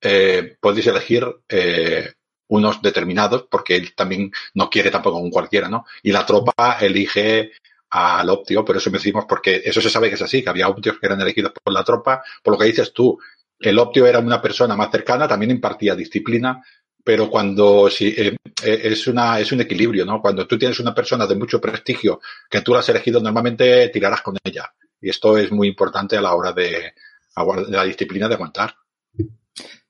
eh, 0.00 0.56
podéis 0.60 0.86
elegir 0.86 1.26
eh, 1.48 2.12
unos 2.46 2.80
determinados, 2.80 3.48
porque 3.50 3.74
él 3.74 3.96
también 3.96 4.30
no 4.54 4.70
quiere 4.70 4.92
tampoco 4.92 5.18
un 5.18 5.28
cualquiera, 5.28 5.68
¿no? 5.68 5.84
Y 6.04 6.12
la 6.12 6.24
tropa 6.24 6.78
elige 6.80 7.50
al 7.90 8.30
optio, 8.30 8.64
pero 8.64 8.78
eso 8.78 8.92
me 8.92 8.98
decimos 8.98 9.24
porque 9.28 9.60
eso 9.64 9.80
se 9.80 9.90
sabe 9.90 10.08
que 10.08 10.14
es 10.14 10.22
así, 10.22 10.40
que 10.40 10.50
había 10.50 10.68
optios 10.68 11.00
que 11.00 11.06
eran 11.06 11.20
elegidos 11.20 11.50
por 11.50 11.72
la 11.72 11.82
tropa, 11.82 12.22
por 12.44 12.54
lo 12.54 12.58
que 12.58 12.66
dices 12.66 12.92
tú, 12.92 13.18
el 13.58 13.76
optio 13.76 14.06
era 14.06 14.20
una 14.20 14.40
persona 14.40 14.76
más 14.76 14.92
cercana, 14.92 15.26
también 15.26 15.50
impartía 15.50 15.96
disciplina, 15.96 16.62
pero 17.02 17.28
cuando 17.28 17.90
si, 17.90 18.14
es 18.62 19.06
una 19.08 19.40
es 19.40 19.50
un 19.50 19.62
equilibrio, 19.62 20.04
¿no? 20.04 20.20
Cuando 20.20 20.46
tú 20.46 20.56
tienes 20.56 20.78
una 20.78 20.94
persona 20.94 21.26
de 21.26 21.34
mucho 21.34 21.60
prestigio 21.60 22.20
que 22.48 22.60
tú 22.60 22.72
la 22.72 22.80
has 22.80 22.88
elegido, 22.88 23.20
normalmente 23.20 23.88
tirarás 23.88 24.22
con 24.22 24.36
ella. 24.44 24.72
Y 25.00 25.10
esto 25.10 25.36
es 25.36 25.50
muy 25.50 25.66
importante 25.66 26.16
a 26.16 26.20
la 26.20 26.34
hora 26.34 26.52
de, 26.52 26.92
la 27.68 27.84
disciplina 27.84 28.28
de 28.28 28.34
aguantar. 28.34 28.74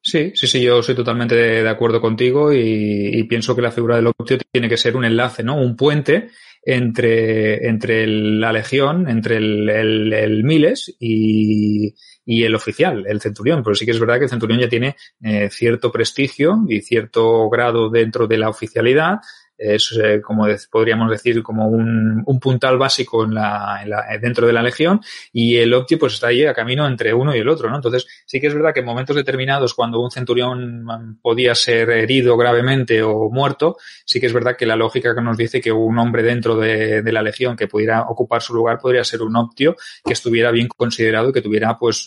Sí, 0.00 0.30
sí, 0.36 0.46
sí, 0.46 0.62
yo 0.62 0.84
soy 0.84 0.94
totalmente 0.94 1.34
de, 1.34 1.68
acuerdo 1.68 2.00
contigo 2.00 2.52
y, 2.52 3.24
pienso 3.24 3.56
que 3.56 3.62
la 3.62 3.72
figura 3.72 3.96
del 3.96 4.06
optio 4.06 4.38
tiene 4.52 4.68
que 4.68 4.76
ser 4.76 4.96
un 4.96 5.04
enlace, 5.04 5.42
¿no? 5.42 5.60
Un 5.60 5.74
puente 5.74 6.28
entre, 6.62 7.66
entre 7.66 8.06
la 8.06 8.52
legión, 8.52 9.08
entre 9.08 9.38
el, 9.38 9.68
el, 9.68 10.12
el 10.12 10.44
Miles 10.44 10.94
y, 11.00 11.92
y, 12.24 12.44
el 12.44 12.54
oficial, 12.54 13.04
el 13.08 13.20
centurión. 13.20 13.64
Pero 13.64 13.74
sí 13.74 13.84
que 13.84 13.90
es 13.90 13.98
verdad 13.98 14.18
que 14.18 14.24
el 14.24 14.30
centurión 14.30 14.60
ya 14.60 14.68
tiene 14.68 14.94
eh, 15.22 15.48
cierto 15.50 15.90
prestigio 15.90 16.56
y 16.68 16.82
cierto 16.82 17.50
grado 17.50 17.90
dentro 17.90 18.28
de 18.28 18.38
la 18.38 18.48
oficialidad 18.48 19.18
es 19.58 19.98
eh, 20.02 20.20
como 20.20 20.46
de, 20.46 20.58
podríamos 20.70 21.10
decir 21.10 21.42
como 21.42 21.68
un, 21.68 22.22
un 22.24 22.40
puntal 22.40 22.78
básico 22.78 23.24
en 23.24 23.34
la, 23.34 23.80
en 23.82 23.90
la, 23.90 24.04
dentro 24.20 24.46
de 24.46 24.52
la 24.52 24.62
legión 24.62 25.00
y 25.32 25.56
el 25.56 25.72
Opti 25.72 25.96
pues 25.96 26.14
está 26.14 26.28
ahí 26.28 26.44
a 26.44 26.54
camino 26.54 26.86
entre 26.86 27.14
uno 27.14 27.34
y 27.34 27.38
el 27.38 27.48
otro, 27.48 27.70
¿no? 27.70 27.76
Entonces 27.76 28.06
sí 28.26 28.40
que 28.40 28.48
es 28.48 28.54
verdad 28.54 28.72
que 28.74 28.80
en 28.80 28.86
momentos 28.86 29.16
determinados 29.16 29.74
cuando 29.74 30.00
un 30.00 30.10
centurión 30.10 31.18
podía 31.22 31.54
ser 31.54 31.90
herido 31.90 32.36
gravemente 32.36 33.02
o 33.02 33.30
muerto, 33.30 33.76
sí 34.04 34.20
que 34.20 34.26
es 34.26 34.32
verdad 34.32 34.56
que 34.56 34.66
la 34.66 34.76
lógica 34.76 35.14
que 35.14 35.22
nos 35.22 35.36
dice 35.36 35.60
que 35.60 35.72
un 35.72 35.98
hombre 35.98 36.22
dentro 36.22 36.56
de, 36.56 37.02
de 37.02 37.12
la 37.12 37.22
legión 37.22 37.56
que 37.56 37.68
pudiera 37.68 38.02
ocupar 38.02 38.42
su 38.42 38.54
lugar 38.54 38.78
podría 38.78 39.04
ser 39.04 39.22
un 39.22 39.36
Optio 39.36 39.76
que 40.04 40.12
estuviera 40.12 40.50
bien 40.50 40.68
considerado 40.68 41.30
y 41.30 41.32
que 41.32 41.42
tuviera 41.42 41.76
pues 41.78 42.06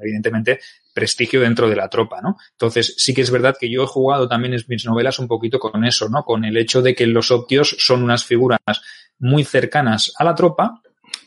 evidentemente 0.00 0.60
prestigio 0.92 1.40
dentro 1.40 1.68
de 1.68 1.76
la 1.76 1.88
tropa, 1.88 2.20
¿no? 2.20 2.36
Entonces, 2.52 2.94
sí 2.98 3.14
que 3.14 3.22
es 3.22 3.30
verdad 3.30 3.56
que 3.58 3.70
yo 3.70 3.84
he 3.84 3.86
jugado 3.86 4.28
también 4.28 4.54
en 4.54 4.60
mis 4.68 4.84
novelas 4.84 5.18
un 5.18 5.28
poquito 5.28 5.58
con 5.58 5.84
eso, 5.84 6.08
¿no? 6.08 6.24
Con 6.24 6.44
el 6.44 6.56
hecho 6.56 6.82
de 6.82 6.94
que 6.94 7.06
los 7.06 7.30
optios 7.30 7.76
son 7.78 8.02
unas 8.02 8.24
figuras 8.24 8.60
muy 9.18 9.44
cercanas 9.44 10.12
a 10.16 10.24
la 10.24 10.34
tropa, 10.34 10.82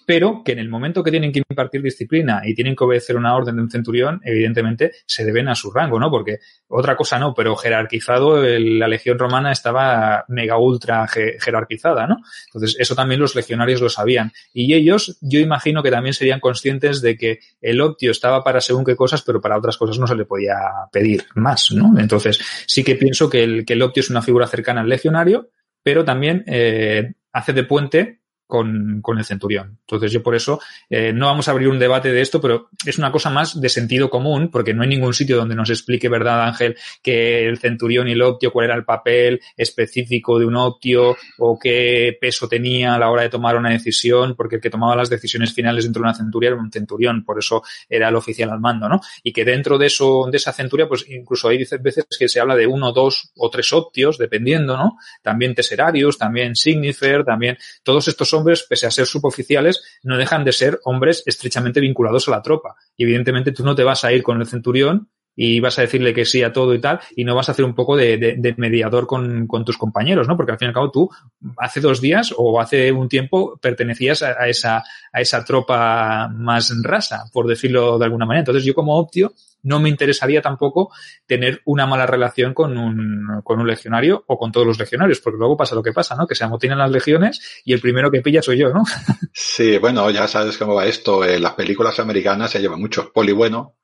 pero 0.05 0.43
que 0.43 0.53
en 0.53 0.59
el 0.59 0.69
momento 0.69 1.03
que 1.03 1.11
tienen 1.11 1.31
que 1.31 1.43
impartir 1.47 1.81
disciplina 1.81 2.41
y 2.45 2.53
tienen 2.53 2.75
que 2.75 2.83
obedecer 2.83 3.15
una 3.15 3.35
orden 3.35 3.55
de 3.55 3.61
un 3.61 3.69
centurión, 3.69 4.21
evidentemente 4.23 4.91
se 5.05 5.25
deben 5.25 5.47
a 5.47 5.55
su 5.55 5.71
rango, 5.71 5.99
¿no? 5.99 6.09
Porque 6.09 6.39
otra 6.67 6.95
cosa 6.95 7.19
no, 7.19 7.33
pero 7.33 7.55
jerarquizado, 7.55 8.41
la 8.41 8.87
legión 8.87 9.19
romana 9.19 9.51
estaba 9.51 10.25
mega 10.27 10.57
ultra 10.57 11.07
jerarquizada, 11.07 12.07
¿no? 12.07 12.17
Entonces, 12.47 12.75
eso 12.79 12.95
también 12.95 13.19
los 13.19 13.35
legionarios 13.35 13.81
lo 13.81 13.89
sabían. 13.89 14.31
Y 14.53 14.73
ellos, 14.73 15.17
yo 15.21 15.39
imagino 15.39 15.83
que 15.83 15.91
también 15.91 16.13
serían 16.13 16.39
conscientes 16.39 17.01
de 17.01 17.17
que 17.17 17.39
el 17.61 17.81
optio 17.81 18.11
estaba 18.11 18.43
para 18.43 18.61
según 18.61 18.83
qué 18.83 18.95
cosas, 18.95 19.21
pero 19.21 19.41
para 19.41 19.57
otras 19.57 19.77
cosas 19.77 19.99
no 19.99 20.07
se 20.07 20.15
le 20.15 20.25
podía 20.25 20.55
pedir 20.91 21.25
más, 21.35 21.71
¿no? 21.71 21.97
Entonces, 21.99 22.39
sí 22.67 22.83
que 22.83 22.95
pienso 22.95 23.29
que 23.29 23.43
el, 23.43 23.65
que 23.65 23.73
el 23.73 23.81
optio 23.81 24.01
es 24.01 24.09
una 24.09 24.21
figura 24.21 24.47
cercana 24.47 24.81
al 24.81 24.89
legionario, 24.89 25.49
pero 25.83 26.05
también 26.05 26.43
eh, 26.47 27.13
hace 27.31 27.53
de 27.53 27.63
puente 27.63 28.22
con, 28.47 29.01
con, 29.01 29.17
el 29.17 29.25
centurión. 29.25 29.77
Entonces 29.81 30.11
yo 30.11 30.21
por 30.21 30.35
eso 30.35 30.59
eh, 30.89 31.11
no 31.13 31.27
vamos 31.27 31.47
a 31.47 31.51
abrir 31.51 31.69
un 31.69 31.79
debate 31.79 32.11
de 32.11 32.21
esto, 32.21 32.39
pero 32.41 32.69
es 32.85 32.97
una 32.97 33.11
cosa 33.11 33.29
más 33.29 33.59
de 33.59 33.69
sentido 33.69 34.09
común, 34.09 34.49
porque 34.51 34.73
no 34.73 34.83
hay 34.83 34.89
ningún 34.89 35.13
sitio 35.13 35.37
donde 35.37 35.55
nos 35.55 35.69
explique, 35.69 36.09
¿verdad, 36.09 36.43
Ángel, 36.43 36.77
que 37.01 37.47
el 37.47 37.57
centurión 37.57 38.07
y 38.07 38.11
el 38.11 38.21
optio, 38.21 38.51
cuál 38.51 38.65
era 38.65 38.75
el 38.75 38.85
papel 38.85 39.41
específico 39.57 40.39
de 40.39 40.45
un 40.45 40.55
optio 40.55 41.15
o 41.39 41.57
qué 41.57 42.17
peso 42.19 42.47
tenía 42.47 42.95
a 42.95 42.99
la 42.99 43.09
hora 43.09 43.23
de 43.23 43.29
tomar 43.29 43.55
una 43.55 43.69
decisión, 43.69 44.35
porque 44.35 44.57
el 44.57 44.61
que 44.61 44.69
tomaba 44.69 44.95
las 44.95 45.09
decisiones 45.09 45.53
finales 45.53 45.85
dentro 45.85 46.01
de 46.01 46.09
una 46.09 46.15
centuria 46.15 46.49
era 46.49 46.57
un 46.57 46.71
centurión, 46.71 47.23
por 47.23 47.39
eso 47.39 47.63
era 47.89 48.09
el 48.09 48.15
oficial 48.15 48.49
al 48.49 48.59
mando, 48.59 48.89
¿no? 48.89 48.99
Y 49.23 49.31
que 49.31 49.45
dentro 49.45 49.77
de 49.77 49.87
eso, 49.87 50.27
de 50.29 50.37
esa 50.37 50.51
centuria, 50.53 50.87
pues 50.87 51.05
incluso 51.09 51.47
hay 51.47 51.57
veces 51.57 52.05
que 52.17 52.27
se 52.27 52.39
habla 52.39 52.55
de 52.55 52.67
uno, 52.67 52.91
dos 52.91 53.31
o 53.37 53.49
tres 53.49 53.71
optios, 53.73 54.17
dependiendo, 54.17 54.77
¿no? 54.77 54.97
También 55.21 55.55
teserarios, 55.55 56.17
también 56.17 56.55
signifer, 56.55 57.23
también 57.23 57.57
todos 57.83 58.07
estos 58.07 58.32
hombres, 58.33 58.65
pese 58.67 58.87
a 58.87 58.91
ser 58.91 59.05
suboficiales, 59.05 59.81
no 60.03 60.17
dejan 60.17 60.43
de 60.43 60.51
ser 60.51 60.79
hombres 60.83 61.23
estrechamente 61.25 61.79
vinculados 61.79 62.27
a 62.27 62.31
la 62.31 62.41
tropa. 62.41 62.75
Y 62.97 63.03
evidentemente 63.03 63.51
tú 63.51 63.63
no 63.63 63.75
te 63.75 63.83
vas 63.83 64.03
a 64.03 64.13
ir 64.13 64.23
con 64.23 64.39
el 64.39 64.47
centurión 64.47 65.09
y 65.35 65.59
vas 65.59 65.79
a 65.79 65.81
decirle 65.81 66.13
que 66.13 66.25
sí 66.25 66.43
a 66.43 66.53
todo 66.53 66.73
y 66.73 66.79
tal, 66.79 66.99
y 67.15 67.23
no 67.23 67.35
vas 67.35 67.49
a 67.49 67.53
hacer 67.53 67.65
un 67.65 67.73
poco 67.73 67.97
de, 67.97 68.53
mediador 68.57 69.07
con, 69.07 69.47
tus 69.65 69.77
compañeros, 69.77 70.27
¿no? 70.27 70.37
Porque 70.37 70.51
al 70.51 70.59
fin 70.59 70.67
y 70.67 70.69
al 70.69 70.73
cabo 70.73 70.91
tú 70.91 71.09
hace 71.57 71.81
dos 71.81 72.01
días 72.01 72.33
o 72.37 72.59
hace 72.61 72.91
un 72.91 73.09
tiempo 73.09 73.57
pertenecías 73.61 74.21
a, 74.21 74.47
esa, 74.47 74.83
a 75.11 75.21
esa 75.21 75.43
tropa 75.43 76.27
más 76.27 76.71
rasa, 76.83 77.25
por 77.31 77.47
decirlo 77.47 77.97
de 77.97 78.05
alguna 78.05 78.25
manera. 78.25 78.41
Entonces 78.41 78.63
yo 78.63 78.75
como 78.75 78.97
optio 78.97 79.33
no 79.63 79.79
me 79.79 79.89
interesaría 79.89 80.41
tampoco 80.41 80.91
tener 81.25 81.61
una 81.65 81.85
mala 81.85 82.05
relación 82.05 82.53
con 82.53 82.77
un, 82.77 83.41
con 83.43 83.59
un 83.59 83.67
legionario 83.67 84.23
o 84.27 84.37
con 84.37 84.51
todos 84.51 84.67
los 84.67 84.77
legionarios, 84.77 85.19
porque 85.19 85.39
luego 85.39 85.57
pasa 85.57 85.75
lo 85.75 85.83
que 85.83 85.93
pasa, 85.93 86.15
¿no? 86.15 86.27
Que 86.27 86.35
se 86.35 86.43
amotinan 86.43 86.77
las 86.77 86.91
legiones 86.91 87.61
y 87.65 87.73
el 87.73 87.81
primero 87.81 88.11
que 88.11 88.21
pilla 88.21 88.41
soy 88.41 88.59
yo, 88.59 88.69
¿no? 88.69 88.83
Sí, 89.35 89.77
bueno, 89.79 90.09
ya 90.11 90.27
sabes 90.27 90.57
cómo 90.57 90.75
va 90.75 90.85
esto. 90.85 91.25
En 91.25 91.41
las 91.41 91.53
películas 91.53 91.99
americanas 91.99 92.51
se 92.51 92.61
lleva 92.61 92.77
mucho 92.77 93.11
poli 93.11 93.31
bueno, 93.31 93.77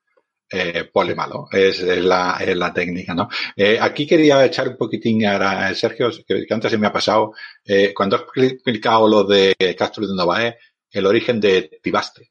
eh, 0.48 0.84
poli 0.92 1.14
malo. 1.14 1.48
Es, 1.50 1.82
la, 1.82 2.38
es 2.40 2.56
la 2.56 2.72
técnica, 2.72 3.14
¿no? 3.14 3.28
Eh, 3.56 3.78
aquí 3.80 4.06
quería 4.06 4.44
echar 4.44 4.68
un 4.68 4.76
poquitín 4.76 5.24
a 5.26 5.74
Sergio, 5.74 6.10
que, 6.26 6.46
antes 6.50 6.70
se 6.70 6.78
me 6.78 6.86
ha 6.86 6.92
pasado, 6.92 7.32
eh, 7.64 7.92
cuando 7.94 8.16
has 8.16 8.22
explicado 8.36 9.08
lo 9.08 9.24
de 9.24 9.54
Castro 9.76 10.06
de 10.06 10.14
Novae, 10.14 10.56
el 10.90 11.06
origen 11.06 11.40
de 11.40 11.80
Tibaste. 11.82 12.29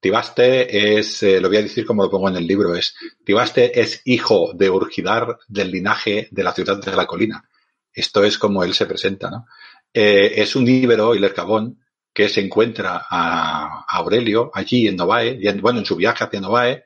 Tibaste 0.00 0.98
es, 0.98 1.22
eh, 1.22 1.40
lo 1.40 1.48
voy 1.48 1.56
a 1.56 1.62
decir 1.62 1.84
como 1.84 2.04
lo 2.04 2.10
pongo 2.10 2.28
en 2.28 2.36
el 2.36 2.46
libro, 2.46 2.74
es, 2.74 2.94
Tibaste 3.24 3.80
es 3.80 4.00
hijo 4.04 4.52
de 4.54 4.70
Urgidar 4.70 5.38
del 5.48 5.70
linaje 5.70 6.28
de 6.30 6.44
la 6.44 6.52
ciudad 6.52 6.80
de 6.80 6.96
la 6.96 7.06
colina. 7.06 7.48
Esto 7.92 8.22
es 8.22 8.38
como 8.38 8.62
él 8.62 8.74
se 8.74 8.86
presenta, 8.86 9.30
¿no? 9.30 9.46
Eh, 9.92 10.34
es 10.36 10.54
un 10.54 10.68
íbero, 10.68 11.14
el 11.14 11.24
Ercabón, 11.24 11.82
que 12.12 12.28
se 12.28 12.40
encuentra 12.40 13.06
a, 13.08 13.84
Aurelio 13.88 14.50
allí 14.54 14.86
en 14.86 14.96
Novae, 14.96 15.40
bueno, 15.60 15.80
en 15.80 15.86
su 15.86 15.96
viaje 15.96 16.24
hacia 16.24 16.40
Novae, 16.40 16.84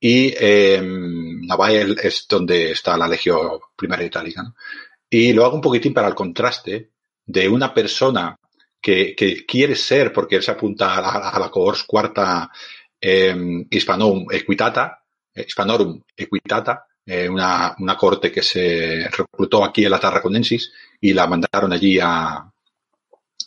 y 0.00 0.32
eh, 0.38 0.80
Novae 0.82 1.94
es 2.02 2.26
donde 2.28 2.70
está 2.70 2.96
la 2.96 3.08
Legión 3.08 3.58
Primera 3.74 4.04
Itálica, 4.04 4.42
¿no? 4.42 4.54
Y 5.08 5.32
lo 5.32 5.44
hago 5.44 5.56
un 5.56 5.60
poquitín 5.60 5.94
para 5.94 6.08
el 6.08 6.14
contraste 6.14 6.90
de 7.24 7.48
una 7.48 7.72
persona 7.72 8.38
que, 8.86 9.44
quiere 9.46 9.74
ser, 9.74 10.12
porque 10.12 10.36
él 10.36 10.42
se 10.42 10.52
apunta 10.52 10.96
a, 10.96 11.38
la 11.38 11.50
cohors 11.50 11.82
cuarta 11.82 12.48
eh, 13.00 13.34
Hispanorum 13.68 14.26
Equitata, 14.30 15.02
eh, 15.34 15.44
Hispanorum 15.46 16.00
Equitata, 16.16 16.86
eh, 17.04 17.28
una, 17.28 17.74
una, 17.80 17.96
corte 17.96 18.30
que 18.30 18.42
se 18.42 19.08
reclutó 19.10 19.64
aquí 19.64 19.84
en 19.84 19.90
la 19.90 19.98
Tarraconensis 19.98 20.72
y 21.00 21.12
la 21.12 21.26
mandaron 21.26 21.72
allí 21.72 21.98
a, 22.00 22.48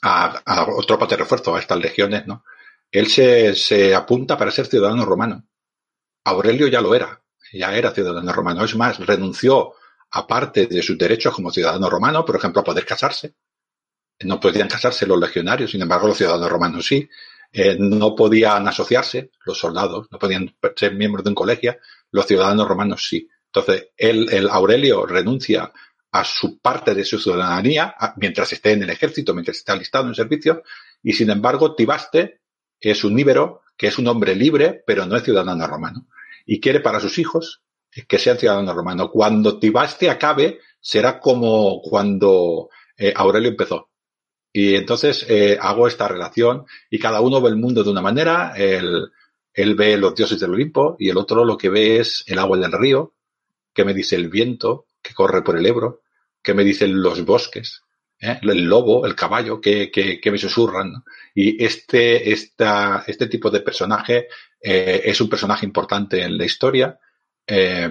a, 0.02 0.41
a 0.45 0.68
tropas 0.86 1.10
de 1.10 1.18
refuerzo, 1.18 1.56
a 1.56 1.60
estas 1.60 1.80
legiones, 1.80 2.28
¿no? 2.28 2.44
Él 2.91 3.07
se, 3.07 3.56
se 3.56 3.95
apunta 3.95 4.38
para 4.38 4.52
ser 4.52 4.66
ciudadano 4.66 5.06
romano. 5.06 5.45
Aurelio 6.26 6.68
ya 6.68 6.82
lo 6.82 6.94
era, 6.95 7.22
ya 7.53 7.74
era 7.76 7.91
ciudadano 7.91 8.34
romano. 8.34 8.66
Es 8.66 8.76
más, 8.76 8.99
renunció 9.06 9.74
a 10.11 10.28
parte 10.28 10.66
de 10.66 10.82
sus 10.82 10.98
derechos 10.98 11.34
como 11.34 11.52
ciudadano 11.52 11.90
romano, 11.90 12.26
por 12.26 12.36
ejemplo, 12.36 12.61
a 12.61 12.66
poder 12.66 12.86
casarse, 12.86 13.36
no 14.22 14.40
podían 14.40 14.68
casarse 14.68 15.06
los 15.08 15.20
legionarios, 15.20 15.72
sin 15.72 15.82
embargo 15.82 16.08
los 16.08 16.18
ciudadanos 16.18 16.50
romanos 16.50 16.86
sí. 16.86 17.10
Eh, 17.52 17.78
no 17.80 18.16
podían 18.16 18.68
asociarse 18.68 19.32
los 19.44 19.58
soldados, 19.58 20.08
no 20.12 20.20
podían 20.20 20.56
ser 20.76 20.94
miembros 20.94 21.24
de 21.24 21.30
un 21.30 21.36
colegio, 21.36 21.78
los 22.12 22.28
ciudadanos 22.28 22.68
romanos 22.68 23.08
sí. 23.08 23.28
Entonces, 23.46 23.90
el, 23.98 24.32
el 24.32 24.48
Aurelio 24.50 25.06
renuncia 25.06 25.72
a 26.12 26.24
su 26.24 26.60
parte 26.60 26.94
de 26.94 27.06
su 27.06 27.20
ciudadanía 27.20 27.96
mientras 28.18 28.54
esté 28.54 28.74
en 28.74 28.84
el 28.84 28.90
ejército, 28.90 29.34
mientras 29.34 29.58
esté 29.58 29.72
alistado 29.72 30.08
en 30.08 30.16
servicio, 30.16 30.64
y 31.02 31.14
sin 31.14 31.30
embargo, 31.30 31.76
Tibaste 31.76 32.41
es 32.80 33.04
un 33.04 33.18
íbero, 33.18 33.62
que 33.78 33.88
es 33.88 33.98
un 33.98 34.08
hombre 34.08 34.36
libre, 34.36 34.84
pero 34.86 35.06
no 35.06 35.16
es 35.16 35.24
ciudadano 35.24 35.66
romano. 35.68 36.08
Y 36.46 36.60
quiere 36.60 36.80
para 36.80 37.00
sus 37.00 37.18
hijos 37.18 37.62
que 38.08 38.20
sean 38.20 38.38
ciudadanos 38.38 38.76
romanos. 38.76 39.10
Cuando 39.12 39.60
Tibaste 39.60 40.10
acabe, 40.10 40.60
será 40.80 41.20
como 41.20 41.82
cuando 41.82 42.70
eh, 42.98 43.14
Aurelio 43.16 43.50
empezó. 43.50 43.89
Y 44.52 44.76
entonces 44.76 45.26
eh, 45.30 45.58
hago 45.62 45.88
esta 45.88 46.08
relación 46.08 46.66
y 46.90 47.00
cada 47.00 47.22
uno 47.22 47.42
ve 47.42 47.50
el 47.50 47.58
mundo 47.58 47.84
de 47.84 47.92
una 47.92 48.02
manera. 48.02 48.54
Él, 48.56 49.12
él 49.54 49.76
ve 49.76 49.98
los 49.98 50.16
dioses 50.16 50.40
del 50.40 50.52
Olimpo 50.52 50.96
y 51.00 51.10
el 51.10 51.18
otro 51.18 51.46
lo 51.46 51.58
que 51.58 51.70
ve 51.70 52.00
es 52.00 52.24
el 52.28 52.40
agua 52.40 52.58
del 52.58 52.72
río, 52.72 53.14
que 53.74 53.86
me 53.86 53.94
dice 53.94 54.16
el 54.16 54.30
viento 54.30 54.86
que 55.02 55.14
corre 55.14 55.44
por 55.44 55.58
el 55.58 55.66
Ebro, 55.66 56.02
que 56.42 56.54
me 56.54 56.64
dicen 56.64 57.02
los 57.02 57.24
bosques, 57.26 57.84
¿eh? 58.20 58.40
el 58.42 58.64
lobo, 58.64 59.06
el 59.06 59.16
caballo, 59.16 59.62
que, 59.62 59.92
que, 59.92 60.20
que 60.20 60.32
me 60.32 60.38
susurran. 60.38 61.04
Y 61.34 61.64
este, 61.64 62.32
esta, 62.32 63.04
este 63.08 63.28
tipo 63.28 63.50
de 63.50 63.62
personaje 63.62 64.28
eh, 64.62 65.02
es 65.06 65.22
un 65.22 65.30
personaje 65.30 65.66
importante 65.66 66.22
en 66.24 66.38
la 66.38 66.46
historia. 66.46 67.00
Eh, 67.46 67.90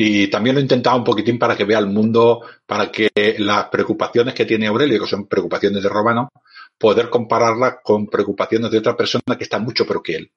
y 0.00 0.28
también 0.28 0.54
lo 0.54 0.60
he 0.60 0.62
intentado 0.62 0.96
un 0.96 1.02
poquitín 1.02 1.40
para 1.40 1.56
que 1.56 1.64
vea 1.64 1.80
el 1.80 1.88
mundo, 1.88 2.42
para 2.64 2.88
que 2.88 3.10
las 3.38 3.68
preocupaciones 3.68 4.32
que 4.32 4.44
tiene 4.44 4.68
Aurelio, 4.68 5.00
que 5.00 5.08
son 5.08 5.26
preocupaciones 5.26 5.82
de 5.82 5.88
Romano, 5.88 6.28
poder 6.78 7.10
compararlas 7.10 7.78
con 7.82 8.06
preocupaciones 8.06 8.70
de 8.70 8.78
otra 8.78 8.96
persona 8.96 9.36
que 9.36 9.42
está 9.42 9.58
mucho 9.58 9.84
peor 9.84 10.00
que 10.00 10.14
él. 10.14 10.32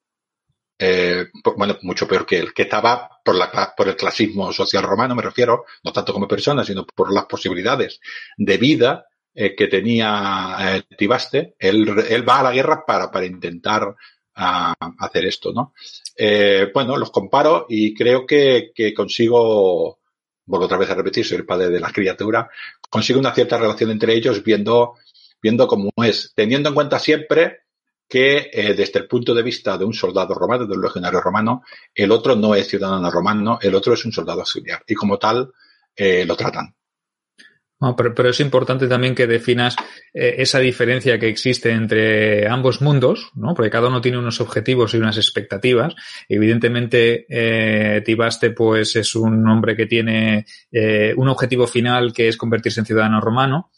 Eh, 0.80 1.26
bueno, 1.56 1.78
mucho 1.82 2.08
peor 2.08 2.26
que 2.26 2.40
él, 2.40 2.52
que 2.52 2.62
estaba 2.62 3.08
por, 3.24 3.36
la, 3.36 3.72
por 3.76 3.86
el 3.86 3.94
clasismo 3.94 4.52
social 4.52 4.82
romano, 4.82 5.14
me 5.14 5.22
refiero, 5.22 5.64
no 5.84 5.92
tanto 5.92 6.12
como 6.12 6.26
persona, 6.26 6.64
sino 6.64 6.84
por 6.84 7.14
las 7.14 7.26
posibilidades 7.26 8.00
de 8.36 8.56
vida 8.56 9.06
eh, 9.32 9.54
que 9.54 9.68
tenía 9.68 10.56
eh, 10.58 10.82
Tibaste. 10.98 11.54
Él, 11.56 11.88
él 12.10 12.28
va 12.28 12.40
a 12.40 12.42
la 12.42 12.52
guerra 12.52 12.82
para, 12.84 13.12
para 13.12 13.26
intentar 13.26 13.94
a 14.34 14.74
hacer 14.98 15.26
esto, 15.26 15.52
¿no? 15.52 15.74
Eh, 16.16 16.70
bueno, 16.72 16.96
los 16.96 17.10
comparo 17.10 17.66
y 17.68 17.94
creo 17.94 18.26
que, 18.26 18.72
que 18.74 18.94
consigo, 18.94 20.00
vuelvo 20.46 20.66
otra 20.66 20.78
vez 20.78 20.90
a 20.90 20.94
repetir, 20.94 21.24
soy 21.24 21.38
el 21.38 21.46
padre 21.46 21.68
de 21.68 21.80
la 21.80 21.90
criatura, 21.90 22.48
consigo 22.88 23.18
una 23.18 23.34
cierta 23.34 23.58
relación 23.58 23.90
entre 23.90 24.14
ellos 24.14 24.42
viendo, 24.42 24.94
viendo 25.40 25.66
cómo 25.66 25.90
es, 25.96 26.32
teniendo 26.34 26.68
en 26.68 26.74
cuenta 26.74 26.98
siempre 26.98 27.60
que 28.08 28.50
eh, 28.52 28.74
desde 28.74 29.00
el 29.00 29.08
punto 29.08 29.34
de 29.34 29.42
vista 29.42 29.78
de 29.78 29.84
un 29.84 29.94
soldado 29.94 30.34
romano, 30.34 30.66
de 30.66 30.74
un 30.74 30.82
legionario 30.82 31.20
romano, 31.20 31.62
el 31.94 32.10
otro 32.10 32.36
no 32.36 32.54
es 32.54 32.68
ciudadano 32.68 33.10
romano, 33.10 33.58
el 33.62 33.74
otro 33.74 33.94
es 33.94 34.04
un 34.04 34.12
soldado 34.12 34.40
auxiliar 34.40 34.82
y 34.86 34.94
como 34.94 35.18
tal 35.18 35.52
eh, 35.96 36.24
lo 36.26 36.36
tratan 36.36 36.74
pero, 37.96 38.28
es 38.28 38.40
importante 38.40 38.86
también 38.86 39.14
que 39.14 39.26
definas 39.26 39.74
eh, 40.14 40.36
esa 40.38 40.60
diferencia 40.60 41.18
que 41.18 41.28
existe 41.28 41.72
entre 41.72 42.48
ambos 42.48 42.80
mundos, 42.80 43.30
¿no? 43.34 43.54
Porque 43.54 43.70
cada 43.70 43.88
uno 43.88 44.00
tiene 44.00 44.18
unos 44.18 44.40
objetivos 44.40 44.94
y 44.94 44.98
unas 44.98 45.16
expectativas. 45.16 45.94
Evidentemente, 46.28 47.26
eh, 47.28 48.02
Tibaste, 48.02 48.50
pues, 48.52 48.94
es 48.96 49.16
un 49.16 49.46
hombre 49.48 49.76
que 49.76 49.86
tiene 49.86 50.46
eh, 50.70 51.12
un 51.16 51.28
objetivo 51.28 51.66
final 51.66 52.12
que 52.12 52.28
es 52.28 52.36
convertirse 52.36 52.80
en 52.80 52.86
ciudadano 52.86 53.20
romano. 53.20 53.71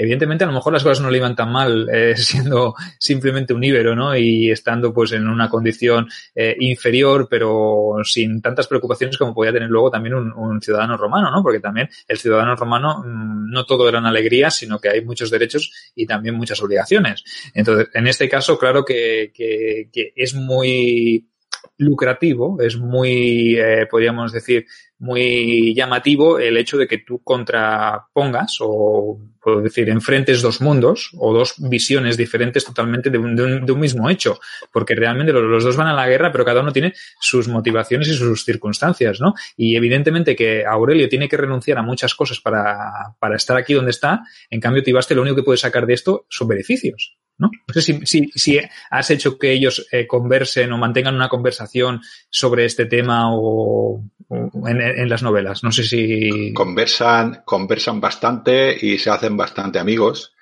Evidentemente 0.00 0.44
a 0.44 0.46
lo 0.46 0.54
mejor 0.54 0.72
las 0.72 0.82
cosas 0.82 1.02
no 1.02 1.10
le 1.10 1.18
iban 1.18 1.36
tan 1.36 1.52
mal 1.52 1.86
eh, 1.92 2.14
siendo 2.16 2.74
simplemente 2.98 3.52
un 3.52 3.62
íbero, 3.62 3.94
¿no? 3.94 4.16
Y 4.16 4.50
estando 4.50 4.94
pues 4.94 5.12
en 5.12 5.28
una 5.28 5.50
condición 5.50 6.08
eh, 6.34 6.56
inferior, 6.58 7.28
pero 7.28 7.96
sin 8.02 8.40
tantas 8.40 8.66
preocupaciones 8.66 9.18
como 9.18 9.34
podía 9.34 9.52
tener 9.52 9.68
luego 9.68 9.90
también 9.90 10.14
un, 10.14 10.60
ciudadano 10.62 10.96
romano, 10.96 11.30
¿no? 11.30 11.42
Porque 11.42 11.60
también 11.60 11.88
el 12.08 12.18
ciudadano 12.18 12.56
romano 12.56 13.02
mm, 13.04 13.50
no 13.50 13.64
todo 13.66 13.88
eran 13.88 14.06
alegrías, 14.06 14.56
sino 14.56 14.78
que 14.78 14.88
hay 14.88 15.04
muchos 15.04 15.30
derechos 15.30 15.70
y 15.94 16.06
también 16.06 16.34
muchas 16.34 16.62
obligaciones. 16.62 17.22
Entonces, 17.52 17.88
en 17.92 18.06
este 18.06 18.28
caso, 18.28 18.58
claro 18.58 18.84
que, 18.84 19.32
que, 19.34 19.90
que 19.92 20.12
es 20.16 20.34
muy 20.34 21.29
lucrativo, 21.78 22.60
es 22.60 22.76
muy, 22.76 23.56
eh, 23.58 23.86
podríamos 23.90 24.32
decir, 24.32 24.66
muy 25.00 25.74
llamativo 25.74 26.38
el 26.38 26.58
hecho 26.58 26.76
de 26.76 26.86
que 26.86 26.98
tú 26.98 27.22
contrapongas 27.24 28.58
o, 28.60 29.18
puedo 29.40 29.62
decir, 29.62 29.88
enfrentes 29.88 30.42
dos 30.42 30.60
mundos 30.60 31.10
o 31.18 31.32
dos 31.32 31.54
visiones 31.58 32.18
diferentes 32.18 32.64
totalmente 32.64 33.08
de 33.08 33.16
un, 33.16 33.34
de 33.34 33.72
un, 33.72 33.80
mismo 33.80 34.10
hecho, 34.10 34.38
porque 34.70 34.94
realmente 34.94 35.32
los, 35.32 35.64
dos 35.64 35.76
van 35.76 35.88
a 35.88 35.94
la 35.94 36.06
guerra, 36.06 36.30
pero 36.30 36.44
cada 36.44 36.60
uno 36.60 36.72
tiene 36.72 36.92
sus 37.18 37.48
motivaciones 37.48 38.08
y 38.08 38.14
sus 38.14 38.44
circunstancias, 38.44 39.20
¿no? 39.20 39.32
Y 39.56 39.74
evidentemente 39.74 40.36
que 40.36 40.66
Aurelio 40.66 41.08
tiene 41.08 41.28
que 41.28 41.38
renunciar 41.38 41.78
a 41.78 41.82
muchas 41.82 42.14
cosas 42.14 42.40
para, 42.40 43.16
para 43.18 43.36
estar 43.36 43.56
aquí 43.56 43.72
donde 43.72 43.92
está, 43.92 44.22
en 44.50 44.60
cambio 44.60 44.82
Tibaste 44.82 45.14
lo 45.14 45.22
único 45.22 45.36
que 45.36 45.42
puede 45.42 45.58
sacar 45.58 45.86
de 45.86 45.94
esto 45.94 46.26
son 46.28 46.48
beneficios. 46.48 47.16
¿No? 47.40 47.50
sé 47.72 47.82
si, 47.82 48.06
si, 48.06 48.30
si, 48.34 48.60
has 48.90 49.10
hecho 49.10 49.38
que 49.38 49.52
ellos 49.52 49.86
eh, 49.90 50.06
conversen 50.06 50.72
o 50.72 50.78
mantengan 50.78 51.16
una 51.16 51.28
conversación 51.28 52.00
sobre 52.28 52.66
este 52.66 52.86
tema 52.86 53.34
o, 53.34 54.04
o 54.28 54.68
en, 54.68 54.80
en, 54.80 55.08
las 55.08 55.22
novelas. 55.22 55.64
No 55.64 55.72
sé 55.72 55.82
si. 55.82 56.52
Conversan, 56.52 57.42
conversan 57.44 58.00
bastante 58.00 58.76
y 58.80 58.98
se 58.98 59.10
hacen 59.10 59.36
bastante 59.36 59.78
amigos, 59.78 60.32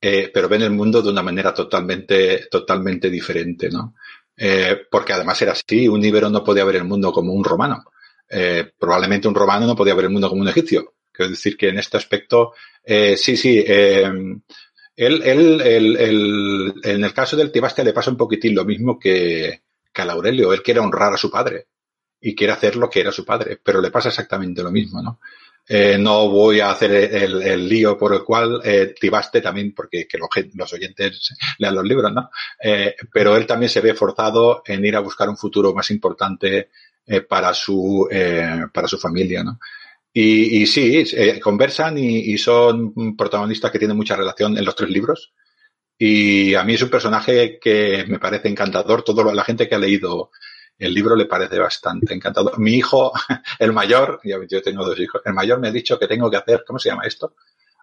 eh, 0.00 0.30
pero 0.34 0.48
ven 0.48 0.62
el 0.62 0.72
mundo 0.72 1.00
de 1.00 1.10
una 1.10 1.22
manera 1.22 1.54
totalmente, 1.54 2.48
totalmente 2.50 3.08
diferente, 3.08 3.70
¿no? 3.70 3.94
Eh, 4.36 4.82
porque 4.90 5.12
además 5.12 5.40
era 5.42 5.52
así, 5.52 5.86
un 5.86 6.04
íbero 6.04 6.28
no 6.28 6.42
podía 6.42 6.64
ver 6.64 6.76
el 6.76 6.84
mundo 6.84 7.12
como 7.12 7.32
un 7.32 7.44
romano. 7.44 7.84
Eh, 8.28 8.72
probablemente 8.78 9.26
un 9.26 9.34
romano 9.34 9.66
no 9.66 9.74
podía 9.76 9.94
ver 9.94 10.04
el 10.04 10.12
mundo 10.12 10.28
como 10.28 10.42
un 10.42 10.48
egipcio. 10.48 10.94
Quiero 11.12 11.30
decir 11.30 11.56
que 11.56 11.68
en 11.68 11.78
este 11.78 11.96
aspecto, 11.96 12.54
eh, 12.82 13.16
sí, 13.16 13.36
sí, 13.36 13.62
eh, 13.66 14.10
él, 15.00 15.22
él, 15.24 15.60
él, 15.62 15.96
él, 15.96 16.74
en 16.82 17.04
el 17.04 17.14
caso 17.14 17.36
del 17.36 17.50
Tibaste 17.50 17.82
le 17.82 17.94
pasa 17.94 18.10
un 18.10 18.18
poquitín 18.18 18.54
lo 18.54 18.66
mismo 18.66 18.98
que, 18.98 19.62
que 19.92 20.02
a 20.02 20.12
Aurelio. 20.12 20.52
Él 20.52 20.62
quiere 20.62 20.80
honrar 20.80 21.14
a 21.14 21.16
su 21.16 21.30
padre 21.30 21.68
y 22.20 22.34
quiere 22.34 22.52
hacer 22.52 22.76
lo 22.76 22.90
que 22.90 23.00
era 23.00 23.10
su 23.10 23.24
padre, 23.24 23.58
pero 23.62 23.80
le 23.80 23.90
pasa 23.90 24.10
exactamente 24.10 24.62
lo 24.62 24.70
mismo, 24.70 25.02
¿no? 25.02 25.20
Eh, 25.66 25.96
no 25.98 26.28
voy 26.28 26.60
a 26.60 26.70
hacer 26.70 26.92
el, 26.92 27.40
el, 27.42 27.68
lío 27.68 27.96
por 27.96 28.12
el 28.12 28.24
cual 28.24 28.60
eh, 28.64 28.92
Tibaste 28.98 29.40
también, 29.40 29.72
porque 29.72 30.06
que 30.06 30.18
los, 30.18 30.28
los, 30.54 30.72
oyentes 30.72 31.34
lean 31.58 31.76
los 31.76 31.84
libros, 31.84 32.12
¿no? 32.12 32.28
Eh, 32.62 32.94
pero 33.12 33.36
él 33.36 33.46
también 33.46 33.70
se 33.70 33.80
ve 33.80 33.94
forzado 33.94 34.62
en 34.66 34.84
ir 34.84 34.96
a 34.96 35.00
buscar 35.00 35.28
un 35.28 35.36
futuro 35.36 35.72
más 35.72 35.90
importante 35.90 36.70
eh, 37.06 37.22
para 37.22 37.54
su 37.54 38.06
eh, 38.10 38.66
para 38.72 38.86
su 38.86 38.98
familia, 38.98 39.42
¿no? 39.44 39.58
Y, 40.12 40.62
y 40.62 40.66
sí, 40.66 41.04
eh, 41.12 41.38
conversan 41.38 41.96
y, 41.98 42.32
y, 42.32 42.38
son 42.38 43.16
protagonistas 43.16 43.70
que 43.70 43.78
tienen 43.78 43.96
mucha 43.96 44.16
relación 44.16 44.58
en 44.58 44.64
los 44.64 44.74
tres 44.74 44.90
libros. 44.90 45.32
Y 45.96 46.54
a 46.54 46.64
mí 46.64 46.74
es 46.74 46.82
un 46.82 46.90
personaje 46.90 47.58
que 47.60 48.04
me 48.08 48.18
parece 48.18 48.48
encantador. 48.48 49.02
Toda 49.02 49.32
la 49.32 49.44
gente 49.44 49.68
que 49.68 49.74
ha 49.74 49.78
leído 49.78 50.30
el 50.80 50.94
libro 50.94 51.14
le 51.14 51.26
parece 51.26 51.58
bastante 51.58 52.14
encantador. 52.14 52.58
Mi 52.58 52.74
hijo, 52.74 53.12
el 53.58 53.72
mayor, 53.72 54.20
yo 54.24 54.62
tengo 54.62 54.84
dos 54.84 54.98
hijos, 54.98 55.20
el 55.24 55.34
mayor 55.34 55.60
me 55.60 55.68
ha 55.68 55.72
dicho 55.72 55.98
que 55.98 56.08
tengo 56.08 56.30
que 56.30 56.38
hacer, 56.38 56.64
¿cómo 56.66 56.78
se 56.78 56.88
llama 56.88 57.04
esto? 57.04 57.34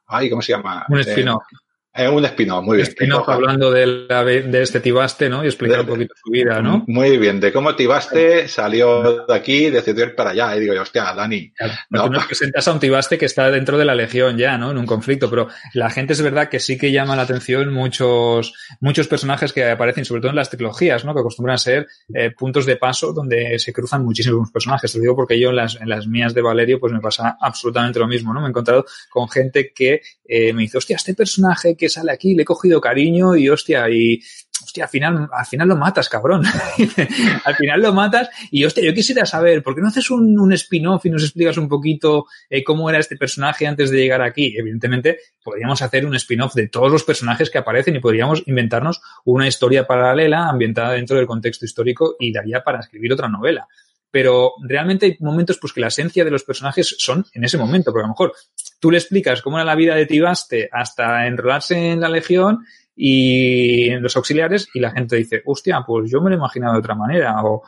Ay, 0.07 0.29
¿cómo 0.29 0.41
se 0.41 0.53
llama? 0.53 0.85
Un 0.89 0.99
espino. 0.99 1.41
Eh, 1.51 1.55
es 1.97 2.09
un 2.09 2.25
espino, 2.25 2.61
muy 2.61 2.77
bien. 2.77 2.87
Espino 2.87 3.23
hablando 3.27 3.71
de, 3.71 3.85
la, 4.07 4.23
de, 4.23 4.61
este 4.61 4.79
Tibaste, 4.79 5.29
¿no? 5.29 5.43
Y 5.43 5.47
explicar 5.47 5.81
un 5.81 5.87
poquito 5.87 6.13
su 6.15 6.31
vida, 6.31 6.61
¿no? 6.61 6.83
Muy 6.87 7.17
bien, 7.17 7.39
de 7.39 7.51
cómo 7.51 7.75
Tibaste 7.75 8.47
salió 8.47 9.25
de 9.25 9.35
aquí 9.35 9.65
y 9.65 9.69
decidió 9.69 10.05
ir 10.05 10.15
para 10.15 10.31
allá. 10.31 10.55
Y 10.55 10.61
digo, 10.61 10.79
hostia, 10.79 11.13
Dani. 11.13 11.51
¿no? 11.89 12.05
Tú 12.05 12.11
nos 12.11 12.25
presentas 12.25 12.67
a 12.67 12.73
un 12.73 12.79
Tibaste 12.79 13.17
que 13.17 13.25
está 13.25 13.49
dentro 13.49 13.77
de 13.77 13.85
la 13.85 13.95
legión 13.95 14.37
ya, 14.37 14.57
¿no? 14.57 14.71
En 14.71 14.77
un 14.77 14.85
conflicto, 14.85 15.29
pero 15.29 15.47
la 15.73 15.89
gente 15.89 16.13
es 16.13 16.21
verdad 16.21 16.49
que 16.49 16.59
sí 16.59 16.77
que 16.77 16.91
llama 16.91 17.15
la 17.15 17.23
atención 17.23 17.73
muchos, 17.73 18.53
muchos 18.79 19.07
personajes 19.07 19.51
que 19.51 19.69
aparecen, 19.69 20.05
sobre 20.05 20.21
todo 20.21 20.29
en 20.29 20.35
las 20.37 20.49
trilogías, 20.49 21.03
¿no? 21.03 21.13
Que 21.13 21.21
acostumbran 21.21 21.55
a 21.55 21.57
ser 21.57 21.87
eh, 22.13 22.31
puntos 22.31 22.65
de 22.65 22.77
paso 22.77 23.11
donde 23.11 23.57
se 23.59 23.73
cruzan 23.73 24.03
muchísimos 24.03 24.51
personajes. 24.51 24.91
Te 24.91 24.99
digo 24.99 25.15
porque 25.15 25.39
yo 25.39 25.49
en 25.49 25.55
las, 25.55 25.75
en 25.81 25.89
las 25.89 26.07
mías 26.07 26.33
de 26.33 26.41
Valerio, 26.41 26.79
pues 26.79 26.93
me 26.93 26.99
pasa 26.99 27.37
absolutamente 27.39 27.99
lo 27.99 28.07
mismo, 28.07 28.33
¿no? 28.33 28.41
Me 28.41 28.47
he 28.47 28.49
encontrado 28.49 28.85
con 29.09 29.27
gente 29.29 29.71
que 29.73 30.01
eh, 30.27 30.53
me 30.53 30.63
dice, 30.63 30.77
hostia, 30.77 30.97
este 30.97 31.13
personaje 31.13 31.75
que 31.75 31.86
sale 31.89 32.11
aquí, 32.11 32.35
le 32.35 32.43
he 32.43 32.45
cogido 32.45 32.81
cariño 32.81 33.35
y 33.35 33.49
hostia, 33.49 33.89
y 33.89 34.21
hostia, 34.63 34.85
al 34.85 34.89
final, 34.89 35.29
al 35.31 35.45
final 35.45 35.67
lo 35.67 35.77
matas, 35.77 36.09
cabrón. 36.09 36.43
al 37.45 37.55
final 37.55 37.81
lo 37.81 37.93
matas 37.93 38.29
y 38.51 38.65
hostia, 38.65 38.83
yo 38.83 38.93
quisiera 38.93 39.25
saber, 39.25 39.63
¿por 39.63 39.75
qué 39.75 39.81
no 39.81 39.87
haces 39.87 40.09
un, 40.09 40.51
spin-off 40.53 41.05
y 41.05 41.09
nos 41.09 41.23
explicas 41.23 41.57
un 41.57 41.67
poquito 41.67 42.25
eh, 42.49 42.63
cómo 42.63 42.89
era 42.89 42.99
este 42.99 43.17
personaje 43.17 43.67
antes 43.67 43.91
de 43.91 43.97
llegar 43.97 44.21
aquí? 44.21 44.55
Evidentemente, 44.57 45.19
podríamos 45.43 45.81
hacer 45.81 46.05
un 46.05 46.15
spin-off 46.15 46.53
de 46.53 46.67
todos 46.67 46.91
los 46.91 47.03
personajes 47.03 47.49
que 47.49 47.57
aparecen 47.57 47.95
y 47.95 47.99
podríamos 47.99 48.43
inventarnos 48.45 49.01
una 49.25 49.47
historia 49.47 49.85
paralela 49.87 50.49
ambientada 50.49 50.93
dentro 50.93 51.17
del 51.17 51.27
contexto 51.27 51.65
histórico 51.65 52.15
y 52.19 52.31
daría 52.31 52.63
para 52.63 52.79
escribir 52.79 53.13
otra 53.13 53.29
novela 53.29 53.67
pero 54.09 54.53
realmente 54.61 55.05
hay 55.05 55.17
momentos 55.19 55.57
pues 55.59 55.73
que 55.73 55.81
la 55.81 55.87
esencia 55.87 56.23
de 56.23 56.31
los 56.31 56.43
personajes 56.43 56.95
son 56.97 57.25
en 57.33 57.43
ese 57.43 57.57
momento, 57.57 57.91
porque 57.91 58.03
a 58.03 58.07
lo 58.07 58.13
mejor 58.13 58.33
tú 58.79 58.91
le 58.91 58.97
explicas 58.97 59.41
cómo 59.41 59.57
era 59.57 59.65
la 59.65 59.75
vida 59.75 59.95
de 59.95 60.05
Tibaste 60.05 60.69
hasta 60.71 61.27
enrolarse 61.27 61.91
en 61.91 62.01
la 62.01 62.09
legión 62.09 62.65
y 62.95 63.89
en 63.89 64.01
los 64.01 64.15
auxiliares 64.17 64.69
y 64.73 64.79
la 64.79 64.91
gente 64.91 65.15
dice, 65.15 65.41
hostia, 65.45 65.83
pues 65.85 66.09
yo 66.11 66.21
me 66.21 66.29
lo 66.29 66.35
he 66.35 66.39
imaginado 66.39 66.73
de 66.73 66.79
otra 66.79 66.95
manera. 66.95 67.35
O, 67.43 67.63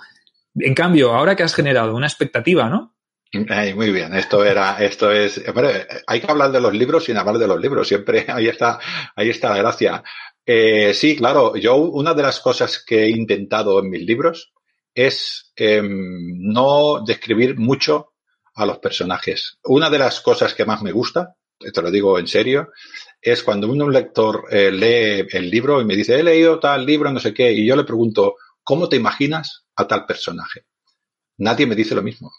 en 0.55 0.73
cambio, 0.73 1.13
ahora 1.13 1.35
que 1.35 1.43
has 1.43 1.53
generado 1.53 1.95
una 1.95 2.07
expectativa, 2.07 2.67
¿no? 2.69 2.95
Muy 3.31 3.91
bien, 3.91 4.15
esto 4.15 4.43
era, 4.43 4.77
esto 4.83 5.11
es, 5.11 5.43
hombre, 5.47 5.85
hay 6.07 6.19
que 6.19 6.31
hablar 6.31 6.51
de 6.51 6.59
los 6.59 6.73
libros 6.73 7.05
sin 7.05 7.15
hablar 7.15 7.37
de 7.37 7.47
los 7.47 7.61
libros, 7.61 7.87
siempre 7.87 8.25
ahí 8.27 8.47
está, 8.47 8.79
ahí 9.15 9.29
está 9.29 9.49
la 9.49 9.57
gracia. 9.57 10.03
Eh, 10.43 10.95
sí, 10.95 11.15
claro, 11.15 11.55
yo 11.55 11.75
una 11.75 12.15
de 12.15 12.23
las 12.23 12.39
cosas 12.39 12.83
que 12.83 13.03
he 13.03 13.09
intentado 13.09 13.79
en 13.79 13.89
mis 13.91 14.01
libros 14.01 14.51
es 14.95 15.53
eh, 15.55 15.81
no 15.83 17.03
describir 17.05 17.55
mucho 17.59 18.08
a 18.59 18.65
los 18.65 18.79
personajes. 18.79 19.57
Una 19.63 19.89
de 19.89 19.99
las 19.99 20.21
cosas 20.21 20.53
que 20.53 20.65
más 20.65 20.81
me 20.81 20.91
gusta, 20.91 21.35
te 21.57 21.81
lo 21.81 21.91
digo 21.91 22.19
en 22.19 22.27
serio, 22.27 22.71
es 23.21 23.43
cuando 23.43 23.69
un 23.69 23.91
lector 23.91 24.45
eh, 24.51 24.71
lee 24.71 25.27
el 25.31 25.49
libro 25.49 25.81
y 25.81 25.85
me 25.85 25.95
dice, 25.95 26.19
he 26.19 26.23
leído 26.23 26.59
tal 26.59 26.85
libro, 26.85 27.11
no 27.11 27.19
sé 27.19 27.33
qué, 27.33 27.51
y 27.51 27.65
yo 27.65 27.75
le 27.75 27.83
pregunto, 27.83 28.35
¿cómo 28.63 28.87
te 28.87 28.95
imaginas 28.95 29.65
a 29.75 29.87
tal 29.87 30.05
personaje? 30.05 30.65
Nadie 31.37 31.65
me 31.65 31.75
dice 31.75 31.95
lo 31.95 32.03
mismo. 32.03 32.31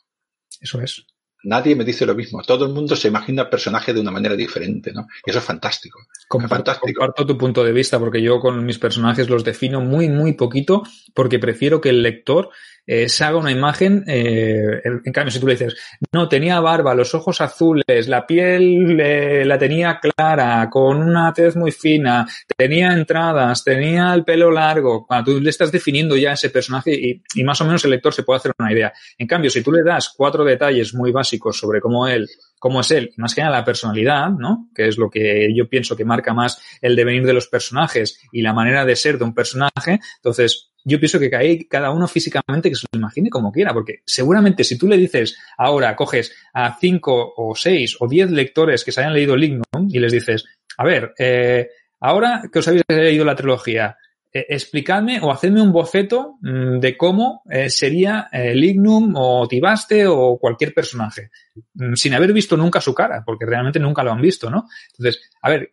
Eso 0.61 0.81
es. 0.81 1.05
Nadie 1.43 1.75
me 1.75 1.85
dice 1.85 2.05
lo 2.05 2.15
mismo. 2.15 2.43
Todo 2.43 2.67
el 2.67 2.73
mundo 2.73 2.95
se 2.97 3.09
imagina 3.09 3.43
el 3.43 3.49
personaje 3.49 3.95
de 3.95 4.01
una 4.01 4.11
manera 4.11 4.37
diferente, 4.37 4.93
¿no? 4.93 5.07
Y 5.25 5.31
eso 5.31 5.39
es 5.39 5.45
fantástico. 5.45 5.99
Comparto, 6.29 6.55
es 6.55 6.59
fantástico. 6.59 7.01
comparto 7.01 7.27
tu 7.27 7.39
punto 7.39 7.65
de 7.65 7.73
vista 7.73 7.99
porque 7.99 8.21
yo 8.21 8.41
con 8.41 8.65
mis 8.65 8.79
personajes 8.79 9.31
los 9.31 9.43
defino 9.43 9.81
muy, 9.81 10.11
muy 10.11 10.35
poquito 10.35 10.83
porque 11.15 11.39
prefiero 11.39 11.81
que 11.81 11.89
el 11.89 12.03
lector 12.03 12.51
eh, 12.87 13.09
se 13.09 13.25
haga 13.25 13.39
una 13.39 13.51
imagen, 13.51 14.05
eh, 14.07 14.81
en 15.05 15.13
cambio, 15.13 15.31
si 15.31 15.41
tú 15.41 15.47
le 15.47 15.55
dices, 15.55 15.77
no, 16.13 16.29
tenía 16.29 16.61
barba, 16.61 16.95
los 16.95 17.15
ojos 17.15 17.41
azules, 17.41 18.09
la 18.09 18.27
piel 18.27 18.99
eh, 19.01 19.45
la 19.45 19.59
tenía 19.59 20.01
clara, 20.01 20.69
con 20.71 20.99
una 21.03 21.33
tez 21.33 21.57
muy 21.57 21.73
fina, 21.73 22.27
tenía 22.57 22.93
entradas, 22.93 23.65
tenía 23.65 24.13
el 24.15 24.25
pelo 24.25 24.51
largo, 24.51 25.07
cuando 25.07 25.33
tú 25.33 25.41
le 25.41 25.51
estás 25.51 25.71
definiendo 25.71 26.17
ya 26.17 26.33
ese 26.33 26.51
personaje 26.51 26.93
y, 26.95 27.23
y 27.35 27.45
más 27.45 27.61
o 27.61 27.65
menos 27.65 27.85
el 27.85 27.91
lector 27.91 28.13
se 28.13 28.23
puede 28.23 28.39
hacer 28.39 28.53
una 28.59 28.73
idea. 28.73 28.93
En 29.19 29.27
cambio, 29.27 29.51
si 29.51 29.63
tú 29.63 29.73
le 29.73 29.83
das 29.83 30.13
cuatro 30.17 30.45
detalles 30.45 30.95
muy 30.95 31.13
básicos 31.13 31.59
sobre 31.59 31.81
cómo 31.81 32.09
él 32.09 32.29
cómo 32.61 32.83
es 32.83 32.91
él, 32.91 33.11
más 33.17 33.35
que 33.35 33.41
nada 33.41 33.57
la 33.57 33.65
personalidad, 33.65 34.29
¿no? 34.29 34.69
Que 34.75 34.87
es 34.87 34.99
lo 34.99 35.09
que 35.09 35.49
yo 35.57 35.69
pienso 35.69 35.97
que 35.97 36.05
marca 36.05 36.35
más 36.35 36.61
el 36.83 36.95
devenir 36.95 37.25
de 37.25 37.33
los 37.33 37.49
personajes 37.49 38.21
y 38.31 38.43
la 38.43 38.53
manera 38.53 38.85
de 38.85 38.97
ser 38.97 39.17
de 39.17 39.25
un 39.25 39.35
personaje. 39.35 39.99
Entonces, 40.17 40.70
yo 40.85 40.99
pienso 40.99 41.19
que 41.19 41.35
ahí 41.35 41.65
cada 41.65 41.91
uno 41.91 42.07
físicamente 42.09 42.69
que 42.69 42.77
se 42.77 42.87
lo 42.93 42.99
imagine 42.99 43.31
como 43.31 43.53
quiera, 43.53 43.73
porque 43.73 44.03
seguramente 44.05 44.65
si 44.65 44.79
tú 44.79 44.89
le 44.89 44.97
dices 44.97 45.37
ahora, 45.57 45.95
coges 45.97 46.33
a 46.53 46.77
cinco 46.79 47.35
o 47.37 47.55
seis 47.55 47.97
o 48.01 48.09
diez 48.09 48.31
lectores 48.31 48.85
que 48.85 48.93
se 48.93 49.01
hayan 49.01 49.15
leído 49.15 49.37
Lignum 49.37 49.89
y 49.89 49.99
les 49.99 50.13
dices, 50.13 50.45
a 50.77 50.85
ver, 50.85 51.13
eh, 51.19 51.69
ahora 52.01 52.43
que 52.53 52.59
os 52.59 52.69
habéis 52.69 52.85
leído 52.89 53.25
la 53.25 53.37
trilogía, 53.37 53.97
eh, 54.33 54.47
explicadme 54.49 55.19
o 55.21 55.33
hacedme 55.33 55.61
un 55.61 55.73
boceto 55.73 56.39
mmm, 56.41 56.79
de 56.79 56.97
cómo 56.97 57.43
eh, 57.51 57.69
sería 57.69 58.29
eh, 58.31 58.55
Lignum 58.55 59.13
o 59.17 59.49
Tibaste 59.49 60.07
o 60.07 60.39
cualquier 60.39 60.73
personaje, 60.73 61.31
mmm, 61.75 61.95
sin 61.95 62.15
haber 62.15 62.33
visto 62.33 62.57
nunca 62.57 62.81
su 62.81 62.95
cara, 62.95 63.25
porque 63.27 63.45
realmente 63.45 63.81
nunca 63.81 64.05
lo 64.05 64.13
han 64.13 64.21
visto, 64.21 64.49
¿no? 64.49 64.69
Entonces, 64.93 65.31
a 65.43 65.51
ver, 65.51 65.73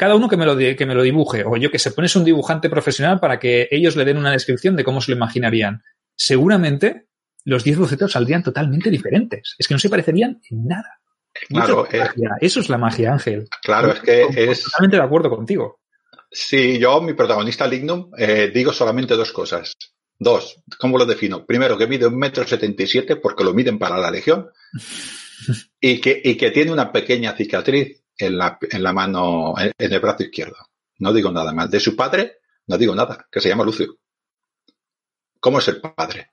cada 0.00 0.14
uno 0.14 0.30
que 0.30 0.38
me 0.38 0.46
lo, 0.46 0.56
que 0.56 0.86
me 0.86 0.94
lo 0.94 1.02
dibuje, 1.02 1.44
o 1.44 1.58
yo 1.58 1.70
que 1.70 1.78
se 1.78 1.90
pones 1.90 2.16
un 2.16 2.24
dibujante 2.24 2.70
profesional 2.70 3.20
para 3.20 3.38
que 3.38 3.68
ellos 3.70 3.96
le 3.96 4.06
den 4.06 4.16
una 4.16 4.32
descripción 4.32 4.74
de 4.74 4.82
cómo 4.82 5.02
se 5.02 5.10
lo 5.10 5.18
imaginarían. 5.18 5.82
Seguramente 6.16 7.08
los 7.44 7.64
10 7.64 7.80
bocetos 7.80 8.12
saldrían 8.12 8.42
totalmente 8.42 8.88
diferentes. 8.88 9.54
Es 9.58 9.68
que 9.68 9.74
no 9.74 9.78
se 9.78 9.90
parecerían 9.90 10.40
en 10.48 10.64
nada. 10.64 11.00
Claro, 11.50 11.86
eh, 11.92 12.08
eso 12.40 12.60
es 12.60 12.70
la 12.70 12.78
magia, 12.78 13.12
Ángel. 13.12 13.46
Claro, 13.62 13.92
es 13.92 14.00
que 14.00 14.22
es. 14.22 14.64
Totalmente 14.64 14.96
de 14.96 15.02
acuerdo 15.02 15.28
contigo. 15.28 15.80
Sí, 16.30 16.78
yo, 16.78 17.02
mi 17.02 17.12
protagonista 17.12 17.66
Lignum, 17.66 18.10
eh, 18.16 18.50
digo 18.54 18.72
solamente 18.72 19.16
dos 19.16 19.32
cosas. 19.32 19.74
Dos, 20.18 20.62
¿cómo 20.78 20.96
lo 20.96 21.04
defino? 21.04 21.44
Primero, 21.44 21.76
que 21.76 21.86
mide 21.86 22.06
un 22.06 22.16
metro 22.16 22.46
setenta 22.46 22.84
y 22.84 22.86
siete 22.86 23.16
porque 23.16 23.44
lo 23.44 23.52
miden 23.52 23.78
para 23.78 23.98
la 23.98 24.10
legión 24.10 24.48
y 25.78 26.00
que, 26.00 26.22
y 26.24 26.36
que 26.38 26.52
tiene 26.52 26.72
una 26.72 26.90
pequeña 26.90 27.36
cicatriz 27.36 27.99
en 28.20 28.38
la, 28.38 28.58
en 28.60 28.82
la 28.82 28.92
mano, 28.92 29.54
en, 29.58 29.72
el 29.78 30.00
brazo 30.00 30.22
izquierdo. 30.24 30.56
No 30.98 31.12
digo 31.12 31.30
nada 31.32 31.52
más. 31.52 31.70
De 31.70 31.80
su 31.80 31.96
padre, 31.96 32.38
no 32.66 32.78
digo 32.78 32.94
nada, 32.94 33.26
que 33.30 33.40
se 33.40 33.48
llama 33.48 33.64
Lucio. 33.64 33.96
¿Cómo 35.40 35.58
es 35.58 35.68
el 35.68 35.80
padre? 35.80 36.32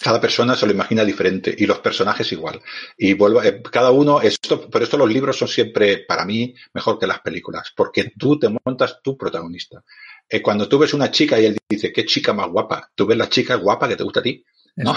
Cada 0.00 0.20
persona 0.20 0.56
se 0.56 0.64
lo 0.64 0.72
imagina 0.72 1.04
diferente 1.04 1.54
y 1.56 1.66
los 1.66 1.80
personajes 1.80 2.30
igual. 2.32 2.62
Y 2.96 3.14
vuelvo, 3.14 3.42
eh, 3.42 3.60
cada 3.62 3.90
uno, 3.90 4.20
esto, 4.20 4.70
por 4.70 4.82
esto 4.82 4.96
los 4.96 5.12
libros 5.12 5.36
son 5.36 5.48
siempre, 5.48 6.04
para 6.06 6.24
mí, 6.24 6.54
mejor 6.72 6.98
que 6.98 7.06
las 7.06 7.20
películas, 7.20 7.72
porque 7.76 8.12
tú 8.16 8.38
te 8.38 8.48
montas 8.48 9.00
tu 9.02 9.16
protagonista. 9.16 9.82
Eh, 10.28 10.40
cuando 10.40 10.68
tú 10.68 10.78
ves 10.78 10.94
una 10.94 11.10
chica 11.10 11.40
y 11.40 11.46
él 11.46 11.58
dice, 11.68 11.92
qué 11.92 12.04
chica 12.04 12.32
más 12.32 12.48
guapa, 12.48 12.90
tú 12.94 13.06
ves 13.06 13.18
la 13.18 13.28
chica 13.28 13.56
guapa 13.56 13.88
que 13.88 13.96
te 13.96 14.04
gusta 14.04 14.20
a 14.20 14.22
ti, 14.22 14.44
¿no? 14.76 14.94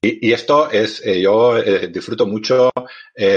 Y, 0.00 0.32
esto 0.32 0.70
es, 0.70 1.04
eh, 1.04 1.20
yo 1.20 1.60
disfruto 1.88 2.26
mucho 2.26 2.70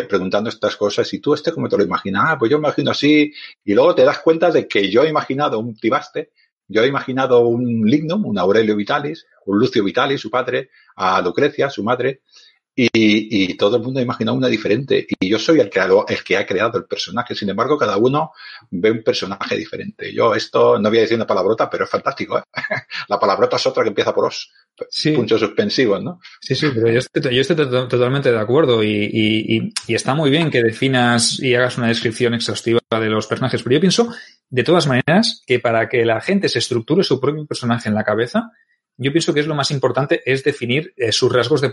preguntando 0.07 0.49
estas 0.49 0.77
cosas. 0.77 1.11
Y 1.13 1.19
tú, 1.19 1.33
este, 1.33 1.51
como 1.51 1.67
te 1.67 1.77
lo 1.77 1.83
imaginas? 1.83 2.25
Ah, 2.27 2.37
pues 2.37 2.51
yo 2.51 2.57
imagino 2.57 2.91
así. 2.91 3.33
Y 3.65 3.73
luego 3.73 3.95
te 3.95 4.03
das 4.03 4.19
cuenta 4.19 4.51
de 4.51 4.67
que 4.67 4.89
yo 4.89 5.03
he 5.03 5.09
imaginado 5.09 5.59
un 5.59 5.75
tibaste 5.75 6.31
yo 6.67 6.81
he 6.83 6.87
imaginado 6.87 7.47
un 7.47 7.85
Lignum, 7.85 8.25
un 8.25 8.37
Aurelio 8.39 8.75
Vitalis, 8.75 9.27
un 9.45 9.59
Lucio 9.59 9.83
Vitalis, 9.83 10.21
su 10.21 10.29
padre, 10.29 10.69
a 10.95 11.21
Lucrecia, 11.21 11.69
su 11.69 11.83
madre, 11.83 12.21
y, 12.75 13.55
todo 13.55 13.77
el 13.77 13.83
mundo 13.83 13.99
ha 13.99 14.03
imaginado 14.03 14.37
una 14.37 14.47
diferente. 14.47 15.05
Y 15.19 15.29
yo 15.29 15.37
soy 15.37 15.59
el 15.59 15.69
que, 15.69 15.79
el 15.79 16.23
que 16.23 16.37
ha 16.37 16.45
creado 16.45 16.77
el 16.77 16.85
personaje. 16.85 17.35
Sin 17.35 17.49
embargo, 17.49 17.77
cada 17.77 17.97
uno 17.97 18.31
ve 18.71 18.91
un 18.91 19.03
personaje 19.03 19.55
diferente. 19.55 20.13
Yo 20.13 20.33
esto, 20.33 20.79
no 20.79 20.89
voy 20.89 20.99
a 20.99 21.01
decir 21.01 21.15
una 21.15 21.27
palabrota, 21.27 21.69
pero 21.69 21.85
es 21.85 21.89
fantástico. 21.89 22.39
¿eh? 22.39 22.43
La 23.07 23.19
palabrota 23.19 23.57
es 23.57 23.67
otra 23.67 23.83
que 23.83 23.89
empieza 23.89 24.13
por 24.13 24.25
os. 24.25 24.51
Sí. 24.89 25.11
Puntos 25.11 25.39
suspensivos, 25.39 26.03
¿no? 26.03 26.19
Sí, 26.41 26.55
sí, 26.55 26.67
pero 26.73 26.89
yo 26.89 26.97
estoy, 26.97 27.35
yo 27.35 27.41
estoy 27.41 27.55
totalmente 27.55 28.31
de 28.31 28.39
acuerdo 28.39 28.83
y, 28.83 28.89
y, 28.89 29.71
y, 29.87 29.93
está 29.93 30.15
muy 30.15 30.31
bien 30.31 30.49
que 30.49 30.63
definas 30.63 31.39
y 31.39 31.53
hagas 31.53 31.77
una 31.77 31.89
descripción 31.89 32.33
exhaustiva 32.33 32.79
de 32.89 33.07
los 33.07 33.27
personajes. 33.27 33.61
Pero 33.61 33.75
yo 33.75 33.79
pienso, 33.79 34.11
de 34.49 34.63
todas 34.63 34.87
maneras, 34.87 35.43
que 35.45 35.59
para 35.59 35.87
que 35.89 36.03
la 36.05 36.21
gente 36.21 36.49
se 36.49 36.57
estructure 36.57 37.03
su 37.03 37.21
propio 37.21 37.45
personaje 37.45 37.87
en 37.87 37.93
la 37.93 38.03
cabeza, 38.03 38.51
yo 38.97 39.11
pienso 39.11 39.33
que 39.33 39.39
es 39.39 39.47
lo 39.47 39.55
más 39.55 39.71
importante 39.71 40.21
es 40.25 40.43
definir 40.43 40.93
eh, 40.97 41.11
sus 41.11 41.31
rasgos 41.31 41.61
de, 41.61 41.69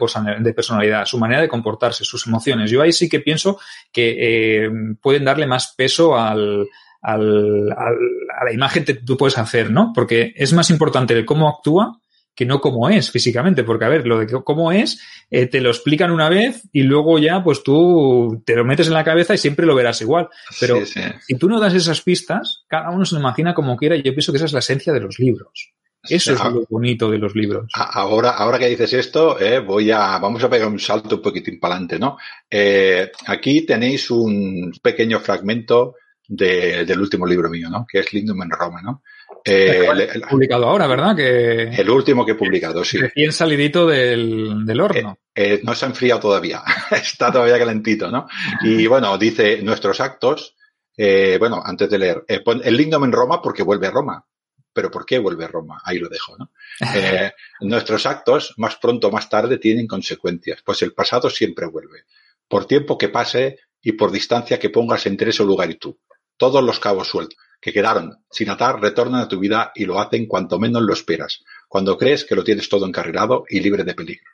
personalidad, 0.54 1.04
su 1.04 1.18
manera 1.18 1.42
de 1.42 1.48
comportarse, 1.48 2.04
sus 2.04 2.26
emociones. 2.26 2.70
Yo 2.70 2.82
ahí 2.82 2.92
sí 2.92 3.08
que 3.08 3.20
pienso 3.20 3.58
que 3.92 4.64
eh, 4.64 4.70
pueden 5.00 5.24
darle 5.24 5.46
más 5.46 5.74
peso 5.76 6.16
al, 6.16 6.66
al, 7.02 7.72
a 7.72 8.44
la 8.44 8.52
imagen 8.52 8.84
que 8.84 8.94
tú 8.94 9.16
puedes 9.16 9.38
hacer, 9.38 9.70
¿no? 9.70 9.92
Porque 9.94 10.32
es 10.36 10.52
más 10.52 10.70
importante 10.70 11.14
el 11.14 11.26
cómo 11.26 11.48
actúa 11.48 12.00
que 12.34 12.46
no 12.46 12.60
cómo 12.60 12.88
es 12.88 13.10
físicamente, 13.10 13.64
porque 13.64 13.84
a 13.84 13.88
ver, 13.88 14.06
lo 14.06 14.18
de 14.18 14.26
cómo 14.44 14.72
es, 14.72 14.98
eh, 15.30 15.46
te 15.46 15.60
lo 15.60 15.68
explican 15.68 16.10
una 16.10 16.30
vez 16.30 16.62
y 16.72 16.84
luego 16.84 17.18
ya 17.18 17.44
pues 17.44 17.62
tú 17.62 18.42
te 18.46 18.56
lo 18.56 18.64
metes 18.64 18.86
en 18.86 18.94
la 18.94 19.04
cabeza 19.04 19.34
y 19.34 19.38
siempre 19.38 19.66
lo 19.66 19.74
verás 19.74 20.00
igual. 20.00 20.28
Pero 20.58 20.78
si 20.86 21.34
tú 21.36 21.48
no 21.48 21.60
das 21.60 21.74
esas 21.74 22.00
pistas, 22.00 22.64
cada 22.66 22.90
uno 22.90 23.04
se 23.04 23.14
lo 23.14 23.20
imagina 23.20 23.52
como 23.52 23.76
quiera 23.76 23.96
y 23.96 24.02
yo 24.02 24.12
pienso 24.12 24.32
que 24.32 24.36
esa 24.36 24.46
es 24.46 24.54
la 24.54 24.60
esencia 24.60 24.92
de 24.92 25.00
los 25.00 25.18
libros. 25.18 25.72
Eso 26.02 26.32
es 26.32 26.44
lo 26.44 26.64
bonito 26.68 27.10
de 27.10 27.18
los 27.18 27.34
libros. 27.34 27.70
Ahora, 27.74 28.30
ahora 28.30 28.58
que 28.58 28.68
dices 28.68 28.92
esto, 28.94 29.38
eh, 29.38 29.58
voy 29.58 29.90
a, 29.90 30.18
vamos 30.18 30.42
a 30.42 30.48
pegar 30.48 30.68
un 30.68 30.78
salto 30.78 31.16
un 31.16 31.22
poquitín 31.22 31.60
para 31.60 31.74
adelante, 31.74 31.98
¿no? 31.98 32.16
Eh, 32.50 33.10
aquí 33.26 33.66
tenéis 33.66 34.10
un 34.10 34.72
pequeño 34.82 35.20
fragmento 35.20 35.96
del 36.26 37.00
último 37.00 37.26
libro 37.26 37.50
mío, 37.50 37.68
¿no? 37.68 37.84
Que 37.90 37.98
es 37.98 38.12
Lindum 38.12 38.42
en 38.42 38.50
Roma, 38.50 38.80
¿no? 38.82 39.02
Eh, 39.44 39.88
el, 40.14 40.22
publicado 40.22 40.68
ahora, 40.68 40.86
¿verdad? 40.86 41.16
Que 41.16 41.62
el 41.62 41.90
último 41.90 42.24
que 42.24 42.32
he 42.32 42.36
publicado, 42.36 42.84
sí. 42.84 42.98
Recién 42.98 43.32
salidito 43.32 43.86
del, 43.86 44.64
del 44.64 44.80
horno. 44.80 45.18
Eh, 45.34 45.54
eh, 45.54 45.60
no 45.64 45.74
se 45.74 45.86
ha 45.86 45.88
enfriado 45.88 46.20
todavía, 46.20 46.62
está 46.90 47.32
todavía 47.32 47.58
calentito, 47.58 48.10
¿no? 48.10 48.28
Y 48.62 48.86
bueno, 48.86 49.16
dice 49.18 49.62
nuestros 49.62 50.00
actos, 50.00 50.56
eh, 50.96 51.36
bueno, 51.38 51.62
antes 51.64 51.88
de 51.90 51.98
leer, 51.98 52.24
el 52.28 52.76
Lindum 52.76 53.04
en 53.04 53.12
Roma 53.12 53.40
porque 53.40 53.62
vuelve 53.62 53.86
a 53.86 53.90
Roma 53.90 54.24
pero 54.72 54.90
¿por 54.90 55.04
qué 55.04 55.18
vuelve 55.18 55.46
Roma? 55.48 55.80
Ahí 55.84 55.98
lo 55.98 56.08
dejo, 56.08 56.36
¿no? 56.38 56.50
Eh, 56.94 57.32
nuestros 57.60 58.06
actos, 58.06 58.54
más 58.56 58.76
pronto 58.76 59.08
o 59.08 59.10
más 59.10 59.28
tarde, 59.28 59.58
tienen 59.58 59.86
consecuencias, 59.86 60.62
pues 60.64 60.82
el 60.82 60.92
pasado 60.92 61.30
siempre 61.30 61.66
vuelve, 61.66 62.04
por 62.48 62.66
tiempo 62.66 62.96
que 62.96 63.08
pase 63.08 63.60
y 63.82 63.92
por 63.92 64.12
distancia 64.12 64.58
que 64.58 64.70
pongas 64.70 65.06
entre 65.06 65.30
ese 65.30 65.44
lugar 65.44 65.70
y 65.70 65.74
tú. 65.74 65.98
Todos 66.36 66.62
los 66.62 66.78
cabos 66.78 67.08
sueltos 67.08 67.38
que 67.60 67.72
quedaron 67.72 68.24
sin 68.30 68.48
atar 68.48 68.80
retornan 68.80 69.20
a 69.20 69.28
tu 69.28 69.38
vida 69.38 69.72
y 69.74 69.84
lo 69.84 70.00
hacen 70.00 70.26
cuanto 70.26 70.58
menos 70.58 70.82
lo 70.82 70.94
esperas, 70.94 71.44
cuando 71.68 71.98
crees 71.98 72.24
que 72.24 72.34
lo 72.34 72.42
tienes 72.42 72.68
todo 72.68 72.86
encarrilado 72.86 73.44
y 73.48 73.60
libre 73.60 73.84
de 73.84 73.94
peligro. 73.94 74.30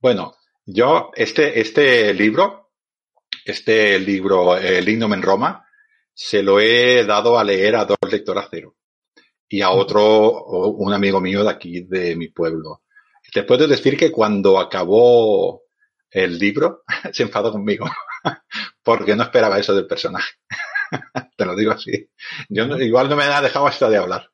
Bueno, 0.00 0.34
yo, 0.64 1.10
este, 1.14 1.60
este 1.60 2.12
libro, 2.14 2.72
este 3.44 3.98
libro, 4.00 4.56
El 4.56 4.84
Lignum 4.84 5.14
en 5.14 5.22
Roma, 5.22 5.64
se 6.12 6.42
lo 6.42 6.58
he 6.58 7.04
dado 7.04 7.38
a 7.38 7.44
leer 7.44 7.76
a 7.76 7.84
dos 7.84 7.98
lectoras 8.10 8.48
cero 8.50 8.74
y 9.48 9.62
a 9.62 9.70
otro, 9.70 10.44
un 10.44 10.92
amigo 10.92 11.20
mío 11.20 11.44
de 11.44 11.50
aquí, 11.50 11.82
de 11.82 12.16
mi 12.16 12.28
pueblo. 12.28 12.82
Te 13.32 13.42
puedo 13.42 13.66
decir 13.66 13.96
que 13.96 14.10
cuando 14.10 14.58
acabó 14.58 15.62
el 16.10 16.38
libro, 16.38 16.82
se 17.12 17.22
enfadó 17.22 17.52
conmigo, 17.52 17.88
porque 18.82 19.14
no 19.14 19.24
esperaba 19.24 19.58
eso 19.58 19.74
del 19.74 19.86
personaje. 19.86 20.34
Te 21.36 21.44
lo 21.44 21.54
digo 21.56 21.72
así. 21.72 22.08
Yo 22.48 22.64
igual 22.78 23.08
no 23.08 23.16
me 23.16 23.24
ha 23.24 23.42
dejado 23.42 23.66
hasta 23.66 23.90
de 23.90 23.98
hablar. 23.98 24.30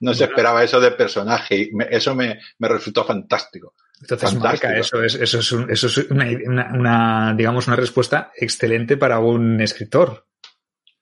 no 0.00 0.14
se 0.14 0.24
esperaba 0.24 0.62
eso 0.62 0.80
del 0.80 0.94
personaje 0.94 1.56
y 1.56 1.70
eso 1.90 2.14
me, 2.14 2.38
me 2.58 2.68
resultó 2.68 3.04
fantástico. 3.04 3.74
Entonces 4.00 4.34
marca 4.34 4.76
eso, 4.76 5.02
es, 5.02 5.14
eso 5.14 5.38
es, 5.38 5.52
eso 5.70 5.86
es 5.86 6.10
una, 6.10 6.26
una, 6.72 7.34
digamos, 7.34 7.66
una 7.66 7.76
respuesta 7.76 8.32
excelente 8.36 8.96
para 8.96 9.18
un 9.18 9.60
escritor. 9.60 10.26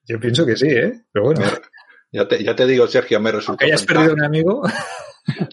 Yo 0.05 0.19
pienso 0.19 0.45
que 0.45 0.55
sí, 0.55 0.67
¿eh? 0.67 1.05
Pero 1.11 1.25
bueno. 1.25 1.41
Ya 2.13 2.27
te, 2.27 2.43
ya 2.43 2.55
te 2.55 2.67
digo, 2.67 2.87
Sergio, 2.87 3.19
me 3.19 3.31
resulta. 3.31 3.65
¿Que 3.65 3.71
hayas 3.71 3.83
perdido 3.83 4.13
un 4.13 4.23
amigo? 4.23 4.61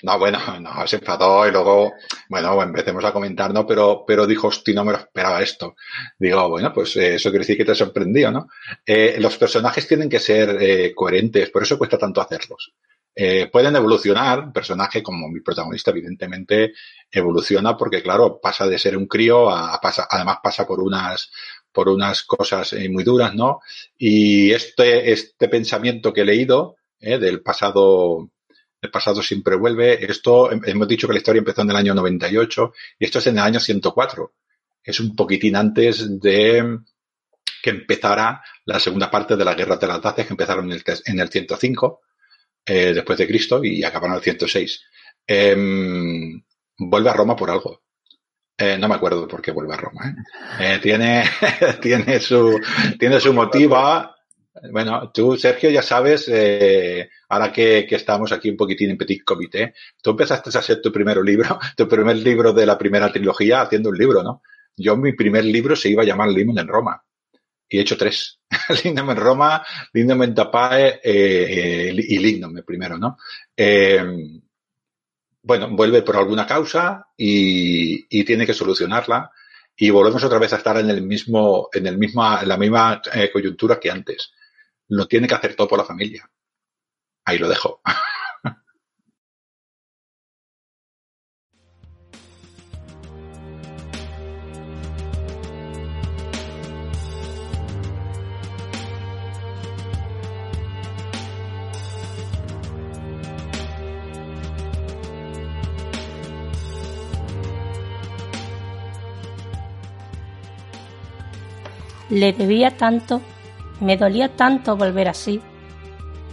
No, 0.02 0.18
bueno, 0.18 0.40
no, 0.58 0.84
se 0.88 0.96
enfadó 0.96 1.46
y 1.46 1.52
luego, 1.52 1.92
bueno, 2.28 2.60
empecemos 2.60 3.04
a 3.04 3.12
comentar, 3.12 3.54
¿no? 3.54 3.64
Pero, 3.64 4.02
pero 4.04 4.26
dijo, 4.26 4.48
hostia, 4.48 4.74
no 4.74 4.84
me 4.84 4.90
lo 4.90 4.98
esperaba 4.98 5.40
esto. 5.42 5.76
Digo, 6.18 6.48
bueno, 6.48 6.72
pues 6.72 6.96
eh, 6.96 7.14
eso 7.14 7.30
quiere 7.30 7.44
decir 7.44 7.56
que 7.56 7.64
te 7.64 7.76
sorprendió, 7.76 8.32
¿no? 8.32 8.48
Eh, 8.84 9.16
los 9.20 9.36
personajes 9.38 9.86
tienen 9.86 10.08
que 10.08 10.18
ser 10.18 10.60
eh, 10.60 10.92
coherentes, 10.92 11.50
por 11.50 11.62
eso 11.62 11.78
cuesta 11.78 11.96
tanto 11.96 12.20
hacerlos. 12.20 12.72
Eh, 13.14 13.48
pueden 13.52 13.74
evolucionar, 13.74 14.40
un 14.40 14.52
personaje 14.52 15.02
como 15.02 15.28
mi 15.28 15.40
protagonista, 15.40 15.90
evidentemente, 15.90 16.72
evoluciona 17.10 17.76
porque, 17.76 18.02
claro, 18.02 18.40
pasa 18.40 18.66
de 18.66 18.78
ser 18.78 18.96
un 18.96 19.06
crío 19.06 19.50
a, 19.50 19.80
pasa, 19.80 20.06
además 20.08 20.38
pasa 20.42 20.66
por 20.66 20.80
unas, 20.80 21.30
por 21.72 21.88
unas 21.88 22.22
cosas 22.24 22.72
eh, 22.72 22.88
muy 22.88 23.05
duras, 23.05 23.34
¿no? 23.34 23.60
Y 23.97 24.51
este, 24.52 25.12
este 25.12 25.48
pensamiento 25.48 26.12
que 26.12 26.22
he 26.22 26.24
leído 26.24 26.76
eh, 26.98 27.18
del 27.18 27.42
pasado, 27.42 28.30
el 28.80 28.90
pasado 28.90 29.22
siempre 29.22 29.56
vuelve, 29.56 30.05
esto, 30.10 30.51
hemos 30.52 30.88
dicho 30.88 31.06
que 31.06 31.14
la 31.14 31.18
historia 31.18 31.40
empezó 31.40 31.62
en 31.62 31.70
el 31.70 31.76
año 31.76 31.94
98 31.94 32.72
y 32.98 33.05
esto 33.05 33.18
es 33.18 33.26
en 33.28 33.38
el 33.38 33.44
año 33.44 33.60
104. 33.60 34.32
Es 34.82 35.01
un 35.01 35.14
poquitín 35.14 35.56
antes 35.56 36.20
de 36.20 36.78
que 37.62 37.70
empezara 37.70 38.42
la 38.64 38.80
segunda 38.80 39.10
parte 39.10 39.36
de 39.36 39.44
la 39.44 39.55
guerra 39.55 39.76
de 39.76 39.86
las 39.86 40.01
Dacias, 40.01 40.26
que 40.26 40.32
empezaron 40.32 40.72
en 40.72 40.72
el, 40.72 40.84
en 41.05 41.20
el 41.20 41.28
105 41.28 42.01
eh, 42.66 42.92
después 42.94 43.18
de 43.18 43.26
Cristo 43.26 43.62
y 43.64 43.82
acabaron 43.84 44.12
en 44.12 44.18
el 44.18 44.24
106. 44.24 44.82
Em, 45.26 46.42
vuelve 46.78 47.10
a 47.10 47.14
Roma 47.14 47.36
por 47.36 47.51
algo. 47.51 47.82
Eh, 48.60 48.76
no 48.76 48.88
me 48.88 48.94
acuerdo 48.94 49.26
por 49.26 49.40
qué 49.40 49.52
vuelve 49.52 49.72
a 49.72 49.78
Roma. 49.78 50.02
¿eh? 50.06 50.74
Eh, 50.74 50.78
tiene, 50.82 51.24
tiene 51.80 52.20
su, 52.20 52.60
tiene 52.98 53.18
su 53.18 53.32
motivo. 53.32 53.78
Bueno, 54.70 55.10
tú, 55.10 55.34
Sergio, 55.38 55.70
ya 55.70 55.80
sabes, 55.80 56.30
ahora 57.30 57.50
que, 57.50 57.86
que, 57.88 57.96
estamos 57.96 58.32
aquí 58.32 58.50
un 58.50 58.58
poquitín 58.58 58.90
en 58.90 58.98
Petit 58.98 59.24
Comité, 59.24 59.72
tú 60.02 60.10
empezaste 60.10 60.50
a 60.52 60.58
hacer 60.58 60.82
tu 60.82 60.92
primer 60.92 61.16
libro, 61.18 61.58
tu 61.76 61.88
primer 61.88 62.16
libro 62.16 62.52
de 62.52 62.66
la 62.66 62.76
primera 62.76 63.10
trilogía 63.10 63.62
haciendo 63.62 63.88
un 63.88 63.96
libro, 63.96 64.22
¿no? 64.22 64.42
Yo, 64.76 64.96
mi 64.96 65.12
primer 65.14 65.44
libro 65.44 65.74
se 65.74 65.88
iba 65.88 66.02
a 66.02 66.06
llamar 66.06 66.28
Limón 66.28 66.58
en 66.58 66.68
Roma. 66.68 67.02
Y 67.66 67.78
he 67.78 67.80
hecho 67.80 67.96
tres. 67.96 68.40
Lignum 68.84 69.10
en 69.10 69.16
Roma, 69.16 69.64
Lignum 69.94 70.22
en 70.24 70.34
Tapae 70.34 71.00
y 71.02 72.18
Lignum 72.18 72.62
primero, 72.66 72.98
¿no? 72.98 73.16
Bueno, 75.42 75.68
vuelve 75.70 76.02
por 76.02 76.16
alguna 76.16 76.46
causa 76.46 77.06
y, 77.16 78.06
y, 78.10 78.24
tiene 78.24 78.46
que 78.46 78.52
solucionarla 78.52 79.30
y 79.76 79.88
volvemos 79.88 80.22
otra 80.22 80.38
vez 80.38 80.52
a 80.52 80.56
estar 80.56 80.76
en 80.76 80.90
el 80.90 81.02
mismo, 81.02 81.68
en 81.72 81.86
el 81.86 81.96
misma, 81.96 82.40
en 82.42 82.48
la 82.48 82.58
misma 82.58 83.00
eh, 83.14 83.30
coyuntura 83.32 83.80
que 83.80 83.90
antes. 83.90 84.32
Lo 84.88 85.06
tiene 85.08 85.26
que 85.26 85.34
hacer 85.34 85.56
todo 85.56 85.68
por 85.68 85.78
la 85.78 85.86
familia. 85.86 86.30
Ahí 87.24 87.38
lo 87.38 87.48
dejo. 87.48 87.80
Le 112.10 112.32
debía 112.32 112.76
tanto, 112.76 113.20
me 113.80 113.96
dolía 113.96 114.34
tanto 114.34 114.76
volver 114.76 115.08
así. 115.08 115.40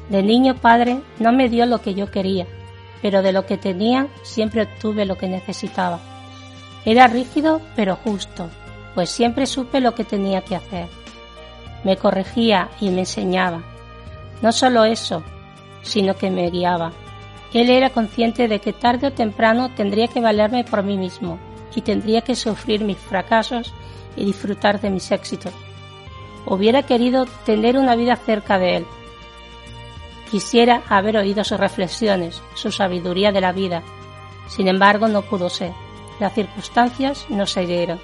De 0.10 0.24
niño 0.24 0.56
padre 0.56 1.02
no 1.20 1.32
me 1.32 1.50
dio 1.50 1.68
lo 1.68 1.82
que 1.82 1.94
yo 1.94 2.10
quería, 2.10 2.48
pero 3.02 3.22
de 3.22 3.32
lo 3.32 3.46
que 3.46 3.58
tenía 3.58 4.08
siempre 4.24 4.64
obtuve 4.64 5.06
lo 5.06 5.18
que 5.18 5.28
necesitaba. 5.28 6.00
Era 6.84 7.08
rígido 7.08 7.62
pero 7.76 7.96
justo, 7.96 8.50
pues 8.96 9.12
siempre 9.12 9.46
supe 9.46 9.80
lo 9.80 9.94
que 9.94 10.04
tenía 10.04 10.42
que 10.42 10.56
hacer. 10.56 10.88
Me 11.84 11.96
corregía 11.96 12.70
y 12.82 12.90
me 12.90 13.02
enseñaba. 13.02 13.62
No 14.42 14.52
solo 14.52 14.84
eso, 14.84 15.22
sino 15.84 16.16
que 16.16 16.32
me 16.32 16.50
guiaba. 16.50 16.92
Él 17.54 17.70
era 17.70 17.92
consciente 17.92 18.48
de 18.48 18.60
que 18.60 18.74
tarde 18.74 19.08
o 19.08 19.14
temprano 19.14 19.70
tendría 19.76 20.08
que 20.08 20.22
valerme 20.22 20.64
por 20.64 20.84
mí 20.84 20.98
mismo 20.98 21.40
y 21.76 21.82
tendría 21.82 22.22
que 22.22 22.36
sufrir 22.36 22.84
mis 22.84 22.98
fracasos 22.98 23.74
y 24.16 24.26
disfrutar 24.26 24.82
de 24.82 24.90
mis 24.90 25.12
éxitos. 25.12 25.54
Hubiera 26.50 26.84
querido 26.84 27.26
tener 27.46 27.78
una 27.78 27.96
vida 27.96 28.16
cerca 28.16 28.58
de 28.58 28.78
él. 28.78 28.86
Quisiera 30.32 30.82
haber 30.88 31.18
oído 31.18 31.44
sus 31.44 31.60
reflexiones, 31.60 32.42
su 32.54 32.72
sabiduría 32.72 33.34
de 33.34 33.42
la 33.42 33.52
vida. 33.52 33.84
Sin 34.48 34.70
embargo, 34.70 35.10
no 35.10 35.24
pudo 35.24 35.50
ser. 35.50 35.74
Las 36.22 36.34
circunstancias 36.34 37.26
no 37.28 37.46
se 37.46 37.66
dieron. 37.66 38.00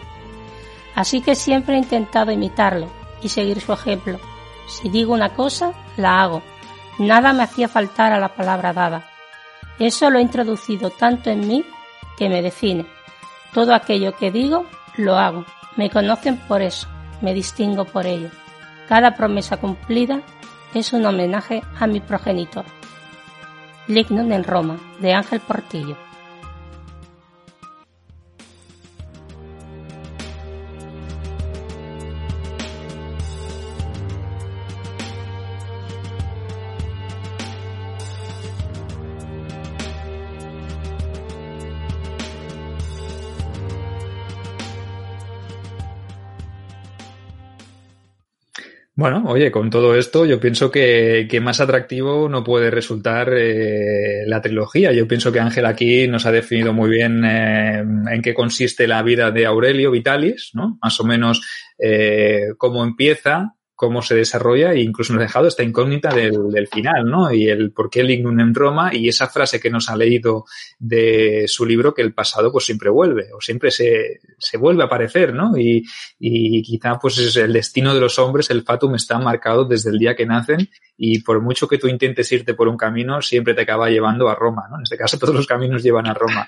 Así 0.93 1.21
que 1.21 1.35
siempre 1.35 1.75
he 1.75 1.79
intentado 1.79 2.31
imitarlo 2.31 2.87
y 3.21 3.29
seguir 3.29 3.61
su 3.61 3.71
ejemplo. 3.71 4.19
Si 4.67 4.89
digo 4.89 5.13
una 5.13 5.29
cosa, 5.29 5.71
la 5.95 6.21
hago. 6.21 6.41
Nada 6.99 7.31
me 7.31 7.43
hacía 7.43 7.69
faltar 7.69 8.11
a 8.11 8.19
la 8.19 8.35
palabra 8.35 8.73
dada. 8.73 9.09
Eso 9.79 10.09
lo 10.09 10.19
he 10.19 10.21
introducido 10.21 10.89
tanto 10.89 11.29
en 11.29 11.47
mí 11.47 11.65
que 12.17 12.27
me 12.27 12.41
define. 12.41 12.85
Todo 13.53 13.73
aquello 13.73 14.15
que 14.17 14.31
digo, 14.31 14.65
lo 14.97 15.15
hago. 15.15 15.45
Me 15.75 15.89
conocen 15.89 16.37
por 16.37 16.61
eso, 16.61 16.87
me 17.23 17.33
distingo 17.33 17.85
por 17.85 18.05
ello. 18.05 18.29
Cada 18.87 19.15
promesa 19.15 19.57
cumplida 19.57 20.21
es 20.75 20.93
un 20.93 21.05
homenaje 21.05 21.63
a 21.79 21.87
mi 21.87 21.99
progenitor. 21.99 22.65
Lignum 23.87 24.31
en 24.31 24.43
Roma, 24.43 24.77
de 24.99 25.13
Ángel 25.13 25.39
Portillo. 25.39 25.97
Bueno, 48.95 49.23
oye, 49.25 49.49
con 49.49 49.71
todo 49.71 49.95
esto 49.95 50.23
yo 50.23 50.39
pienso 50.39 50.69
que, 50.69 51.27
más 51.41 51.59
atractivo 51.59 52.29
no 52.29 52.43
puede 52.43 52.69
resultar 52.69 53.33
eh, 53.35 54.23
la 54.27 54.39
trilogía. 54.39 54.91
Yo 54.91 55.07
pienso 55.07 55.31
que 55.31 55.39
Ángel 55.39 55.65
aquí 55.65 56.07
nos 56.07 56.27
ha 56.27 56.31
definido 56.31 56.73
muy 56.73 56.91
bien 56.91 57.25
eh, 57.25 57.79
en 57.79 58.21
qué 58.21 58.35
consiste 58.35 58.87
la 58.87 59.01
vida 59.01 59.31
de 59.31 59.47
Aurelio 59.47 59.89
Vitalis, 59.89 60.51
¿no? 60.53 60.77
Más 60.79 60.99
o 60.99 61.05
menos 61.05 61.41
eh, 61.79 62.49
cómo 62.57 62.83
empieza, 62.83 63.55
cómo 63.83 64.01
se 64.01 64.15
desarrolla 64.15 64.71
e 64.71 64.81
incluso 64.81 65.11
nos 65.11 65.19
ha 65.19 65.25
dejado 65.25 65.45
esta 65.45 65.61
incógnita 65.61 66.15
del, 66.15 66.49
del 66.49 66.69
final, 66.69 67.03
¿no? 67.05 67.33
Y 67.33 67.49
el 67.49 67.73
por 67.73 67.89
qué 67.89 67.99
el 67.99 68.07
Lignum 68.07 68.39
en 68.39 68.55
Roma 68.55 68.95
y 68.95 69.09
esa 69.09 69.27
frase 69.27 69.59
que 69.59 69.69
nos 69.69 69.89
ha 69.89 69.97
leído 69.97 70.45
de 70.79 71.43
su 71.47 71.65
libro 71.65 71.93
que 71.93 72.01
el 72.01 72.13
pasado 72.13 72.49
pues 72.49 72.63
siempre 72.63 72.89
vuelve 72.89 73.27
o 73.33 73.41
siempre 73.41 73.71
se, 73.71 74.21
se 74.37 74.57
vuelve 74.57 74.83
a 74.83 74.85
aparecer, 74.85 75.33
¿no? 75.33 75.57
Y, 75.57 75.83
y 76.17 76.63
quizá 76.63 76.97
pues 76.97 77.17
es 77.17 77.35
el 77.35 77.51
destino 77.51 77.93
de 77.93 77.99
los 77.99 78.17
hombres, 78.19 78.49
el 78.51 78.63
fatum 78.63 78.95
está 78.95 79.19
marcado 79.19 79.65
desde 79.65 79.89
el 79.89 79.99
día 79.99 80.15
que 80.15 80.25
nacen 80.25 80.69
y 80.95 81.21
por 81.23 81.41
mucho 81.41 81.67
que 81.67 81.77
tú 81.77 81.89
intentes 81.89 82.31
irte 82.31 82.53
por 82.53 82.69
un 82.69 82.77
camino, 82.77 83.21
siempre 83.21 83.53
te 83.53 83.63
acaba 83.63 83.89
llevando 83.89 84.29
a 84.29 84.35
Roma, 84.35 84.63
¿no? 84.69 84.77
En 84.77 84.83
este 84.83 84.95
caso 84.95 85.17
todos 85.19 85.35
los 85.35 85.45
caminos 85.45 85.83
llevan 85.83 86.07
a 86.07 86.13
Roma. 86.13 86.47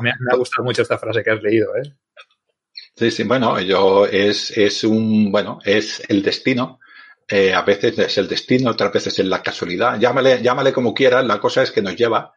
Me, 0.00 0.12
me 0.18 0.32
ha 0.32 0.36
gustado 0.36 0.64
mucho 0.64 0.80
esta 0.80 0.96
frase 0.96 1.22
que 1.22 1.32
has 1.32 1.42
leído, 1.42 1.68
¿eh? 1.76 1.92
Sí, 3.10 3.24
bueno, 3.24 3.60
yo 3.60 4.06
es, 4.06 4.56
es 4.56 4.84
un, 4.84 5.30
bueno, 5.30 5.58
es 5.64 6.02
el 6.08 6.22
destino. 6.22 6.80
Eh, 7.28 7.54
a 7.54 7.62
veces 7.62 7.98
es 7.98 8.18
el 8.18 8.28
destino, 8.28 8.70
otras 8.70 8.92
veces 8.92 9.18
es 9.18 9.26
la 9.26 9.42
casualidad. 9.42 9.98
Llámale, 9.98 10.42
llámale 10.42 10.72
como 10.72 10.92
quieras, 10.92 11.24
la 11.24 11.40
cosa 11.40 11.62
es 11.62 11.70
que 11.70 11.82
nos 11.82 11.96
lleva. 11.96 12.32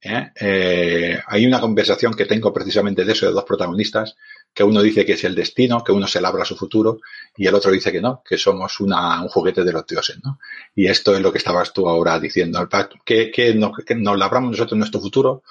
¿eh? 0.00 0.30
Eh, 0.40 1.18
hay 1.26 1.46
una 1.46 1.60
conversación 1.60 2.14
que 2.14 2.26
tengo 2.26 2.52
precisamente 2.52 3.04
de 3.04 3.12
eso, 3.12 3.26
de 3.26 3.32
dos 3.32 3.44
protagonistas, 3.44 4.16
que 4.52 4.62
uno 4.62 4.82
dice 4.82 5.04
que 5.04 5.12
es 5.14 5.24
el 5.24 5.34
destino, 5.34 5.82
que 5.82 5.92
uno 5.92 6.06
se 6.06 6.20
labra 6.20 6.44
su 6.44 6.56
futuro, 6.56 6.98
y 7.36 7.46
el 7.46 7.54
otro 7.54 7.72
dice 7.72 7.90
que 7.90 8.00
no, 8.00 8.22
que 8.28 8.38
somos 8.38 8.80
una, 8.80 9.22
un 9.22 9.28
juguete 9.28 9.64
de 9.64 9.72
los 9.72 9.86
dioses, 9.86 10.18
¿no? 10.22 10.38
Y 10.74 10.86
esto 10.86 11.14
es 11.14 11.20
lo 11.20 11.32
que 11.32 11.38
estabas 11.38 11.72
tú 11.72 11.88
ahora 11.88 12.18
diciendo. 12.20 12.68
¿Qué, 13.04 13.30
qué, 13.30 13.54
nos, 13.54 13.72
que 13.84 13.94
nos 13.94 14.18
labramos 14.18 14.52
nosotros 14.52 14.78
nuestro 14.78 15.00
futuro 15.00 15.42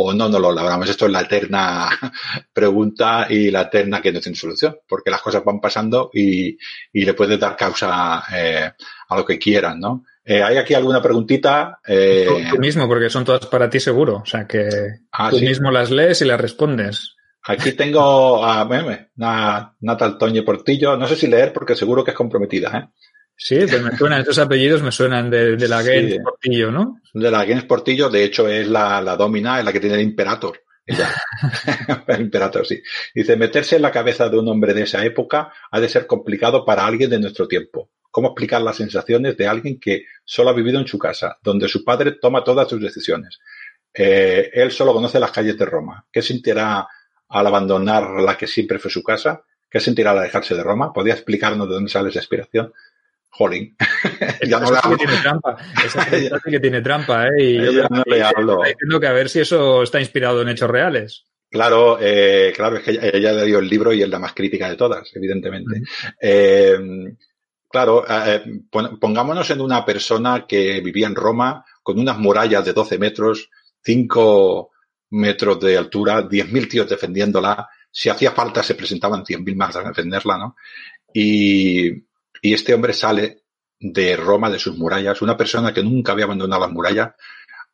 o 0.00 0.14
no 0.14 0.28
no 0.28 0.38
lo 0.38 0.52
logramos. 0.52 0.88
Esto 0.88 1.06
es 1.06 1.12
la 1.12 1.22
eterna 1.22 1.88
pregunta 2.52 3.26
y 3.28 3.50
la 3.50 3.62
eterna 3.62 4.00
que 4.00 4.12
no 4.12 4.20
tiene 4.20 4.36
solución, 4.36 4.78
porque 4.88 5.10
las 5.10 5.20
cosas 5.20 5.42
van 5.44 5.60
pasando 5.60 6.10
y, 6.14 6.56
y 6.92 7.04
le 7.04 7.14
puedes 7.14 7.38
dar 7.40 7.56
causa 7.56 8.22
eh, 8.32 8.70
a 9.08 9.16
lo 9.16 9.24
que 9.24 9.38
quieran, 9.38 9.80
¿no? 9.80 10.04
Eh, 10.24 10.40
¿Hay 10.40 10.56
aquí 10.56 10.74
alguna 10.74 11.02
preguntita? 11.02 11.80
Eh... 11.84 12.46
Tú, 12.48 12.58
mismo, 12.58 12.86
porque 12.86 13.10
son 13.10 13.24
todas 13.24 13.46
para 13.46 13.68
ti 13.68 13.80
seguro. 13.80 14.18
O 14.18 14.26
sea 14.26 14.46
que 14.46 14.68
ah, 15.10 15.30
tú 15.30 15.38
¿sí? 15.38 15.46
mismo 15.46 15.72
las 15.72 15.90
lees 15.90 16.22
y 16.22 16.26
las 16.26 16.40
respondes. 16.40 17.16
Aquí 17.42 17.72
tengo 17.72 18.44
a 18.44 18.68
a 19.20 19.74
Natal 19.80 20.18
Toñe 20.18 20.42
Portillo. 20.42 20.96
No 20.96 21.08
sé 21.08 21.16
si 21.16 21.26
leer 21.26 21.52
porque 21.52 21.74
seguro 21.74 22.04
que 22.04 22.12
es 22.12 22.16
comprometida, 22.16 22.78
¿eh? 22.78 22.88
Sí, 23.40 23.56
pues 23.56 23.80
me 23.80 23.96
suenan, 23.96 24.20
esos 24.20 24.38
apellidos 24.38 24.82
me 24.82 24.90
suenan 24.90 25.30
de, 25.30 25.56
de 25.56 25.68
la 25.68 25.80
Gens 25.80 26.12
sí, 26.12 26.18
Portillo, 26.18 26.72
¿no? 26.72 27.00
De 27.14 27.30
la 27.30 27.46
Gens 27.46 27.64
Portillo, 27.64 28.10
de 28.10 28.24
hecho 28.24 28.48
es 28.48 28.66
la, 28.66 29.00
la 29.00 29.16
domina, 29.16 29.60
es 29.60 29.64
la 29.64 29.72
que 29.72 29.78
tiene 29.78 29.94
el 29.94 30.02
Imperator. 30.02 30.60
Ella. 30.84 31.08
el 32.08 32.20
Imperator, 32.20 32.66
sí. 32.66 32.82
Dice, 33.14 33.36
meterse 33.36 33.76
en 33.76 33.82
la 33.82 33.92
cabeza 33.92 34.28
de 34.28 34.38
un 34.38 34.48
hombre 34.48 34.74
de 34.74 34.82
esa 34.82 35.04
época 35.04 35.52
ha 35.70 35.80
de 35.80 35.88
ser 35.88 36.08
complicado 36.08 36.64
para 36.64 36.84
alguien 36.84 37.10
de 37.10 37.20
nuestro 37.20 37.46
tiempo. 37.46 37.90
¿Cómo 38.10 38.28
explicar 38.28 38.60
las 38.60 38.76
sensaciones 38.76 39.36
de 39.36 39.46
alguien 39.46 39.78
que 39.78 40.06
solo 40.24 40.50
ha 40.50 40.54
vivido 40.54 40.80
en 40.80 40.88
su 40.88 40.98
casa, 40.98 41.38
donde 41.40 41.68
su 41.68 41.84
padre 41.84 42.16
toma 42.20 42.42
todas 42.42 42.68
sus 42.68 42.82
decisiones? 42.82 43.38
Eh, 43.94 44.50
él 44.52 44.72
solo 44.72 44.92
conoce 44.92 45.20
las 45.20 45.30
calles 45.30 45.56
de 45.56 45.64
Roma. 45.64 46.04
¿Qué 46.10 46.22
sentirá 46.22 46.88
al 47.28 47.46
abandonar 47.46 48.20
la 48.20 48.36
que 48.36 48.48
siempre 48.48 48.80
fue 48.80 48.90
su 48.90 49.04
casa? 49.04 49.44
¿Qué 49.70 49.78
sentirá 49.78 50.10
al 50.10 50.18
alejarse 50.18 50.56
de 50.56 50.62
Roma? 50.64 50.92
¿Podría 50.92 51.14
explicarnos 51.14 51.68
de 51.68 51.74
dónde 51.74 51.90
sale 51.90 52.08
esa 52.08 52.18
inspiración? 52.18 52.72
Jolín. 53.38 53.76
ya 54.48 54.58
no 54.58 54.66
que 54.68 54.96
tiene 54.96 55.16
trampa. 55.22 55.56
Esa 55.84 56.40
que 56.44 56.58
tiene 56.58 56.82
trampa, 56.82 57.28
¿eh? 57.28 57.30
Y 57.38 57.54
yo 57.54 57.84
no 57.88 58.02
le 58.04 58.20
hablo. 58.20 58.62
diciendo 58.64 58.98
que 58.98 59.06
a 59.06 59.12
ver 59.12 59.28
si 59.28 59.38
eso 59.38 59.84
está 59.84 60.00
inspirado 60.00 60.42
en 60.42 60.48
hechos 60.48 60.68
reales. 60.68 61.24
Claro, 61.48 61.98
eh, 62.00 62.52
claro, 62.54 62.76
es 62.76 62.82
que 62.82 62.90
ella, 62.90 63.10
ella 63.12 63.32
le 63.32 63.46
dio 63.46 63.60
el 63.60 63.68
libro 63.68 63.92
y 63.92 64.02
es 64.02 64.08
la 64.08 64.18
más 64.18 64.34
crítica 64.34 64.68
de 64.68 64.74
todas, 64.74 65.08
evidentemente. 65.14 65.82
Eh, 66.20 66.76
claro, 67.68 68.04
eh, 68.10 68.42
pongámonos 69.00 69.48
en 69.50 69.60
una 69.60 69.84
persona 69.84 70.44
que 70.46 70.80
vivía 70.80 71.06
en 71.06 71.14
Roma 71.14 71.64
con 71.80 71.98
unas 72.00 72.18
murallas 72.18 72.64
de 72.64 72.72
12 72.72 72.98
metros, 72.98 73.50
5 73.84 74.70
metros 75.10 75.60
de 75.60 75.78
altura, 75.78 76.28
10.000 76.28 76.68
tíos 76.68 76.88
defendiéndola. 76.88 77.68
Si 77.88 78.08
hacía 78.08 78.32
falta, 78.32 78.64
se 78.64 78.74
presentaban 78.74 79.24
100.000 79.24 79.56
más 79.56 79.76
a 79.76 79.84
defenderla, 79.84 80.38
¿no? 80.38 80.56
Y, 81.14 82.07
y 82.42 82.54
este 82.54 82.74
hombre 82.74 82.92
sale 82.92 83.42
de 83.80 84.16
Roma, 84.16 84.50
de 84.50 84.58
sus 84.58 84.76
murallas, 84.76 85.22
una 85.22 85.36
persona 85.36 85.72
que 85.72 85.82
nunca 85.82 86.12
había 86.12 86.24
abandonado 86.24 86.62
las 86.62 86.72
murallas. 86.72 87.12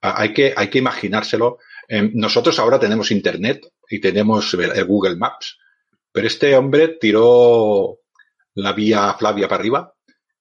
Hay 0.01 0.33
que, 0.33 0.53
hay 0.57 0.69
que 0.69 0.79
imaginárselo. 0.79 1.59
Nosotros 2.13 2.59
ahora 2.59 2.79
tenemos 2.79 3.11
Internet 3.11 3.67
y 3.89 4.01
tenemos 4.01 4.53
el 4.55 4.85
Google 4.85 5.17
Maps, 5.17 5.59
pero 6.13 6.27
este 6.27 6.55
hombre 6.57 6.97
tiró 7.01 7.99
la 8.55 8.73
vía 8.73 9.15
Flavia 9.15 9.49
para 9.49 9.61
arriba 9.61 9.95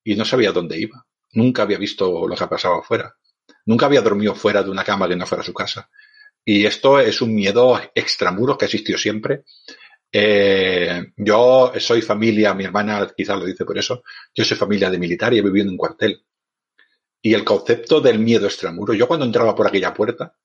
y 0.03 0.15
no 0.15 0.25
sabía 0.25 0.51
dónde 0.51 0.79
iba. 0.79 1.05
Nunca 1.33 1.63
había 1.63 1.77
visto 1.77 2.27
lo 2.27 2.35
que 2.35 2.47
pasaba 2.47 2.79
afuera. 2.79 3.15
Nunca 3.65 3.85
había 3.85 4.01
dormido 4.01 4.35
fuera 4.35 4.61
de 4.63 4.69
una 4.69 4.83
cama 4.83 5.07
que 5.07 5.15
no 5.15 5.25
fuera 5.25 5.43
su 5.43 5.53
casa. 5.53 5.89
Y 6.45 6.65
esto 6.65 6.99
es 6.99 7.21
un 7.21 7.33
miedo 7.33 7.79
extramuros 7.95 8.57
que 8.57 8.65
existió 8.65 8.97
siempre 8.97 9.45
eh, 10.15 11.11
yo 11.17 11.73
soy 11.79 12.03
familia, 12.03 12.53
mi 12.53 12.65
hermana 12.65 13.11
quizás 13.17 13.39
lo 13.39 13.45
dice 13.45 13.65
por 13.65 13.77
eso, 13.79 14.03
yo 14.35 14.45
soy 14.45 14.55
familia 14.55 14.91
de 14.91 14.99
militar 14.99 15.33
y 15.33 15.39
he 15.39 15.41
vivido 15.41 15.65
en 15.65 15.71
un 15.71 15.77
cuartel. 15.77 16.23
Y 17.19 17.33
el 17.33 17.43
concepto 17.43 17.99
del 17.99 18.19
miedo 18.19 18.45
extramuro, 18.45 18.93
yo 18.93 19.07
cuando 19.07 19.25
entraba 19.25 19.55
por 19.55 19.65
aquella 19.65 19.91
puerta, 19.91 20.35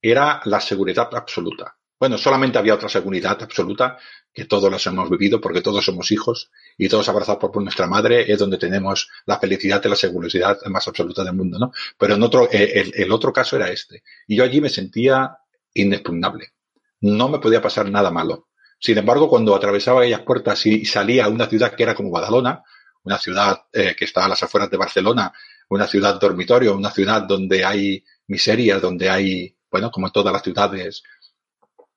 era 0.00 0.40
la 0.44 0.60
seguridad 0.60 1.08
absoluta. 1.12 1.76
Bueno, 1.98 2.16
solamente 2.16 2.58
había 2.58 2.74
otra 2.74 2.88
seguridad 2.88 3.42
absoluta 3.42 3.98
que 4.32 4.44
todos 4.44 4.70
las 4.70 4.86
hemos 4.86 5.10
vivido 5.10 5.40
porque 5.40 5.60
todos 5.60 5.84
somos 5.84 6.12
hijos 6.12 6.52
y 6.76 6.88
todos 6.88 7.08
abrazados 7.08 7.40
por 7.40 7.60
nuestra 7.60 7.88
madre 7.88 8.30
es 8.30 8.38
donde 8.38 8.58
tenemos 8.58 9.10
la 9.26 9.40
felicidad 9.40 9.82
y 9.84 9.88
la 9.88 9.96
seguridad 9.96 10.56
más 10.66 10.86
absoluta 10.86 11.24
del 11.24 11.34
mundo, 11.34 11.58
¿no? 11.58 11.72
Pero 11.98 12.14
en 12.14 12.22
otro, 12.22 12.48
el, 12.52 12.92
el 12.94 13.10
otro 13.10 13.32
caso 13.32 13.56
era 13.56 13.72
este. 13.72 14.04
Y 14.28 14.36
yo 14.36 14.44
allí 14.44 14.60
me 14.60 14.68
sentía 14.68 15.36
inexpugnable. 15.74 16.52
No 17.00 17.28
me 17.28 17.40
podía 17.40 17.60
pasar 17.60 17.90
nada 17.90 18.12
malo 18.12 18.47
Sin 18.78 18.98
embargo, 18.98 19.28
cuando 19.28 19.54
atravesaba 19.54 20.00
aquellas 20.00 20.22
puertas 20.22 20.64
y 20.66 20.84
salía 20.84 21.24
a 21.24 21.28
una 21.28 21.46
ciudad 21.46 21.74
que 21.74 21.82
era 21.82 21.94
como 21.94 22.10
Badalona, 22.10 22.62
una 23.02 23.18
ciudad 23.18 23.64
eh, 23.72 23.94
que 23.96 24.04
está 24.04 24.24
a 24.24 24.28
las 24.28 24.42
afueras 24.42 24.70
de 24.70 24.76
Barcelona, 24.76 25.32
una 25.70 25.86
ciudad 25.86 26.18
dormitorio, 26.20 26.76
una 26.76 26.90
ciudad 26.90 27.22
donde 27.22 27.64
hay 27.64 28.04
miseria, 28.28 28.78
donde 28.78 29.08
hay, 29.10 29.56
bueno, 29.70 29.90
como 29.90 30.10
todas 30.10 30.32
las 30.32 30.42
ciudades 30.42 31.02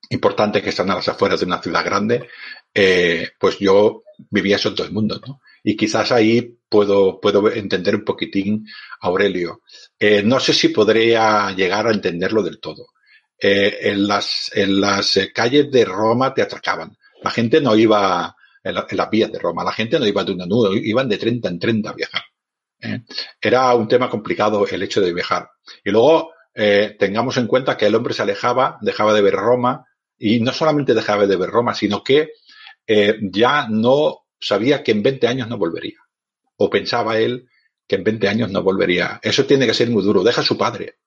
importantes 0.10 0.62
que 0.62 0.70
están 0.70 0.90
a 0.91 0.95
las 0.95 1.08
afueras 1.08 1.40
de 1.40 1.45
una 1.45 1.62
ciudad 1.62 1.86
grande, 1.86 2.28
eh, 2.74 3.30
pues 3.40 3.60
yo 3.60 4.03
vivía 4.30 4.58
eso 4.58 4.70
en 4.70 4.76
todo 4.76 4.88
el 4.88 4.94
mundo, 4.94 5.20
¿no? 5.26 5.41
Y 5.64 5.76
quizás 5.76 6.12
ahí 6.12 6.58
puedo, 6.68 7.20
puedo 7.20 7.52
entender 7.52 7.95
un 7.95 8.03
poquitín 8.03 8.66
a 8.99 9.08
Aurelio. 9.08 9.62
Eh, 9.99 10.24
no 10.24 10.40
sé 10.40 10.53
si 10.53 10.70
podría 10.70 11.52
llegar 11.52 11.88
a 11.88 11.91
entenderlo 11.91 12.44
del 12.44 12.60
todo. 12.60 12.88
Eh, 13.42 13.90
en 13.90 14.08
las, 14.08 14.52
en 14.54 14.80
las 14.80 15.20
calles 15.34 15.72
de 15.72 15.84
Roma 15.84 16.34
te 16.34 16.44
atracaban. 16.44 16.96
La 17.24 17.32
gente 17.32 17.60
no 17.60 17.76
iba 17.76 18.36
en, 18.64 18.76
las 18.76 19.10
vías 19.10 19.32
de 19.32 19.40
Roma, 19.40 19.64
la 19.64 19.72
gente 19.72 20.00
no 20.00 20.06
iba 20.06 20.24
de 20.24 20.34
una 20.34 20.46
nube, 20.46 20.80
iban 20.84 21.10
de 21.10 21.18
30 21.18 21.50
en 21.50 21.60
30 21.60 21.90
a 21.90 21.94
viajar. 21.94 22.22
¿eh? 22.82 23.02
Era 23.40 23.74
un 23.76 23.88
tema 23.88 24.10
complicado 24.10 24.68
el 24.68 24.84
hecho 24.84 25.02
de 25.02 25.14
viajar. 25.14 25.50
Y 25.84 25.92
luego 25.92 26.34
eh, 26.54 26.96
tengamos 27.00 27.38
en 27.38 27.48
cuenta 27.48 27.78
que 27.78 27.88
el 27.88 27.96
hombre 27.96 28.14
se 28.14 28.22
alejaba, 28.22 28.78
dejaba 28.82 29.14
de 29.14 29.22
ver 29.22 29.34
Roma, 29.34 29.86
y 30.18 30.40
no 30.40 30.54
solamente 30.54 30.94
dejaba 30.94 31.26
de 31.26 31.36
ver 31.36 31.50
Roma, 31.50 31.74
sino 31.74 32.04
que 32.04 32.34
eh, 32.86 33.18
ya 33.22 33.68
no 33.68 34.20
sabía 34.40 34.84
que 34.84 34.92
en 34.92 35.02
20 35.02 35.28
años 35.28 35.48
no 35.48 35.58
volvería. 35.58 35.98
O 36.58 36.70
pensaba 36.70 37.18
él 37.18 37.48
que 37.88 37.96
en 37.96 38.04
20 38.04 38.28
años 38.28 38.52
no 38.52 38.62
volvería. 38.62 39.20
Eso 39.24 39.46
tiene 39.46 39.66
que 39.66 39.74
ser 39.74 39.90
muy 39.90 40.04
duro. 40.04 40.24
Deja 40.24 40.42
a 40.42 40.46
su 40.46 40.58
padre. 40.58 40.98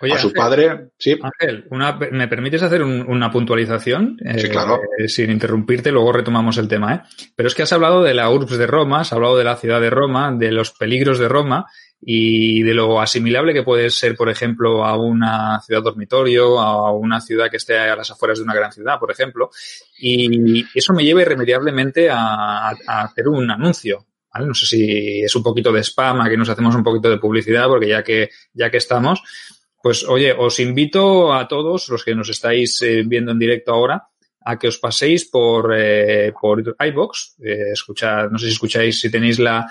Oye, 0.00 0.12
a 0.12 0.18
su 0.18 0.32
padre, 0.32 0.88
sí. 0.98 1.18
Ángel, 1.22 1.66
¿me 2.12 2.28
permites 2.28 2.62
hacer 2.62 2.82
una 2.82 3.30
puntualización? 3.30 4.18
Sí, 4.36 4.48
claro. 4.48 4.80
Eh, 4.98 5.08
sin 5.08 5.30
interrumpirte, 5.30 5.90
luego 5.90 6.12
retomamos 6.12 6.58
el 6.58 6.68
tema, 6.68 6.94
¿eh? 6.94 7.00
Pero 7.34 7.48
es 7.48 7.54
que 7.54 7.62
has 7.62 7.72
hablado 7.72 8.02
de 8.02 8.14
la 8.14 8.30
URBS 8.30 8.58
de 8.58 8.66
Roma, 8.66 9.00
has 9.00 9.12
hablado 9.12 9.36
de 9.36 9.44
la 9.44 9.56
ciudad 9.56 9.80
de 9.80 9.90
Roma, 9.90 10.32
de 10.32 10.52
los 10.52 10.72
peligros 10.72 11.18
de 11.18 11.28
Roma 11.28 11.66
y 12.00 12.62
de 12.62 12.74
lo 12.74 13.00
asimilable 13.00 13.54
que 13.54 13.62
puede 13.62 13.90
ser, 13.90 14.16
por 14.16 14.28
ejemplo, 14.28 14.84
a 14.84 14.98
una 14.98 15.60
ciudad 15.60 15.82
dormitorio, 15.82 16.60
a 16.60 16.92
una 16.92 17.20
ciudad 17.20 17.50
que 17.50 17.56
esté 17.56 17.78
a 17.78 17.96
las 17.96 18.10
afueras 18.10 18.38
de 18.38 18.44
una 18.44 18.54
gran 18.54 18.72
ciudad, 18.72 18.98
por 18.98 19.10
ejemplo. 19.10 19.50
Y 19.98 20.64
eso 20.74 20.92
me 20.92 21.04
lleva 21.04 21.22
irremediablemente 21.22 22.10
a, 22.10 22.68
a 22.68 23.02
hacer 23.02 23.28
un 23.28 23.50
anuncio. 23.50 24.06
¿vale? 24.32 24.46
No 24.46 24.54
sé 24.54 24.66
si 24.66 25.22
es 25.22 25.34
un 25.34 25.42
poquito 25.42 25.72
de 25.72 25.82
spam, 25.82 26.20
aquí 26.20 26.36
nos 26.36 26.48
hacemos 26.48 26.74
un 26.74 26.84
poquito 26.84 27.08
de 27.08 27.18
publicidad, 27.18 27.66
porque 27.66 27.88
ya 27.88 28.02
que, 28.02 28.30
ya 28.52 28.70
que 28.70 28.76
estamos, 28.76 29.22
pues 29.86 30.02
oye, 30.02 30.32
os 30.32 30.58
invito 30.58 31.32
a 31.32 31.46
todos 31.46 31.88
los 31.90 32.02
que 32.02 32.12
nos 32.12 32.28
estáis 32.28 32.82
eh, 32.82 33.04
viendo 33.06 33.30
en 33.30 33.38
directo 33.38 33.72
ahora 33.72 34.08
a 34.44 34.58
que 34.58 34.66
os 34.66 34.78
paséis 34.80 35.26
por, 35.26 35.72
eh, 35.78 36.32
por 36.40 36.58
iBox, 36.60 37.36
eh, 37.38 37.70
escuchar, 37.70 38.32
no 38.32 38.36
sé 38.36 38.46
si 38.46 38.52
escucháis, 38.54 38.98
si 38.98 39.12
tenéis 39.12 39.38
la, 39.38 39.64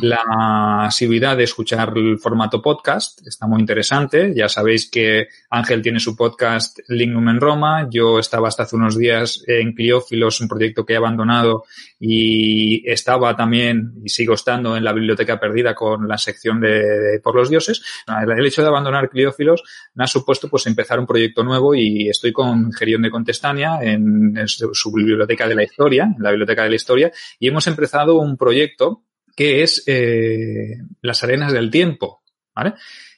la 0.00 0.84
asiduidad 0.84 1.36
de 1.36 1.44
escuchar 1.44 1.92
el 1.96 2.18
formato 2.18 2.62
podcast. 2.62 3.26
Está 3.26 3.46
muy 3.46 3.60
interesante. 3.60 4.32
Ya 4.34 4.48
sabéis 4.48 4.88
que 4.90 5.28
Ángel 5.50 5.82
tiene 5.82 5.98
su 6.00 6.16
podcast 6.16 6.78
Lignum 6.88 7.28
en 7.28 7.40
Roma. 7.40 7.88
Yo 7.90 8.18
estaba 8.18 8.48
hasta 8.48 8.62
hace 8.62 8.76
unos 8.76 8.96
días 8.96 9.42
en 9.46 9.72
Cliófilos, 9.72 10.40
un 10.40 10.48
proyecto 10.48 10.86
que 10.86 10.94
he 10.94 10.96
abandonado 10.96 11.64
y 11.98 12.88
estaba 12.88 13.34
también 13.36 13.94
y 14.04 14.08
sigo 14.08 14.34
estando 14.34 14.76
en 14.76 14.84
la 14.84 14.92
biblioteca 14.92 15.40
perdida 15.40 15.74
con 15.74 16.06
la 16.06 16.18
sección 16.18 16.60
de, 16.60 17.20
por 17.22 17.34
los 17.34 17.50
dioses. 17.50 17.82
El 18.06 18.46
hecho 18.46 18.62
de 18.62 18.68
abandonar 18.68 19.10
Cliófilos 19.10 19.62
me 19.94 20.04
ha 20.04 20.06
supuesto 20.06 20.48
pues 20.48 20.66
empezar 20.66 21.00
un 21.00 21.06
proyecto 21.06 21.42
nuevo 21.42 21.74
y 21.74 22.08
estoy 22.08 22.32
con 22.32 22.72
Gerión 22.72 23.02
de 23.02 23.10
Contestania 23.10 23.78
en 23.82 24.34
su 24.46 24.92
biblioteca 24.92 25.48
de 25.48 25.54
la 25.54 25.64
historia, 25.64 26.04
en 26.04 26.22
la 26.22 26.30
biblioteca 26.30 26.62
de 26.62 26.70
la 26.70 26.76
historia 26.76 27.12
y 27.38 27.48
hemos 27.48 27.66
empezado 27.66 28.16
un 28.18 28.36
proyecto 28.36 29.04
que 29.40 29.62
es 29.62 29.84
eh, 29.86 30.76
Las 31.00 31.24
Arenas 31.24 31.54
del 31.54 31.70
Tiempo. 31.70 32.24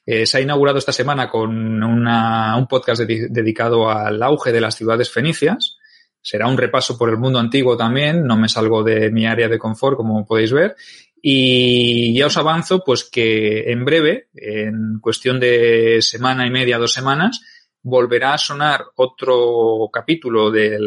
Eh, 0.06 0.24
se 0.24 0.38
ha 0.38 0.40
inaugurado 0.40 0.78
esta 0.78 0.92
semana 0.92 1.28
con 1.28 1.82
un 1.82 2.66
podcast 2.68 3.02
dedicado 3.02 3.90
al 3.90 4.22
auge 4.22 4.52
de 4.52 4.60
las 4.60 4.76
ciudades 4.76 5.10
fenicias. 5.10 5.78
Será 6.20 6.46
un 6.46 6.56
repaso 6.56 6.96
por 6.96 7.10
el 7.10 7.18
mundo 7.18 7.40
antiguo 7.40 7.76
también, 7.76 8.24
no 8.24 8.36
me 8.36 8.48
salgo 8.48 8.84
de 8.84 9.10
mi 9.10 9.26
área 9.26 9.48
de 9.48 9.58
confort, 9.58 9.96
como 9.96 10.24
podéis 10.24 10.52
ver. 10.52 10.76
Y 11.20 12.16
ya 12.16 12.26
os 12.26 12.36
avanzo, 12.36 12.84
pues 12.86 13.02
que 13.02 13.72
en 13.72 13.84
breve, 13.84 14.28
en 14.36 15.00
cuestión 15.00 15.40
de 15.40 15.98
semana 16.02 16.46
y 16.46 16.50
media, 16.50 16.78
dos 16.78 16.92
semanas, 16.92 17.40
volverá 17.82 18.34
a 18.34 18.38
sonar 18.38 18.84
otro 18.94 19.90
capítulo 19.92 20.52
de 20.52 20.78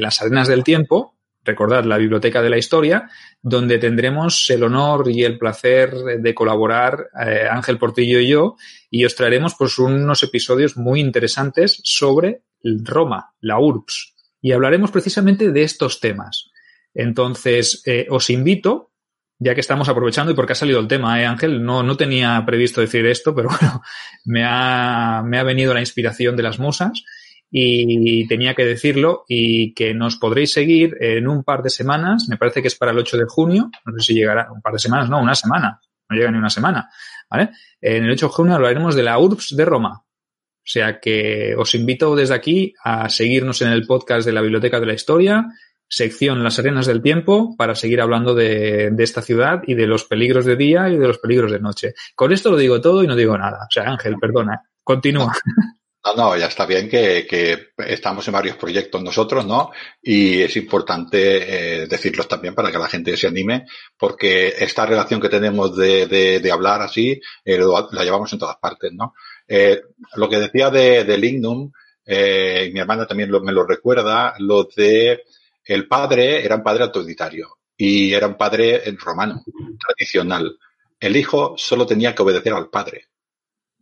las 0.00 0.20
arenas 0.20 0.48
del 0.48 0.64
tiempo, 0.64 1.17
recordad, 1.44 1.84
la 1.84 1.98
Biblioteca 1.98 2.42
de 2.42 2.50
la 2.50 2.58
Historia, 2.58 3.08
donde 3.42 3.78
tendremos 3.78 4.48
el 4.50 4.62
honor 4.62 5.10
y 5.10 5.24
el 5.24 5.38
placer 5.38 5.92
de 5.94 6.34
colaborar 6.34 7.08
eh, 7.24 7.46
Ángel 7.50 7.78
Portillo 7.78 8.20
y 8.20 8.28
yo, 8.28 8.56
y 8.90 9.04
os 9.04 9.14
traeremos 9.14 9.54
pues 9.58 9.78
unos 9.78 10.22
episodios 10.22 10.76
muy 10.76 11.00
interesantes 11.00 11.80
sobre 11.84 12.42
Roma, 12.62 13.34
la 13.40 13.58
URBS, 13.58 14.14
y 14.40 14.52
hablaremos 14.52 14.90
precisamente 14.90 15.50
de 15.50 15.62
estos 15.62 16.00
temas. 16.00 16.50
Entonces, 16.94 17.82
eh, 17.86 18.06
os 18.10 18.30
invito, 18.30 18.92
ya 19.38 19.54
que 19.54 19.60
estamos 19.60 19.88
aprovechando 19.88 20.32
y 20.32 20.34
porque 20.34 20.52
ha 20.52 20.56
salido 20.56 20.80
el 20.80 20.88
tema, 20.88 21.20
¿eh, 21.20 21.26
Ángel? 21.26 21.64
No, 21.64 21.82
no 21.82 21.96
tenía 21.96 22.42
previsto 22.44 22.80
decir 22.80 23.06
esto, 23.06 23.34
pero 23.34 23.48
bueno, 23.60 23.82
me 24.24 24.44
ha, 24.44 25.22
me 25.24 25.38
ha 25.38 25.44
venido 25.44 25.72
la 25.74 25.80
inspiración 25.80 26.36
de 26.36 26.42
las 26.42 26.58
musas 26.58 27.04
y 27.50 28.26
tenía 28.28 28.54
que 28.54 28.64
decirlo 28.64 29.24
y 29.26 29.72
que 29.74 29.94
nos 29.94 30.16
podréis 30.16 30.52
seguir 30.52 30.96
en 31.00 31.26
un 31.28 31.44
par 31.44 31.62
de 31.62 31.70
semanas, 31.70 32.26
me 32.28 32.36
parece 32.36 32.60
que 32.60 32.68
es 32.68 32.74
para 32.74 32.92
el 32.92 32.98
8 32.98 33.16
de 33.16 33.24
junio, 33.26 33.70
no 33.84 33.98
sé 33.98 34.06
si 34.06 34.14
llegará 34.14 34.50
un 34.52 34.60
par 34.60 34.74
de 34.74 34.78
semanas, 34.78 35.08
no, 35.08 35.20
una 35.20 35.34
semana, 35.34 35.80
no 36.08 36.16
llega 36.16 36.30
ni 36.30 36.38
una 36.38 36.50
semana, 36.50 36.90
¿vale? 37.30 37.50
En 37.80 38.04
el 38.04 38.12
8 38.12 38.26
de 38.26 38.32
junio 38.32 38.54
hablaremos 38.54 38.94
de 38.94 39.02
la 39.02 39.18
URBS 39.18 39.56
de 39.56 39.64
Roma. 39.64 40.04
O 40.04 40.70
sea 40.70 41.00
que 41.00 41.54
os 41.56 41.74
invito 41.74 42.14
desde 42.14 42.34
aquí 42.34 42.74
a 42.84 43.08
seguirnos 43.08 43.62
en 43.62 43.68
el 43.68 43.86
podcast 43.86 44.26
de 44.26 44.32
la 44.32 44.42
Biblioteca 44.42 44.78
de 44.78 44.84
la 44.84 44.92
Historia, 44.92 45.46
sección 45.88 46.44
Las 46.44 46.58
Arenas 46.58 46.84
del 46.84 47.00
Tiempo, 47.00 47.56
para 47.56 47.74
seguir 47.74 48.02
hablando 48.02 48.34
de, 48.34 48.90
de 48.90 49.04
esta 49.04 49.22
ciudad 49.22 49.62
y 49.66 49.72
de 49.72 49.86
los 49.86 50.04
peligros 50.04 50.44
de 50.44 50.56
día 50.56 50.90
y 50.90 50.98
de 50.98 51.06
los 51.06 51.18
peligros 51.18 51.50
de 51.50 51.60
noche. 51.60 51.94
Con 52.14 52.32
esto 52.32 52.50
lo 52.50 52.58
digo 52.58 52.82
todo 52.82 53.02
y 53.02 53.06
no 53.06 53.16
digo 53.16 53.38
nada. 53.38 53.60
O 53.66 53.72
sea, 53.72 53.84
Ángel, 53.84 54.16
perdona, 54.20 54.60
continúa. 54.84 55.32
No, 56.04 56.14
no, 56.14 56.36
ya 56.36 56.46
está 56.46 56.64
bien 56.64 56.88
que, 56.88 57.26
que, 57.28 57.72
estamos 57.78 58.26
en 58.28 58.32
varios 58.32 58.56
proyectos 58.56 59.02
nosotros, 59.02 59.44
¿no? 59.44 59.72
Y 60.00 60.40
es 60.40 60.56
importante 60.56 61.82
eh, 61.82 61.86
decirlos 61.86 62.28
también 62.28 62.54
para 62.54 62.70
que 62.70 62.78
la 62.78 62.88
gente 62.88 63.16
se 63.16 63.26
anime, 63.26 63.66
porque 63.98 64.54
esta 64.58 64.86
relación 64.86 65.20
que 65.20 65.28
tenemos 65.28 65.76
de, 65.76 66.06
de, 66.06 66.40
de 66.40 66.52
hablar 66.52 66.82
así, 66.82 67.20
eh, 67.44 67.58
la 67.58 68.04
llevamos 68.04 68.32
en 68.32 68.38
todas 68.38 68.56
partes, 68.56 68.92
¿no? 68.92 69.14
Eh, 69.46 69.82
lo 70.14 70.28
que 70.28 70.38
decía 70.38 70.70
de, 70.70 71.04
de 71.04 71.18
Lignum, 71.18 71.72
eh, 72.06 72.70
mi 72.72 72.80
hermana 72.80 73.06
también 73.06 73.30
me 73.42 73.52
lo 73.52 73.66
recuerda, 73.66 74.34
lo 74.38 74.64
de 74.64 75.24
el 75.64 75.88
padre 75.88 76.44
era 76.44 76.56
un 76.56 76.62
padre 76.62 76.84
autoritario 76.84 77.58
y 77.76 78.14
era 78.14 78.26
un 78.26 78.36
padre 78.36 78.82
romano, 78.98 79.44
tradicional. 79.78 80.58
El 80.98 81.16
hijo 81.16 81.54
solo 81.58 81.86
tenía 81.86 82.14
que 82.14 82.22
obedecer 82.22 82.52
al 82.54 82.70
padre. 82.70 83.08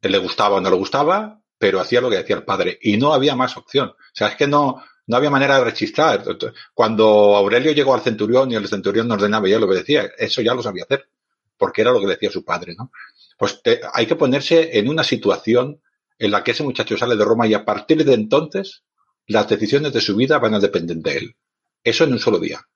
Le 0.02 0.18
gustaba 0.18 0.56
o 0.56 0.60
no 0.60 0.70
le 0.70 0.76
gustaba, 0.76 1.40
pero 1.58 1.80
hacía 1.80 2.00
lo 2.00 2.10
que 2.10 2.18
decía 2.18 2.36
el 2.36 2.44
padre 2.44 2.78
y 2.82 2.96
no 2.96 3.12
había 3.12 3.34
más 3.34 3.56
opción. 3.56 3.88
O 3.88 3.96
sea, 4.12 4.28
es 4.28 4.36
que 4.36 4.46
no, 4.46 4.82
no 5.06 5.16
había 5.16 5.30
manera 5.30 5.58
de 5.58 5.64
registrar. 5.64 6.24
Cuando 6.74 7.36
Aurelio 7.36 7.72
llegó 7.72 7.94
al 7.94 8.02
centurión 8.02 8.50
y 8.50 8.56
el 8.56 8.68
centurión 8.68 9.10
ordenaba 9.10 9.48
y 9.48 9.52
él 9.52 9.62
obedecía, 9.62 10.10
eso 10.18 10.42
ya 10.42 10.54
lo 10.54 10.62
sabía 10.62 10.84
hacer, 10.84 11.08
porque 11.56 11.82
era 11.82 11.92
lo 11.92 12.00
que 12.00 12.06
decía 12.06 12.30
su 12.30 12.44
padre, 12.44 12.74
¿no? 12.76 12.90
Pues 13.38 13.60
hay 13.92 14.06
que 14.06 14.16
ponerse 14.16 14.78
en 14.78 14.88
una 14.88 15.04
situación 15.04 15.80
en 16.18 16.30
la 16.30 16.42
que 16.42 16.52
ese 16.52 16.62
muchacho 16.62 16.96
sale 16.96 17.16
de 17.16 17.24
Roma 17.24 17.46
y 17.46 17.54
a 17.54 17.64
partir 17.64 18.04
de 18.04 18.14
entonces 18.14 18.82
las 19.26 19.48
decisiones 19.48 19.92
de 19.92 20.00
su 20.00 20.16
vida 20.16 20.38
van 20.38 20.54
a 20.54 20.60
depender 20.60 20.96
de 20.96 21.16
él. 21.18 21.36
Eso 21.82 22.04
en 22.04 22.12
un 22.12 22.18
solo 22.18 22.38
día. 22.38 22.66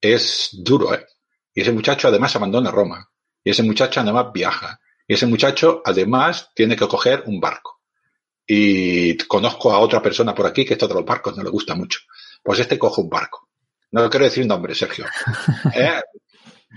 Es 0.00 0.50
duro, 0.52 0.94
¿eh? 0.94 1.06
Y 1.54 1.60
ese 1.60 1.72
muchacho 1.72 2.08
además 2.08 2.34
abandona 2.34 2.70
Roma. 2.70 3.10
Y 3.44 3.50
ese 3.50 3.62
muchacho 3.62 4.00
además 4.00 4.26
viaja. 4.32 4.80
Y 5.10 5.14
ese 5.14 5.26
muchacho, 5.26 5.82
además, 5.84 6.52
tiene 6.54 6.76
que 6.76 6.86
coger 6.86 7.24
un 7.26 7.40
barco. 7.40 7.80
Y 8.46 9.16
conozco 9.16 9.72
a 9.72 9.80
otra 9.80 10.00
persona 10.00 10.36
por 10.36 10.46
aquí 10.46 10.64
que 10.64 10.74
esto 10.74 10.86
de 10.86 10.94
los 10.94 11.04
barcos 11.04 11.36
no 11.36 11.42
le 11.42 11.50
gusta 11.50 11.74
mucho. 11.74 11.98
Pues 12.44 12.60
este 12.60 12.78
coge 12.78 13.00
un 13.00 13.08
barco. 13.08 13.48
No 13.90 14.08
quiero 14.08 14.26
decir 14.26 14.46
nombre, 14.46 14.72
Sergio. 14.72 15.06
¿Eh? 15.74 16.00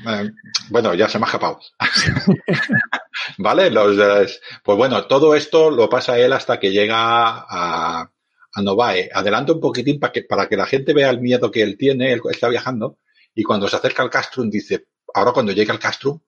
Eh, 0.08 0.32
bueno, 0.72 0.96
ya 0.96 1.08
se 1.08 1.20
me 1.20 1.26
ha 1.26 1.28
escapado. 1.28 1.60
¿Vale? 3.38 3.70
Los, 3.70 4.42
pues 4.64 4.78
bueno, 4.80 5.06
todo 5.06 5.36
esto 5.36 5.70
lo 5.70 5.88
pasa 5.88 6.18
él 6.18 6.34
hasta 6.34 6.60
que 6.60 6.72
llega 6.72 6.98
a, 6.98 8.02
a 8.02 8.62
Novae. 8.64 9.12
Adelanto 9.14 9.54
un 9.54 9.62
poquitín 9.62 10.00
para 10.00 10.12
que, 10.12 10.24
para 10.24 10.50
que 10.50 10.58
la 10.58 10.66
gente 10.66 10.96
vea 10.96 11.12
el 11.12 11.22
miedo 11.22 11.52
que 11.52 11.62
él 11.62 11.78
tiene. 11.78 12.14
Él 12.14 12.22
está 12.32 12.50
viajando. 12.50 12.98
Y 13.36 13.44
cuando 13.44 13.68
se 13.68 13.76
acerca 13.76 14.02
al 14.02 14.10
castrum, 14.10 14.50
dice, 14.50 14.88
ahora 15.14 15.34
cuando 15.34 15.52
llega 15.52 15.72
al 15.72 15.80
castrum, 15.80 16.20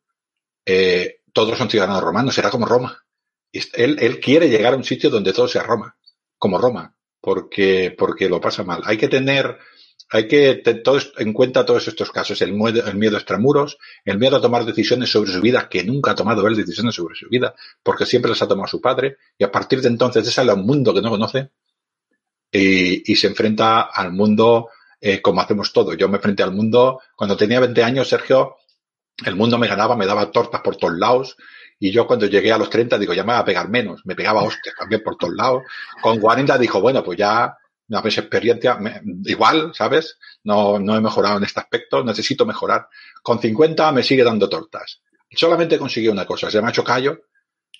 eh, 0.64 1.22
todos 1.36 1.57
son 1.57 1.70
ciudadanos 1.70 2.02
romanos, 2.02 2.34
será 2.34 2.49
como 2.49 2.66
Roma. 2.66 3.03
Él, 3.52 3.98
él 3.99 4.20
quiere 4.22 4.49
llegar 4.49 4.74
a 4.74 4.78
un 4.78 4.86
sitio 4.86 5.10
donde 5.10 5.34
todo 5.34 5.49
sea 5.49 5.64
Roma, 5.64 5.98
como 6.38 6.57
Roma, 6.57 6.95
porque, 7.20 7.94
porque 7.98 8.30
lo 8.30 8.40
pasa 8.40 8.64
mal. 8.64 8.82
Hay 8.86 8.98
que 8.98 9.10
tener, 9.10 9.57
hay 10.10 10.30
que 10.30 10.56
tener 10.56 10.84
en 11.18 11.34
cuenta 11.34 11.66
todos 11.66 11.90
estos 11.90 12.10
casos, 12.10 12.41
el 12.41 12.53
miedo, 12.53 12.88
el 12.88 12.95
miedo 12.95 13.18
a 13.18 13.20
extramuros, 13.20 13.78
el 14.06 14.18
miedo 14.18 14.38
a 14.38 14.41
tomar 14.41 14.64
decisiones 14.64 15.12
sobre 15.12 15.34
su 15.34 15.41
vida, 15.41 15.68
que 15.68 15.84
nunca 15.84 16.12
ha 16.12 16.16
tomado 16.16 16.48
él 16.48 16.56
decisiones 16.56 16.95
sobre 16.95 17.16
su 17.16 17.28
vida, 17.28 17.53
porque 17.84 18.06
siempre 18.06 18.30
las 18.30 18.41
ha 18.41 18.48
tomado 18.48 18.68
su 18.68 18.80
padre, 18.80 19.18
y 19.38 19.44
a 19.44 19.52
partir 19.52 19.82
de 19.82 19.90
entonces 19.90 20.34
sale 20.34 20.52
a 20.52 20.56
un 20.56 20.66
mundo 20.66 20.94
que 20.94 21.02
no 21.02 21.10
conoce 21.10 21.49
y, 22.49 23.12
y 23.12 23.16
se 23.18 23.28
enfrenta 23.28 23.82
al 23.82 24.14
mundo 24.14 24.70
eh, 25.02 25.22
como 25.22 25.41
hacemos 25.41 25.74
todo. 25.74 25.94
Yo 25.94 26.07
me 26.07 26.16
enfrenté 26.16 26.44
al 26.44 26.53
mundo, 26.53 27.02
cuando 27.16 27.36
tenía 27.36 27.60
20 27.60 27.84
años, 27.84 28.07
Sergio, 28.07 28.56
el 29.24 29.36
mundo 29.36 29.58
me 29.58 29.68
ganaba, 29.68 29.96
me 29.96 30.06
daba 30.06 30.32
tortas 30.32 30.62
por 30.62 30.76
todos 30.76 30.98
lados, 30.98 31.38
y 31.80 31.92
yo 31.92 32.08
cuando 32.08 32.26
llegué 32.26 32.52
a 32.52 32.58
los 32.58 32.70
30 32.70 32.98
digo, 32.98 33.14
ya 33.14 33.24
me 33.24 33.34
va 33.34 33.40
a 33.40 33.46
pegar 33.46 33.70
menos, 33.70 34.02
me 34.06 34.16
pegaba 34.16 34.44
hostias 34.44 34.76
también 34.78 35.04
por 35.04 35.18
todos 35.18 35.36
lados. 35.36 35.64
Con 36.02 36.20
40 36.20 36.58
dijo, 36.58 36.82
bueno, 36.82 37.04
pues 37.04 37.18
ya 37.18 37.58
una 37.88 38.02
vez 38.02 38.18
experiencia, 38.18 38.80
igual, 39.26 39.72
¿sabes? 39.74 40.18
No, 40.44 40.80
no 40.80 40.96
he 40.96 41.02
mejorado 41.02 41.38
en 41.38 41.44
este 41.44 41.60
aspecto, 41.60 42.04
necesito 42.04 42.46
mejorar. 42.46 42.88
Con 43.22 43.40
50 43.40 43.92
me 43.92 44.04
sigue 44.04 44.24
dando 44.24 44.50
tortas. 44.50 45.02
Solamente 45.32 45.78
conseguí 45.78 46.08
una 46.08 46.26
cosa, 46.26 46.50
se 46.50 46.62
me 46.62 46.70
ha 46.70 46.72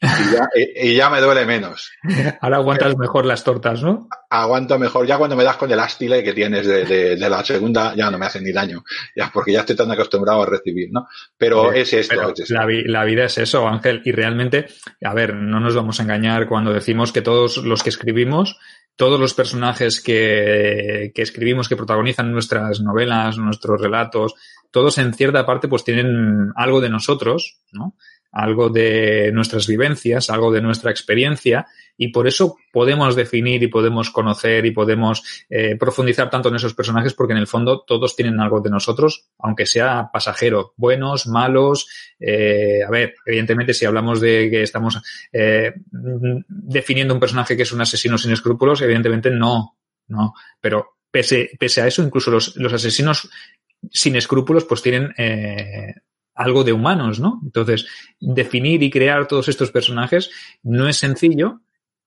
hecho 0.06 0.38
callo 0.38 0.48
y 0.76 0.96
ya, 0.96 1.10
me 1.10 1.22
duele 1.22 1.46
menos. 1.46 1.92
Ahora 2.42 2.58
aguantas 2.58 2.98
mejor 2.98 3.26
las 3.26 3.44
tortas, 3.44 3.82
¿no? 3.82 4.08
Aguanto 4.30 4.78
mejor. 4.80 5.06
Ya 5.06 5.18
cuando 5.18 5.36
me 5.36 5.44
das 5.44 5.58
con 5.58 5.72
el 5.72 5.80
ástile 5.80 6.24
que 6.24 6.34
tienes 6.34 6.68
de, 6.68 7.18
la 7.18 7.44
segunda, 7.44 7.94
ya 7.96 8.10
no 8.10 8.18
me 8.18 8.26
hacen 8.26 8.44
ni 8.44 8.52
daño. 8.52 8.84
Ya, 9.16 9.32
porque 9.34 9.52
ya 9.52 9.62
estoy 9.62 9.76
tan 9.76 9.92
acostumbrado 9.92 10.44
a 10.44 10.46
recibir, 10.46 10.90
¿no? 10.92 11.08
Pero 11.38 11.72
es 11.74 11.94
esto. 11.94 12.34
La, 12.50 13.04
vida 13.04 13.26
es 13.26 13.38
eso, 13.38 13.68
Ángel. 13.68 14.02
Y 14.06 14.12
realmente, 14.12 14.68
a 15.04 15.14
ver, 15.14 15.34
no 15.36 15.60
nos 15.60 15.76
vamos 15.76 16.00
a 16.00 16.04
engañar 16.04 16.48
cuando 16.48 16.74
decimos 16.74 17.12
que 17.12 17.22
todos 17.22 17.58
los 17.58 17.84
que 17.84 17.90
escribimos, 17.90 18.58
todos 18.96 19.20
los 19.20 19.34
personajes 19.34 20.02
que, 20.02 21.12
que 21.14 21.22
escribimos, 21.22 21.68
que 21.68 21.76
protagonizan 21.76 22.32
nuestras 22.32 22.82
novelas, 22.82 23.38
nuestros 23.38 23.80
relatos, 23.82 24.36
todos 24.76 24.98
en 24.98 25.14
cierta 25.14 25.46
parte 25.46 25.70
pues 25.70 25.86
tienen 25.86 26.52
algo 26.56 26.82
de 26.82 26.90
nosotros, 26.90 27.62
¿no? 27.72 27.96
Algo 28.36 28.70
de 28.70 29.32
nuestras 29.32 29.66
vivencias, 29.66 30.30
algo 30.30 30.52
de 30.52 30.62
nuestra 30.62 30.92
experiencia 30.92 31.68
y 31.98 32.10
por 32.10 32.28
eso 32.28 32.58
podemos 32.74 33.16
definir 33.16 33.64
y 33.64 33.68
podemos 33.68 34.12
conocer 34.12 34.66
y 34.66 34.72
podemos 34.72 35.24
eh, 35.50 35.78
profundizar 35.78 36.30
tanto 36.30 36.50
en 36.50 36.56
esos 36.56 36.74
personajes 36.74 37.14
porque 37.14 37.32
en 37.32 37.40
el 37.40 37.48
fondo 37.48 37.86
todos 37.88 38.14
tienen 38.14 38.42
algo 38.42 38.60
de 38.60 38.70
nosotros, 38.70 39.30
aunque 39.40 39.66
sea 39.66 40.10
pasajero, 40.12 40.74
buenos, 40.76 41.28
malos. 41.28 41.88
Eh, 42.20 42.84
a 42.86 42.90
ver, 42.90 43.16
evidentemente 43.26 43.74
si 43.74 43.86
hablamos 43.86 44.20
de 44.20 44.50
que 44.52 44.64
estamos 44.64 45.02
eh, 45.32 45.74
definiendo 45.90 47.14
un 47.14 47.22
personaje 47.22 47.56
que 47.56 47.64
es 47.64 47.72
un 47.72 47.82
asesino 47.82 48.18
sin 48.18 48.34
escrúpulos, 48.34 48.82
evidentemente 48.82 49.32
no, 49.32 49.78
no, 50.10 50.34
pero 50.60 50.98
pese, 51.10 51.48
a 51.82 51.88
eso, 51.88 52.04
incluso 52.04 52.32
los, 52.32 52.58
los 52.58 52.74
asesinos 52.74 53.30
sin 53.90 54.18
escrúpulos 54.18 54.66
pues 54.66 54.82
tienen 54.82 55.14
algo 56.36 56.64
de 56.64 56.74
humanos, 56.74 57.20
¿no? 57.20 57.40
Entonces, 57.44 57.88
definir 58.20 58.84
y 58.84 58.92
crear 58.92 59.28
todos 59.28 59.48
estos 59.48 59.72
personajes 59.72 60.30
no 60.64 60.88
es 60.88 60.98
sencillo, 60.98 61.62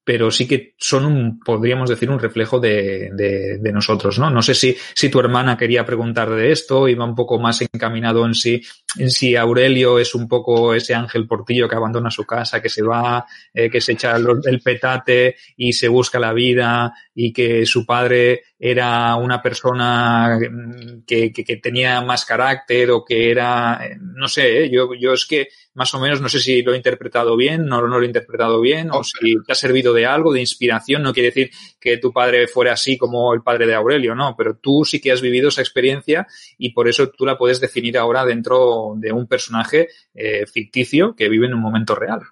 pero 0.08 0.30
sí 0.30 0.48
que 0.48 0.74
son 0.78 1.04
un, 1.04 1.38
podríamos 1.38 1.90
decir, 1.90 2.08
un 2.08 2.18
reflejo 2.18 2.58
de, 2.58 3.10
de, 3.12 3.58
de, 3.58 3.72
nosotros, 3.72 4.18
¿no? 4.18 4.30
No 4.30 4.40
sé 4.40 4.54
si, 4.54 4.74
si 4.94 5.10
tu 5.10 5.20
hermana 5.20 5.54
quería 5.58 5.84
preguntar 5.84 6.30
de 6.30 6.50
esto, 6.50 6.88
iba 6.88 7.04
un 7.04 7.14
poco 7.14 7.38
más 7.38 7.60
encaminado 7.60 8.24
en 8.24 8.32
si, 8.32 8.62
en 8.96 9.10
si 9.10 9.36
Aurelio 9.36 9.98
es 9.98 10.14
un 10.14 10.26
poco 10.26 10.72
ese 10.72 10.94
ángel 10.94 11.26
portillo 11.26 11.68
que 11.68 11.76
abandona 11.76 12.10
su 12.10 12.24
casa, 12.24 12.62
que 12.62 12.70
se 12.70 12.82
va, 12.82 13.26
eh, 13.52 13.68
que 13.68 13.82
se 13.82 13.92
echa 13.92 14.16
el 14.16 14.60
petate 14.62 15.36
y 15.58 15.74
se 15.74 15.88
busca 15.88 16.18
la 16.18 16.32
vida 16.32 16.94
y 17.14 17.30
que 17.30 17.66
su 17.66 17.84
padre 17.84 18.44
era 18.58 19.14
una 19.16 19.40
persona 19.40 20.38
que, 21.06 21.32
que, 21.32 21.44
que 21.44 21.56
tenía 21.58 22.00
más 22.00 22.24
carácter 22.24 22.90
o 22.90 23.04
que 23.04 23.30
era, 23.30 23.80
eh, 23.84 23.96
no 24.00 24.26
sé, 24.26 24.64
¿eh? 24.64 24.70
yo, 24.70 24.94
yo 24.94 25.12
es 25.12 25.26
que 25.26 25.48
más 25.74 25.94
o 25.94 26.00
menos, 26.00 26.20
no 26.20 26.28
sé 26.28 26.40
si 26.40 26.60
lo 26.62 26.74
he 26.74 26.76
interpretado 26.76 27.36
bien, 27.36 27.66
no, 27.66 27.80
no 27.86 27.98
lo 27.98 28.02
he 28.02 28.06
interpretado 28.06 28.60
bien, 28.60 28.90
o 28.90 29.04
si 29.04 29.36
te 29.46 29.52
ha 29.52 29.54
servido 29.54 29.94
de 29.94 30.06
algo, 30.06 30.32
de 30.32 30.40
inspiración. 30.40 31.04
No 31.04 31.12
quiere 31.12 31.28
decir 31.28 31.50
que 31.78 31.98
tu 31.98 32.12
padre 32.12 32.48
fuera 32.48 32.72
así 32.72 32.98
como 32.98 33.32
el 33.32 33.42
padre 33.42 33.64
de 33.64 33.76
Aurelio, 33.76 34.16
no, 34.16 34.34
pero 34.36 34.56
tú 34.56 34.84
sí 34.84 35.00
que 35.00 35.12
has 35.12 35.20
vivido 35.20 35.50
esa 35.50 35.60
experiencia 35.60 36.26
y 36.58 36.70
por 36.70 36.88
eso 36.88 37.10
tú 37.10 37.24
la 37.24 37.38
puedes 37.38 37.60
definir 37.60 37.96
ahora 37.96 38.24
dentro 38.24 38.94
de 38.96 39.12
un 39.12 39.28
personaje 39.28 39.88
eh, 40.14 40.46
ficticio 40.46 41.14
que 41.14 41.28
vive 41.28 41.46
en 41.46 41.54
un 41.54 41.60
momento 41.60 41.94
real. 41.94 42.22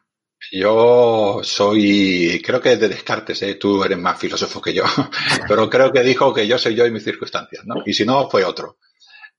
Yo 0.52 1.40
soy, 1.42 2.40
creo 2.44 2.60
que 2.60 2.76
de 2.76 2.88
Descartes, 2.88 3.42
¿eh? 3.42 3.54
tú 3.54 3.82
eres 3.82 3.98
más 3.98 4.18
filósofo 4.18 4.60
que 4.60 4.72
yo, 4.72 4.84
pero 5.48 5.68
creo 5.68 5.92
que 5.92 6.02
dijo 6.02 6.32
que 6.32 6.46
yo 6.46 6.58
soy 6.58 6.74
yo 6.74 6.86
y 6.86 6.90
mis 6.90 7.04
circunstancias, 7.04 7.64
¿no? 7.66 7.82
Y 7.84 7.92
si 7.92 8.04
no, 8.04 8.28
fue 8.30 8.44
otro. 8.44 8.78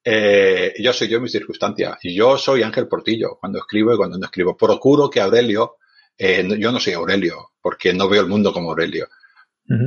Eh, 0.10 0.74
yo 0.80 0.94
soy 0.94 1.10
yo 1.10 1.18
en 1.18 1.24
mis 1.24 1.34
circunstancias. 1.34 1.98
Y 2.04 2.16
yo 2.16 2.38
soy 2.38 2.64
Ángel 2.64 2.88
Portillo 2.88 3.38
cuando 3.40 3.60
escribo 3.60 3.94
y 3.94 3.98
cuando 3.98 4.18
no 4.18 4.26
escribo. 4.26 4.56
Procuro 4.56 5.10
que 5.10 5.20
Aurelio, 5.20 5.76
eh, 6.18 6.48
yo 6.58 6.72
no 6.72 6.80
soy 6.80 6.94
Aurelio, 6.94 7.52
porque 7.62 7.94
no 7.94 8.08
veo 8.08 8.22
el 8.22 8.28
mundo 8.28 8.54
como 8.54 8.70
Aurelio. 8.70 9.08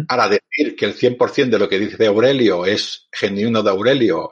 Para 0.06 0.28
decir 0.28 0.76
que 0.76 0.84
el 0.84 0.94
100% 0.94 1.48
de 1.48 1.58
lo 1.58 1.66
que 1.66 1.78
dice 1.78 2.06
Aurelio 2.06 2.66
es 2.66 3.08
genuino 3.10 3.62
de 3.62 3.70
Aurelio 3.70 4.30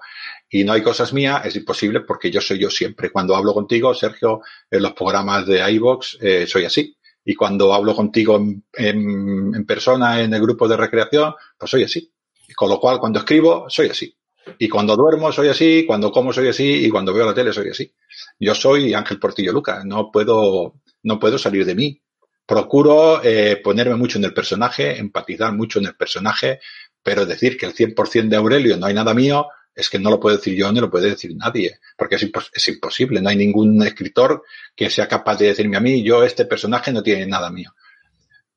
y 0.50 0.64
no 0.64 0.72
hay 0.72 0.82
cosas 0.82 1.12
mías, 1.12 1.44
es 1.44 1.56
imposible 1.56 2.00
porque 2.00 2.30
yo 2.30 2.40
soy 2.40 2.58
yo 2.58 2.70
siempre. 2.70 3.10
Cuando 3.10 3.36
hablo 3.36 3.52
contigo, 3.52 3.92
Sergio, 3.94 4.40
en 4.70 4.82
los 4.82 4.92
programas 4.92 5.46
de 5.46 5.70
iVox, 5.72 6.18
eh, 6.20 6.46
soy 6.46 6.64
así. 6.64 6.96
Y 7.24 7.34
cuando 7.34 7.74
hablo 7.74 7.94
contigo 7.94 8.42
en, 8.72 9.66
persona 9.66 10.22
en 10.22 10.32
el 10.32 10.40
grupo 10.40 10.66
de 10.66 10.78
recreación, 10.78 11.34
pues 11.58 11.70
soy 11.70 11.84
así. 11.84 12.10
Con 12.56 12.70
lo 12.70 12.80
cual, 12.80 12.98
cuando 12.98 13.18
escribo, 13.18 13.66
soy 13.68 13.88
así. 13.88 14.16
Y 14.58 14.68
cuando 14.70 14.96
duermo 14.96 15.30
soy 15.30 15.48
así, 15.48 15.84
cuando 15.86 16.10
como 16.10 16.32
soy 16.32 16.48
así 16.48 16.86
y 16.86 16.88
cuando 16.88 17.12
veo 17.12 17.26
la 17.26 17.34
tele 17.34 17.52
soy 17.52 17.68
así. 17.68 17.92
Yo 18.40 18.54
soy 18.54 18.94
Ángel 18.94 19.18
Portillo 19.18 19.52
Luca, 19.52 19.82
no 19.84 20.10
puedo, 20.10 20.76
no 21.02 21.18
puedo 21.18 21.36
salir 21.36 21.66
de 21.66 21.74
mí. 21.74 22.00
Procuro 22.46 23.22
eh, 23.22 23.60
ponerme 23.62 23.96
mucho 23.96 24.16
en 24.16 24.24
el 24.24 24.32
personaje, 24.32 24.98
empatizar 24.98 25.52
mucho 25.52 25.80
en 25.80 25.86
el 25.86 25.96
personaje, 25.96 26.60
pero 27.02 27.26
decir 27.26 27.58
que 27.58 27.66
el 27.66 27.74
100% 27.74 28.28
de 28.30 28.36
Aurelio 28.36 28.78
no 28.78 28.86
hay 28.86 28.94
nada 28.94 29.12
mío, 29.12 29.48
es 29.74 29.88
que 29.90 29.98
no 29.98 30.10
lo 30.10 30.18
puedo 30.18 30.36
decir 30.36 30.54
yo 30.54 30.70
ni 30.72 30.80
lo 30.80 30.90
puede 30.90 31.10
decir 31.10 31.34
nadie, 31.36 31.78
porque 31.96 32.16
es, 32.16 32.22
impos 32.22 32.50
es, 32.52 32.68
imposible. 32.68 33.20
No 33.20 33.28
hay 33.28 33.36
ningún 33.36 33.82
escritor 33.82 34.42
que 34.74 34.90
sea 34.90 35.06
capaz 35.06 35.38
de 35.38 35.46
decirme 35.46 35.76
a 35.76 35.80
mí, 35.80 36.02
yo 36.02 36.24
este 36.24 36.44
personaje 36.46 36.92
no 36.92 37.02
tiene 37.02 37.26
nada 37.26 37.50
mío. 37.50 37.72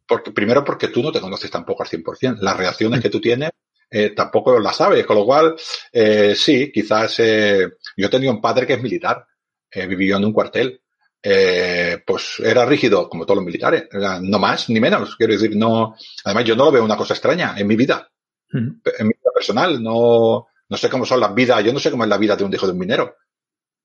Porque, 0.07 0.31
primero 0.31 0.63
porque 0.63 0.87
tú 0.89 1.01
no 1.01 1.11
te 1.11 1.21
conoces 1.21 1.49
tampoco 1.51 1.83
al 1.83 1.89
100%. 1.89 2.39
Las 2.39 2.57
reacciones 2.57 3.01
que 3.01 3.09
tú 3.09 3.21
tienes 3.21 3.51
eh, 3.93 4.11
tampoco 4.15 4.57
la 4.57 4.71
sabes, 4.71 5.05
con 5.05 5.17
lo 5.17 5.25
cual, 5.25 5.55
eh, 5.91 6.33
sí, 6.33 6.71
quizás 6.71 7.19
eh, 7.19 7.67
yo 7.97 8.09
tenía 8.09 8.31
un 8.31 8.39
padre 8.39 8.65
que 8.65 8.73
es 8.73 8.81
militar, 8.81 9.27
eh, 9.69 9.85
vivió 9.85 10.15
en 10.15 10.25
un 10.25 10.31
cuartel, 10.31 10.81
eh, 11.21 12.01
pues 12.05 12.39
era 12.39 12.65
rígido, 12.65 13.09
como 13.09 13.25
todos 13.25 13.37
los 13.37 13.45
militares, 13.45 13.89
no 14.21 14.39
más 14.39 14.69
ni 14.69 14.79
menos, 14.79 15.15
quiero 15.17 15.33
decir, 15.33 15.55
no, 15.57 15.95
además 16.23 16.45
yo 16.45 16.55
no 16.55 16.65
lo 16.65 16.71
veo 16.71 16.85
una 16.85 16.95
cosa 16.95 17.13
extraña 17.13 17.53
en 17.57 17.67
mi 17.67 17.75
vida, 17.75 18.09
en 18.53 18.81
mi 18.83 19.13
vida 19.13 19.31
personal, 19.33 19.83
no, 19.83 20.47
no 20.71 20.77
sé 20.77 20.89
cómo 20.89 21.05
son 21.05 21.19
las 21.19 21.35
vidas, 21.35 21.61
yo 21.65 21.73
no 21.73 21.79
sé 21.79 21.91
cómo 21.91 22.05
es 22.05 22.09
la 22.09 22.17
vida 22.17 22.37
de 22.37 22.45
un 22.45 22.53
hijo 22.53 22.65
de 22.65 22.71
un 22.71 22.79
minero, 22.79 23.17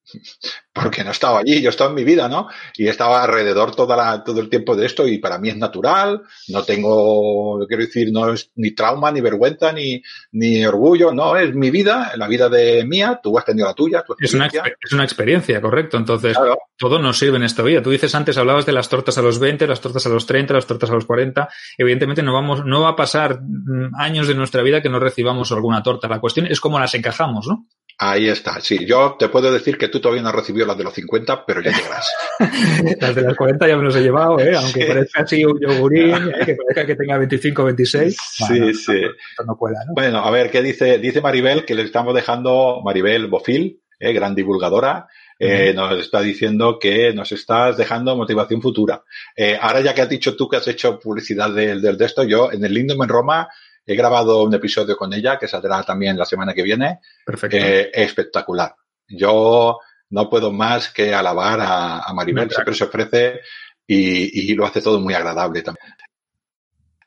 porque 0.73 1.05
no 1.05 1.11
estaba 1.11 1.41
allí, 1.41 1.61
yo 1.61 1.71
estaba 1.71 1.91
en 1.91 1.97
mi 1.97 2.05
vida, 2.05 2.29
¿no? 2.29 2.49
Y 2.77 2.89
estaba 2.89 3.23
alrededor 3.23 3.75
toda 3.75 3.97
la, 3.97 4.25
todo 4.25 4.41
el 4.41 4.49
tiempo 4.49 4.77
de 4.77 4.87
esto 4.87 5.07
y 5.07 5.19
para 5.19 5.39
mí 5.39 5.49
es 5.49 5.57
natural, 5.57 6.23
no 6.49 6.63
tengo, 6.65 7.67
quiero 7.67 7.85
decir, 7.85 8.13
no 8.13 8.33
es 8.33 8.51
ni 8.57 8.73
trauma, 8.73 9.11
ni 9.11 9.21
vergüenza, 9.21 9.73
ni, 9.73 10.03
ni 10.33 10.65
orgullo, 10.65 11.13
no, 11.13 11.37
es 11.37 11.55
mi 11.55 11.71
vida, 11.71 12.13
la 12.17 12.29
vida 12.29 12.49
de 12.49 12.85
mía, 12.85 13.21
tú 13.23 13.37
has 13.39 13.45
tenido 13.45 13.67
la 13.67 13.75
tuya, 13.75 14.03
tu 14.03 14.15
es 14.19 14.35
una, 14.35 14.47
es 14.47 14.93
una 14.93 15.05
experiencia, 15.05 15.61
correcto, 15.61 15.97
entonces 15.97 16.37
claro. 16.37 16.59
todo 16.77 16.99
nos 16.99 17.19
sirve 17.19 17.37
en 17.37 17.45
esta 17.45 17.63
vida. 17.63 17.83
Tú 17.83 17.91
dices 17.91 18.15
antes, 18.15 18.37
hablabas 18.39 18.67
de 18.67 18.73
las 18.73 18.89
tortas 18.89 19.17
a 19.19 19.23
los 19.23 19.39
20, 19.39 19.67
las 19.67 19.81
tortas 19.81 20.07
a 20.07 20.09
los 20.09 20.27
30, 20.27 20.55
las 20.55 20.67
tortas 20.67 20.91
a 20.91 20.95
los 20.95 21.07
40, 21.07 21.49
evidentemente 21.79 22.23
no 22.23 22.33
vamos, 22.33 22.65
no 22.65 22.83
va 22.83 22.91
a 22.91 22.97
pasar 22.97 23.41
mm, 23.41 23.95
años 23.99 24.29
de 24.29 24.35
nuestra 24.35 24.63
vida 24.63 24.83
que 24.83 24.89
no 24.89 24.99
recibamos 24.99 25.51
alguna 25.53 25.83
torta, 25.83 26.09
la 26.09 26.21
cuestión 26.21 26.47
es 26.47 26.61
cómo 26.61 26.79
las 26.79 26.95
encajamos, 26.95 27.47
¿no? 27.47 27.67
Ahí 27.99 28.29
está, 28.29 28.61
sí. 28.61 28.85
Yo 28.85 29.17
te 29.19 29.29
puedo 29.29 29.51
decir 29.51 29.79
que 29.79 29.89
tú 29.89 30.01
todavía 30.01 30.23
no 30.23 30.29
has 30.29 30.35
recibido 30.35 30.67
las 30.67 30.77
de 30.77 30.85
los 30.85 30.93
50, 30.93 31.47
pero 31.47 31.63
ya 31.63 31.71
llegarás. 31.71 32.07
las 33.01 33.15
de 33.15 33.23
los 33.23 33.37
40 33.37 33.69
ya 33.69 33.77
me 33.77 33.85
los 33.85 33.97
he 33.97 34.03
llevado, 34.03 34.39
¿eh? 34.39 34.55
aunque 34.55 34.83
sí. 34.83 34.87
parezca 34.87 35.23
así 35.23 35.45
un 35.45 35.59
yogurín, 35.59 36.15
¿eh? 36.15 36.45
que 36.45 36.57
parezca 36.57 36.87
que 36.87 36.95
tenga 36.97 37.17
25 37.17 37.65
26. 37.65 38.17
Sí, 38.21 38.45
bueno, 38.49 38.75
sí. 38.75 39.01
No, 39.39 39.45
no 39.47 39.57
cuela, 39.57 39.79
¿no? 39.87 39.95
Bueno, 39.95 40.19
a 40.19 40.31
ver, 40.31 40.51
¿qué 40.51 40.61
dice? 40.61 40.99
Dice 40.99 41.23
Maribel 41.23 41.65
que 41.65 41.75
le 41.75 41.83
estamos 41.83 42.15
dejando, 42.15 42.83
Maribel 42.85 43.29
Bofil, 43.29 43.81
¿eh? 43.99 44.13
gran 44.13 44.35
divulgadora, 44.35 45.09
eh, 45.39 45.73
nos 45.75 45.99
está 45.99 46.21
diciendo 46.21 46.79
que 46.79 47.13
nos 47.13 47.31
estás 47.33 47.77
dejando 47.77 48.17
motivación 48.17 48.63
futura. 48.63 49.03
Eh, 49.35 49.59
ahora 49.61 49.81
ya 49.81 49.95
que 49.95 50.03
has 50.03 50.09
dicho 50.09 50.35
tú 50.37 50.49
que 50.49 50.57
has 50.57 50.69
hecho 50.69 50.99
publicidad 50.99 51.51
del, 51.51 51.83
del 51.83 51.97
de 51.97 52.05
esto, 52.05 52.25
yo 52.25 52.51
en 52.53 52.65
el 52.65 52.73
Lindom 52.73 53.03
en 53.03 53.09
Roma 53.09 53.49
He 53.87 53.95
grabado 53.95 54.43
un 54.43 54.55
episodio 54.55 54.97
con 54.97 55.13
ella 55.15 55.39
que 55.39 55.49
saldrá 55.49 55.83
también 55.85 56.19
la 56.19 56.25
semana 56.25 56.53
que 56.53 56.63
viene. 56.63 57.01
Perfecto. 57.25 57.57
Eh, 57.57 57.91
espectacular. 57.95 58.75
Yo 59.09 59.79
no 60.11 60.29
puedo 60.29 60.53
más 60.53 60.91
que 60.93 61.15
alabar 61.15 61.61
a, 61.61 62.01
a 62.01 62.13
Maribel, 62.13 62.51
siempre 62.51 62.75
se 62.75 62.85
ofrece 62.85 63.41
y, 63.87 64.51
y, 64.51 64.55
lo 64.55 64.67
hace 64.67 64.83
todo 64.83 65.01
muy 65.01 65.15
agradable 65.15 65.63
también. 65.63 65.95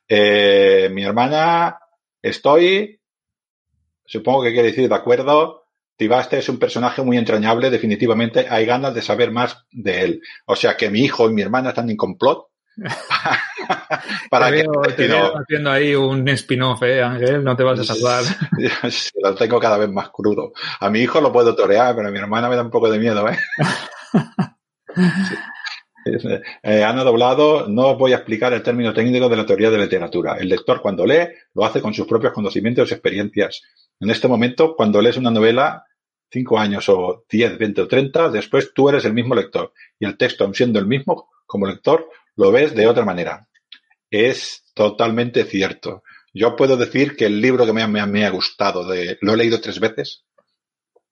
Eh, 0.08 0.90
mi 0.92 1.04
hermana 1.04 1.78
Estoy, 2.22 3.00
supongo 4.06 4.44
que 4.44 4.52
quiere 4.52 4.70
decir 4.70 4.90
de 4.90 4.96
acuerdo, 4.96 5.68
Tibaste 5.96 6.38
es 6.38 6.48
un 6.48 6.60
personaje 6.60 7.02
muy 7.02 7.18
entrañable, 7.18 7.70
definitivamente 7.70 8.48
hay 8.50 8.66
ganas 8.66 8.94
de 8.94 9.02
saber 9.02 9.32
más 9.32 9.66
de 9.72 10.02
él. 10.02 10.22
O 10.46 10.56
sea 10.56 10.78
que 10.78 10.90
mi 10.90 11.02
hijo 11.02 11.30
y 11.30 11.34
mi 11.34 11.42
hermana 11.42 11.70
están 11.70 11.90
en 11.90 11.98
complot. 11.98 12.49
para 14.30 14.48
te 14.48 14.64
veo, 15.08 15.38
haciendo 15.38 15.72
ahí 15.72 15.96
un 15.96 16.28
spin-off, 16.30 16.84
¿eh, 16.84 17.02
Ángel? 17.02 17.44
No 17.44 17.56
te 17.56 17.64
vas 17.64 17.80
a 17.80 17.84
salvar. 17.84 18.24
lo 19.22 19.36
tengo 19.36 19.60
cada 19.60 19.78
vez 19.78 19.90
más 19.90 20.10
crudo. 20.10 20.54
A 20.80 20.90
mi 20.90 21.00
hijo 21.00 21.22
lo 21.22 21.32
puedo 21.32 21.56
torear, 21.56 21.96
pero 21.96 22.08
a 22.08 22.12
mi 22.12 22.20
hermana 22.20 22.50
me 22.50 22.56
da 22.56 22.62
un 22.62 22.72
poco 22.72 22.90
de 22.90 23.00
miedo, 23.00 23.28
¿eh? 23.30 23.38
Eh, 26.64 26.84
Ana 26.84 27.04
Doblado, 27.04 27.68
no 27.68 27.96
voy 27.96 28.14
a 28.14 28.16
explicar 28.16 28.54
el 28.54 28.64
término 28.64 28.94
técnico 28.94 29.30
de 29.30 29.36
la 29.36 29.46
teoría 29.46 29.70
de 29.70 29.78
la 29.78 29.84
literatura. 29.84 30.38
El 30.38 30.50
lector 30.50 30.82
cuando 30.82 31.06
lee 31.06 31.28
lo 31.54 31.66
hace 31.66 31.82
con 31.82 31.94
sus 31.94 32.08
propios 32.08 32.34
conocimientos 32.34 32.90
y 32.90 32.94
experiencias. 32.94 33.62
En 34.00 34.10
este 34.10 34.28
momento, 34.28 34.76
cuando 34.76 35.02
lees 35.02 35.18
una 35.18 35.30
novela, 35.30 35.86
cinco 36.32 36.58
años 36.58 36.88
o 36.90 37.26
diez, 37.30 37.58
veinte 37.58 37.82
o 37.82 37.88
treinta, 37.88 38.30
después 38.30 38.74
tú 38.74 38.90
eres 38.90 39.06
el 39.06 39.14
mismo 39.14 39.36
lector. 39.36 39.74
Y 40.00 40.06
el 40.06 40.18
texto, 40.18 40.44
aun 40.44 40.54
siendo 40.54 40.80
el 40.80 40.88
mismo, 40.88 41.30
como 41.46 41.66
lector, 41.66 42.08
lo 42.40 42.54
ves 42.54 42.74
de 42.74 42.88
otra 42.88 43.04
manera. 43.04 43.48
Es 44.10 44.64
totalmente 44.74 45.44
cierto. 45.44 46.04
Yo 46.34 46.56
puedo 46.56 46.78
decir 46.78 47.18
que 47.18 47.26
el 47.26 47.42
libro 47.42 47.66
que 47.66 47.74
me, 47.74 47.86
me, 47.86 48.26
ha 48.26 48.30
gustado, 48.30 48.88
de, 48.88 49.18
lo 49.22 49.34
he 49.34 49.38
leído 49.38 49.60
tres 49.60 49.80
veces, 49.82 50.24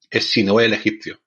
es 0.10 0.30
Sinoé 0.30 0.66
el 0.66 0.74
egipcio. 0.74 1.20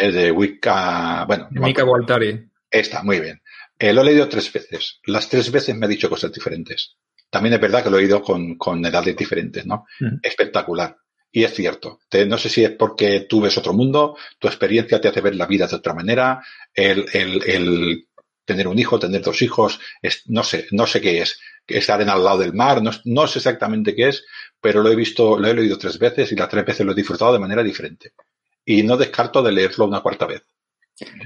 Es 0.00 0.14
de 0.14 0.32
Wicca, 0.32 1.24
bueno. 1.26 1.46
Mika 1.52 1.84
Waltari. 1.84 2.50
Está, 2.68 3.04
muy 3.04 3.20
bien. 3.20 3.40
Eh, 3.78 3.92
lo 3.92 4.00
he 4.00 4.06
leído 4.06 4.28
tres 4.28 4.52
veces. 4.52 4.98
Las 5.06 5.28
tres 5.28 5.52
veces 5.52 5.76
me 5.76 5.86
ha 5.86 5.88
dicho 5.88 6.10
cosas 6.10 6.32
diferentes. 6.32 6.96
También 7.30 7.54
es 7.54 7.60
verdad 7.60 7.84
que 7.84 7.90
lo 7.90 7.98
he 7.98 8.02
oído 8.02 8.20
con, 8.20 8.56
con 8.56 8.84
edades 8.84 9.16
diferentes, 9.16 9.64
¿no? 9.64 9.86
Espectacular. 10.22 10.96
Y 11.30 11.44
es 11.44 11.54
cierto. 11.54 12.00
no 12.26 12.38
sé 12.38 12.48
si 12.48 12.64
es 12.64 12.70
porque 12.72 13.26
tú 13.28 13.42
ves 13.42 13.56
otro 13.58 13.74
mundo, 13.74 14.16
tu 14.40 14.48
experiencia 14.48 15.00
te 15.00 15.08
hace 15.08 15.20
ver 15.20 15.36
la 15.36 15.46
vida 15.46 15.68
de 15.68 15.76
otra 15.76 15.94
manera, 15.94 16.42
el, 16.72 17.06
el, 17.12 17.42
el 17.48 18.08
tener 18.44 18.68
un 18.68 18.78
hijo, 18.78 18.98
tener 18.98 19.22
dos 19.22 19.42
hijos, 19.42 19.80
no 20.26 20.42
sé, 20.42 20.66
no 20.70 20.86
sé 20.86 21.00
qué 21.00 21.22
es. 21.22 21.40
Estar 21.66 22.00
en 22.02 22.10
al 22.10 22.22
lado 22.22 22.38
del 22.38 22.52
mar, 22.52 22.82
no, 22.82 22.90
no 23.04 23.26
sé 23.26 23.38
exactamente 23.38 23.94
qué 23.94 24.08
es, 24.08 24.24
pero 24.60 24.82
lo 24.82 24.90
he 24.90 24.96
visto, 24.96 25.38
lo 25.38 25.48
he 25.48 25.54
leído 25.54 25.78
tres 25.78 25.98
veces 25.98 26.30
y 26.32 26.36
las 26.36 26.48
tres 26.48 26.64
veces 26.64 26.84
lo 26.84 26.92
he 26.92 26.94
disfrutado 26.94 27.32
de 27.32 27.38
manera 27.38 27.62
diferente. 27.62 28.12
Y 28.64 28.82
no 28.82 28.96
descarto 28.96 29.42
de 29.42 29.52
leerlo 29.52 29.86
una 29.86 30.00
cuarta 30.00 30.26
vez. 30.26 30.42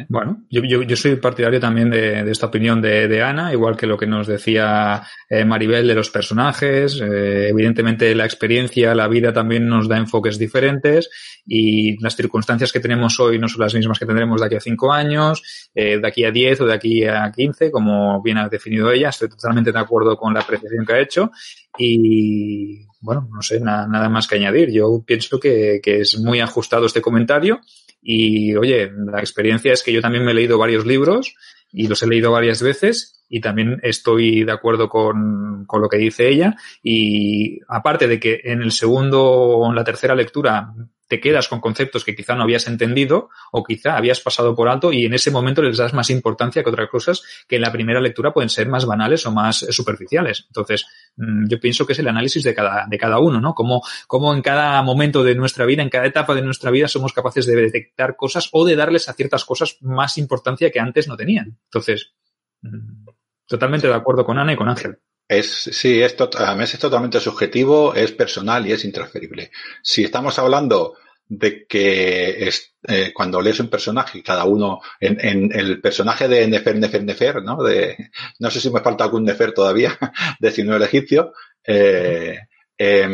Bueno, 0.09 0.45
yo, 0.49 0.63
yo, 0.65 0.83
yo, 0.83 0.97
soy 0.97 1.17
partidario 1.17 1.61
también 1.61 1.91
de, 1.91 2.25
de 2.25 2.31
esta 2.31 2.47
opinión 2.47 2.81
de, 2.81 3.07
de, 3.07 3.23
Ana, 3.23 3.53
igual 3.53 3.77
que 3.77 3.87
lo 3.87 3.99
que 3.99 4.07
nos 4.07 4.27
decía 4.27 5.03
eh, 5.29 5.45
Maribel 5.45 5.87
de 5.87 5.95
los 5.95 6.09
personajes. 6.09 6.99
Eh, 7.03 7.49
evidentemente 7.51 8.15
la 8.15 8.25
experiencia, 8.25 8.95
la 8.95 9.09
vida 9.09 9.31
también 9.31 9.69
nos 9.69 9.87
da 9.87 9.99
enfoques 9.99 10.39
diferentes 10.39 11.11
y 11.47 12.03
las 12.03 12.17
circunstancias 12.17 12.73
que 12.73 12.81
tenemos 12.81 13.21
hoy 13.21 13.39
no 13.39 13.47
son 13.47 13.61
las 13.61 13.75
mismas 13.75 13.99
que 13.99 14.07
tendremos 14.07 14.41
de 14.41 14.47
aquí 14.47 14.57
a 14.57 14.61
cinco 14.61 14.91
años, 14.91 15.71
eh, 15.75 15.99
de 15.99 16.09
aquí 16.09 16.25
a 16.25 16.31
diez 16.31 16.59
o 16.63 16.67
de 16.67 16.73
aquí 16.73 17.05
a 17.05 17.31
quince, 17.31 17.71
como 17.71 18.23
bien 18.23 18.39
ha 18.39 18.49
definido 18.49 18.91
ella. 18.91 19.11
Estoy 19.11 19.29
totalmente 19.29 19.71
de 19.71 19.79
acuerdo 19.79 20.17
con 20.17 20.33
la 20.33 20.41
apreciación 20.41 20.87
que 20.87 20.93
ha 20.95 21.01
hecho 21.01 21.31
y 21.77 22.87
bueno, 23.01 23.29
no 23.31 23.43
sé, 23.43 23.61
nada, 23.61 24.09
más 24.09 24.27
que 24.27 24.37
añadir. 24.37 24.73
Yo 24.73 25.05
pienso 25.07 25.39
que, 25.39 25.79
que 25.83 26.01
es 26.01 26.19
muy 26.19 26.41
ajustado 26.41 26.87
este 26.87 27.03
comentario 27.03 27.61
y 28.01 28.55
oye, 28.57 28.91
la 28.91 29.21
experiencia 29.21 29.73
es 29.73 29.83
que 29.83 29.93
yo 29.93 30.01
también 30.01 30.25
me 30.25 30.33
he 30.33 30.35
leído 30.35 30.59
varios 30.59 30.87
libros 30.87 31.35
y 31.73 31.89
los 31.89 32.03
he 32.03 32.07
leído 32.07 32.33
varias 32.33 32.63
veces 32.63 33.25
y 33.29 33.41
también 33.41 33.79
estoy 33.83 34.45
de 34.45 34.53
acuerdo 34.53 34.89
con, 34.89 35.65
con, 35.67 35.83
lo 35.83 35.89
que 35.89 35.99
dice 35.99 36.29
ella. 36.29 36.57
Y 36.83 37.61
aparte 37.69 38.09
de 38.09 38.19
que 38.19 38.41
en 38.45 38.63
el 38.63 38.73
segundo 38.73 39.23
o 39.23 39.69
en 39.69 39.77
la 39.77 39.85
tercera 39.85 40.15
lectura 40.15 40.73
te 41.09 41.21
quedas 41.21 41.49
con 41.49 41.61
conceptos 41.61 42.05
que 42.05 42.15
quizá 42.15 42.35
no 42.35 42.43
habías 42.43 42.67
entendido 42.69 43.31
o 43.51 43.65
quizá 43.65 43.97
habías 43.97 44.21
pasado 44.21 44.55
por 44.55 44.69
alto 44.69 44.93
y 44.93 45.07
en 45.07 45.15
ese 45.15 45.31
momento 45.31 45.63
les 45.63 45.79
das 45.79 45.95
más 45.95 46.11
importancia 46.11 46.63
que 46.63 46.71
otras 46.71 46.89
cosas 46.91 47.23
que 47.49 47.57
en 47.57 47.63
la 47.63 47.73
primera 47.73 48.01
lectura 48.01 48.33
pueden 48.33 48.51
ser 48.51 48.69
más 48.69 48.85
banales 48.85 49.27
o 49.27 49.33
más 49.33 49.59
superficiales. 49.71 50.45
Entonces, 50.49 50.87
mm, 51.17 51.49
yo 51.49 51.59
pienso 51.59 51.87
que 51.87 51.95
es 51.95 51.99
el 51.99 52.09
análisis 52.09 52.45
de 52.45 52.55
cada, 52.55 52.87
de 52.87 52.99
cada 52.99 53.19
uno, 53.19 53.41
¿no? 53.41 53.55
Como, 53.55 53.83
como 54.07 54.35
en 54.35 54.43
cada 54.43 54.83
momento 54.83 55.25
de 55.25 55.35
nuestra 55.35 55.65
vida, 55.65 55.83
en 55.83 55.89
cada 55.89 56.07
etapa 56.07 56.35
de 56.35 56.43
nuestra 56.43 56.71
vida 56.71 56.89
somos 56.89 57.13
capaces 57.13 57.47
de 57.47 57.57
detectar 57.57 58.15
cosas 58.15 58.51
o 58.53 58.67
de 58.67 58.77
darles 58.77 59.09
a 59.09 59.15
ciertas 59.15 59.45
cosas 59.45 59.79
más 59.81 60.19
importancia 60.19 60.71
que 60.71 60.81
antes 60.81 61.09
no 61.09 61.17
tenían. 61.17 61.59
Entonces, 61.65 62.13
mm, 62.63 63.09
totalmente 63.47 63.89
de 63.89 63.95
acuerdo 63.95 64.25
con 64.25 64.39
Ana 64.39 64.53
y 64.53 64.57
con 64.57 64.69
Ángel. 64.69 64.99
Es, 65.29 65.69
sí, 65.73 66.01
es, 66.01 66.17
además 66.19 66.73
es 66.73 66.81
totalmente 66.81 67.21
subjetivo, 67.21 67.95
es 67.95 68.13
personal 68.13 68.67
y 68.67 68.73
es 68.73 68.85
intransferible. 68.85 69.51
Si 69.83 70.05
estamos 70.05 70.39
hablando 70.39 70.97
de 71.29 71.67
que 71.67 72.49
eh, 72.89 73.13
cuando 73.13 73.43
lees 73.43 73.61
un 73.61 73.69
personaje, 73.69 74.23
cada 74.23 74.45
uno, 74.45 74.81
en, 74.99 75.19
en, 75.21 75.53
el 75.53 75.81
personaje 75.81 76.27
de 76.27 76.49
Nefer, 76.49 76.77
Nefer, 76.77 77.05
Nefer, 77.05 77.43
¿no? 77.43 77.63
De, 77.63 78.11
no 78.39 78.51
sé 78.51 78.61
si 78.61 78.71
me 78.71 78.81
falta 78.81 79.05
algún 79.05 79.25
Nefer 79.25 79.53
todavía, 79.53 79.99
de 80.41 80.49
el 80.49 80.83
egipcio, 80.83 81.35
eh, 81.63 82.39
eh, 82.79 83.09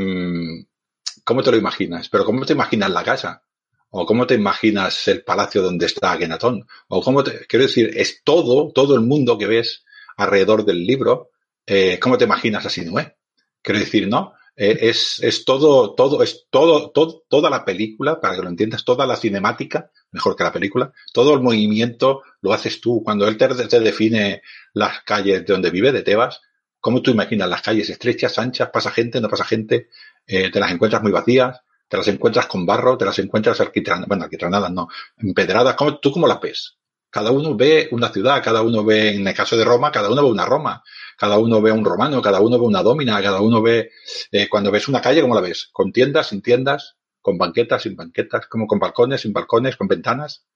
¿cómo 1.25 1.43
te 1.43 1.51
lo 1.51 1.57
imaginas? 1.57 2.09
Pero 2.09 2.25
¿cómo 2.25 2.47
te 2.47 2.53
imaginas 2.53 2.91
la 2.91 3.03
casa? 3.03 3.43
¿O 3.91 4.07
cómo 4.07 4.27
te 4.27 4.35
imaginas 4.35 5.09
el 5.09 5.25
palacio 5.25 5.63
donde 5.63 5.87
está 5.87 6.13
Akenatón? 6.13 6.67
O 6.89 7.03
cómo 7.03 7.25
te, 7.25 7.47
quiero 7.47 7.65
decir, 7.65 7.91
es 7.97 8.23
todo, 8.23 8.71
todo 8.73 8.95
el 8.95 9.01
mundo 9.01 9.37
que 9.39 9.47
ves 9.47 9.85
alrededor 10.17 10.65
del 10.65 10.87
libro, 10.87 11.31
eh, 11.67 11.99
¿cómo 12.01 12.19
te 12.19 12.25
imaginas 12.25 12.67
a 12.67 12.71
Sinué? 12.71 13.17
Quiero 13.63 13.81
decir, 13.81 14.09
¿no? 14.09 14.35
Eh, 14.57 14.79
es, 14.83 15.21
es 15.23 15.45
todo, 15.45 15.95
todo, 15.95 16.23
es 16.23 16.47
todo, 16.49 16.91
todo, 16.91 17.25
toda 17.29 17.51
la 17.51 17.65
película, 17.65 18.21
para 18.21 18.37
que 18.37 18.43
lo 18.43 18.49
entiendas, 18.49 18.85
toda 18.85 19.07
la 19.07 19.17
cinemática, 19.17 19.91
mejor 20.13 20.37
que 20.37 20.45
la 20.45 20.53
película, 20.53 20.93
todo 21.13 21.35
el 21.35 21.41
movimiento 21.41 22.23
lo 22.41 22.53
haces 22.53 22.81
tú. 22.81 23.03
Cuando 23.05 23.27
él 23.27 23.37
te, 23.37 23.49
define 23.81 24.43
las 24.73 25.03
calles 25.03 25.45
de 25.45 25.53
donde 25.53 25.71
vive, 25.71 25.91
de 25.91 26.03
Tebas, 26.03 26.41
¿cómo 26.79 27.03
tú 27.03 27.11
imaginas 27.11 27.49
las 27.49 27.63
calles 27.63 27.91
estrechas, 27.91 28.39
anchas, 28.39 28.71
pasa 28.73 28.91
gente, 28.91 29.21
no 29.21 29.29
pasa 29.29 29.45
gente, 29.45 29.89
eh, 30.27 30.51
te 30.51 30.61
las 30.61 30.71
encuentras 30.71 31.03
muy 31.03 31.11
vacías, 31.11 31.61
te 31.89 31.97
las 31.97 32.07
encuentras 32.09 32.47
con 32.47 32.65
barro, 32.65 32.97
te 32.97 33.05
las 33.05 33.19
encuentras 33.19 33.61
alquitranadas, 33.61 34.09
bueno, 34.09 34.25
alquitranadas 34.25 34.71
no, 34.71 34.89
empedradas, 35.19 35.75
¿cómo, 35.75 35.99
¿tú 35.99 36.13
cómo 36.13 36.29
las 36.29 36.41
ves? 36.41 36.79
Cada 37.11 37.31
uno 37.31 37.57
ve 37.57 37.89
una 37.93 38.09
ciudad, 38.09 38.43
cada 38.43 38.63
uno 38.63 38.85
ve, 38.85 39.15
en 39.15 39.27
el 39.27 39.35
caso 39.35 39.57
de 39.57 39.65
Roma, 39.65 39.91
cada 39.91 40.11
uno 40.11 40.23
ve 40.23 40.31
una 40.31 40.47
Roma 40.47 40.83
cada 41.17 41.39
uno 41.39 41.61
ve 41.61 41.73
un 41.73 41.85
romano, 41.85 42.21
cada 42.23 42.41
uno 42.41 42.59
ve 42.59 42.67
una 42.67 42.83
domina, 42.83 43.23
cada 43.23 43.41
uno 43.41 43.63
ve, 43.63 43.91
eh, 44.33 44.49
cuando 44.49 44.71
ves 44.71 44.89
una 44.89 45.01
calle, 45.01 45.21
¿cómo 45.21 45.35
la 45.35 45.41
ves? 45.41 45.69
¿Con 45.73 45.93
tiendas, 45.93 46.29
sin 46.29 46.43
tiendas? 46.43 46.97
¿Con 47.21 47.39
banquetas, 47.39 47.83
sin 47.83 47.97
banquetas? 47.97 48.47
como 48.47 48.67
con 48.67 48.79
balcones, 48.79 49.23
sin 49.23 49.33
balcones? 49.33 49.77
¿Con 49.77 49.89
ventanas? 49.89 50.47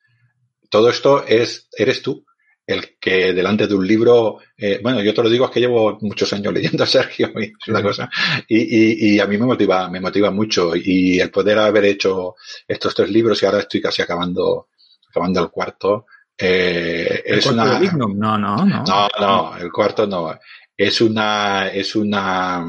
Todo 0.71 0.91
esto 0.91 1.25
es, 1.27 1.69
eres 1.77 2.03
tú 2.03 2.25
el 2.69 2.99
que 3.01 3.33
delante 3.33 3.67
de 3.67 3.75
un 3.75 3.87
libro, 3.87 4.41
eh, 4.55 4.79
bueno, 4.83 5.03
yo 5.03 5.15
te 5.15 5.23
lo 5.23 5.31
digo 5.31 5.47
es 5.47 5.51
que 5.51 5.61
llevo 5.61 5.97
muchos 6.03 6.31
años 6.35 6.53
leyendo 6.53 6.85
a 6.85 6.87
Sergio 6.99 7.33
y 7.37 7.45
es 7.45 7.69
una 7.69 7.83
cosa, 7.83 8.11
y, 8.47 8.59
y, 8.59 9.15
y, 9.15 9.21
a 9.21 9.27
mí 9.27 9.39
me 9.39 9.47
motiva, 9.47 9.89
me 9.89 10.01
motiva 10.01 10.31
mucho 10.31 10.77
y 10.77 11.19
el 11.19 11.31
poder 11.31 11.59
haber 11.59 11.87
hecho 11.87 12.35
estos 12.69 12.95
tres 12.95 13.11
libros 13.11 13.43
y 13.43 13.47
ahora 13.47 13.61
estoy 13.61 13.81
casi 13.81 14.03
acabando, 14.03 14.69
acabando 15.09 15.41
el 15.41 15.49
cuarto, 15.49 16.05
eh, 16.39 17.23
es 17.27 17.47
una. 17.47 17.81
No, 17.81 18.09
no, 18.09 18.39
no. 18.39 18.65
No, 18.65 19.09
no, 19.19 19.57
el 19.57 19.73
cuarto 19.73 20.07
no. 20.07 20.39
Es 20.77 21.01
una, 21.01 21.69
es 21.69 21.97
una, 21.97 22.65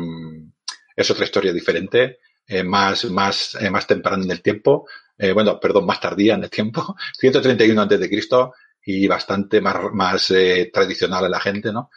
es 0.95 1.11
otra 1.11 1.25
historia 1.25 1.53
diferente, 1.53 2.17
eh, 2.47 2.63
más, 2.63 3.05
más, 3.05 3.55
eh, 3.61 3.69
más 3.69 3.85
temprana 3.85 4.23
en 4.23 4.31
el 4.31 4.41
tiempo, 4.41 4.87
eh, 5.15 5.31
bueno, 5.33 5.59
perdón, 5.59 5.85
más 5.85 6.01
tardía 6.01 6.33
en 6.33 6.43
el 6.43 6.49
tiempo, 6.49 6.95
131 7.19 7.79
antes 7.79 7.99
de 7.99 8.09
Cristo 8.09 8.53
y 8.83 9.07
bastante 9.07 9.61
más, 9.61 9.75
más 9.93 10.31
eh, 10.31 10.71
tradicional 10.73 11.25
a 11.25 11.29
la 11.29 11.39
gente, 11.39 11.71
¿no? 11.71 11.91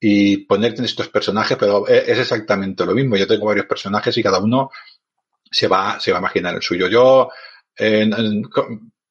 Y 0.00 0.46
ponerte 0.46 0.78
en 0.78 0.86
estos 0.86 1.08
personajes, 1.08 1.58
pero 1.58 1.86
es 1.88 2.18
exactamente 2.18 2.86
lo 2.86 2.94
mismo. 2.94 3.16
Yo 3.16 3.26
tengo 3.26 3.46
varios 3.46 3.66
personajes 3.66 4.16
y 4.16 4.22
cada 4.22 4.38
uno 4.38 4.70
se 5.50 5.66
va, 5.66 5.98
se 5.98 6.12
va 6.12 6.18
a 6.18 6.20
imaginar 6.20 6.54
el 6.54 6.62
suyo. 6.62 6.86
Yo, 6.86 7.30
en, 7.76 8.12
en, 8.12 8.42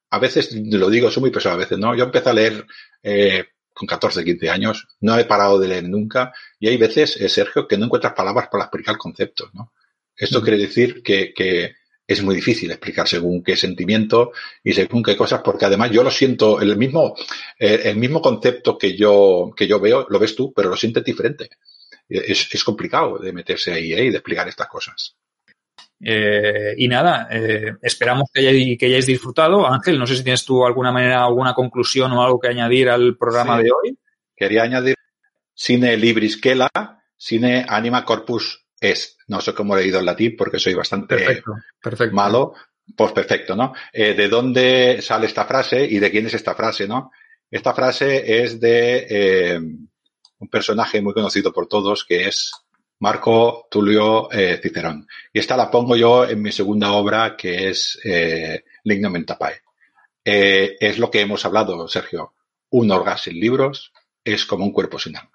a 0.10 0.20
veces, 0.20 0.54
lo 0.54 0.90
digo, 0.90 1.12
soy 1.12 1.22
muy 1.22 1.32
pesado 1.32 1.56
a 1.56 1.60
veces, 1.60 1.78
¿no? 1.78 1.96
Yo 1.96 2.06
empecé 2.06 2.30
a 2.30 2.34
leer 2.34 2.66
eh, 3.04 3.46
con 3.74 3.88
14, 3.88 4.24
15 4.24 4.50
años, 4.50 4.88
no 5.02 5.18
he 5.18 5.26
parado 5.26 5.60
de 5.60 5.68
leer 5.68 5.88
nunca, 5.88 6.34
y 6.60 6.68
hay 6.68 6.78
veces, 6.78 7.20
eh, 7.20 7.30
Sergio, 7.30 7.68
que 7.68 7.78
no 7.78 7.86
encuentras 7.86 8.14
palabras 8.14 8.48
para 8.52 8.66
explicar 8.66 8.98
conceptos, 8.98 9.54
¿no? 9.54 9.74
Esto 10.16 10.40
mm. 10.40 10.44
quiere 10.44 10.58
decir 10.58 11.04
que, 11.04 11.34
que 11.34 11.76
es 12.08 12.24
muy 12.24 12.36
difícil 12.36 12.72
explicar 12.72 13.08
según 13.08 13.44
qué 13.44 13.58
sentimiento 13.58 14.32
y 14.64 14.74
según 14.74 15.04
qué 15.04 15.18
cosas, 15.18 15.42
porque 15.44 15.66
además 15.66 15.92
yo 15.92 16.04
lo 16.04 16.12
siento, 16.12 16.62
el 16.62 16.78
mismo, 16.78 17.16
eh, 17.60 17.82
el 17.86 17.98
mismo 17.98 18.22
concepto 18.22 18.78
que 18.78 18.96
yo, 18.96 19.52
que 19.56 19.68
yo 19.68 19.80
veo, 19.80 20.08
lo 20.10 20.18
ves 20.18 20.36
tú, 20.36 20.54
pero 20.56 20.70
lo 20.70 20.78
sientes 20.78 21.04
diferente. 21.04 21.50
Es, 22.08 22.48
es 22.54 22.64
complicado 22.64 23.18
de 23.18 23.34
meterse 23.34 23.74
ahí 23.74 23.92
y 23.94 24.10
de 24.10 24.18
explicar 24.18 24.48
estas 24.48 24.70
cosas. 24.70 25.18
Eh, 26.00 26.76
y 26.78 26.88
nada, 26.88 27.28
eh, 27.32 27.74
esperamos 27.82 28.30
que 28.32 28.42
hayáis, 28.42 28.78
que 28.78 28.86
hayáis, 28.86 29.06
disfrutado. 29.06 29.68
Ángel, 29.68 29.98
no 29.98 30.06
sé 30.06 30.16
si 30.16 30.24
tienes 30.24 30.46
tú 30.46 30.66
alguna 30.66 30.92
manera, 30.92 31.24
alguna 31.24 31.54
conclusión 31.54 32.12
o 32.12 32.24
algo 32.24 32.40
que 32.40 32.50
añadir 32.50 32.90
al 32.90 33.18
programa 33.18 33.58
sí. 33.58 33.64
de 33.64 33.72
hoy. 33.72 33.98
Quería 34.36 34.64
añadir 34.64 34.96
Cine 35.54 35.98
Libris 35.98 36.38
Kela, 36.38 36.70
Cine 37.16 37.66
Anima 37.68 38.06
Corpus 38.06 38.68
es. 38.80 39.18
No 39.28 39.42
sé 39.42 39.54
cómo 39.54 39.76
he 39.76 39.82
leído 39.82 40.00
en 40.00 40.06
latín 40.06 40.36
porque 40.38 40.60
soy 40.60 40.76
bastante 40.76 41.16
Perfecto, 41.16 41.52
perfecto. 41.82 42.16
malo. 42.16 42.54
Pues 42.96 43.12
perfecto, 43.12 43.56
¿no? 43.56 43.74
Eh, 43.92 44.14
¿De 44.14 44.30
dónde 44.30 45.02
sale 45.02 45.26
esta 45.26 45.44
frase 45.44 45.84
y 45.84 46.00
de 46.00 46.10
quién 46.10 46.28
es 46.28 46.36
esta 46.36 46.56
frase, 46.56 46.88
no? 46.88 47.12
Esta 47.52 47.74
frase 47.74 48.44
es 48.44 48.62
de 48.62 49.08
eh, 49.10 49.60
un 49.60 50.48
personaje 50.50 51.02
muy 51.02 51.14
conocido 51.14 51.52
por 51.52 51.68
todos 51.68 52.06
que 52.06 52.28
es 52.28 52.52
Marco 53.00 53.68
Tulio 53.70 54.32
eh, 54.32 54.60
Cicerón. 54.62 55.08
Y 55.32 55.40
esta 55.40 55.56
la 55.56 55.70
pongo 55.70 55.96
yo 55.96 56.28
en 56.28 56.42
mi 56.42 56.52
segunda 56.52 56.92
obra 56.94 57.36
que 57.38 57.70
es 57.70 58.00
eh, 58.04 58.64
Lignum. 58.84 59.24
Eh, 60.26 60.76
es 60.80 60.98
lo 61.00 61.10
que 61.10 61.22
hemos 61.22 61.46
hablado, 61.46 61.88
Sergio. 61.88 62.34
Un 62.70 62.92
orgasmo 62.92 63.32
sin 63.32 63.40
libros 63.40 63.94
es 64.24 64.46
como 64.46 64.66
un 64.66 64.74
cuerpo 64.74 65.00
sin 65.00 65.16
alma. 65.16 65.32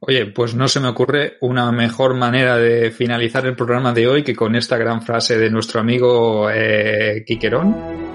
Oye, 0.00 0.26
pues 0.26 0.54
no 0.54 0.66
se 0.66 0.80
me 0.80 0.88
ocurre 0.88 1.36
una 1.42 1.70
mejor 1.72 2.14
manera 2.14 2.56
de 2.56 2.90
finalizar 2.90 3.44
el 3.44 3.54
programa 3.54 3.92
de 3.92 4.08
hoy 4.08 4.22
que 4.22 4.34
con 4.34 4.56
esta 4.56 4.78
gran 4.78 5.02
frase 5.02 5.38
de 5.38 5.50
nuestro 5.50 5.80
amigo 5.80 6.50
eh, 6.50 7.22
Quiquerón. 7.26 8.09